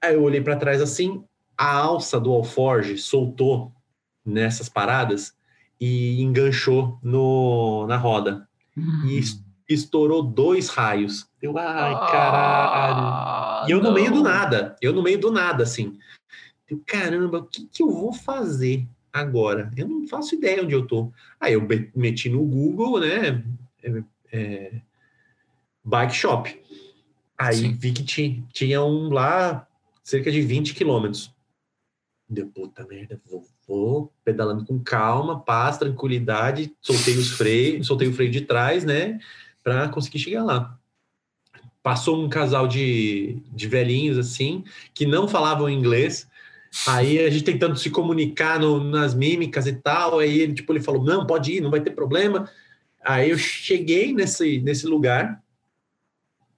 Aí 0.01 0.13
eu 0.15 0.23
olhei 0.23 0.41
para 0.41 0.55
trás 0.55 0.81
assim, 0.81 1.23
a 1.57 1.75
alça 1.75 2.19
do 2.19 2.31
alforge 2.31 2.97
soltou 2.97 3.71
nessas 4.25 4.69
paradas 4.69 5.35
e 5.79 6.21
enganchou 6.21 6.99
no, 7.03 7.85
na 7.87 7.97
roda. 7.97 8.47
Hum. 8.77 9.05
E 9.05 9.21
estourou 9.73 10.23
dois 10.23 10.69
raios. 10.69 11.27
Eu, 11.41 11.57
ai, 11.57 11.93
caralho. 11.93 12.95
Ah, 12.95 13.65
e 13.67 13.71
eu 13.71 13.81
não. 13.81 13.89
no 13.89 13.95
meio 13.95 14.11
do 14.11 14.21
nada. 14.21 14.75
Eu 14.81 14.93
no 14.93 15.03
meio 15.03 15.19
do 15.19 15.31
nada, 15.31 15.63
assim. 15.63 15.97
Eu, 16.69 16.81
caramba, 16.85 17.39
o 17.39 17.45
que, 17.45 17.67
que 17.67 17.83
eu 17.83 17.89
vou 17.89 18.13
fazer 18.13 18.87
agora? 19.11 19.71
Eu 19.75 19.87
não 19.87 20.07
faço 20.07 20.35
ideia 20.35 20.63
onde 20.63 20.73
eu 20.73 20.85
tô. 20.85 21.11
Aí 21.39 21.53
eu 21.53 21.67
meti 21.95 22.29
no 22.29 22.43
Google, 22.43 22.99
né? 22.99 23.43
É, 23.83 24.03
é, 24.31 24.81
bike 25.83 26.15
shop. 26.15 26.59
Aí 27.37 27.55
Sim. 27.55 27.73
vi 27.73 27.91
que 27.91 28.03
tinha, 28.03 28.43
tinha 28.53 28.83
um 28.83 29.09
lá 29.09 29.67
cerca 30.03 30.31
de 30.31 30.41
20 30.41 30.73
quilômetros. 30.73 31.33
Deu, 32.29 32.47
puta 32.47 32.85
merda, 32.85 33.19
vou, 33.29 33.45
vou, 33.67 34.13
pedalando 34.23 34.63
com 34.65 34.79
calma, 34.79 35.39
paz, 35.41 35.77
tranquilidade, 35.77 36.73
soltei 36.81 37.17
os 37.17 37.31
freios, 37.31 37.87
soltei 37.87 38.07
o 38.07 38.13
freio 38.13 38.31
de 38.31 38.41
trás, 38.41 38.85
né, 38.85 39.19
para 39.61 39.89
conseguir 39.89 40.19
chegar 40.19 40.43
lá. 40.43 40.79
Passou 41.83 42.23
um 42.23 42.29
casal 42.29 42.67
de, 42.67 43.41
de 43.51 43.67
velhinhos, 43.67 44.17
assim, 44.17 44.63
que 44.93 45.05
não 45.05 45.27
falavam 45.27 45.69
inglês, 45.69 46.29
aí 46.87 47.19
a 47.19 47.29
gente 47.29 47.43
tentando 47.43 47.75
se 47.75 47.89
comunicar 47.89 48.59
no, 48.59 48.83
nas 48.83 49.13
mímicas 49.13 49.67
e 49.67 49.73
tal, 49.73 50.19
aí 50.19 50.39
ele, 50.39 50.53
tipo, 50.53 50.71
ele 50.71 50.81
falou, 50.81 51.03
não, 51.03 51.25
pode 51.25 51.53
ir, 51.53 51.61
não 51.61 51.71
vai 51.71 51.81
ter 51.81 51.91
problema. 51.91 52.49
Aí 53.03 53.29
eu 53.31 53.37
cheguei 53.37 54.13
nesse, 54.13 54.59
nesse 54.61 54.87
lugar, 54.87 55.41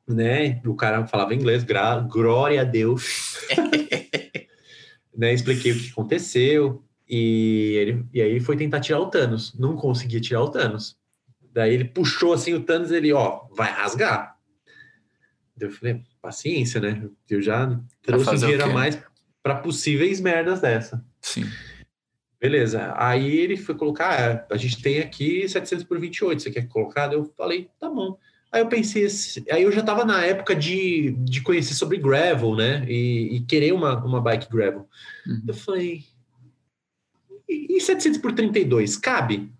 né, 0.07 0.61
o 0.65 0.75
cara 0.75 1.07
falava 1.07 1.33
inglês, 1.33 1.65
glória 2.09 2.61
a 2.61 2.63
Deus. 2.63 3.37
né, 5.15 5.33
expliquei 5.33 5.71
o 5.71 5.79
que 5.79 5.89
aconteceu 5.89 6.83
e, 7.07 7.75
ele, 7.75 8.05
e 8.13 8.21
aí 8.21 8.39
foi 8.39 8.55
tentar 8.55 8.81
tirar 8.81 8.99
o 8.99 9.07
Thanos. 9.07 9.53
Não 9.57 9.75
conseguia 9.75 10.21
tirar 10.21 10.43
o 10.43 10.49
Thanos. 10.49 10.97
Daí 11.53 11.73
ele 11.73 11.85
puxou 11.85 12.33
assim 12.33 12.53
o 12.53 12.63
Thanos 12.63 12.91
ele, 12.91 13.13
ó, 13.13 13.45
vai 13.55 13.71
rasgar. 13.71 14.35
Eu 15.59 15.71
falei, 15.71 16.01
paciência, 16.21 16.81
né? 16.81 17.07
Eu 17.29 17.41
já 17.41 17.79
trouxe 18.01 18.29
um 18.31 18.35
dinheiro 18.35 18.63
a 18.63 18.67
mais 18.67 18.99
para 19.43 19.55
possíveis 19.55 20.21
merdas 20.21 20.61
dessa. 20.61 21.05
Sim. 21.21 21.45
Beleza. 22.39 22.93
Aí 22.97 23.37
ele 23.37 23.55
foi 23.55 23.75
colocar, 23.75 24.45
ah, 24.49 24.53
a 24.53 24.57
gente 24.57 24.81
tem 24.81 24.99
aqui 24.99 25.47
700 25.47 25.85
por 25.85 25.99
28, 25.99 26.41
você 26.41 26.51
quer 26.51 26.67
colocar? 26.67 27.11
Eu 27.13 27.31
falei, 27.37 27.69
tá 27.79 27.89
bom. 27.89 28.17
Aí 28.51 28.61
eu 28.61 28.67
pensei, 28.67 29.07
aí 29.49 29.63
eu 29.63 29.71
já 29.71 29.79
estava 29.79 30.05
na 30.05 30.23
época 30.23 30.55
de, 30.55 31.11
de 31.19 31.41
conhecer 31.41 31.73
sobre 31.73 31.97
gravel, 31.97 32.55
né? 32.55 32.85
E, 32.87 33.37
e 33.37 33.41
querer 33.41 33.73
uma, 33.73 33.95
uma 34.03 34.21
bike 34.21 34.49
gravel. 34.49 34.87
Uhum. 35.25 35.41
Eu 35.47 35.53
falei, 35.53 36.03
e, 37.49 37.77
e 37.77 37.81
700 37.81 38.19
por 38.19 38.31
32, 38.33 38.97
cabe? 38.97 39.51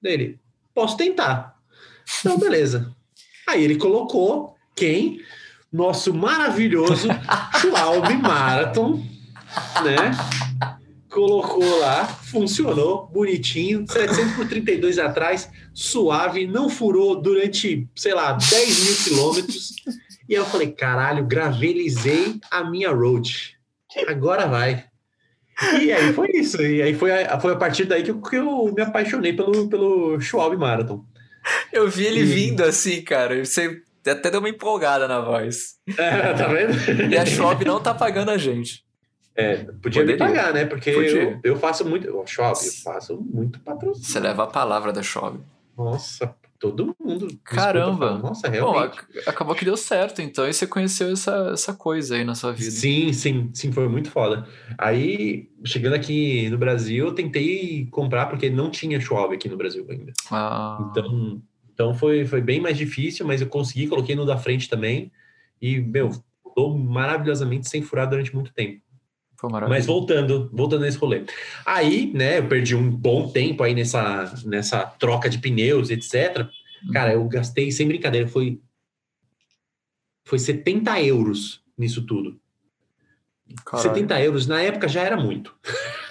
Dele, 0.00 0.38
posso 0.74 0.96
tentar. 0.96 1.58
Então, 2.20 2.38
beleza. 2.38 2.94
Aí 3.48 3.62
ele 3.64 3.76
colocou 3.76 4.56
quem? 4.76 5.22
Nosso 5.72 6.12
maravilhoso 6.12 7.08
Schwalbe 7.60 8.14
Marathon, 8.16 9.02
né? 9.84 10.10
colocou 11.14 11.78
lá, 11.78 12.06
funcionou, 12.06 13.06
bonitinho, 13.06 13.86
700 13.88 14.34
por 14.34 14.48
32 14.48 14.98
atrás, 14.98 15.48
suave, 15.72 16.44
não 16.44 16.68
furou 16.68 17.14
durante, 17.14 17.88
sei 17.94 18.12
lá, 18.12 18.32
10 18.32 18.84
mil 18.84 18.96
quilômetros. 18.96 19.74
E 20.28 20.34
eu 20.34 20.44
falei, 20.44 20.72
caralho, 20.72 21.24
gravelizei 21.24 22.40
a 22.50 22.64
minha 22.64 22.90
road. 22.90 23.56
Agora 24.08 24.48
vai. 24.48 24.86
E 25.80 25.92
aí 25.92 26.12
foi 26.12 26.30
isso. 26.34 26.60
E 26.60 26.82
aí 26.82 26.94
foi 26.94 27.12
a, 27.12 27.38
foi 27.38 27.52
a 27.52 27.56
partir 27.56 27.84
daí 27.84 28.02
que 28.02 28.10
eu, 28.10 28.20
que 28.20 28.36
eu 28.36 28.72
me 28.74 28.82
apaixonei 28.82 29.32
pelo, 29.32 29.68
pelo 29.68 30.20
Schwalbe 30.20 30.56
Marathon. 30.56 31.04
Eu 31.72 31.88
vi 31.88 32.06
ele 32.06 32.20
e... 32.20 32.24
vindo 32.24 32.64
assim, 32.64 33.02
cara. 33.02 33.44
Você 33.44 33.80
até 34.04 34.30
deu 34.30 34.40
uma 34.40 34.48
empolgada 34.48 35.06
na 35.06 35.20
voz. 35.20 35.74
É, 35.96 36.32
tá 36.32 36.48
vendo? 36.48 37.12
E 37.12 37.16
a 37.16 37.24
Schwab 37.24 37.64
não 37.64 37.80
tá 37.80 37.94
pagando 37.94 38.32
a 38.32 38.36
gente. 38.36 38.83
É, 39.36 39.56
podia 39.56 40.02
Poderia. 40.02 40.12
me 40.12 40.18
pagar, 40.18 40.52
né? 40.52 40.64
Porque 40.64 40.90
eu, 40.90 41.40
eu, 41.42 41.56
faço 41.56 41.84
muito. 41.84 42.08
O 42.16 42.26
Schwab, 42.26 42.56
eu 42.64 42.72
faço 42.84 43.20
muito 43.20 43.58
patrocínio. 43.60 44.08
Você 44.08 44.20
leva 44.20 44.44
a 44.44 44.46
palavra 44.46 44.92
da 44.92 45.02
Schwab. 45.02 45.40
Nossa, 45.76 46.34
todo 46.60 46.94
mundo. 46.98 47.28
Caramba! 47.44 48.08
Fala, 48.08 48.18
Nossa, 48.18 48.48
realmente. 48.48 48.96
Bom, 48.96 49.20
acabou 49.26 49.54
que 49.54 49.64
deu 49.64 49.76
certo, 49.76 50.22
então, 50.22 50.48
e 50.48 50.52
você 50.52 50.66
conheceu 50.66 51.10
essa, 51.12 51.50
essa 51.52 51.74
coisa 51.74 52.14
aí 52.14 52.24
na 52.24 52.34
sua 52.34 52.52
vida. 52.52 52.70
Sim, 52.70 53.12
sim, 53.12 53.50
sim, 53.52 53.72
foi 53.72 53.88
muito 53.88 54.10
foda. 54.10 54.46
Aí, 54.78 55.50
chegando 55.64 55.94
aqui 55.94 56.48
no 56.48 56.56
Brasil, 56.56 57.06
eu 57.06 57.12
tentei 57.12 57.86
comprar, 57.90 58.26
porque 58.26 58.48
não 58.48 58.70
tinha 58.70 59.00
Schwab 59.00 59.34
aqui 59.34 59.48
no 59.48 59.56
Brasil 59.56 59.84
ainda. 59.90 60.12
Ah. 60.30 60.78
Então, 60.90 61.42
então 61.72 61.94
foi, 61.94 62.24
foi 62.24 62.40
bem 62.40 62.60
mais 62.60 62.78
difícil, 62.78 63.26
mas 63.26 63.40
eu 63.40 63.48
consegui, 63.48 63.88
coloquei 63.88 64.14
no 64.14 64.24
da 64.24 64.38
frente 64.38 64.68
também. 64.68 65.10
E, 65.60 65.80
meu, 65.80 66.10
mudou 66.44 66.78
maravilhosamente 66.78 67.68
sem 67.68 67.82
furar 67.82 68.08
durante 68.08 68.34
muito 68.34 68.52
tempo. 68.54 68.80
Mas 69.68 69.86
voltando, 69.86 70.50
voltando 70.52 70.82
nesse 70.82 70.98
rolê. 70.98 71.24
Aí, 71.64 72.12
né, 72.12 72.38
eu 72.38 72.48
perdi 72.48 72.74
um 72.74 72.90
bom 72.90 73.28
tempo 73.28 73.62
aí 73.62 73.74
nessa, 73.74 74.32
nessa 74.44 74.84
troca 74.84 75.28
de 75.28 75.38
pneus, 75.38 75.90
etc. 75.90 76.46
Cara, 76.92 77.12
eu 77.12 77.24
gastei, 77.26 77.70
sem 77.72 77.88
brincadeira, 77.88 78.28
foi, 78.28 78.60
foi 80.24 80.38
70 80.38 81.00
euros 81.02 81.62
nisso 81.76 82.06
tudo. 82.06 82.40
Caralho. 83.64 83.94
70 83.94 84.22
euros, 84.22 84.46
na 84.46 84.60
época 84.60 84.88
já 84.88 85.02
era 85.02 85.16
muito. 85.16 85.54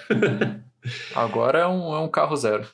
Agora 1.14 1.60
é 1.60 1.66
um, 1.66 1.94
é 1.94 2.00
um 2.00 2.08
carro 2.08 2.36
zero. 2.36 2.68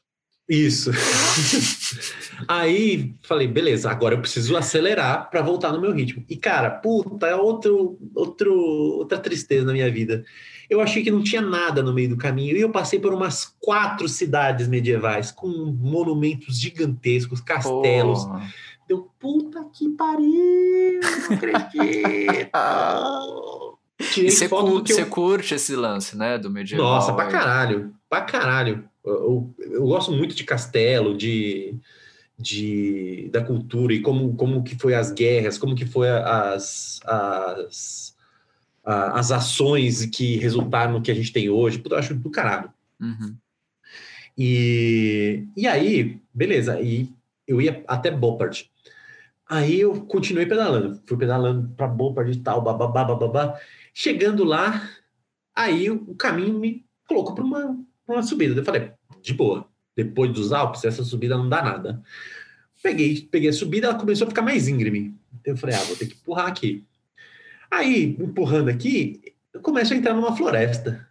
Isso. 0.50 0.90
Aí 2.48 3.14
falei, 3.22 3.46
beleza, 3.46 3.88
agora 3.88 4.16
eu 4.16 4.20
preciso 4.20 4.56
acelerar 4.56 5.30
para 5.30 5.42
voltar 5.42 5.72
no 5.72 5.80
meu 5.80 5.92
ritmo. 5.92 6.24
E 6.28 6.36
cara, 6.36 6.70
puta, 6.70 7.28
é 7.28 7.36
outro, 7.36 7.96
outro, 8.12 8.52
outra 8.52 9.18
tristeza 9.18 9.64
na 9.64 9.72
minha 9.72 9.88
vida. 9.88 10.24
Eu 10.68 10.80
achei 10.80 11.04
que 11.04 11.10
não 11.10 11.22
tinha 11.22 11.40
nada 11.40 11.84
no 11.84 11.94
meio 11.94 12.08
do 12.08 12.16
caminho 12.16 12.56
e 12.56 12.60
eu 12.60 12.70
passei 12.70 12.98
por 12.98 13.14
umas 13.14 13.44
quatro 13.60 14.08
cidades 14.08 14.66
medievais 14.66 15.30
com 15.30 15.46
monumentos 15.48 16.58
gigantescos, 16.58 17.40
castelos. 17.40 18.24
Oh. 18.24 18.40
Deu 18.88 19.08
puta 19.20 19.64
que 19.72 19.88
pariu, 19.90 21.00
não 21.28 21.36
acredito. 21.36 22.50
Tirei 24.12 24.30
você, 24.30 24.48
foto 24.48 24.80
você 24.80 25.02
eu... 25.02 25.06
curte 25.06 25.54
esse 25.54 25.76
lance, 25.76 26.16
né, 26.16 26.38
do 26.38 26.50
medieval? 26.50 26.86
Nossa, 26.86 27.12
pra 27.12 27.26
caralho, 27.26 27.94
pra 28.08 28.22
caralho. 28.22 28.89
Eu, 29.04 29.54
eu, 29.58 29.82
gosto 29.86 30.12
muito 30.12 30.34
de 30.34 30.44
castelo, 30.44 31.16
de, 31.16 31.74
de, 32.38 33.28
da 33.32 33.42
cultura 33.42 33.94
e 33.94 34.00
como, 34.00 34.34
como 34.36 34.62
que 34.62 34.74
foi 34.76 34.94
as 34.94 35.10
guerras, 35.10 35.56
como 35.56 35.74
que 35.74 35.86
foi 35.86 36.08
as, 36.10 37.00
as, 37.04 38.16
as 38.84 39.32
ações 39.32 40.04
que 40.06 40.36
resultaram 40.36 40.92
no 40.92 41.02
que 41.02 41.10
a 41.10 41.14
gente 41.14 41.32
tem 41.32 41.48
hoje. 41.48 41.78
Puta, 41.78 41.94
eu 41.94 41.98
acho 41.98 42.14
do 42.14 42.30
caralho. 42.30 42.72
Uhum. 43.00 43.36
E, 44.36 45.46
e 45.56 45.66
aí, 45.66 46.20
beleza, 46.32 46.80
e 46.80 47.10
eu 47.46 47.60
ia 47.60 47.82
até 47.86 48.10
Bopard. 48.10 48.70
Aí 49.48 49.80
eu 49.80 50.06
continuei 50.06 50.46
pedalando, 50.46 51.02
fui 51.06 51.16
pedalando 51.16 51.68
para 51.70 51.88
Bopard 51.88 52.30
e 52.30 52.40
tal, 52.40 52.62
bababá, 52.62 53.04
bababá. 53.04 53.58
Chegando 53.92 54.44
lá, 54.44 54.88
aí 55.54 55.90
o 55.90 56.14
caminho 56.14 56.58
me 56.58 56.86
colocou 57.08 57.34
para 57.34 57.44
uma, 57.44 57.76
uma 58.14 58.22
subida. 58.22 58.60
Eu 58.60 58.64
falei, 58.64 58.92
de 59.20 59.34
boa, 59.34 59.68
depois 59.96 60.32
dos 60.32 60.52
Alpes, 60.52 60.84
essa 60.84 61.04
subida 61.04 61.36
não 61.36 61.48
dá 61.48 61.62
nada. 61.62 62.02
Peguei, 62.82 63.28
peguei 63.30 63.50
a 63.50 63.52
subida, 63.52 63.88
ela 63.88 63.98
começou 63.98 64.26
a 64.26 64.30
ficar 64.30 64.42
mais 64.42 64.68
íngreme. 64.68 65.14
Eu 65.44 65.56
falei, 65.56 65.76
ah, 65.76 65.82
vou 65.82 65.96
ter 65.96 66.06
que 66.06 66.14
empurrar 66.14 66.46
aqui. 66.46 66.84
Aí, 67.70 68.16
empurrando 68.18 68.68
aqui, 68.68 69.20
eu 69.52 69.60
começo 69.60 69.92
a 69.92 69.96
entrar 69.96 70.14
numa 70.14 70.36
floresta. 70.36 71.08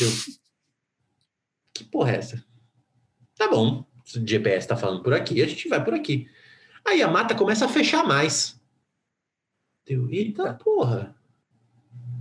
Eu, 0.00 0.08
que 1.72 1.84
porra 1.84 2.12
é 2.12 2.16
essa? 2.16 2.44
Tá 3.36 3.48
bom, 3.48 3.84
o 4.16 4.26
GPS 4.26 4.68
tá 4.68 4.76
falando 4.76 5.02
por 5.02 5.12
aqui, 5.12 5.42
a 5.42 5.46
gente 5.46 5.68
vai 5.68 5.82
por 5.82 5.94
aqui. 5.94 6.28
Aí 6.84 7.02
a 7.02 7.08
mata 7.08 7.34
começa 7.34 7.64
a 7.64 7.68
fechar 7.68 8.04
mais. 8.04 8.60
Eu, 9.86 10.10
eita 10.10 10.54
porra, 10.54 11.14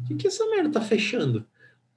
o 0.01 0.07
que, 0.07 0.15
que 0.15 0.27
essa 0.27 0.45
merda 0.47 0.71
tá 0.71 0.81
fechando? 0.81 1.47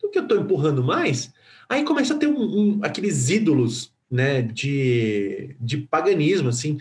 O 0.02 0.08
que 0.08 0.18
eu 0.18 0.28
tô 0.28 0.36
empurrando 0.36 0.82
mais? 0.82 1.32
Aí 1.68 1.84
começa 1.84 2.14
a 2.14 2.18
ter 2.18 2.26
um, 2.26 2.40
um, 2.40 2.80
aqueles 2.82 3.28
ídolos, 3.28 3.92
né, 4.10 4.42
de, 4.42 5.56
de 5.60 5.78
paganismo, 5.78 6.48
assim. 6.48 6.78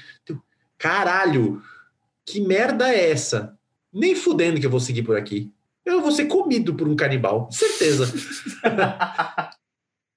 Caralho, 0.77 1.61
que 2.25 2.39
merda 2.39 2.89
é 2.89 3.11
essa? 3.11 3.57
Nem 3.91 4.15
fudendo 4.15 4.59
que 4.59 4.65
eu 4.65 4.69
vou 4.69 4.79
seguir 4.79 5.03
por 5.03 5.17
aqui. 5.17 5.51
Eu 5.85 6.01
vou 6.01 6.11
ser 6.11 6.25
comido 6.25 6.73
por 6.75 6.87
um 6.87 6.95
canibal, 6.95 7.49
certeza. 7.51 8.11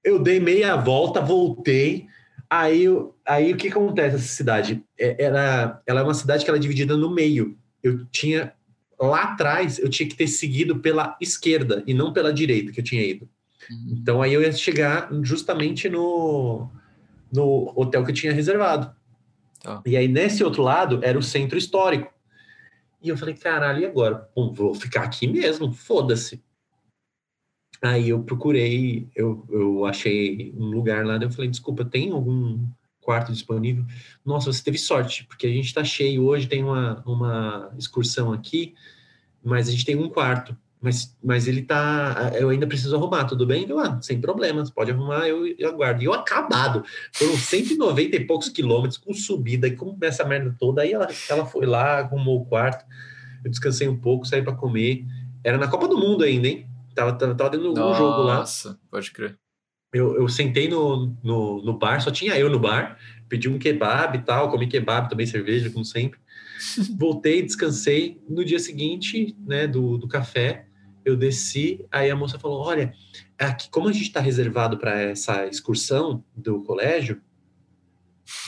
eu 0.02 0.18
dei 0.18 0.40
meia 0.40 0.76
volta, 0.76 1.20
voltei. 1.20 2.06
Aí, 2.50 2.86
aí 3.26 3.52
o 3.52 3.56
que 3.56 3.68
acontece 3.68 4.16
nessa 4.16 4.28
cidade? 4.28 4.82
É, 4.98 5.22
ela, 5.22 5.82
ela 5.86 6.00
é 6.00 6.02
uma 6.02 6.14
cidade 6.14 6.44
que 6.44 6.50
ela 6.50 6.58
é 6.58 6.60
dividida 6.60 6.96
no 6.96 7.10
meio. 7.10 7.58
Eu 7.82 8.06
tinha 8.06 8.52
lá 9.00 9.22
atrás 9.24 9.78
eu 9.78 9.88
tinha 9.88 10.08
que 10.08 10.16
ter 10.16 10.26
seguido 10.26 10.80
pela 10.80 11.16
esquerda 11.20 11.84
e 11.86 11.94
não 11.94 12.12
pela 12.12 12.32
direita 12.32 12.72
que 12.72 12.80
eu 12.80 12.84
tinha 12.84 13.02
ido. 13.02 13.28
Uhum. 13.70 13.96
Então 14.00 14.22
aí 14.22 14.32
eu 14.32 14.42
ia 14.42 14.52
chegar 14.52 15.08
justamente 15.22 15.88
no, 15.88 16.68
no 17.32 17.72
hotel 17.76 18.04
que 18.04 18.10
eu 18.10 18.14
tinha 18.14 18.32
reservado. 18.32 18.94
Tá. 19.62 19.82
E 19.84 19.96
aí 19.96 20.08
nesse 20.08 20.44
outro 20.44 20.62
lado 20.62 21.00
era 21.02 21.18
o 21.18 21.22
centro 21.22 21.58
histórico. 21.58 22.12
E 23.02 23.08
eu 23.08 23.16
falei, 23.16 23.34
caralho, 23.34 23.80
e 23.80 23.86
agora? 23.86 24.28
Bom, 24.34 24.52
vou 24.52 24.74
ficar 24.74 25.02
aqui 25.02 25.26
mesmo, 25.26 25.72
foda-se. 25.72 26.42
Aí 27.80 28.08
eu 28.08 28.22
procurei, 28.24 29.08
eu, 29.14 29.46
eu 29.48 29.84
achei 29.84 30.52
um 30.56 30.66
lugar 30.66 31.06
lá, 31.06 31.16
eu 31.16 31.30
falei, 31.30 31.48
desculpa, 31.48 31.84
tem 31.84 32.10
algum 32.10 32.66
quarto 33.00 33.32
disponível. 33.32 33.86
Nossa, 34.24 34.52
você 34.52 34.62
teve 34.62 34.78
sorte, 34.78 35.24
porque 35.24 35.46
a 35.46 35.50
gente 35.50 35.66
está 35.66 35.84
cheio 35.84 36.24
hoje, 36.24 36.48
tem 36.48 36.64
uma, 36.64 37.02
uma 37.06 37.72
excursão 37.78 38.32
aqui, 38.32 38.74
mas 39.42 39.68
a 39.68 39.70
gente 39.70 39.84
tem 39.84 39.96
um 39.96 40.08
quarto. 40.08 40.56
Mas, 40.80 41.16
mas 41.22 41.48
ele 41.48 41.62
tá. 41.62 42.30
Eu 42.34 42.50
ainda 42.50 42.66
preciso 42.66 42.94
arrumar, 42.94 43.24
tudo 43.24 43.46
bem? 43.46 43.68
Eu, 43.68 43.78
ah, 43.78 44.00
sem 44.00 44.20
problemas, 44.20 44.70
pode 44.70 44.92
arrumar, 44.92 45.28
eu, 45.28 45.46
eu 45.58 45.68
aguardo. 45.68 46.02
E 46.02 46.04
eu 46.04 46.12
acabado. 46.12 46.84
Foram 47.12 47.36
190 47.36 48.16
e 48.16 48.24
poucos 48.24 48.48
quilômetros 48.48 48.96
com 48.96 49.12
subida 49.12 49.66
e 49.66 49.74
com 49.74 49.96
essa 50.02 50.24
merda 50.24 50.54
toda. 50.58 50.82
Aí 50.82 50.92
ela, 50.92 51.08
ela 51.28 51.44
foi 51.44 51.66
lá, 51.66 51.98
arrumou 51.98 52.42
o 52.42 52.46
quarto. 52.46 52.84
Eu 53.44 53.50
descansei 53.50 53.88
um 53.88 53.98
pouco, 53.98 54.24
saí 54.24 54.42
para 54.42 54.54
comer. 54.54 55.04
Era 55.42 55.58
na 55.58 55.68
Copa 55.68 55.88
do 55.88 55.98
Mundo 55.98 56.24
ainda, 56.24 56.46
hein? 56.46 56.66
Tava, 56.94 57.12
tava, 57.12 57.34
tava 57.34 57.50
dando 57.50 57.72
um 57.72 57.94
jogo 57.94 58.22
lá. 58.22 58.38
Nossa, 58.38 58.78
pode 58.90 59.10
crer 59.10 59.36
eu, 59.92 60.16
eu 60.16 60.28
sentei 60.28 60.68
no, 60.68 61.16
no, 61.22 61.62
no, 61.62 61.78
bar, 61.78 62.00
só 62.00 62.10
tinha 62.10 62.38
eu 62.38 62.50
no 62.50 62.58
bar, 62.58 62.98
pedi 63.28 63.48
um 63.48 63.58
kebab 63.58 64.18
e 64.18 64.22
tal, 64.22 64.50
comi 64.50 64.66
kebab, 64.66 65.08
tomei 65.08 65.26
cerveja, 65.26 65.70
como 65.70 65.84
sempre. 65.84 66.18
Voltei, 66.98 67.42
descansei. 67.42 68.20
No 68.28 68.44
dia 68.44 68.58
seguinte, 68.58 69.36
né, 69.46 69.66
do, 69.66 69.96
do 69.96 70.08
café, 70.08 70.66
eu 71.04 71.16
desci, 71.16 71.86
aí 71.90 72.10
a 72.10 72.16
moça 72.16 72.38
falou: 72.38 72.60
Olha, 72.60 72.94
aqui, 73.38 73.70
como 73.70 73.88
a 73.88 73.92
gente 73.92 74.04
está 74.06 74.20
reservado 74.20 74.78
para 74.78 75.00
essa 75.00 75.46
excursão 75.46 76.24
do 76.36 76.62
colégio, 76.62 77.20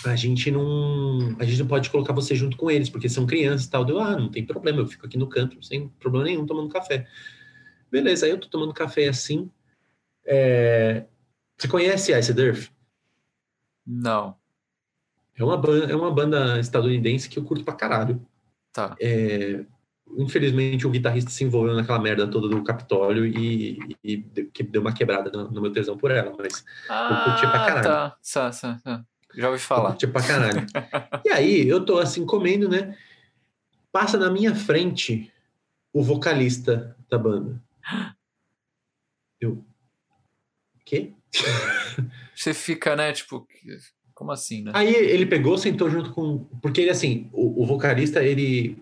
a 0.04 0.14
gente 0.14 0.50
não 0.50 1.36
a 1.38 1.44
gente 1.44 1.58
não 1.58 1.66
pode 1.66 1.88
colocar 1.90 2.12
você 2.12 2.34
junto 2.34 2.56
com 2.56 2.70
eles, 2.70 2.90
porque 2.90 3.08
são 3.08 3.26
crianças 3.26 3.66
e 3.66 3.70
tal. 3.70 3.84
Deu, 3.84 3.98
ah, 3.98 4.16
não 4.16 4.30
tem 4.30 4.44
problema, 4.44 4.80
eu 4.80 4.86
fico 4.86 5.06
aqui 5.06 5.16
no 5.16 5.28
canto, 5.28 5.62
sem 5.64 5.88
problema 5.88 6.24
nenhum, 6.26 6.46
tomando 6.46 6.68
café. 6.68 7.06
Beleza, 7.90 8.26
aí 8.26 8.32
eu 8.32 8.38
tô 8.38 8.48
tomando 8.48 8.74
café 8.74 9.08
assim. 9.08 9.50
É, 10.24 11.04
você 11.56 11.66
conhece 11.66 12.16
Ice 12.18 12.32
Earth? 12.38 12.70
Não. 13.86 14.36
É 15.34 15.42
uma, 15.42 15.56
banda, 15.56 15.90
é 15.90 15.96
uma 15.96 16.10
banda 16.10 16.60
estadunidense 16.60 17.28
que 17.28 17.38
eu 17.38 17.44
curto 17.44 17.64
pra 17.64 17.74
caralho. 17.74 18.24
Tá. 18.72 18.94
É, 19.00 19.64
infelizmente, 20.16 20.86
o 20.86 20.90
guitarrista 20.90 21.30
se 21.30 21.44
envolveu 21.44 21.74
naquela 21.74 21.98
merda 21.98 22.26
toda 22.26 22.48
do 22.48 22.62
Capitólio 22.62 23.26
e, 23.26 23.78
e 24.02 24.18
que 24.52 24.62
deu 24.62 24.80
uma 24.80 24.92
quebrada 24.92 25.30
no, 25.30 25.50
no, 25.50 25.60
meu 25.60 25.72
tesão 25.72 25.96
por 25.96 26.10
ela, 26.10 26.32
mas 26.36 26.64
ah, 26.88 27.08
eu 27.10 27.32
curti 27.32 27.46
pra 27.50 27.66
caralho. 27.66 27.82
Tá, 27.82 28.10
tá, 28.10 28.50
tá, 28.50 28.80
tá. 28.82 29.04
Já 29.34 29.48
ouvi 29.48 29.60
falar. 29.60 29.82
Eu 29.82 29.90
curti 29.90 30.06
pra 30.06 30.22
caralho. 30.22 30.66
e 31.24 31.30
aí, 31.30 31.68
eu 31.68 31.84
tô 31.84 31.98
assim 31.98 32.26
comendo, 32.26 32.68
né? 32.68 32.96
Passa 33.92 34.16
na 34.18 34.30
minha 34.30 34.54
frente 34.54 35.32
o 35.92 36.02
vocalista 36.02 36.96
da 37.08 37.18
banda. 37.18 37.60
Eu. 39.40 39.64
Quê? 40.84 41.12
Você 42.34 42.52
fica, 42.54 42.96
né, 42.96 43.12
tipo, 43.12 43.46
como 44.14 44.32
assim, 44.32 44.62
né? 44.62 44.72
Aí 44.74 44.94
ele 44.94 45.24
pegou, 45.24 45.56
sentou 45.56 45.88
junto 45.88 46.12
com. 46.12 46.44
Porque 46.60 46.82
ele, 46.82 46.90
assim, 46.90 47.28
o, 47.32 47.62
o 47.62 47.66
vocalista, 47.66 48.22
ele. 48.22 48.76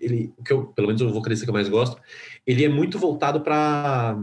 Ele 0.00 0.32
que 0.44 0.52
eu, 0.52 0.66
pelo 0.66 0.88
menos 0.88 1.02
o 1.02 1.12
vocalista 1.12 1.44
que 1.44 1.50
eu 1.50 1.54
mais 1.54 1.68
gosto, 1.68 2.00
ele 2.46 2.64
é 2.64 2.68
muito 2.68 2.98
voltado 2.98 3.40
para 3.40 4.16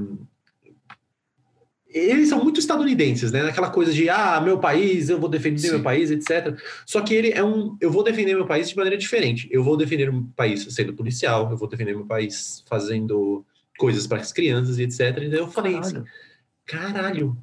eles 1.93 2.29
são 2.29 2.41
muito 2.41 2.59
estadunidenses, 2.59 3.31
né? 3.31 3.43
Naquela 3.43 3.69
coisa 3.69 3.91
de, 3.93 4.09
ah, 4.09 4.39
meu 4.39 4.59
país, 4.59 5.09
eu 5.09 5.19
vou 5.19 5.29
defender 5.29 5.59
Sim. 5.59 5.71
meu 5.71 5.83
país, 5.83 6.09
etc. 6.09 6.57
Só 6.85 7.01
que 7.01 7.13
ele 7.13 7.31
é 7.31 7.43
um, 7.43 7.75
eu 7.81 7.91
vou 7.91 8.03
defender 8.03 8.33
meu 8.33 8.47
país 8.47 8.69
de 8.69 8.77
maneira 8.77 8.97
diferente. 8.97 9.49
Eu 9.51 9.63
vou 9.63 9.75
defender 9.75 10.09
meu 10.09 10.25
país 10.35 10.65
sendo 10.69 10.93
policial, 10.93 11.51
eu 11.51 11.57
vou 11.57 11.67
defender 11.67 11.93
meu 11.93 12.05
país 12.05 12.63
fazendo 12.67 13.45
coisas 13.77 14.07
para 14.07 14.21
as 14.21 14.31
crianças, 14.31 14.79
etc. 14.79 14.99
E 14.99 15.29
daí 15.29 15.39
eu 15.39 15.49
falei 15.49 15.73
caralho. 15.73 15.97
assim, 15.97 16.05
caralho, 16.65 17.37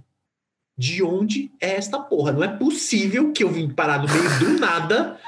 de 0.77 1.03
onde 1.03 1.51
é 1.61 1.75
esta 1.75 1.99
porra? 1.99 2.33
Não 2.33 2.43
é 2.43 2.49
possível 2.49 3.33
que 3.33 3.45
eu 3.45 3.51
vim 3.51 3.69
parar 3.69 3.99
no 3.99 4.09
meio 4.09 4.39
do 4.39 4.61
nada 4.61 5.19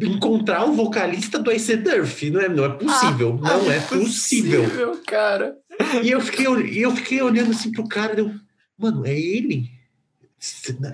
encontrar 0.00 0.64
o 0.64 0.72
vocalista 0.72 1.38
do 1.38 1.52
Ice 1.52 1.76
Durf. 1.76 2.30
Não 2.30 2.40
é, 2.40 2.48
não 2.48 2.64
é 2.64 2.68
possível. 2.70 3.40
Ah, 3.42 3.56
não 3.56 3.70
é, 3.70 3.76
é 3.76 3.80
possível. 3.80 4.64
possível. 4.64 5.02
cara. 5.06 5.56
E 6.02 6.10
eu 6.10 6.20
fiquei, 6.20 6.46
eu 6.46 6.90
fiquei 6.94 7.22
olhando 7.22 7.50
assim 7.50 7.70
pro 7.70 7.86
cara, 7.86 8.18
eu, 8.18 8.32
mano, 8.78 9.06
é 9.06 9.18
ele? 9.18 9.70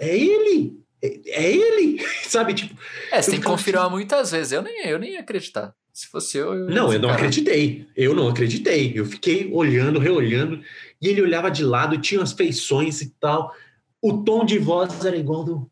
É 0.00 0.16
ele? 0.16 0.82
É, 1.02 1.20
é 1.26 1.52
ele? 1.52 2.04
Sabe, 2.24 2.54
tipo... 2.54 2.76
É, 3.10 3.20
você 3.20 3.32
tem 3.32 3.40
que 3.40 3.46
confirmar 3.46 3.84
assim, 3.84 3.94
muitas 3.94 4.30
vezes. 4.30 4.52
Eu 4.52 4.62
nem, 4.62 4.86
eu 4.86 4.98
nem 4.98 5.12
ia 5.12 5.20
acreditar. 5.20 5.74
Se 5.92 6.06
fosse 6.06 6.38
eu... 6.38 6.54
eu 6.54 6.70
não, 6.70 6.92
eu 6.92 6.98
não 6.98 7.08
cara. 7.08 7.20
acreditei. 7.20 7.86
Eu 7.96 8.14
não 8.14 8.28
acreditei. 8.28 8.92
Eu 8.94 9.04
fiquei 9.04 9.50
olhando, 9.52 9.98
reolhando, 9.98 10.62
e 11.00 11.08
ele 11.08 11.20
olhava 11.20 11.50
de 11.50 11.64
lado, 11.64 11.98
tinha 11.98 12.22
as 12.22 12.32
feições 12.32 13.02
e 13.02 13.10
tal. 13.20 13.54
O 14.00 14.22
tom 14.22 14.44
de 14.44 14.58
voz 14.58 15.04
era 15.04 15.16
igual 15.16 15.44
do... 15.44 15.70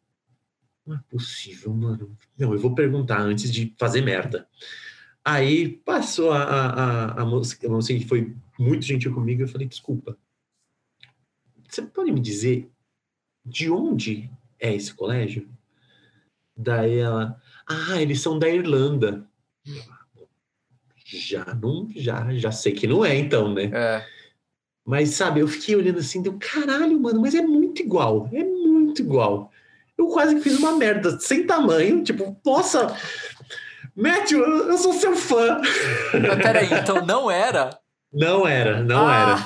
Não 0.91 0.97
é 0.97 1.01
possível, 1.09 1.73
mano. 1.73 2.17
Não, 2.37 2.53
eu 2.53 2.59
vou 2.59 2.75
perguntar 2.75 3.21
antes 3.21 3.53
de 3.53 3.73
fazer 3.79 4.01
merda. 4.01 4.49
Aí 5.25 5.69
passou 5.69 6.33
a, 6.33 6.43
a, 6.43 7.23
a, 7.23 7.25
moça, 7.25 7.57
a 7.65 7.69
moça 7.69 7.95
que 7.95 8.05
foi 8.09 8.35
muito 8.59 8.85
gentil 8.85 9.15
comigo, 9.15 9.43
eu 9.43 9.47
falei, 9.47 9.69
desculpa. 9.69 10.19
Você 11.69 11.83
pode 11.83 12.11
me 12.11 12.19
dizer 12.19 12.69
de 13.45 13.71
onde 13.71 14.29
é 14.59 14.75
esse 14.75 14.93
colégio? 14.93 15.49
Daí 16.57 16.99
ela, 16.99 17.41
ah, 17.69 18.03
eles 18.03 18.21
são 18.21 18.37
da 18.37 18.49
Irlanda. 18.49 19.25
Já 21.05 21.55
não, 21.55 21.89
já, 21.95 22.35
já 22.35 22.51
sei 22.51 22.73
que 22.73 22.89
não 22.89 23.05
é, 23.05 23.17
então, 23.17 23.55
né? 23.55 23.71
É. 23.73 24.07
Mas, 24.85 25.11
sabe, 25.11 25.39
eu 25.39 25.47
fiquei 25.47 25.77
olhando 25.77 26.01
assim, 26.01 26.21
deu, 26.21 26.37
caralho, 26.37 26.99
mano, 26.99 27.21
mas 27.21 27.37
é 27.37 27.43
muito 27.43 27.81
igual, 27.81 28.29
é 28.33 28.43
muito 28.43 29.03
igual. 29.03 29.53
Eu 30.01 30.09
quase 30.09 30.35
que 30.35 30.41
fiz 30.41 30.59
uma 30.59 30.73
merda 30.73 31.19
sem 31.21 31.47
tamanho, 31.47 32.03
tipo, 32.03 32.41
nossa, 32.45 32.97
Matthew, 33.95 34.41
eu, 34.41 34.69
eu 34.71 34.79
sou 34.79 34.93
seu 34.95 35.15
fã. 35.15 35.61
Mas 36.13 36.43
peraí, 36.43 36.69
então 36.73 37.05
não 37.05 37.31
era? 37.31 37.79
Não 38.13 38.47
era, 38.47 38.83
não 38.83 39.07
ah. 39.07 39.45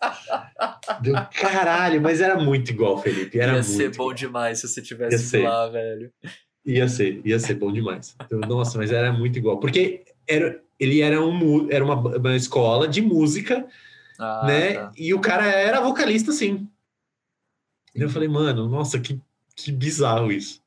era. 0.00 1.00
Deu 1.00 1.14
caralho, 1.40 2.00
mas 2.00 2.20
era 2.20 2.38
muito 2.38 2.70
igual, 2.70 3.00
Felipe. 3.00 3.38
Era 3.38 3.52
ia 3.52 3.62
muito 3.62 3.70
ser 3.70 3.88
bom 3.90 4.04
igual. 4.04 4.12
demais 4.12 4.60
se 4.60 4.68
você 4.68 4.82
tivesse 4.82 5.38
lá, 5.38 5.68
velho. 5.68 6.12
Ia 6.64 6.88
ser, 6.88 7.20
ia 7.24 7.38
ser 7.38 7.54
bom 7.54 7.72
demais. 7.72 8.14
Então, 8.24 8.40
nossa, 8.40 8.76
mas 8.76 8.92
era 8.92 9.12
muito 9.12 9.38
igual. 9.38 9.58
Porque 9.58 10.04
era, 10.28 10.60
ele 10.78 11.00
era, 11.00 11.24
um, 11.24 11.68
era 11.70 11.84
uma, 11.84 11.94
uma 11.94 12.36
escola 12.36 12.86
de 12.86 13.00
música 13.00 13.66
ah, 14.18 14.46
né? 14.46 14.74
Tá. 14.74 14.92
E 14.96 15.14
o 15.14 15.20
cara 15.20 15.46
era 15.46 15.80
vocalista, 15.80 16.32
sim. 16.32 16.68
E 17.94 18.00
eu 18.00 18.10
falei, 18.10 18.28
mano, 18.28 18.68
nossa, 18.68 18.98
que, 19.00 19.20
que 19.56 19.72
bizarro 19.72 20.30
isso. 20.30 20.62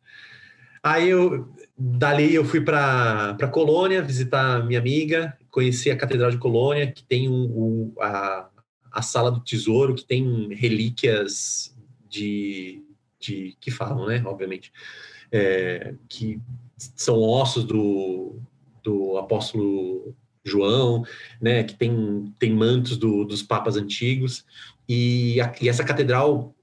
Aí 0.81 1.09
eu, 1.09 1.47
dali 1.77 2.33
eu 2.33 2.43
fui 2.43 2.61
para 2.61 3.49
Colônia 3.51 4.01
visitar 4.01 4.65
minha 4.65 4.79
amiga, 4.79 5.37
conheci 5.51 5.91
a 5.91 5.97
Catedral 5.97 6.31
de 6.31 6.37
Colônia, 6.37 6.91
que 6.91 7.03
tem 7.03 7.29
um, 7.29 7.43
um, 7.43 7.93
a, 7.99 8.49
a 8.91 9.01
Sala 9.01 9.31
do 9.31 9.41
Tesouro, 9.41 9.93
que 9.93 10.05
tem 10.05 10.53
relíquias 10.53 11.75
de, 12.09 12.83
de 13.19 13.55
que 13.59 13.69
falam, 13.69 14.07
né, 14.07 14.23
obviamente, 14.25 14.71
é, 15.31 15.93
que 16.07 16.41
são 16.77 17.21
ossos 17.21 17.63
do, 17.63 18.39
do 18.81 19.17
apóstolo 19.17 20.15
João, 20.43 21.03
né, 21.41 21.63
que 21.63 21.75
tem, 21.75 22.33
tem 22.39 22.53
mantos 22.53 22.97
do, 22.97 23.25
dos 23.25 23.43
papas 23.43 23.75
antigos, 23.75 24.45
e, 24.87 25.39
a, 25.41 25.53
e 25.61 25.69
essa 25.69 25.83
catedral, 25.83 26.55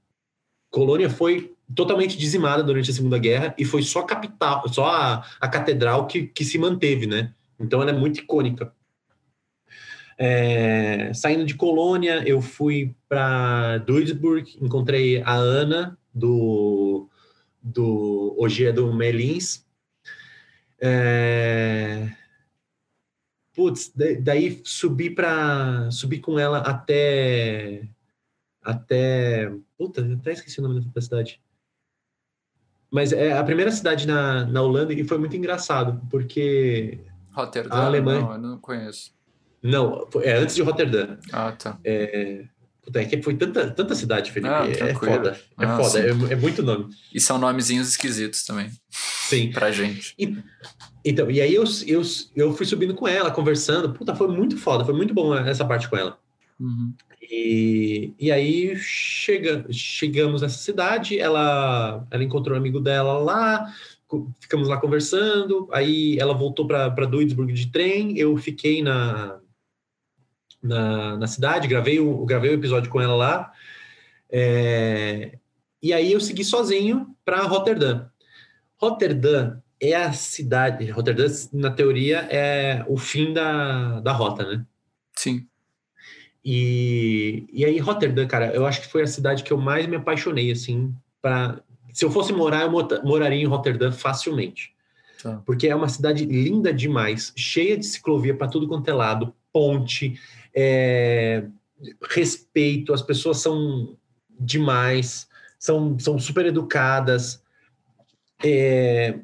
Colônia 0.69 1.09
foi 1.09 1.55
totalmente 1.75 2.17
dizimada 2.17 2.63
durante 2.63 2.91
a 2.91 2.93
Segunda 2.93 3.17
Guerra 3.17 3.53
e 3.57 3.65
foi 3.65 3.83
só 3.83 3.99
a 3.99 4.05
capital, 4.05 4.67
só 4.69 4.87
a, 4.87 5.25
a 5.39 5.47
catedral 5.47 6.07
que, 6.07 6.27
que 6.27 6.45
se 6.45 6.57
manteve, 6.57 7.05
né? 7.05 7.33
Então 7.59 7.81
ela 7.81 7.91
é 7.91 7.93
muito 7.93 8.19
icônica. 8.19 8.73
É, 10.17 11.13
saindo 11.13 11.45
de 11.45 11.53
Colônia, 11.55 12.23
eu 12.27 12.41
fui 12.41 12.95
para 13.07 13.77
Duisburg, 13.79 14.57
encontrei 14.59 15.21
a 15.21 15.33
Ana 15.33 15.97
do 16.13 17.07
do 17.61 18.33
hoje 18.37 18.65
é 18.65 18.71
do 18.71 18.93
Melins. 18.93 19.65
É, 20.79 22.09
putz, 23.53 23.91
daí 24.21 24.61
subi 24.63 25.09
para 25.09 25.91
subir 25.91 26.19
com 26.19 26.39
ela 26.39 26.59
até 26.59 27.87
até 28.63 29.51
puta, 29.77 30.01
até 30.13 30.33
esqueci 30.33 30.59
o 30.59 30.63
nome 30.63 30.81
da 30.81 31.01
cidade. 31.01 31.41
Mas 32.91 33.11
é 33.11 33.37
a 33.37 33.43
primeira 33.43 33.71
cidade 33.71 34.07
na, 34.07 34.45
na 34.45 34.61
Holanda 34.61 34.93
e 34.93 35.03
foi 35.03 35.17
muito 35.17 35.35
engraçado, 35.35 36.01
porque 36.09 36.99
Rotterdam, 37.31 37.77
a 37.77 37.85
Alemanha... 37.85 38.21
não, 38.21 38.31
eu 38.31 38.37
não 38.39 38.57
conheço. 38.57 39.11
Não, 39.61 40.07
é 40.21 40.37
antes 40.37 40.55
de 40.55 40.61
Rotterdam. 40.61 41.17
Ah, 41.31 41.51
tá. 41.51 41.77
É, 41.83 42.45
puta, 42.81 43.01
é 43.01 43.05
que 43.05 43.21
foi 43.21 43.35
tanta, 43.35 43.69
tanta 43.71 43.93
cidade, 43.95 44.31
Felipe. 44.31 44.53
Ah, 44.53 44.65
é 44.65 44.93
foda. 44.93 45.39
É 45.59 45.65
ah, 45.65 45.77
foda, 45.77 45.99
é, 45.99 46.09
é, 46.09 46.35
muito 46.35 46.63
nome. 46.63 46.89
E 47.13 47.19
são 47.19 47.37
nomezinhos 47.37 47.89
esquisitos 47.89 48.45
também. 48.45 48.71
Sim. 48.89 49.51
pra 49.51 49.71
gente. 49.71 50.13
E, 50.17 50.37
então, 51.03 51.29
e 51.29 51.41
aí 51.41 51.53
eu, 51.53 51.65
eu, 51.85 52.01
eu 52.35 52.53
fui 52.53 52.65
subindo 52.65 52.95
com 52.95 53.07
ela, 53.07 53.31
conversando. 53.31 53.91
Puta, 53.93 54.15
foi 54.15 54.29
muito 54.29 54.57
foda, 54.57 54.85
foi 54.85 54.95
muito 54.95 55.13
bom 55.13 55.35
essa 55.35 55.65
parte 55.65 55.89
com 55.89 55.97
ela. 55.97 56.17
Uhum. 56.59 56.93
E, 57.29 58.13
e 58.17 58.31
aí 58.31 58.75
chega, 58.77 59.65
chegamos 59.71 60.41
nessa 60.41 60.57
cidade, 60.57 61.19
ela, 61.19 62.05
ela 62.09 62.23
encontrou 62.23 62.55
um 62.55 62.59
amigo 62.59 62.79
dela 62.79 63.17
lá, 63.19 63.73
ficamos 64.39 64.67
lá 64.69 64.79
conversando, 64.79 65.67
aí 65.73 66.17
ela 66.19 66.33
voltou 66.33 66.65
para 66.65 67.05
Duisburg 67.05 67.51
de 67.51 67.69
trem, 67.69 68.17
eu 68.17 68.37
fiquei 68.37 68.81
na, 68.81 69.39
na, 70.63 71.17
na 71.17 71.27
cidade, 71.27 71.67
gravei 71.67 71.99
o, 71.99 72.25
gravei 72.25 72.51
o 72.51 72.53
episódio 72.53 72.89
com 72.89 73.01
ela 73.01 73.15
lá, 73.15 73.51
é, 74.29 75.37
e 75.81 75.93
aí 75.93 76.11
eu 76.11 76.21
segui 76.21 76.43
sozinho 76.43 77.15
para 77.25 77.41
Rotterdam. 77.41 78.09
Rotterdam 78.77 79.61
é 79.79 79.95
a 79.95 80.11
cidade. 80.13 80.89
Rotterdam, 80.89 81.27
na 81.53 81.71
teoria, 81.71 82.19
é 82.29 82.85
o 82.87 82.97
fim 82.97 83.33
da, 83.33 83.99
da 83.99 84.11
rota, 84.11 84.43
né? 84.43 84.65
Sim. 85.15 85.47
E, 86.43 87.45
e 87.51 87.65
aí, 87.65 87.77
Rotterdam, 87.77 88.27
cara, 88.27 88.53
eu 88.53 88.65
acho 88.65 88.81
que 88.81 88.87
foi 88.87 89.01
a 89.01 89.07
cidade 89.07 89.43
que 89.43 89.51
eu 89.51 89.57
mais 89.57 89.85
me 89.87 89.95
apaixonei, 89.95 90.51
assim, 90.51 90.93
para 91.21 91.61
Se 91.93 92.05
eu 92.05 92.11
fosse 92.11 92.31
morar, 92.31 92.63
eu 92.63 92.71
moraria 93.03 93.41
em 93.41 93.45
Rotterdam 93.45 93.91
facilmente. 93.91 94.73
Tá. 95.21 95.41
Porque 95.45 95.67
é 95.67 95.75
uma 95.75 95.89
cidade 95.89 96.25
linda 96.25 96.73
demais, 96.73 97.33
cheia 97.35 97.77
de 97.77 97.85
ciclovia 97.85 98.35
para 98.35 98.47
tudo 98.47 98.67
quanto 98.67 98.87
é 98.87 98.93
lado, 98.93 99.33
ponte, 99.51 100.19
é, 100.53 101.47
respeito, 102.09 102.93
as 102.93 103.01
pessoas 103.01 103.39
são 103.39 103.97
demais, 104.39 105.27
são, 105.59 105.97
são 105.99 106.19
super 106.19 106.45
educadas. 106.45 107.43
É, 108.43 109.19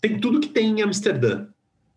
tem 0.00 0.18
tudo 0.18 0.40
que 0.40 0.48
tem 0.48 0.80
em 0.80 0.82
Amsterdã. 0.82 1.48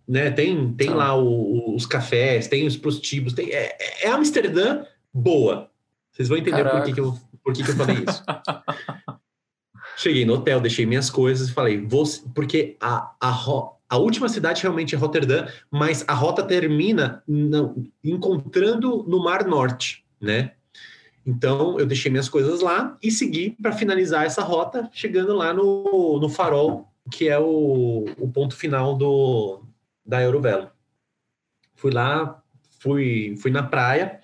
Né? 0.07 0.29
Tem, 0.31 0.73
tem 0.73 0.89
ah. 0.89 0.95
lá 0.95 1.17
o, 1.17 1.75
os 1.75 1.85
cafés, 1.85 2.47
tem 2.47 2.67
os 2.67 2.77
prostíbulos, 2.77 3.33
tem, 3.33 3.51
é, 3.51 3.75
é 4.03 4.07
Amsterdã 4.09 4.83
boa. 5.13 5.69
Vocês 6.11 6.29
vão 6.29 6.37
entender 6.37 6.63
por 6.63 6.83
que, 6.83 6.93
que, 6.93 6.99
eu, 6.99 7.17
por 7.43 7.53
que, 7.53 7.63
que 7.63 7.71
eu 7.71 7.75
falei 7.75 7.97
isso. 8.07 8.23
Cheguei 9.97 10.25
no 10.25 10.33
hotel, 10.33 10.59
deixei 10.59 10.85
minhas 10.85 11.09
coisas 11.09 11.49
e 11.49 11.53
falei, 11.53 11.81
vou, 11.81 12.03
porque 12.33 12.75
a, 12.81 13.13
a, 13.21 13.31
a 13.89 13.97
última 13.97 14.27
cidade 14.27 14.61
realmente 14.61 14.93
é 14.93 14.97
Roterdã, 14.97 15.47
mas 15.71 16.03
a 16.07 16.13
rota 16.13 16.43
termina 16.43 17.23
no, 17.27 17.85
encontrando 18.03 19.05
no 19.07 19.23
Mar 19.23 19.45
Norte, 19.45 20.05
né? 20.19 20.51
Então 21.25 21.79
eu 21.79 21.85
deixei 21.85 22.11
minhas 22.11 22.29
coisas 22.29 22.61
lá 22.61 22.97
e 23.01 23.09
segui 23.09 23.55
para 23.61 23.71
finalizar 23.71 24.25
essa 24.25 24.43
rota, 24.43 24.89
chegando 24.91 25.33
lá 25.33 25.53
no, 25.53 26.19
no 26.19 26.29
farol 26.29 26.91
que 27.11 27.29
é 27.29 27.39
o, 27.39 28.05
o 28.17 28.27
ponto 28.31 28.55
final 28.55 28.95
do, 28.95 29.61
da 30.05 30.21
Eurovelo. 30.21 30.69
Fui 31.75 31.91
lá, 31.91 32.41
fui, 32.79 33.35
fui 33.37 33.51
na 33.51 33.63
praia 33.63 34.19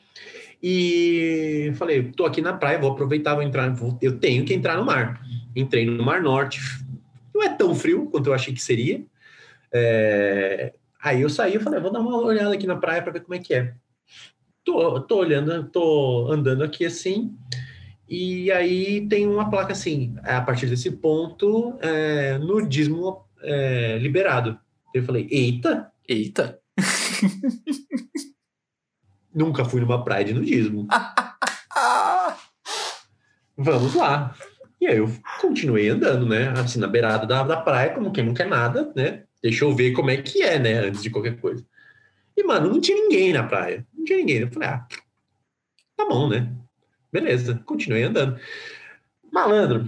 e 0.62 1.72
falei, 1.76 2.04
tô 2.12 2.26
aqui 2.26 2.42
na 2.42 2.54
praia, 2.54 2.78
vou 2.78 2.92
aproveitar, 2.92 3.34
vou 3.34 3.44
entrar, 3.44 3.74
vou, 3.74 3.98
eu 4.02 4.20
tenho 4.20 4.46
que 4.46 4.54
entrar 4.54 4.78
no 4.78 4.86
mar. 4.86 5.22
Entrei 5.56 5.86
no 5.86 6.04
Mar 6.04 6.22
Norte, 6.22 6.62
não 7.34 7.42
é 7.44 7.50
tão 7.50 7.74
frio 7.74 8.06
quanto 8.08 8.28
eu 8.28 8.34
achei 8.34 8.54
que 8.54 8.62
seria. 8.62 9.04
É, 9.74 10.74
aí 11.02 11.22
eu 11.22 11.30
saí 11.30 11.56
e 11.56 11.60
falei, 11.60 11.80
vou 11.80 11.92
dar 11.92 12.00
uma 12.00 12.18
olhada 12.18 12.54
aqui 12.54 12.68
na 12.68 12.76
praia 12.76 13.02
para 13.02 13.14
ver 13.14 13.22
como 13.22 13.34
é 13.34 13.40
que 13.40 13.54
é. 13.54 13.74
Tô, 14.64 15.02
tô 15.02 15.18
olhando, 15.18 15.64
tô 15.70 16.32
andando 16.32 16.64
aqui 16.64 16.86
assim, 16.86 17.36
e 18.08 18.52
aí 18.52 19.08
tem 19.08 19.26
uma 19.26 19.50
placa 19.50 19.72
assim, 19.72 20.14
a 20.24 20.42
partir 20.42 20.68
desse 20.68 20.92
ponto, 20.92 21.78
é, 21.82 22.38
nudismo 22.38 23.26
é, 23.42 23.98
liberado. 23.98 24.60
Eu 24.94 25.04
falei, 25.04 25.28
eita! 25.30 25.92
Eita! 26.08 26.60
Nunca 29.34 29.64
fui 29.64 29.80
numa 29.80 30.04
praia 30.04 30.26
de 30.26 30.34
nudismo. 30.34 30.88
vamos 33.56 33.96
lá. 33.96 34.36
E 34.80 34.88
aí 34.88 34.98
eu 34.98 35.10
continuei 35.40 35.90
andando, 35.90 36.28
né? 36.28 36.50
Assim, 36.50 36.80
na 36.80 36.88
beirada 36.88 37.26
da, 37.26 37.44
da 37.44 37.62
praia, 37.62 37.94
como 37.94 38.12
quem 38.12 38.26
não 38.26 38.34
quer 38.34 38.48
nada, 38.48 38.92
né? 38.96 39.24
Deixa 39.42 39.64
eu 39.64 39.76
ver 39.76 39.94
como 39.94 40.10
é 40.10 40.18
que 40.18 40.44
é, 40.44 40.60
né? 40.60 40.80
Antes 40.80 41.02
de 41.02 41.10
qualquer 41.10 41.40
coisa. 41.40 41.66
E, 42.36 42.44
mano, 42.44 42.70
não 42.70 42.82
tinha 42.82 42.98
ninguém 42.98 43.32
na 43.32 43.44
praia. 43.44 43.88
Não 43.94 44.04
tinha 44.04 44.18
ninguém. 44.18 44.40
Eu 44.40 44.52
falei, 44.52 44.70
ah, 44.70 44.86
tá 45.96 46.06
bom, 46.06 46.28
né? 46.28 46.52
Beleza, 47.12 47.62
continuei 47.66 48.04
andando. 48.04 48.40
Malandro, 49.32 49.88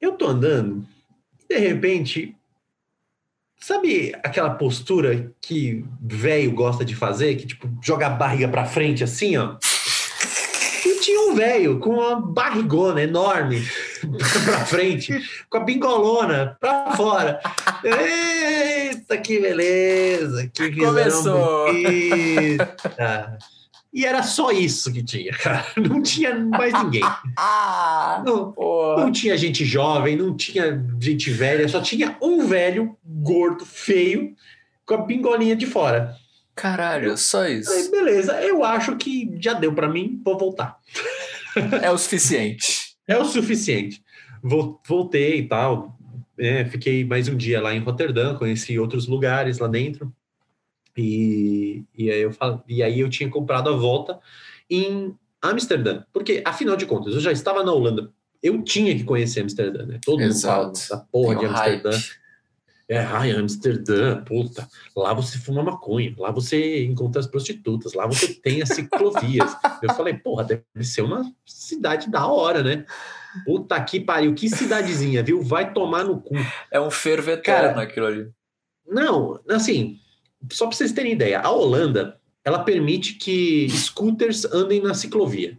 eu 0.00 0.16
tô 0.16 0.26
andando 0.26 0.84
e 1.38 1.46
de 1.46 1.58
repente, 1.58 2.36
sabe 3.62 4.12
aquela 4.24 4.50
postura 4.50 5.32
que 5.40 5.84
velho 6.00 6.52
gosta 6.52 6.84
de 6.84 6.96
fazer, 6.96 7.36
que 7.36 7.46
tipo 7.46 7.70
joga 7.80 8.08
a 8.08 8.10
barriga 8.10 8.48
para 8.48 8.64
frente 8.64 9.04
assim, 9.04 9.36
ó? 9.36 9.56
E 10.84 11.00
tinha 11.00 11.30
um 11.30 11.34
velho 11.34 11.78
com 11.78 11.90
uma 11.90 12.20
barrigona 12.20 13.02
enorme 13.02 13.64
pra 14.44 14.66
frente, 14.66 15.16
com 15.48 15.58
a 15.58 15.60
bingolona 15.60 16.56
pra 16.60 16.96
fora. 16.96 17.40
Eita, 17.84 19.16
que 19.16 19.38
beleza! 19.38 20.50
Que 20.52 20.74
Começou! 20.74 21.72
Bonita. 21.72 23.38
E 23.92 24.06
era 24.06 24.22
só 24.22 24.50
isso 24.50 24.90
que 24.90 25.02
tinha, 25.02 25.32
cara. 25.32 25.66
Não 25.76 26.00
tinha 26.02 26.34
mais 26.34 26.72
ninguém. 26.72 27.02
não, 28.24 28.54
não 28.96 29.12
tinha 29.12 29.36
gente 29.36 29.64
jovem, 29.64 30.16
não 30.16 30.34
tinha 30.34 30.82
gente 30.98 31.30
velha, 31.30 31.68
só 31.68 31.80
tinha 31.80 32.16
um 32.22 32.46
velho, 32.46 32.96
gordo, 33.04 33.66
feio, 33.66 34.34
com 34.86 34.94
a 34.94 34.98
bingolinha 34.98 35.54
de 35.54 35.66
fora. 35.66 36.16
Caralho, 36.54 37.16
só 37.18 37.46
isso. 37.46 37.70
Aí, 37.70 37.90
beleza, 37.90 38.40
eu 38.42 38.64
acho 38.64 38.96
que 38.96 39.30
já 39.38 39.52
deu 39.54 39.74
para 39.74 39.88
mim, 39.88 40.20
vou 40.24 40.38
voltar. 40.38 40.78
É 41.82 41.90
o 41.90 41.98
suficiente. 41.98 42.94
é 43.06 43.16
o 43.18 43.24
suficiente. 43.24 44.02
Voltei 44.42 45.40
e 45.40 45.48
tal. 45.48 45.98
É, 46.38 46.64
fiquei 46.64 47.04
mais 47.04 47.28
um 47.28 47.36
dia 47.36 47.60
lá 47.60 47.74
em 47.74 47.78
Roterdã, 47.78 48.34
conheci 48.34 48.78
outros 48.78 49.06
lugares 49.06 49.58
lá 49.58 49.68
dentro. 49.68 50.12
E, 50.96 51.84
e, 51.96 52.10
aí 52.10 52.20
eu 52.20 52.32
falo, 52.32 52.62
e 52.68 52.82
aí 52.82 53.00
eu 53.00 53.08
tinha 53.08 53.28
comprado 53.28 53.70
a 53.70 53.76
volta 53.76 54.18
em 54.68 55.14
Amsterdã, 55.40 56.04
porque 56.12 56.42
afinal 56.44 56.76
de 56.76 56.86
contas 56.86 57.14
eu 57.14 57.20
já 57.20 57.32
estava 57.32 57.64
na 57.64 57.72
Holanda, 57.72 58.12
eu 58.42 58.62
tinha 58.62 58.94
que 58.94 59.04
conhecer 59.04 59.40
Amsterdã, 59.40 59.86
né? 59.86 59.98
Todo 60.04 60.20
Exato. 60.20 60.66
mundo 60.66 60.78
fala 60.78 61.00
da 61.00 61.06
porra 61.06 61.36
de 61.36 61.46
Amsterdã. 61.46 61.90
Hype. 61.90 62.22
É, 62.88 62.98
ai, 62.98 63.30
Amsterdã, 63.30 64.22
puta, 64.22 64.68
lá 64.94 65.14
você 65.14 65.38
fuma 65.38 65.62
maconha, 65.62 66.14
lá 66.18 66.30
você 66.30 66.84
encontra 66.84 67.20
as 67.20 67.26
prostitutas, 67.26 67.94
lá 67.94 68.06
você 68.06 68.34
tem 68.34 68.60
as 68.60 68.68
ciclovias. 68.70 69.56
eu 69.82 69.94
falei, 69.94 70.14
porra, 70.14 70.44
deve 70.44 70.84
ser 70.84 71.00
uma 71.00 71.24
cidade 71.46 72.10
da 72.10 72.26
hora, 72.26 72.62
né? 72.62 72.84
Puta 73.46 73.82
que 73.82 73.98
pariu, 73.98 74.34
que 74.34 74.48
cidadezinha, 74.50 75.22
viu? 75.22 75.40
Vai 75.40 75.72
tomar 75.72 76.04
no 76.04 76.20
cu. 76.20 76.34
É 76.70 76.78
um 76.78 76.90
fervo 76.90 77.30
eterno 77.30 77.80
aquilo 77.80 78.06
ali. 78.06 78.30
Não, 78.86 79.40
assim, 79.48 79.98
só 80.50 80.66
para 80.66 80.76
vocês 80.76 80.92
terem 80.92 81.12
ideia, 81.12 81.40
a 81.40 81.50
Holanda 81.50 82.18
ela 82.44 82.64
permite 82.64 83.14
que 83.14 83.68
scooters 83.70 84.44
andem 84.46 84.82
na 84.82 84.94
ciclovia. 84.94 85.58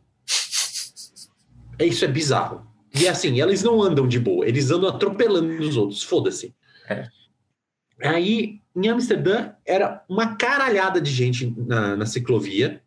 É 1.80 1.86
isso 1.86 2.04
é 2.04 2.08
bizarro. 2.08 2.68
E 2.94 3.08
assim, 3.08 3.42
eles 3.42 3.64
não 3.64 3.82
andam 3.82 4.08
de 4.08 4.20
boa, 4.20 4.48
eles 4.48 4.70
andam 4.70 4.90
atropelando 4.90 5.62
os 5.62 5.78
outros, 5.78 6.04
foda-se. 6.04 6.54
É. 6.88 7.08
Aí, 8.04 8.62
em 8.76 8.88
Amsterdã, 8.88 9.52
era 9.66 10.04
uma 10.08 10.36
caralhada 10.36 11.02
de 11.02 11.10
gente 11.10 11.54
na, 11.58 11.96
na 11.96 12.06
ciclovia. 12.06 12.84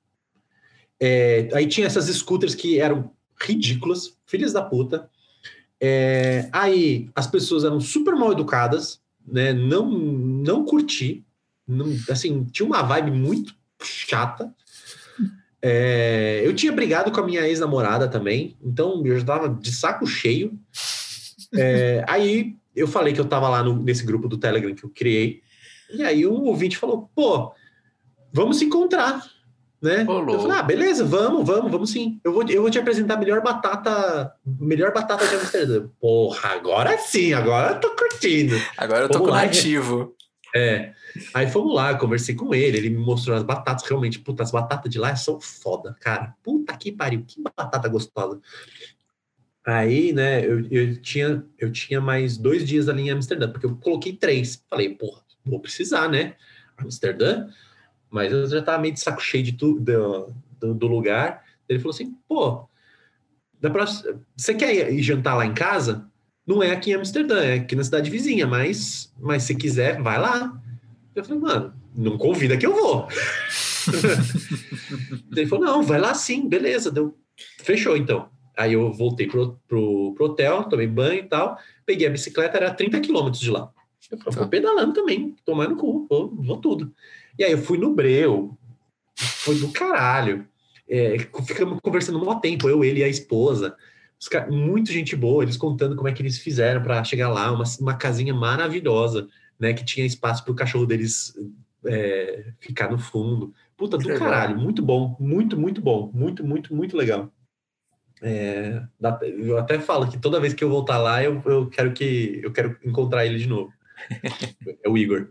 É, 1.00 1.48
aí 1.52 1.66
tinha 1.66 1.86
essas 1.86 2.06
scooters 2.06 2.54
que 2.54 2.78
eram 2.78 3.10
ridículas, 3.40 4.16
filhas 4.26 4.52
da 4.52 4.62
puta. 4.62 5.10
É, 5.80 6.48
aí 6.52 7.10
as 7.14 7.26
pessoas 7.26 7.64
eram 7.64 7.80
super 7.80 8.14
mal 8.14 8.32
educadas, 8.32 9.00
né? 9.26 9.52
Não, 9.52 9.90
não 9.90 10.64
curti. 10.64 11.25
Não, 11.66 11.86
assim, 12.10 12.44
tinha 12.44 12.66
uma 12.66 12.82
vibe 12.82 13.10
muito 13.10 13.54
chata. 13.82 14.54
É, 15.60 16.42
eu 16.44 16.54
tinha 16.54 16.70
brigado 16.70 17.10
com 17.10 17.20
a 17.20 17.26
minha 17.26 17.46
ex-namorada 17.48 18.06
também, 18.08 18.56
então 18.62 19.04
eu 19.04 19.18
já 19.18 19.24
tava 19.24 19.48
de 19.48 19.72
saco 19.72 20.06
cheio. 20.06 20.58
É, 21.54 22.04
aí 22.08 22.56
eu 22.74 22.86
falei 22.86 23.12
que 23.12 23.20
eu 23.20 23.24
tava 23.24 23.48
lá 23.48 23.62
no, 23.62 23.82
nesse 23.82 24.04
grupo 24.04 24.28
do 24.28 24.36
Telegram 24.36 24.74
que 24.74 24.84
eu 24.84 24.90
criei, 24.90 25.40
e 25.90 26.02
aí 26.02 26.26
um 26.26 26.44
ouvinte 26.44 26.76
falou: 26.76 27.10
pô, 27.14 27.52
vamos 28.32 28.58
se 28.58 28.64
encontrar. 28.64 29.24
Né? 29.80 30.06
Eu 30.08 30.40
falei, 30.40 30.56
ah, 30.58 30.62
beleza, 30.62 31.04
vamos, 31.04 31.46
vamos, 31.46 31.70
vamos 31.70 31.90
sim. 31.90 32.18
Eu 32.24 32.32
vou, 32.32 32.42
eu 32.48 32.62
vou 32.62 32.70
te 32.70 32.78
apresentar 32.78 33.14
a 33.14 33.18
melhor 33.18 33.42
batata, 33.42 34.32
melhor 34.44 34.92
batata 34.92 35.26
de 35.26 35.34
Amsterdã. 35.34 35.88
Porra, 36.00 36.50
agora 36.50 36.96
sim, 36.98 37.34
agora 37.34 37.74
eu 37.74 37.80
tô 37.80 37.90
curtindo. 37.94 38.56
Agora 38.76 39.04
eu 39.04 39.08
tô 39.08 39.18
vamos 39.18 39.28
com 39.28 39.36
nativo. 39.36 40.16
É. 40.54 40.94
Aí 41.34 41.48
fomos 41.48 41.74
lá, 41.74 41.94
conversei 41.96 42.34
com 42.34 42.54
ele, 42.54 42.78
ele 42.78 42.90
me 42.90 42.98
mostrou 42.98 43.36
as 43.36 43.42
batatas, 43.42 43.86
realmente, 43.88 44.18
puta, 44.18 44.42
as 44.42 44.50
batatas 44.50 44.90
de 44.90 44.98
lá 44.98 45.14
são 45.16 45.40
foda, 45.40 45.96
cara. 46.00 46.34
Puta 46.42 46.76
que 46.76 46.92
pariu, 46.92 47.24
que 47.26 47.42
batata 47.42 47.88
gostosa. 47.88 48.40
Aí, 49.64 50.12
né, 50.12 50.46
eu, 50.46 50.66
eu, 50.70 51.00
tinha, 51.02 51.44
eu 51.58 51.72
tinha 51.72 52.00
mais 52.00 52.36
dois 52.36 52.66
dias 52.66 52.88
ali 52.88 53.02
em 53.02 53.10
Amsterdã, 53.10 53.50
porque 53.50 53.66
eu 53.66 53.76
coloquei 53.76 54.12
três. 54.12 54.62
Falei, 54.70 54.94
porra, 54.94 55.22
vou 55.44 55.60
precisar, 55.60 56.08
né? 56.08 56.36
Amsterdã, 56.78 57.48
mas 58.10 58.32
eu 58.32 58.46
já 58.46 58.62
tava 58.62 58.80
meio 58.80 58.94
de 58.94 59.00
saco 59.00 59.20
cheio 59.20 59.42
de 59.42 59.52
tudo, 59.52 59.80
do, 59.80 60.34
do, 60.60 60.74
do 60.74 60.86
lugar. 60.86 61.44
Ele 61.68 61.78
falou 61.78 61.94
assim, 61.94 62.14
pô, 62.28 62.68
da 63.60 63.70
próxima, 63.70 64.20
você 64.36 64.54
quer 64.54 64.92
ir 64.92 65.02
jantar 65.02 65.34
lá 65.34 65.44
em 65.44 65.54
casa? 65.54 66.08
Não 66.46 66.62
é 66.62 66.70
aqui 66.70 66.92
em 66.92 66.94
Amsterdã, 66.94 67.42
é 67.42 67.54
aqui 67.54 67.74
na 67.74 67.82
cidade 67.82 68.08
vizinha, 68.08 68.46
mas, 68.46 69.12
mas 69.18 69.42
se 69.42 69.54
quiser, 69.54 70.00
vai 70.00 70.18
lá. 70.18 70.62
Eu 71.14 71.24
falei, 71.24 71.40
mano, 71.40 71.74
não 71.94 72.16
convida 72.16 72.56
que 72.56 72.64
eu 72.64 72.72
vou. 72.72 73.08
ele 75.36 75.46
falou, 75.46 75.64
não, 75.64 75.82
vai 75.82 75.98
lá 75.98 76.14
sim, 76.14 76.48
beleza, 76.48 76.90
deu. 76.90 77.18
Fechou 77.58 77.96
então. 77.96 78.28
Aí 78.56 78.74
eu 78.74 78.92
voltei 78.92 79.26
pro, 79.26 79.58
pro, 79.66 80.14
pro 80.14 80.26
hotel, 80.26 80.64
tomei 80.64 80.86
banho 80.86 81.20
e 81.20 81.28
tal, 81.28 81.58
peguei 81.84 82.06
a 82.06 82.10
bicicleta, 82.10 82.56
era 82.56 82.72
30 82.72 83.00
quilômetros 83.00 83.40
de 83.40 83.50
lá. 83.50 83.70
Eu 84.10 84.18
falei, 84.18 84.38
vou 84.38 84.48
pedalando 84.48 84.92
também, 84.92 85.34
tomando 85.44 85.74
cu, 85.74 86.06
vou, 86.08 86.32
vou 86.32 86.56
tudo. 86.58 86.94
E 87.36 87.42
aí 87.42 87.52
eu 87.52 87.58
fui 87.58 87.76
no 87.76 87.92
Breu, 87.92 88.56
foi 89.16 89.58
do 89.58 89.72
caralho. 89.72 90.46
É, 90.88 91.18
ficamos 91.44 91.80
conversando 91.82 92.22
um 92.22 92.40
tempo, 92.40 92.68
eu, 92.68 92.84
ele 92.84 93.00
e 93.00 93.04
a 93.04 93.08
esposa 93.08 93.76
muito 94.50 94.92
gente 94.92 95.14
boa, 95.14 95.42
eles 95.42 95.56
contando 95.56 95.96
como 95.96 96.08
é 96.08 96.12
que 96.12 96.22
eles 96.22 96.38
fizeram 96.38 96.82
para 96.82 97.02
chegar 97.04 97.28
lá, 97.28 97.52
uma, 97.52 97.64
uma 97.80 97.94
casinha 97.94 98.34
maravilhosa, 98.34 99.28
né? 99.58 99.72
Que 99.72 99.84
tinha 99.84 100.06
espaço 100.06 100.44
para 100.44 100.52
o 100.52 100.56
cachorro 100.56 100.86
deles 100.86 101.34
é, 101.84 102.52
ficar 102.58 102.90
no 102.90 102.98
fundo. 102.98 103.52
Puta 103.76 103.98
do 103.98 104.08
caralho, 104.18 104.58
muito 104.58 104.82
bom, 104.82 105.16
muito, 105.20 105.58
muito 105.58 105.80
bom, 105.80 106.10
muito, 106.14 106.44
muito, 106.44 106.74
muito 106.74 106.96
legal. 106.96 107.30
É, 108.22 108.82
eu 109.22 109.58
até 109.58 109.78
falo 109.78 110.08
que 110.08 110.18
toda 110.18 110.40
vez 110.40 110.54
que 110.54 110.64
eu 110.64 110.70
voltar 110.70 110.98
lá, 110.98 111.22
eu, 111.22 111.42
eu 111.44 111.68
quero 111.68 111.92
que 111.92 112.40
eu 112.42 112.50
quero 112.50 112.76
encontrar 112.82 113.26
ele 113.26 113.38
de 113.38 113.46
novo. 113.46 113.70
é 114.84 114.88
o 114.88 114.96
Igor. 114.96 115.28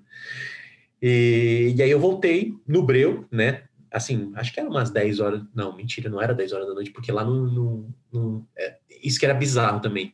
E, 1.02 1.74
e 1.76 1.82
aí 1.82 1.90
eu 1.90 2.00
voltei 2.00 2.54
no 2.68 2.84
Breu, 2.84 3.28
né? 3.32 3.64
Assim, 3.96 4.32
acho 4.36 4.54
que 4.54 4.60
era 4.60 4.70
umas 4.70 4.92
10 4.92 5.20
horas. 5.20 5.42
Não, 5.54 5.76
mentira, 5.76 6.10
não 6.10 6.22
era 6.22 6.34
10 6.34 6.52
horas 6.54 6.68
da 6.68 6.74
noite, 6.74 6.92
porque 6.92 7.12
lá 7.12 7.24
não. 7.24 7.46
não, 7.46 7.88
não 8.12 8.48
é, 8.58 8.78
isso 9.04 9.20
que 9.20 9.26
era 9.26 9.34
bizarro 9.34 9.80
também. 9.80 10.14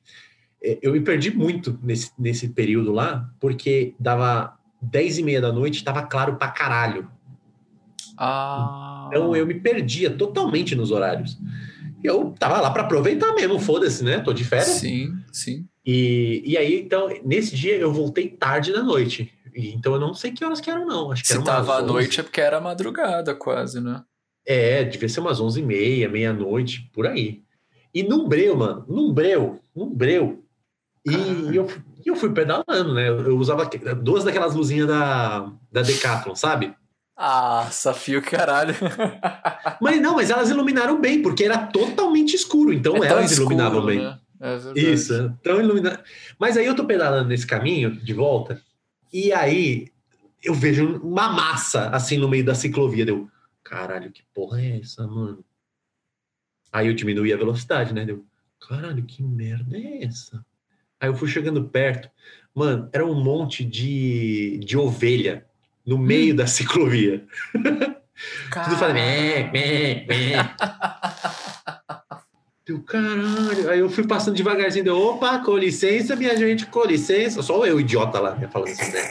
É, 0.63 0.77
eu 0.81 0.93
me 0.93 1.01
perdi 1.01 1.35
muito 1.35 1.77
nesse, 1.81 2.11
nesse 2.17 2.49
período 2.49 2.91
lá, 2.91 3.29
porque 3.39 3.95
dava 3.99 4.57
10 4.81 5.17
e 5.17 5.23
meia 5.23 5.41
da 5.41 5.51
noite, 5.51 5.83
tava 5.83 6.03
claro 6.03 6.35
pra 6.35 6.49
caralho. 6.49 7.09
Ah. 8.17 9.05
Então 9.07 9.35
eu 9.35 9.47
me 9.47 9.55
perdia 9.55 10.09
totalmente 10.11 10.75
nos 10.75 10.91
horários. 10.91 11.39
Eu 12.03 12.35
tava 12.37 12.61
lá 12.61 12.71
para 12.71 12.83
aproveitar 12.83 13.33
mesmo, 13.33 13.59
foda-se, 13.59 14.03
né? 14.03 14.19
Tô 14.19 14.33
de 14.33 14.43
férias. 14.43 14.67
Sim, 14.67 15.15
sim. 15.31 15.65
E, 15.85 16.43
e 16.45 16.57
aí, 16.57 16.79
então, 16.79 17.09
nesse 17.25 17.55
dia 17.55 17.75
eu 17.75 17.91
voltei 17.91 18.27
tarde 18.27 18.71
da 18.71 18.83
noite. 18.83 19.31
Então 19.55 19.93
eu 19.93 19.99
não 19.99 20.13
sei 20.13 20.31
que 20.31 20.43
horas 20.43 20.61
que 20.61 20.69
eram, 20.69 20.85
não. 20.85 21.11
Acho 21.11 21.23
que 21.23 21.29
Se 21.29 21.43
tava 21.43 21.77
à 21.77 21.81
noite 21.81 22.19
é 22.19 22.23
porque 22.23 22.41
era 22.41 22.59
madrugada 22.59 23.33
quase, 23.35 23.81
né? 23.81 24.03
É, 24.45 24.83
devia 24.83 25.07
ser 25.07 25.19
umas 25.19 25.39
11 25.39 25.59
e 25.59 25.63
meia, 25.63 26.09
meia-noite, 26.09 26.89
por 26.93 27.05
aí. 27.05 27.43
E 27.93 28.03
num 28.03 28.27
breu, 28.27 28.55
mano, 28.55 28.85
num 28.87 29.13
breu, 29.13 29.59
num 29.75 29.93
breu. 29.93 30.43
E, 31.05 31.55
eu, 31.55 31.67
eu 32.05 32.15
fui 32.15 32.31
pedalando, 32.31 32.93
né? 32.93 33.09
Eu 33.09 33.37
usava 33.37 33.69
duas 33.95 34.23
daquelas 34.23 34.55
luzinhas 34.55 34.87
da, 34.87 35.51
da 35.71 35.81
Decathlon, 35.81 36.35
sabe? 36.35 36.75
Ah, 37.17 37.67
Safio, 37.71 38.21
caralho. 38.21 38.73
mas 39.81 40.01
não, 40.01 40.15
mas 40.15 40.29
elas 40.29 40.49
iluminaram 40.49 40.99
bem, 40.99 41.21
porque 41.21 41.43
era 41.43 41.67
totalmente 41.67 42.35
escuro, 42.35 42.73
então 42.73 43.03
é 43.03 43.07
elas 43.07 43.31
escuro, 43.31 43.51
iluminavam 43.51 43.85
bem. 43.85 43.99
Né? 43.99 44.17
É 44.39 44.57
Isso, 44.75 45.31
tão 45.43 45.59
iluminado. 45.59 45.99
Mas 46.39 46.57
aí 46.57 46.65
eu 46.65 46.75
tô 46.75 46.83
pedalando 46.85 47.29
nesse 47.29 47.45
caminho 47.45 47.91
de 47.91 48.11
volta, 48.11 48.59
e 49.11 49.31
aí 49.31 49.87
eu 50.43 50.53
vejo 50.53 50.99
uma 50.99 51.29
massa 51.29 51.89
assim 51.89 52.17
no 52.17 52.29
meio 52.29 52.45
da 52.45 52.55
ciclovia. 52.55 53.05
Deu, 53.05 53.29
caralho, 53.63 54.11
que 54.11 54.23
porra 54.33 54.61
é 54.61 54.79
essa, 54.79 55.05
mano? 55.07 55.43
Aí 56.71 56.87
eu 56.87 56.93
diminuí 56.93 57.33
a 57.33 57.37
velocidade, 57.37 57.93
né? 57.93 58.05
Deu, 58.05 58.25
caralho, 58.59 59.03
que 59.03 59.21
merda 59.21 59.77
é 59.77 60.05
essa? 60.05 60.43
Aí 60.99 61.09
eu 61.09 61.15
fui 61.15 61.27
chegando 61.27 61.67
perto, 61.67 62.09
mano, 62.53 62.89
era 62.93 63.05
um 63.05 63.21
monte 63.21 63.65
de, 63.65 64.59
de 64.59 64.77
ovelha 64.77 65.45
no 65.85 65.97
meio 65.97 66.33
hum. 66.33 66.37
da 66.37 66.47
ciclovia. 66.47 67.25
Tudo 68.63 68.77
falando, 68.77 68.97
Deu, 72.65 72.79
caralho. 72.83 73.69
Aí 73.69 73.79
eu 73.79 73.89
fui 73.89 74.05
passando 74.05 74.35
devagarzinho, 74.35 74.85
deu, 74.85 74.97
opa, 74.97 75.39
com 75.39 75.57
licença, 75.57 76.15
minha 76.15 76.37
gente, 76.37 76.67
com 76.67 76.85
licença. 76.85 77.41
Só 77.41 77.65
eu, 77.65 77.79
idiota 77.79 78.19
lá, 78.19 78.35
né, 78.35 78.47
falando 78.47 78.69
assim, 78.69 78.91
né? 78.91 79.01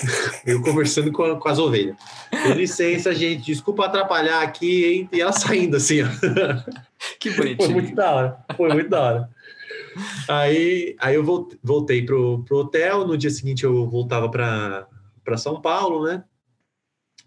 Eu 0.46 0.62
conversando 0.62 1.12
com, 1.12 1.36
com 1.38 1.48
as 1.48 1.58
ovelhas. 1.58 1.96
Com 2.30 2.52
licença, 2.54 3.14
gente, 3.14 3.44
desculpa 3.44 3.84
atrapalhar 3.84 4.42
aqui, 4.42 4.84
hein? 4.86 5.08
E 5.12 5.20
ela 5.20 5.32
saindo 5.32 5.76
assim, 5.76 6.02
ó. 6.02 6.06
Que 7.18 7.30
bonitinho. 7.30 7.56
Foi 7.56 7.68
muito 7.68 7.94
da 7.94 8.10
hora. 8.10 8.44
Foi 8.56 8.72
muito 8.72 8.88
da 8.88 9.00
hora. 9.00 9.30
Aí, 10.28 10.96
aí 10.98 11.14
eu 11.14 11.24
voltei 11.62 12.04
pro, 12.04 12.42
pro 12.44 12.58
hotel. 12.58 13.06
No 13.06 13.18
dia 13.18 13.30
seguinte 13.30 13.64
eu 13.64 13.88
voltava 13.88 14.30
para 14.30 15.36
São 15.36 15.60
Paulo, 15.60 16.04
né? 16.04 16.24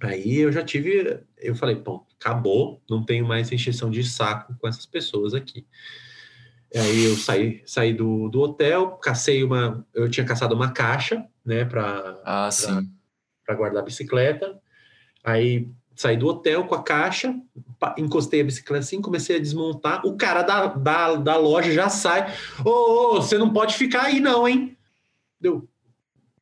Aí 0.01 0.39
eu 0.39 0.51
já 0.51 0.63
tive. 0.63 1.19
Eu 1.37 1.55
falei, 1.55 1.75
bom, 1.75 2.05
acabou, 2.23 2.81
não 2.89 3.03
tenho 3.03 3.27
mais 3.27 3.51
encheção 3.51 3.91
de 3.91 4.03
saco 4.03 4.55
com 4.57 4.67
essas 4.67 4.85
pessoas 4.85 5.33
aqui. 5.33 5.67
Aí 6.73 7.03
eu 7.03 7.15
saí, 7.17 7.61
saí 7.65 7.93
do, 7.93 8.29
do 8.29 8.41
hotel, 8.41 8.91
cacei 8.93 9.43
uma. 9.43 9.85
Eu 9.93 10.09
tinha 10.09 10.25
caçado 10.25 10.55
uma 10.55 10.71
caixa, 10.71 11.23
né, 11.45 11.65
para 11.65 12.19
ah, 12.25 12.49
guardar 13.55 13.83
a 13.83 13.85
bicicleta. 13.85 14.59
Aí 15.23 15.69
saí 15.95 16.17
do 16.17 16.27
hotel 16.27 16.65
com 16.65 16.73
a 16.73 16.81
caixa, 16.81 17.35
encostei 17.97 18.41
a 18.41 18.45
bicicleta 18.45 18.83
assim, 18.83 19.01
comecei 19.01 19.35
a 19.35 19.39
desmontar. 19.39 20.03
O 20.05 20.17
cara 20.17 20.41
da, 20.41 20.67
da, 20.67 21.15
da 21.15 21.37
loja 21.37 21.71
já 21.71 21.89
sai. 21.89 22.33
Ô, 22.65 22.69
ô, 22.69 23.21
você 23.21 23.37
não 23.37 23.53
pode 23.53 23.75
ficar 23.75 24.03
aí, 24.03 24.19
não, 24.19 24.47
hein? 24.47 24.75
Deu. 25.39 25.69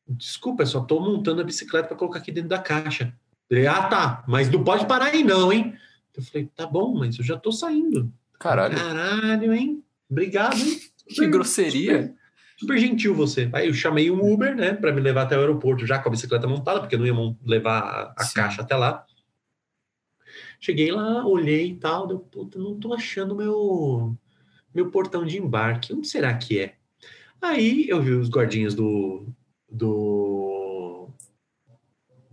Desculpa, 0.08 0.62
eu 0.62 0.66
só 0.66 0.80
tô 0.80 0.98
montando 0.98 1.42
a 1.42 1.44
bicicleta 1.44 1.88
para 1.88 1.96
colocar 1.96 2.20
aqui 2.20 2.32
dentro 2.32 2.48
da 2.48 2.58
caixa. 2.58 3.14
Ele, 3.52 3.66
ah, 3.66 3.82
tá, 3.82 4.24
mas 4.26 4.50
não 4.50 4.64
pode 4.64 4.86
parar 4.86 5.06
aí, 5.06 5.22
não, 5.22 5.52
hein? 5.52 5.76
Eu 6.16 6.22
falei, 6.22 6.48
tá 6.56 6.66
bom, 6.66 6.94
mas 6.94 7.18
eu 7.18 7.24
já 7.24 7.36
tô 7.36 7.52
saindo. 7.52 8.10
Caralho. 8.40 8.74
Caralho, 8.76 9.52
hein? 9.52 9.84
Obrigado, 10.10 10.56
hein? 10.56 10.80
Super, 10.96 11.14
que 11.14 11.26
grosseria. 11.26 12.02
Super, 12.02 12.16
super, 12.56 12.78
gentil 12.78 13.14
você. 13.14 13.50
Aí 13.52 13.68
eu 13.68 13.74
chamei 13.74 14.10
um 14.10 14.32
Uber, 14.32 14.56
né, 14.56 14.72
para 14.72 14.90
me 14.90 15.02
levar 15.02 15.22
até 15.22 15.36
o 15.36 15.40
aeroporto 15.40 15.86
já 15.86 15.98
com 15.98 16.08
a 16.08 16.12
bicicleta 16.12 16.48
montada, 16.48 16.80
porque 16.80 16.96
não 16.96 17.06
ia 17.06 17.12
levar 17.44 17.78
a, 17.78 18.14
a 18.16 18.32
caixa 18.32 18.62
até 18.62 18.74
lá. 18.74 19.04
Cheguei 20.58 20.90
lá, 20.90 21.26
olhei 21.26 21.72
e 21.72 21.76
tal, 21.76 22.06
deu, 22.06 22.20
puta, 22.20 22.58
não 22.58 22.80
tô 22.80 22.94
achando 22.94 23.36
meu 23.36 24.16
meu 24.74 24.90
portão 24.90 25.26
de 25.26 25.36
embarque. 25.36 25.92
Onde 25.92 26.08
será 26.08 26.32
que 26.32 26.58
é? 26.58 26.76
Aí 27.40 27.86
eu 27.86 28.00
vi 28.00 28.12
os 28.12 28.30
guardinhas 28.30 28.74
do 28.74 29.26
do 29.68 30.51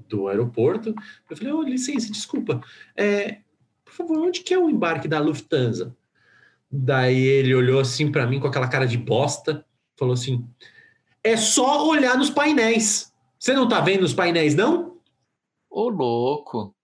do 0.10 0.28
aeroporto. 0.28 0.94
Eu 1.30 1.38
falei, 1.38 1.54
oh, 1.54 1.62
licença, 1.62 2.12
desculpa. 2.12 2.62
É, 2.96 3.40
por 3.86 3.94
favor, 3.94 4.18
onde 4.18 4.42
que 4.42 4.54
é 4.54 4.58
o 4.58 4.70
embarque 4.70 5.08
da 5.08 5.20
Lufthansa? 5.20 5.96
Daí 6.72 7.20
ele 7.20 7.56
olhou 7.56 7.80
assim 7.80 8.12
para 8.12 8.28
mim 8.28 8.40
com 8.40 8.48
aquela 8.48 8.68
cara 8.68 8.86
de 8.86 8.98
bosta, 8.98 9.66
falou 9.98 10.14
assim: 10.14 10.46
é 11.24 11.36
só 11.36 11.88
olhar 11.88 12.18
nos 12.18 12.30
painéis. 12.30 13.12
Você 13.40 13.54
não 13.54 13.68
tá 13.68 13.80
vendo 13.80 14.04
os 14.04 14.14
painéis, 14.14 14.54
não? 14.54 14.98
Ô, 15.70 15.90
louco. 15.90 16.76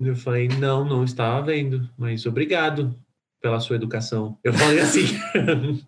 Eu 0.00 0.16
falei, 0.16 0.48
não, 0.48 0.84
não 0.84 1.04
estava 1.04 1.42
vendo, 1.42 1.88
mas 1.96 2.24
obrigado 2.24 2.98
pela 3.40 3.60
sua 3.60 3.76
educação. 3.76 4.38
Eu 4.42 4.52
falei 4.52 4.80
assim. 4.80 5.04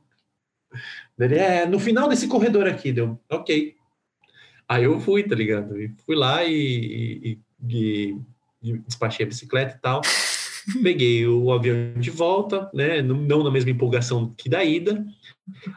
Ele 1.19 1.37
é 1.37 1.67
no 1.67 1.79
final 1.79 2.09
desse 2.09 2.27
corredor 2.27 2.67
aqui, 2.67 2.93
deu, 2.93 3.21
ok. 3.31 3.77
Aí 4.73 4.85
eu 4.85 4.99
fui, 4.99 5.23
tá 5.23 5.35
ligado? 5.35 5.78
E 5.78 5.94
fui 6.07 6.16
lá 6.16 6.43
e, 6.47 7.39
e, 7.62 8.16
e, 8.62 8.78
despachei 8.86 9.27
a 9.27 9.28
bicicleta 9.28 9.77
e 9.77 9.78
tal. 9.78 10.01
Peguei 10.82 11.27
o 11.27 11.53
avião 11.53 11.93
de 12.01 12.11
volta, 12.11 12.70
né? 12.73 13.03
Não 13.03 13.44
na 13.44 13.51
mesma 13.51 13.70
empolgação 13.70 14.32
que 14.35 14.49
da 14.49 14.65
ida. 14.65 15.05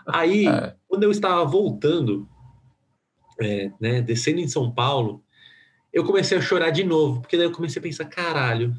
Aí, 0.07 0.47
é. 0.47 0.73
quando 0.87 1.03
eu 1.03 1.11
estava 1.11 1.43
voltando, 1.43 2.25
é, 3.41 3.69
né, 3.81 4.01
descendo 4.01 4.39
em 4.39 4.47
São 4.47 4.71
Paulo, 4.71 5.21
eu 5.91 6.05
comecei 6.05 6.37
a 6.37 6.41
chorar 6.41 6.69
de 6.69 6.85
novo, 6.85 7.19
porque 7.19 7.35
daí 7.35 7.47
eu 7.47 7.51
comecei 7.51 7.81
a 7.81 7.83
pensar, 7.83 8.05
caralho, 8.05 8.73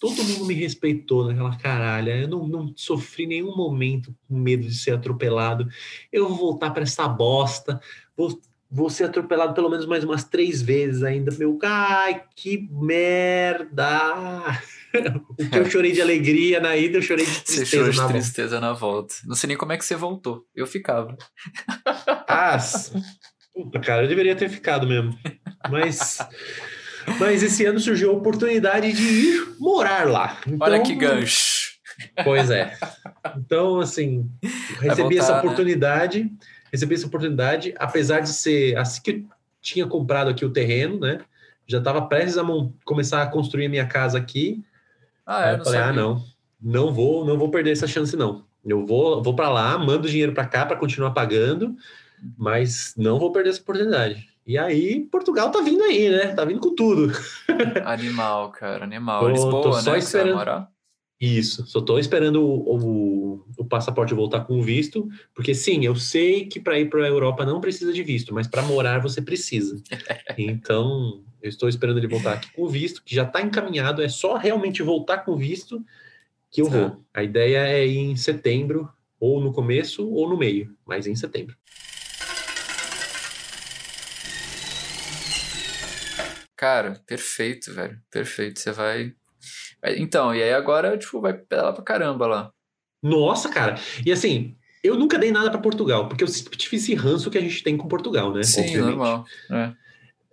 todo 0.00 0.24
mundo 0.24 0.44
me 0.44 0.54
respeitou 0.54 1.24
naquela 1.24 1.56
caralha, 1.56 2.16
eu 2.16 2.26
não, 2.26 2.48
não 2.48 2.72
sofri 2.74 3.28
nenhum 3.28 3.54
momento 3.54 4.12
com 4.26 4.34
medo 4.36 4.66
de 4.66 4.74
ser 4.74 4.90
atropelado, 4.92 5.68
eu 6.10 6.26
vou 6.28 6.36
voltar 6.36 6.72
para 6.72 6.82
essa 6.82 7.06
bosta, 7.06 7.80
vou, 8.16 8.40
vou 8.72 8.88
ser 8.88 9.04
atropelado 9.04 9.52
pelo 9.52 9.68
menos 9.68 9.84
mais 9.84 10.02
umas 10.02 10.24
três 10.24 10.62
vezes 10.62 11.02
ainda, 11.02 11.30
meu, 11.38 11.58
ai, 11.62 12.24
que 12.34 12.66
merda! 12.72 14.00
o 15.38 15.50
que 15.50 15.58
eu 15.58 15.70
chorei 15.70 15.92
de 15.92 16.00
alegria 16.00 16.58
na 16.58 16.74
ida, 16.74 16.96
eu 16.96 17.02
chorei 17.02 17.26
de 17.26 17.32
tristeza. 17.32 17.66
Você 17.66 17.76
chorou 17.76 17.90
de 17.90 17.98
na 17.98 18.08
tristeza 18.08 18.58
volta. 18.58 18.66
na 18.66 18.72
volta. 18.72 19.14
Não 19.26 19.34
sei 19.34 19.48
nem 19.48 19.56
como 19.58 19.72
é 19.72 19.76
que 19.76 19.84
você 19.84 19.94
voltou. 19.94 20.46
Eu 20.54 20.66
ficava. 20.66 21.16
Ah, 22.26 22.56
puta, 23.54 23.78
cara, 23.78 24.04
eu 24.04 24.08
deveria 24.08 24.34
ter 24.34 24.48
ficado 24.48 24.86
mesmo. 24.86 25.18
Mas, 25.70 26.18
mas 27.20 27.42
esse 27.42 27.66
ano 27.66 27.78
surgiu 27.78 28.10
a 28.10 28.14
oportunidade 28.14 28.90
de 28.90 29.02
ir 29.02 29.56
morar 29.58 30.08
lá. 30.08 30.40
Então, 30.46 30.66
Olha 30.66 30.82
que 30.82 30.94
gancho. 30.94 31.72
Pois 32.24 32.50
é. 32.50 32.74
Então, 33.36 33.80
assim, 33.80 34.30
recebi 34.80 35.02
voltar, 35.02 35.16
essa 35.16 35.32
né? 35.34 35.38
oportunidade, 35.40 36.22
né? 36.24 36.30
Recebi 36.72 36.94
essa 36.94 37.06
oportunidade, 37.06 37.74
apesar 37.78 38.20
de 38.20 38.30
ser 38.30 38.76
assim 38.78 39.02
que 39.02 39.10
eu 39.10 39.24
tinha 39.60 39.86
comprado 39.86 40.30
aqui 40.30 40.44
o 40.44 40.50
terreno, 40.50 40.98
né? 40.98 41.20
Já 41.66 41.78
estava 41.78 42.02
prestes 42.02 42.38
a 42.38 42.44
começar 42.84 43.22
a 43.22 43.26
construir 43.26 43.66
a 43.66 43.68
minha 43.68 43.86
casa 43.86 44.18
aqui. 44.18 44.64
Ah, 45.24 45.50
é, 45.50 45.54
eu 45.54 45.64
falei, 45.64 45.80
ah, 45.80 45.84
sabia. 45.86 46.00
ah, 46.00 46.04
não, 46.04 46.24
não 46.60 46.92
vou, 46.92 47.24
não 47.24 47.38
vou 47.38 47.50
perder 47.50 47.72
essa 47.72 47.86
chance 47.86 48.16
não. 48.16 48.44
Eu 48.64 48.86
vou, 48.86 49.22
vou 49.22 49.34
para 49.34 49.48
lá, 49.48 49.76
mando 49.78 50.08
dinheiro 50.08 50.32
para 50.32 50.46
cá 50.46 50.64
para 50.64 50.76
continuar 50.76 51.10
pagando, 51.10 51.76
mas 52.36 52.94
não 52.96 53.18
vou 53.18 53.32
perder 53.32 53.50
essa 53.50 53.60
oportunidade. 53.60 54.28
E 54.46 54.58
aí, 54.58 55.00
Portugal 55.00 55.50
tá 55.50 55.60
vindo 55.60 55.82
aí, 55.84 56.08
né? 56.08 56.34
Tá 56.34 56.44
vindo 56.44 56.60
com 56.60 56.74
tudo. 56.74 57.12
Animal, 57.84 58.50
cara, 58.50 58.84
animal. 58.84 59.20
Tô, 59.20 59.28
Lisboa, 59.28 59.62
tô 59.62 59.72
só 59.74 59.92
né? 59.92 59.98
Esperando... 59.98 60.66
Isso, 61.20 61.64
só 61.66 61.80
tô 61.80 62.00
esperando 62.00 62.42
o, 62.42 62.76
o, 62.76 63.21
o, 63.56 63.64
passaporte 63.64 64.14
voltar 64.14 64.40
com 64.40 64.62
visto, 64.62 65.08
porque 65.34 65.54
sim, 65.54 65.84
eu 65.84 65.94
sei 65.96 66.46
que 66.46 66.60
para 66.60 66.78
ir 66.78 66.88
para 66.88 67.04
a 67.04 67.08
Europa 67.08 67.44
não 67.44 67.60
precisa 67.60 67.92
de 67.92 68.02
visto, 68.02 68.34
mas 68.34 68.46
para 68.46 68.62
morar 68.62 69.00
você 69.00 69.20
precisa. 69.20 69.80
Então, 70.38 71.22
eu 71.42 71.48
estou 71.48 71.68
esperando 71.68 71.98
ele 71.98 72.08
voltar 72.08 72.34
aqui 72.34 72.50
com 72.52 72.66
visto, 72.68 73.02
que 73.04 73.14
já 73.14 73.22
está 73.24 73.42
encaminhado, 73.42 74.02
é 74.02 74.08
só 74.08 74.36
realmente 74.36 74.82
voltar 74.82 75.18
com 75.18 75.36
visto 75.36 75.84
que 76.50 76.60
eu 76.60 76.66
vou. 76.66 77.04
A 77.12 77.22
ideia 77.22 77.66
é 77.66 77.86
ir 77.86 77.98
em 77.98 78.16
setembro, 78.16 78.88
ou 79.22 79.40
no 79.40 79.52
começo 79.52 80.10
ou 80.10 80.28
no 80.28 80.36
meio, 80.36 80.76
mas 80.84 81.06
em 81.06 81.14
setembro. 81.14 81.56
Cara, 86.56 87.00
perfeito, 87.06 87.72
velho. 87.72 88.00
Perfeito. 88.10 88.60
Você 88.60 88.70
vai. 88.72 89.14
Então, 89.96 90.34
e 90.34 90.42
aí 90.42 90.52
agora, 90.52 90.96
tipo, 90.98 91.20
vai 91.20 91.34
pedalar 91.34 91.72
pra 91.72 91.82
caramba 91.82 92.26
lá. 92.26 92.52
Nossa, 93.02 93.48
cara. 93.48 93.78
E 94.04 94.12
assim, 94.12 94.54
eu 94.82 94.96
nunca 94.96 95.18
dei 95.18 95.30
nada 95.30 95.50
para 95.50 95.60
Portugal, 95.60 96.08
porque 96.08 96.24
eu 96.24 96.28
sempre 96.28 96.56
tive 96.56 96.76
esse 96.76 96.94
ranço 96.94 97.30
que 97.30 97.38
a 97.38 97.40
gente 97.40 97.62
tem 97.62 97.76
com 97.76 97.88
Portugal, 97.88 98.32
né? 98.32 98.42
Sim, 98.42 98.60
Obviamente. 98.60 98.96
normal. 98.96 99.24
É. 99.50 99.72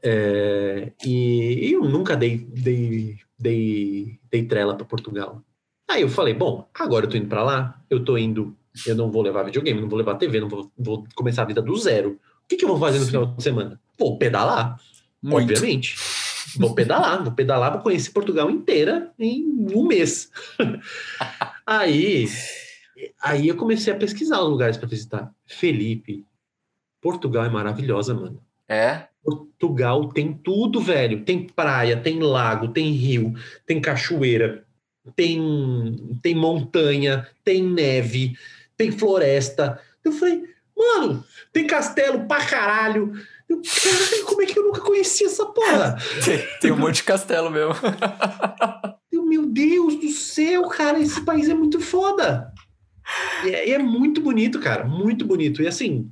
É, 0.01 0.91
e 1.05 1.71
eu 1.73 1.83
nunca 1.83 2.15
dei, 2.15 2.37
dei, 2.37 3.17
dei, 3.37 4.17
dei 4.31 4.43
trela 4.43 4.75
para 4.75 4.85
Portugal. 4.85 5.43
Aí 5.89 6.01
eu 6.01 6.09
falei, 6.09 6.33
bom, 6.33 6.69
agora 6.73 7.05
eu 7.05 7.09
tô 7.09 7.17
indo 7.17 7.27
para 7.27 7.43
lá, 7.43 7.81
eu 7.89 8.03
tô 8.03 8.17
indo, 8.17 8.55
eu 8.85 8.95
não 8.95 9.11
vou 9.11 9.21
levar 9.21 9.43
videogame, 9.43 9.81
não 9.81 9.89
vou 9.89 9.97
levar 9.97 10.15
TV, 10.15 10.39
não 10.39 10.47
vou, 10.47 10.71
vou 10.77 11.05
começar 11.15 11.41
a 11.41 11.45
vida 11.45 11.61
do 11.61 11.75
zero. 11.75 12.11
O 12.11 12.47
que, 12.47 12.55
que 12.55 12.63
eu 12.63 12.69
vou 12.69 12.79
fazer 12.79 12.99
no 12.99 13.05
Sim. 13.05 13.11
final 13.11 13.25
de 13.25 13.43
semana? 13.43 13.81
Vou 13.97 14.17
pedalar. 14.17 14.79
Muito. 15.21 15.51
Obviamente. 15.51 15.95
Vou 16.57 16.73
pedalar, 16.73 17.23
vou 17.23 17.33
pedalar, 17.33 17.73
vou 17.73 17.81
conhecer 17.81 18.11
Portugal 18.11 18.49
inteira 18.49 19.11
em 19.19 19.43
um 19.75 19.85
mês. 19.85 20.31
aí, 21.69 22.25
aí 23.21 23.47
eu 23.47 23.55
comecei 23.55 23.93
a 23.93 23.97
pesquisar 23.97 24.41
os 24.41 24.49
lugares 24.49 24.77
para 24.77 24.87
visitar. 24.87 25.31
Felipe, 25.45 26.25
Portugal 26.99 27.45
é 27.45 27.49
maravilhosa, 27.49 28.13
mano. 28.13 28.43
É? 28.67 29.07
Portugal 29.23 30.09
tem 30.09 30.33
tudo, 30.33 30.81
velho. 30.81 31.23
Tem 31.23 31.45
praia, 31.45 31.95
tem 31.95 32.19
lago, 32.19 32.69
tem 32.69 32.91
rio, 32.91 33.33
tem 33.65 33.79
cachoeira, 33.79 34.65
tem, 35.15 36.17
tem 36.21 36.35
montanha, 36.35 37.27
tem 37.43 37.63
neve, 37.63 38.35
tem 38.75 38.91
floresta. 38.91 39.79
Eu 40.03 40.11
falei, 40.11 40.43
mano, 40.75 41.23
tem 41.53 41.67
castelo 41.67 42.25
pra 42.25 42.45
caralho 42.45 43.13
eu, 43.49 43.61
caralho, 43.61 44.25
como 44.25 44.41
é 44.41 44.45
que 44.45 44.59
eu 44.59 44.63
nunca 44.63 44.81
conheci 44.81 45.25
essa 45.25 45.45
porra? 45.45 45.97
tem, 46.23 46.47
tem 46.61 46.71
um 46.71 46.77
monte 46.77 46.97
de 46.97 47.03
castelo 47.03 47.49
mesmo. 47.49 47.73
Eu, 49.11 49.25
meu 49.25 49.47
Deus 49.47 49.95
do 49.95 50.09
céu, 50.09 50.67
cara, 50.69 50.99
esse 50.99 51.21
país 51.21 51.49
é 51.49 51.53
muito 51.55 51.79
foda. 51.79 52.53
E 53.43 53.49
é, 53.49 53.71
é 53.71 53.79
muito 53.79 54.21
bonito, 54.21 54.59
cara, 54.59 54.85
muito 54.85 55.25
bonito. 55.25 55.63
E 55.63 55.67
assim, 55.67 56.11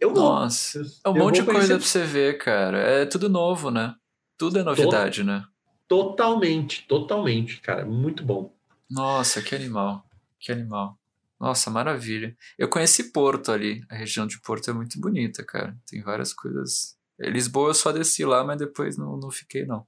eu 0.00 0.14
vou. 0.14 0.22
Nossa, 0.22 0.80
é 1.04 1.08
um 1.08 1.16
Eu 1.16 1.24
monte 1.24 1.40
de 1.40 1.46
coisa 1.46 1.76
pra 1.76 1.84
você 1.84 2.04
ver, 2.04 2.38
cara. 2.38 2.78
É 2.78 3.06
tudo 3.06 3.28
novo, 3.28 3.72
né? 3.72 3.94
Tudo 4.38 4.60
é 4.60 4.62
novidade, 4.62 5.24
né? 5.24 5.44
Totalmente, 5.88 6.86
totalmente, 6.86 7.60
cara, 7.60 7.84
muito 7.84 8.22
bom. 8.22 8.54
Nossa, 8.88 9.42
que 9.42 9.54
animal. 9.54 10.04
Que 10.38 10.52
animal. 10.52 10.97
Nossa, 11.40 11.70
maravilha. 11.70 12.36
Eu 12.58 12.68
conheci 12.68 13.12
Porto 13.12 13.52
ali. 13.52 13.80
A 13.88 13.94
região 13.94 14.26
de 14.26 14.40
Porto 14.40 14.70
é 14.70 14.72
muito 14.72 15.00
bonita, 15.00 15.44
cara. 15.44 15.76
Tem 15.88 16.02
várias 16.02 16.32
coisas. 16.32 16.96
Eh, 17.20 17.30
Lisboa 17.30 17.70
eu 17.70 17.74
só 17.74 17.92
desci 17.92 18.24
lá, 18.24 18.42
mas 18.44 18.58
depois 18.58 18.96
não, 18.96 19.16
não 19.16 19.30
fiquei, 19.30 19.64
não. 19.64 19.86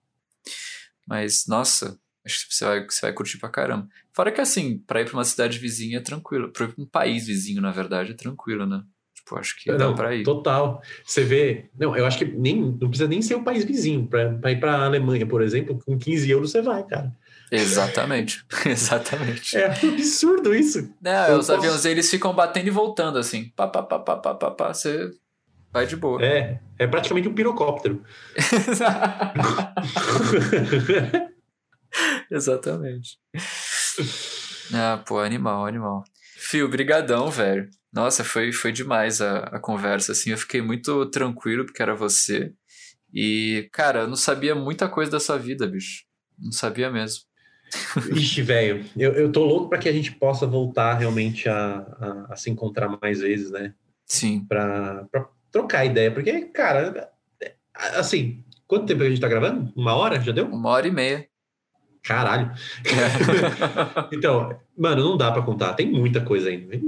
Mas, 1.08 1.46
nossa, 1.48 1.98
acho 2.24 2.46
que 2.48 2.54
você 2.54 2.64
vai, 2.64 2.84
você 2.84 3.00
vai 3.02 3.12
curtir 3.12 3.38
pra 3.38 3.48
caramba. 3.48 3.88
Fora 4.12 4.30
que, 4.30 4.40
assim, 4.40 4.78
pra 4.78 5.00
ir 5.00 5.06
pra 5.06 5.14
uma 5.14 5.24
cidade 5.24 5.58
vizinha 5.58 5.98
é 5.98 6.00
tranquilo. 6.00 6.52
Pra 6.52 6.66
ir 6.66 6.72
pra 6.72 6.82
um 6.82 6.86
país 6.86 7.26
vizinho, 7.26 7.60
na 7.60 7.72
verdade, 7.72 8.12
é 8.12 8.14
tranquilo, 8.14 8.64
né? 8.64 8.82
Tipo, 9.12 9.36
acho 9.36 9.56
que 9.58 9.70
dá 9.72 9.78
Não, 9.86 9.94
pra 9.94 10.14
ir. 10.14 10.22
Total. 10.22 10.80
Você 11.04 11.24
vê. 11.24 11.68
Não, 11.76 11.96
eu 11.96 12.06
acho 12.06 12.16
que 12.18 12.24
nem, 12.24 12.60
não 12.60 12.88
precisa 12.88 13.08
nem 13.08 13.20
ser 13.20 13.34
o 13.34 13.42
país 13.42 13.64
vizinho. 13.64 14.06
Para 14.06 14.52
ir 14.52 14.60
para 14.60 14.76
a 14.76 14.84
Alemanha, 14.84 15.26
por 15.26 15.42
exemplo, 15.42 15.78
com 15.84 15.98
15 15.98 16.30
euros 16.30 16.52
você 16.52 16.62
vai, 16.62 16.86
cara. 16.86 17.12
Exatamente. 17.50 18.44
Exatamente. 18.64 19.56
É 19.56 19.66
absurdo 19.66 20.54
isso. 20.54 20.78
Eu 21.28 21.38
os 21.38 21.46
posso- 21.46 21.52
aviões 21.54 21.84
eles 21.84 22.10
ficam 22.10 22.34
batendo 22.34 22.68
e 22.68 22.70
voltando 22.70 23.18
assim. 23.18 23.50
Pá, 23.56 23.66
pá, 23.66 23.82
pá, 23.82 23.98
pá, 23.98 24.16
pá, 24.16 24.34
pá, 24.34 24.50
pá, 24.50 24.74
você 24.74 25.10
vai 25.72 25.86
de 25.86 25.96
boa. 25.96 26.22
É, 26.24 26.60
é 26.78 26.86
praticamente 26.86 27.28
um 27.28 27.34
pirocóptero. 27.34 28.02
Exatamente. 32.30 33.18
Ah, 34.72 35.02
pô, 35.06 35.18
animal, 35.18 35.66
animal. 35.66 36.04
Fio, 36.36 36.68
brigadão, 36.68 37.30
velho. 37.30 37.68
Nossa, 37.92 38.22
foi, 38.22 38.52
foi 38.52 38.70
demais 38.72 39.20
a, 39.20 39.38
a 39.40 39.58
conversa, 39.58 40.12
assim. 40.12 40.30
Eu 40.30 40.38
fiquei 40.38 40.62
muito 40.62 41.06
tranquilo 41.10 41.66
porque 41.66 41.82
era 41.82 41.94
você. 41.94 42.52
E, 43.12 43.68
cara, 43.72 44.00
eu 44.02 44.08
não 44.08 44.16
sabia 44.16 44.54
muita 44.54 44.88
coisa 44.88 45.10
da 45.10 45.20
sua 45.20 45.36
vida, 45.36 45.66
bicho. 45.66 46.04
Não 46.38 46.52
sabia 46.52 46.90
mesmo. 46.90 47.22
Ixi, 48.14 48.42
velho, 48.42 48.84
eu, 48.96 49.12
eu 49.12 49.32
tô 49.32 49.44
louco 49.44 49.68
para 49.68 49.78
que 49.78 49.88
a 49.88 49.92
gente 49.92 50.12
possa 50.12 50.46
voltar 50.46 50.94
realmente 50.94 51.48
a, 51.48 51.86
a, 52.28 52.32
a 52.32 52.36
se 52.36 52.50
encontrar 52.50 52.98
mais 53.00 53.20
vezes, 53.20 53.50
né? 53.50 53.74
Sim. 54.06 54.44
Pra, 54.48 55.06
pra 55.10 55.28
trocar 55.52 55.84
ideia. 55.84 56.10
Porque, 56.10 56.46
cara, 56.46 57.12
é- 57.40 57.54
assim, 57.96 58.42
quanto 58.66 58.86
tempo 58.86 59.02
a 59.02 59.08
gente 59.08 59.20
tá 59.20 59.28
gravando? 59.28 59.72
Uma 59.76 59.94
hora? 59.94 60.20
Já 60.20 60.32
deu? 60.32 60.46
Uma 60.46 60.70
hora 60.70 60.88
e 60.88 60.90
meia. 60.90 61.26
Caralho. 62.02 62.50
Então, 64.12 64.58
mano, 64.76 65.04
não 65.04 65.16
dá 65.16 65.30
pra 65.30 65.42
contar. 65.42 65.74
Tem 65.74 65.90
muita 65.90 66.20
coisa 66.24 66.48
ainda. 66.48 66.78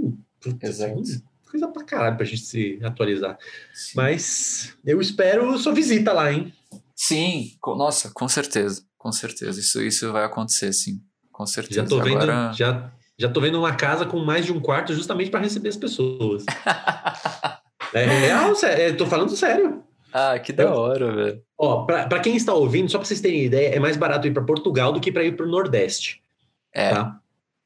Putz, 0.41 0.63
Exato. 0.63 1.03
Coisa 1.51 1.69
pra 1.69 1.85
caralho 1.85 2.17
pra 2.17 2.25
gente 2.25 2.43
se 2.43 2.81
atualizar. 2.83 3.37
Sim. 3.75 3.93
Mas 3.95 4.77
eu 4.85 5.01
espero 5.01 5.57
sua 5.59 5.73
visita 5.75 6.13
lá, 6.13 6.33
hein? 6.33 6.53
Sim, 6.97 7.53
nossa, 7.65 8.11
com 8.15 8.27
certeza. 8.27 8.83
Com 9.03 9.11
certeza. 9.11 9.59
Isso, 9.59 9.83
isso 9.83 10.13
vai 10.13 10.23
acontecer, 10.23 10.73
sim. 10.73 11.01
Com 11.33 11.45
certeza. 11.45 11.83
Já 11.83 11.89
tô 11.89 12.01
vendo, 12.01 12.19
Agora... 12.23 12.53
já, 12.53 12.93
já 13.19 13.29
tô 13.29 13.41
vendo 13.41 13.59
uma 13.59 13.75
casa 13.75 14.07
com 14.07 14.21
mais 14.25 14.47
de 14.47 14.53
um 14.53 14.61
quarto 14.61 14.95
justamente 14.95 15.29
para 15.29 15.41
receber 15.41 15.71
as 15.71 15.77
pessoas. 15.77 16.45
é 17.93 18.05
real, 18.05 18.55
sério. 18.55 18.85
Eu 18.85 18.97
tô 18.97 19.05
falando 19.05 19.35
sério. 19.35 19.83
ah, 20.13 20.39
que 20.39 20.53
da 20.53 20.73
hora, 20.73 21.13
velho. 21.17 21.43
Ó, 21.59 21.85
pra, 21.85 22.07
pra 22.07 22.21
quem 22.21 22.37
está 22.37 22.55
ouvindo, 22.55 22.89
só 22.89 22.99
pra 22.99 23.05
vocês 23.05 23.21
terem 23.21 23.43
ideia, 23.43 23.75
é 23.75 23.81
mais 23.81 23.97
barato 23.97 24.29
ir 24.29 24.33
para 24.33 24.45
Portugal 24.45 24.93
do 24.93 25.01
que 25.01 25.11
para 25.11 25.25
ir 25.25 25.37
pro 25.37 25.49
Nordeste, 25.49 26.23
É, 26.73 26.91
tá? 26.91 27.19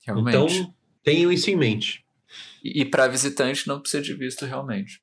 realmente. 0.07 0.55
Então, 0.55 0.75
tenham 1.05 1.31
isso 1.31 1.51
em 1.51 1.57
mente. 1.57 2.03
E, 2.65 2.81
e 2.81 2.85
para 2.87 3.09
visitante 3.09 3.69
não 3.69 3.79
precisa 3.79 4.03
de 4.03 4.15
visto, 4.15 4.47
realmente. 4.47 5.03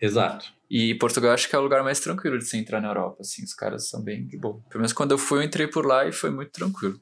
Exato. 0.00 0.46
E 0.74 0.94
Portugal 0.94 1.34
acho 1.34 1.50
que 1.50 1.54
é 1.54 1.58
o 1.58 1.62
lugar 1.62 1.84
mais 1.84 2.00
tranquilo 2.00 2.38
de 2.38 2.46
se 2.46 2.56
entrar 2.56 2.80
na 2.80 2.88
Europa, 2.88 3.18
assim, 3.20 3.44
os 3.44 3.52
caras 3.52 3.90
são 3.90 4.02
bem 4.02 4.26
de 4.26 4.38
boa. 4.38 4.58
Pelo 4.70 4.80
menos 4.80 4.94
quando 4.94 5.10
eu 5.10 5.18
fui, 5.18 5.40
eu 5.40 5.42
entrei 5.42 5.66
por 5.66 5.84
lá 5.84 6.08
e 6.08 6.12
foi 6.12 6.30
muito 6.30 6.50
tranquilo. 6.50 6.98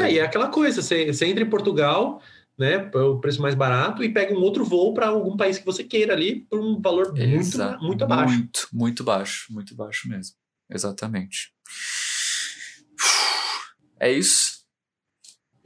É, 0.00 0.12
e 0.12 0.18
é 0.20 0.22
aquela 0.22 0.48
coisa, 0.48 0.80
você, 0.80 1.12
você 1.12 1.26
entra 1.26 1.44
em 1.44 1.50
Portugal, 1.50 2.22
né, 2.58 2.78
pelo 2.78 3.20
preço 3.20 3.42
mais 3.42 3.54
barato 3.54 4.02
e 4.02 4.08
pega 4.08 4.32
um 4.32 4.40
outro 4.40 4.64
voo 4.64 4.94
para 4.94 5.08
algum 5.08 5.36
país 5.36 5.58
que 5.58 5.66
você 5.66 5.84
queira 5.84 6.14
ali 6.14 6.46
por 6.48 6.58
um 6.58 6.80
valor 6.80 7.12
muito, 7.14 7.82
muito 7.82 8.04
abaixo. 8.04 8.32
Muito, 8.32 8.68
muito 8.72 9.04
baixo, 9.04 9.52
muito 9.52 9.76
baixo 9.76 10.08
mesmo. 10.08 10.36
Exatamente. 10.70 11.52
É 14.00 14.10
isso. 14.10 14.64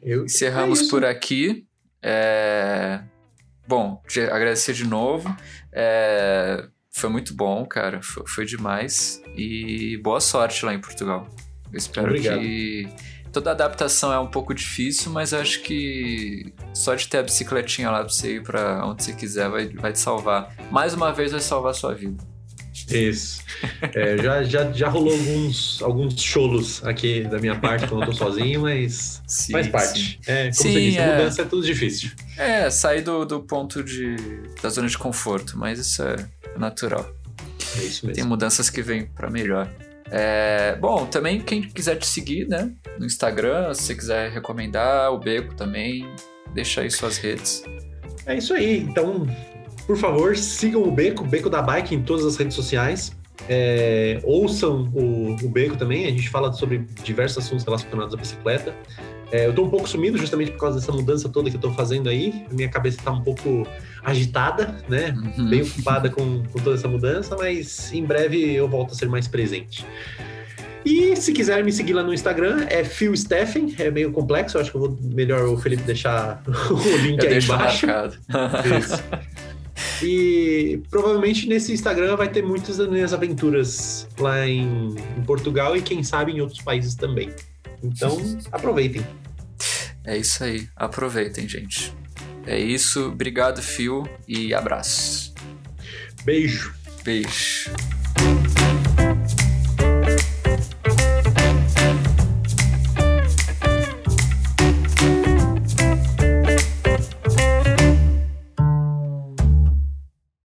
Eu, 0.02 0.24
Encerramos 0.24 0.80
é 0.80 0.82
isso. 0.82 0.90
por 0.90 1.04
aqui. 1.04 1.64
É, 2.02 3.04
Bom, 3.68 4.02
agradecer 4.32 4.72
de 4.72 4.86
novo. 4.86 5.28
É, 5.70 6.66
Foi 6.98 7.08
muito 7.08 7.32
bom, 7.34 7.64
cara. 7.64 8.02
Foi, 8.02 8.24
foi 8.26 8.44
demais. 8.44 9.22
E 9.36 9.96
boa 10.02 10.20
sorte 10.20 10.64
lá 10.64 10.74
em 10.74 10.80
Portugal. 10.80 11.28
Eu 11.72 11.78
espero 11.78 12.08
Obrigado. 12.08 12.40
que. 12.40 12.88
Toda 13.32 13.50
adaptação 13.50 14.10
é 14.10 14.18
um 14.18 14.26
pouco 14.26 14.54
difícil, 14.54 15.12
mas 15.12 15.34
acho 15.34 15.60
que 15.62 16.50
só 16.72 16.94
de 16.94 17.06
ter 17.06 17.18
a 17.18 17.22
bicicletinha 17.22 17.90
lá 17.90 17.98
pra 17.98 18.08
você 18.08 18.36
ir 18.36 18.42
pra 18.42 18.86
onde 18.86 19.04
você 19.04 19.12
quiser 19.12 19.50
vai, 19.50 19.68
vai 19.68 19.92
te 19.92 19.98
salvar. 19.98 20.56
Mais 20.70 20.94
uma 20.94 21.12
vez 21.12 21.30
vai 21.30 21.40
salvar 21.40 21.72
a 21.72 21.74
sua 21.74 21.94
vida. 21.94 22.24
Isso. 22.90 23.40
É, 23.94 24.16
já, 24.18 24.42
já, 24.44 24.72
já 24.72 24.88
rolou 24.88 25.12
alguns, 25.12 25.82
alguns 25.82 26.20
cholos 26.20 26.84
aqui 26.84 27.22
da 27.22 27.38
minha 27.38 27.54
parte 27.58 27.86
quando 27.86 28.02
eu 28.02 28.06
tô 28.08 28.12
sozinho, 28.12 28.62
mas 28.62 29.22
Sim, 29.26 29.52
faz 29.52 29.66
sim. 29.66 29.72
parte. 29.72 30.20
É, 30.26 30.42
como 30.44 30.54
Sim, 30.54 30.72
você 30.72 30.80
disse, 30.80 30.98
é. 30.98 31.16
mudança 31.16 31.42
é 31.42 31.44
tudo 31.44 31.66
difícil. 31.66 32.10
É, 32.36 32.70
sair 32.70 33.02
do, 33.02 33.24
do 33.24 33.40
ponto 33.40 33.82
de. 33.82 34.16
da 34.62 34.68
zona 34.68 34.88
de 34.88 34.96
conforto, 34.98 35.58
mas 35.58 35.78
isso 35.78 36.02
é 36.02 36.16
natural. 36.56 37.08
É 37.78 37.82
isso 37.82 38.06
Tem 38.06 38.16
mesmo. 38.16 38.28
mudanças 38.30 38.70
que 38.70 38.82
vêm 38.82 39.06
pra 39.06 39.28
melhor. 39.30 39.70
É, 40.10 40.74
bom, 40.80 41.04
também 41.06 41.40
quem 41.40 41.62
quiser 41.62 41.96
te 41.96 42.06
seguir, 42.06 42.48
né? 42.48 42.70
No 42.98 43.04
Instagram, 43.04 43.74
se 43.74 43.82
você 43.82 43.94
quiser 43.94 44.30
recomendar, 44.30 45.12
o 45.12 45.18
Beco 45.18 45.54
também, 45.54 46.08
deixa 46.54 46.80
aí 46.80 46.90
suas 46.90 47.18
redes. 47.18 47.62
É 48.24 48.36
isso 48.36 48.54
aí. 48.54 48.78
Então, 48.78 49.26
por 49.88 49.96
favor, 49.96 50.36
sigam 50.36 50.82
o 50.82 50.90
Beco, 50.90 51.24
Beco 51.24 51.48
da 51.48 51.62
Bike 51.62 51.94
em 51.94 52.02
todas 52.02 52.26
as 52.26 52.36
redes 52.36 52.54
sociais. 52.54 53.16
É, 53.48 54.20
ouçam 54.22 54.92
o, 54.94 55.34
o 55.42 55.48
Beco 55.48 55.78
também, 55.78 56.04
a 56.04 56.10
gente 56.10 56.28
fala 56.28 56.52
sobre 56.52 56.86
diversos 57.02 57.42
assuntos 57.42 57.64
relacionados 57.64 58.12
à 58.12 58.16
bicicleta. 58.18 58.74
É, 59.32 59.46
eu 59.46 59.54
tô 59.54 59.64
um 59.64 59.70
pouco 59.70 59.88
sumido 59.88 60.18
justamente 60.18 60.50
por 60.50 60.60
causa 60.60 60.78
dessa 60.78 60.92
mudança 60.92 61.26
toda 61.30 61.48
que 61.48 61.56
eu 61.56 61.60
tô 61.60 61.70
fazendo 61.70 62.10
aí. 62.10 62.44
Minha 62.52 62.68
cabeça 62.68 62.98
tá 63.02 63.10
um 63.10 63.22
pouco 63.22 63.66
agitada, 64.04 64.76
né? 64.90 65.14
Uhum. 65.38 65.48
bem 65.48 65.62
ocupada 65.62 66.10
com, 66.10 66.42
com 66.42 66.58
toda 66.58 66.76
essa 66.76 66.88
mudança, 66.88 67.34
mas 67.38 67.90
em 67.90 68.04
breve 68.04 68.52
eu 68.52 68.68
volto 68.68 68.92
a 68.92 68.94
ser 68.94 69.08
mais 69.08 69.26
presente. 69.26 69.86
E 70.84 71.16
se 71.16 71.32
quiser 71.32 71.64
me 71.64 71.72
seguir 71.72 71.94
lá 71.94 72.02
no 72.02 72.12
Instagram, 72.12 72.66
é 72.68 72.84
Phil 72.84 73.16
Steffen, 73.16 73.74
é 73.78 73.90
meio 73.90 74.12
complexo, 74.12 74.58
eu 74.58 74.60
acho 74.60 74.70
que 74.70 74.76
eu 74.76 74.80
vou 74.82 74.98
melhor 75.02 75.44
o 75.44 75.56
Felipe 75.56 75.82
deixar 75.84 76.42
o 76.70 76.96
link 76.98 77.24
Eu 77.24 77.30
aí 77.30 77.38
embaixo. 77.38 77.86
marcado. 77.86 78.18
Isso. 78.78 79.02
E 80.02 80.82
provavelmente 80.90 81.48
nesse 81.48 81.72
Instagram 81.72 82.16
vai 82.16 82.28
ter 82.28 82.42
muitas 82.42 82.76
das 82.78 82.88
minhas 82.88 83.12
aventuras 83.12 84.08
lá 84.18 84.46
em, 84.46 84.94
em 85.16 85.22
Portugal 85.24 85.76
e 85.76 85.82
quem 85.82 86.02
sabe 86.02 86.32
em 86.32 86.40
outros 86.40 86.60
países 86.60 86.94
também. 86.94 87.30
Então, 87.82 88.16
aproveitem. 88.50 89.04
É 90.04 90.16
isso 90.16 90.42
aí. 90.42 90.68
Aproveitem, 90.74 91.48
gente. 91.48 91.92
É 92.46 92.58
isso. 92.58 93.08
Obrigado, 93.08 93.60
Fio, 93.60 94.08
e 94.26 94.54
abraço. 94.54 95.34
Beijo. 96.24 96.74
Beijo. 97.04 97.70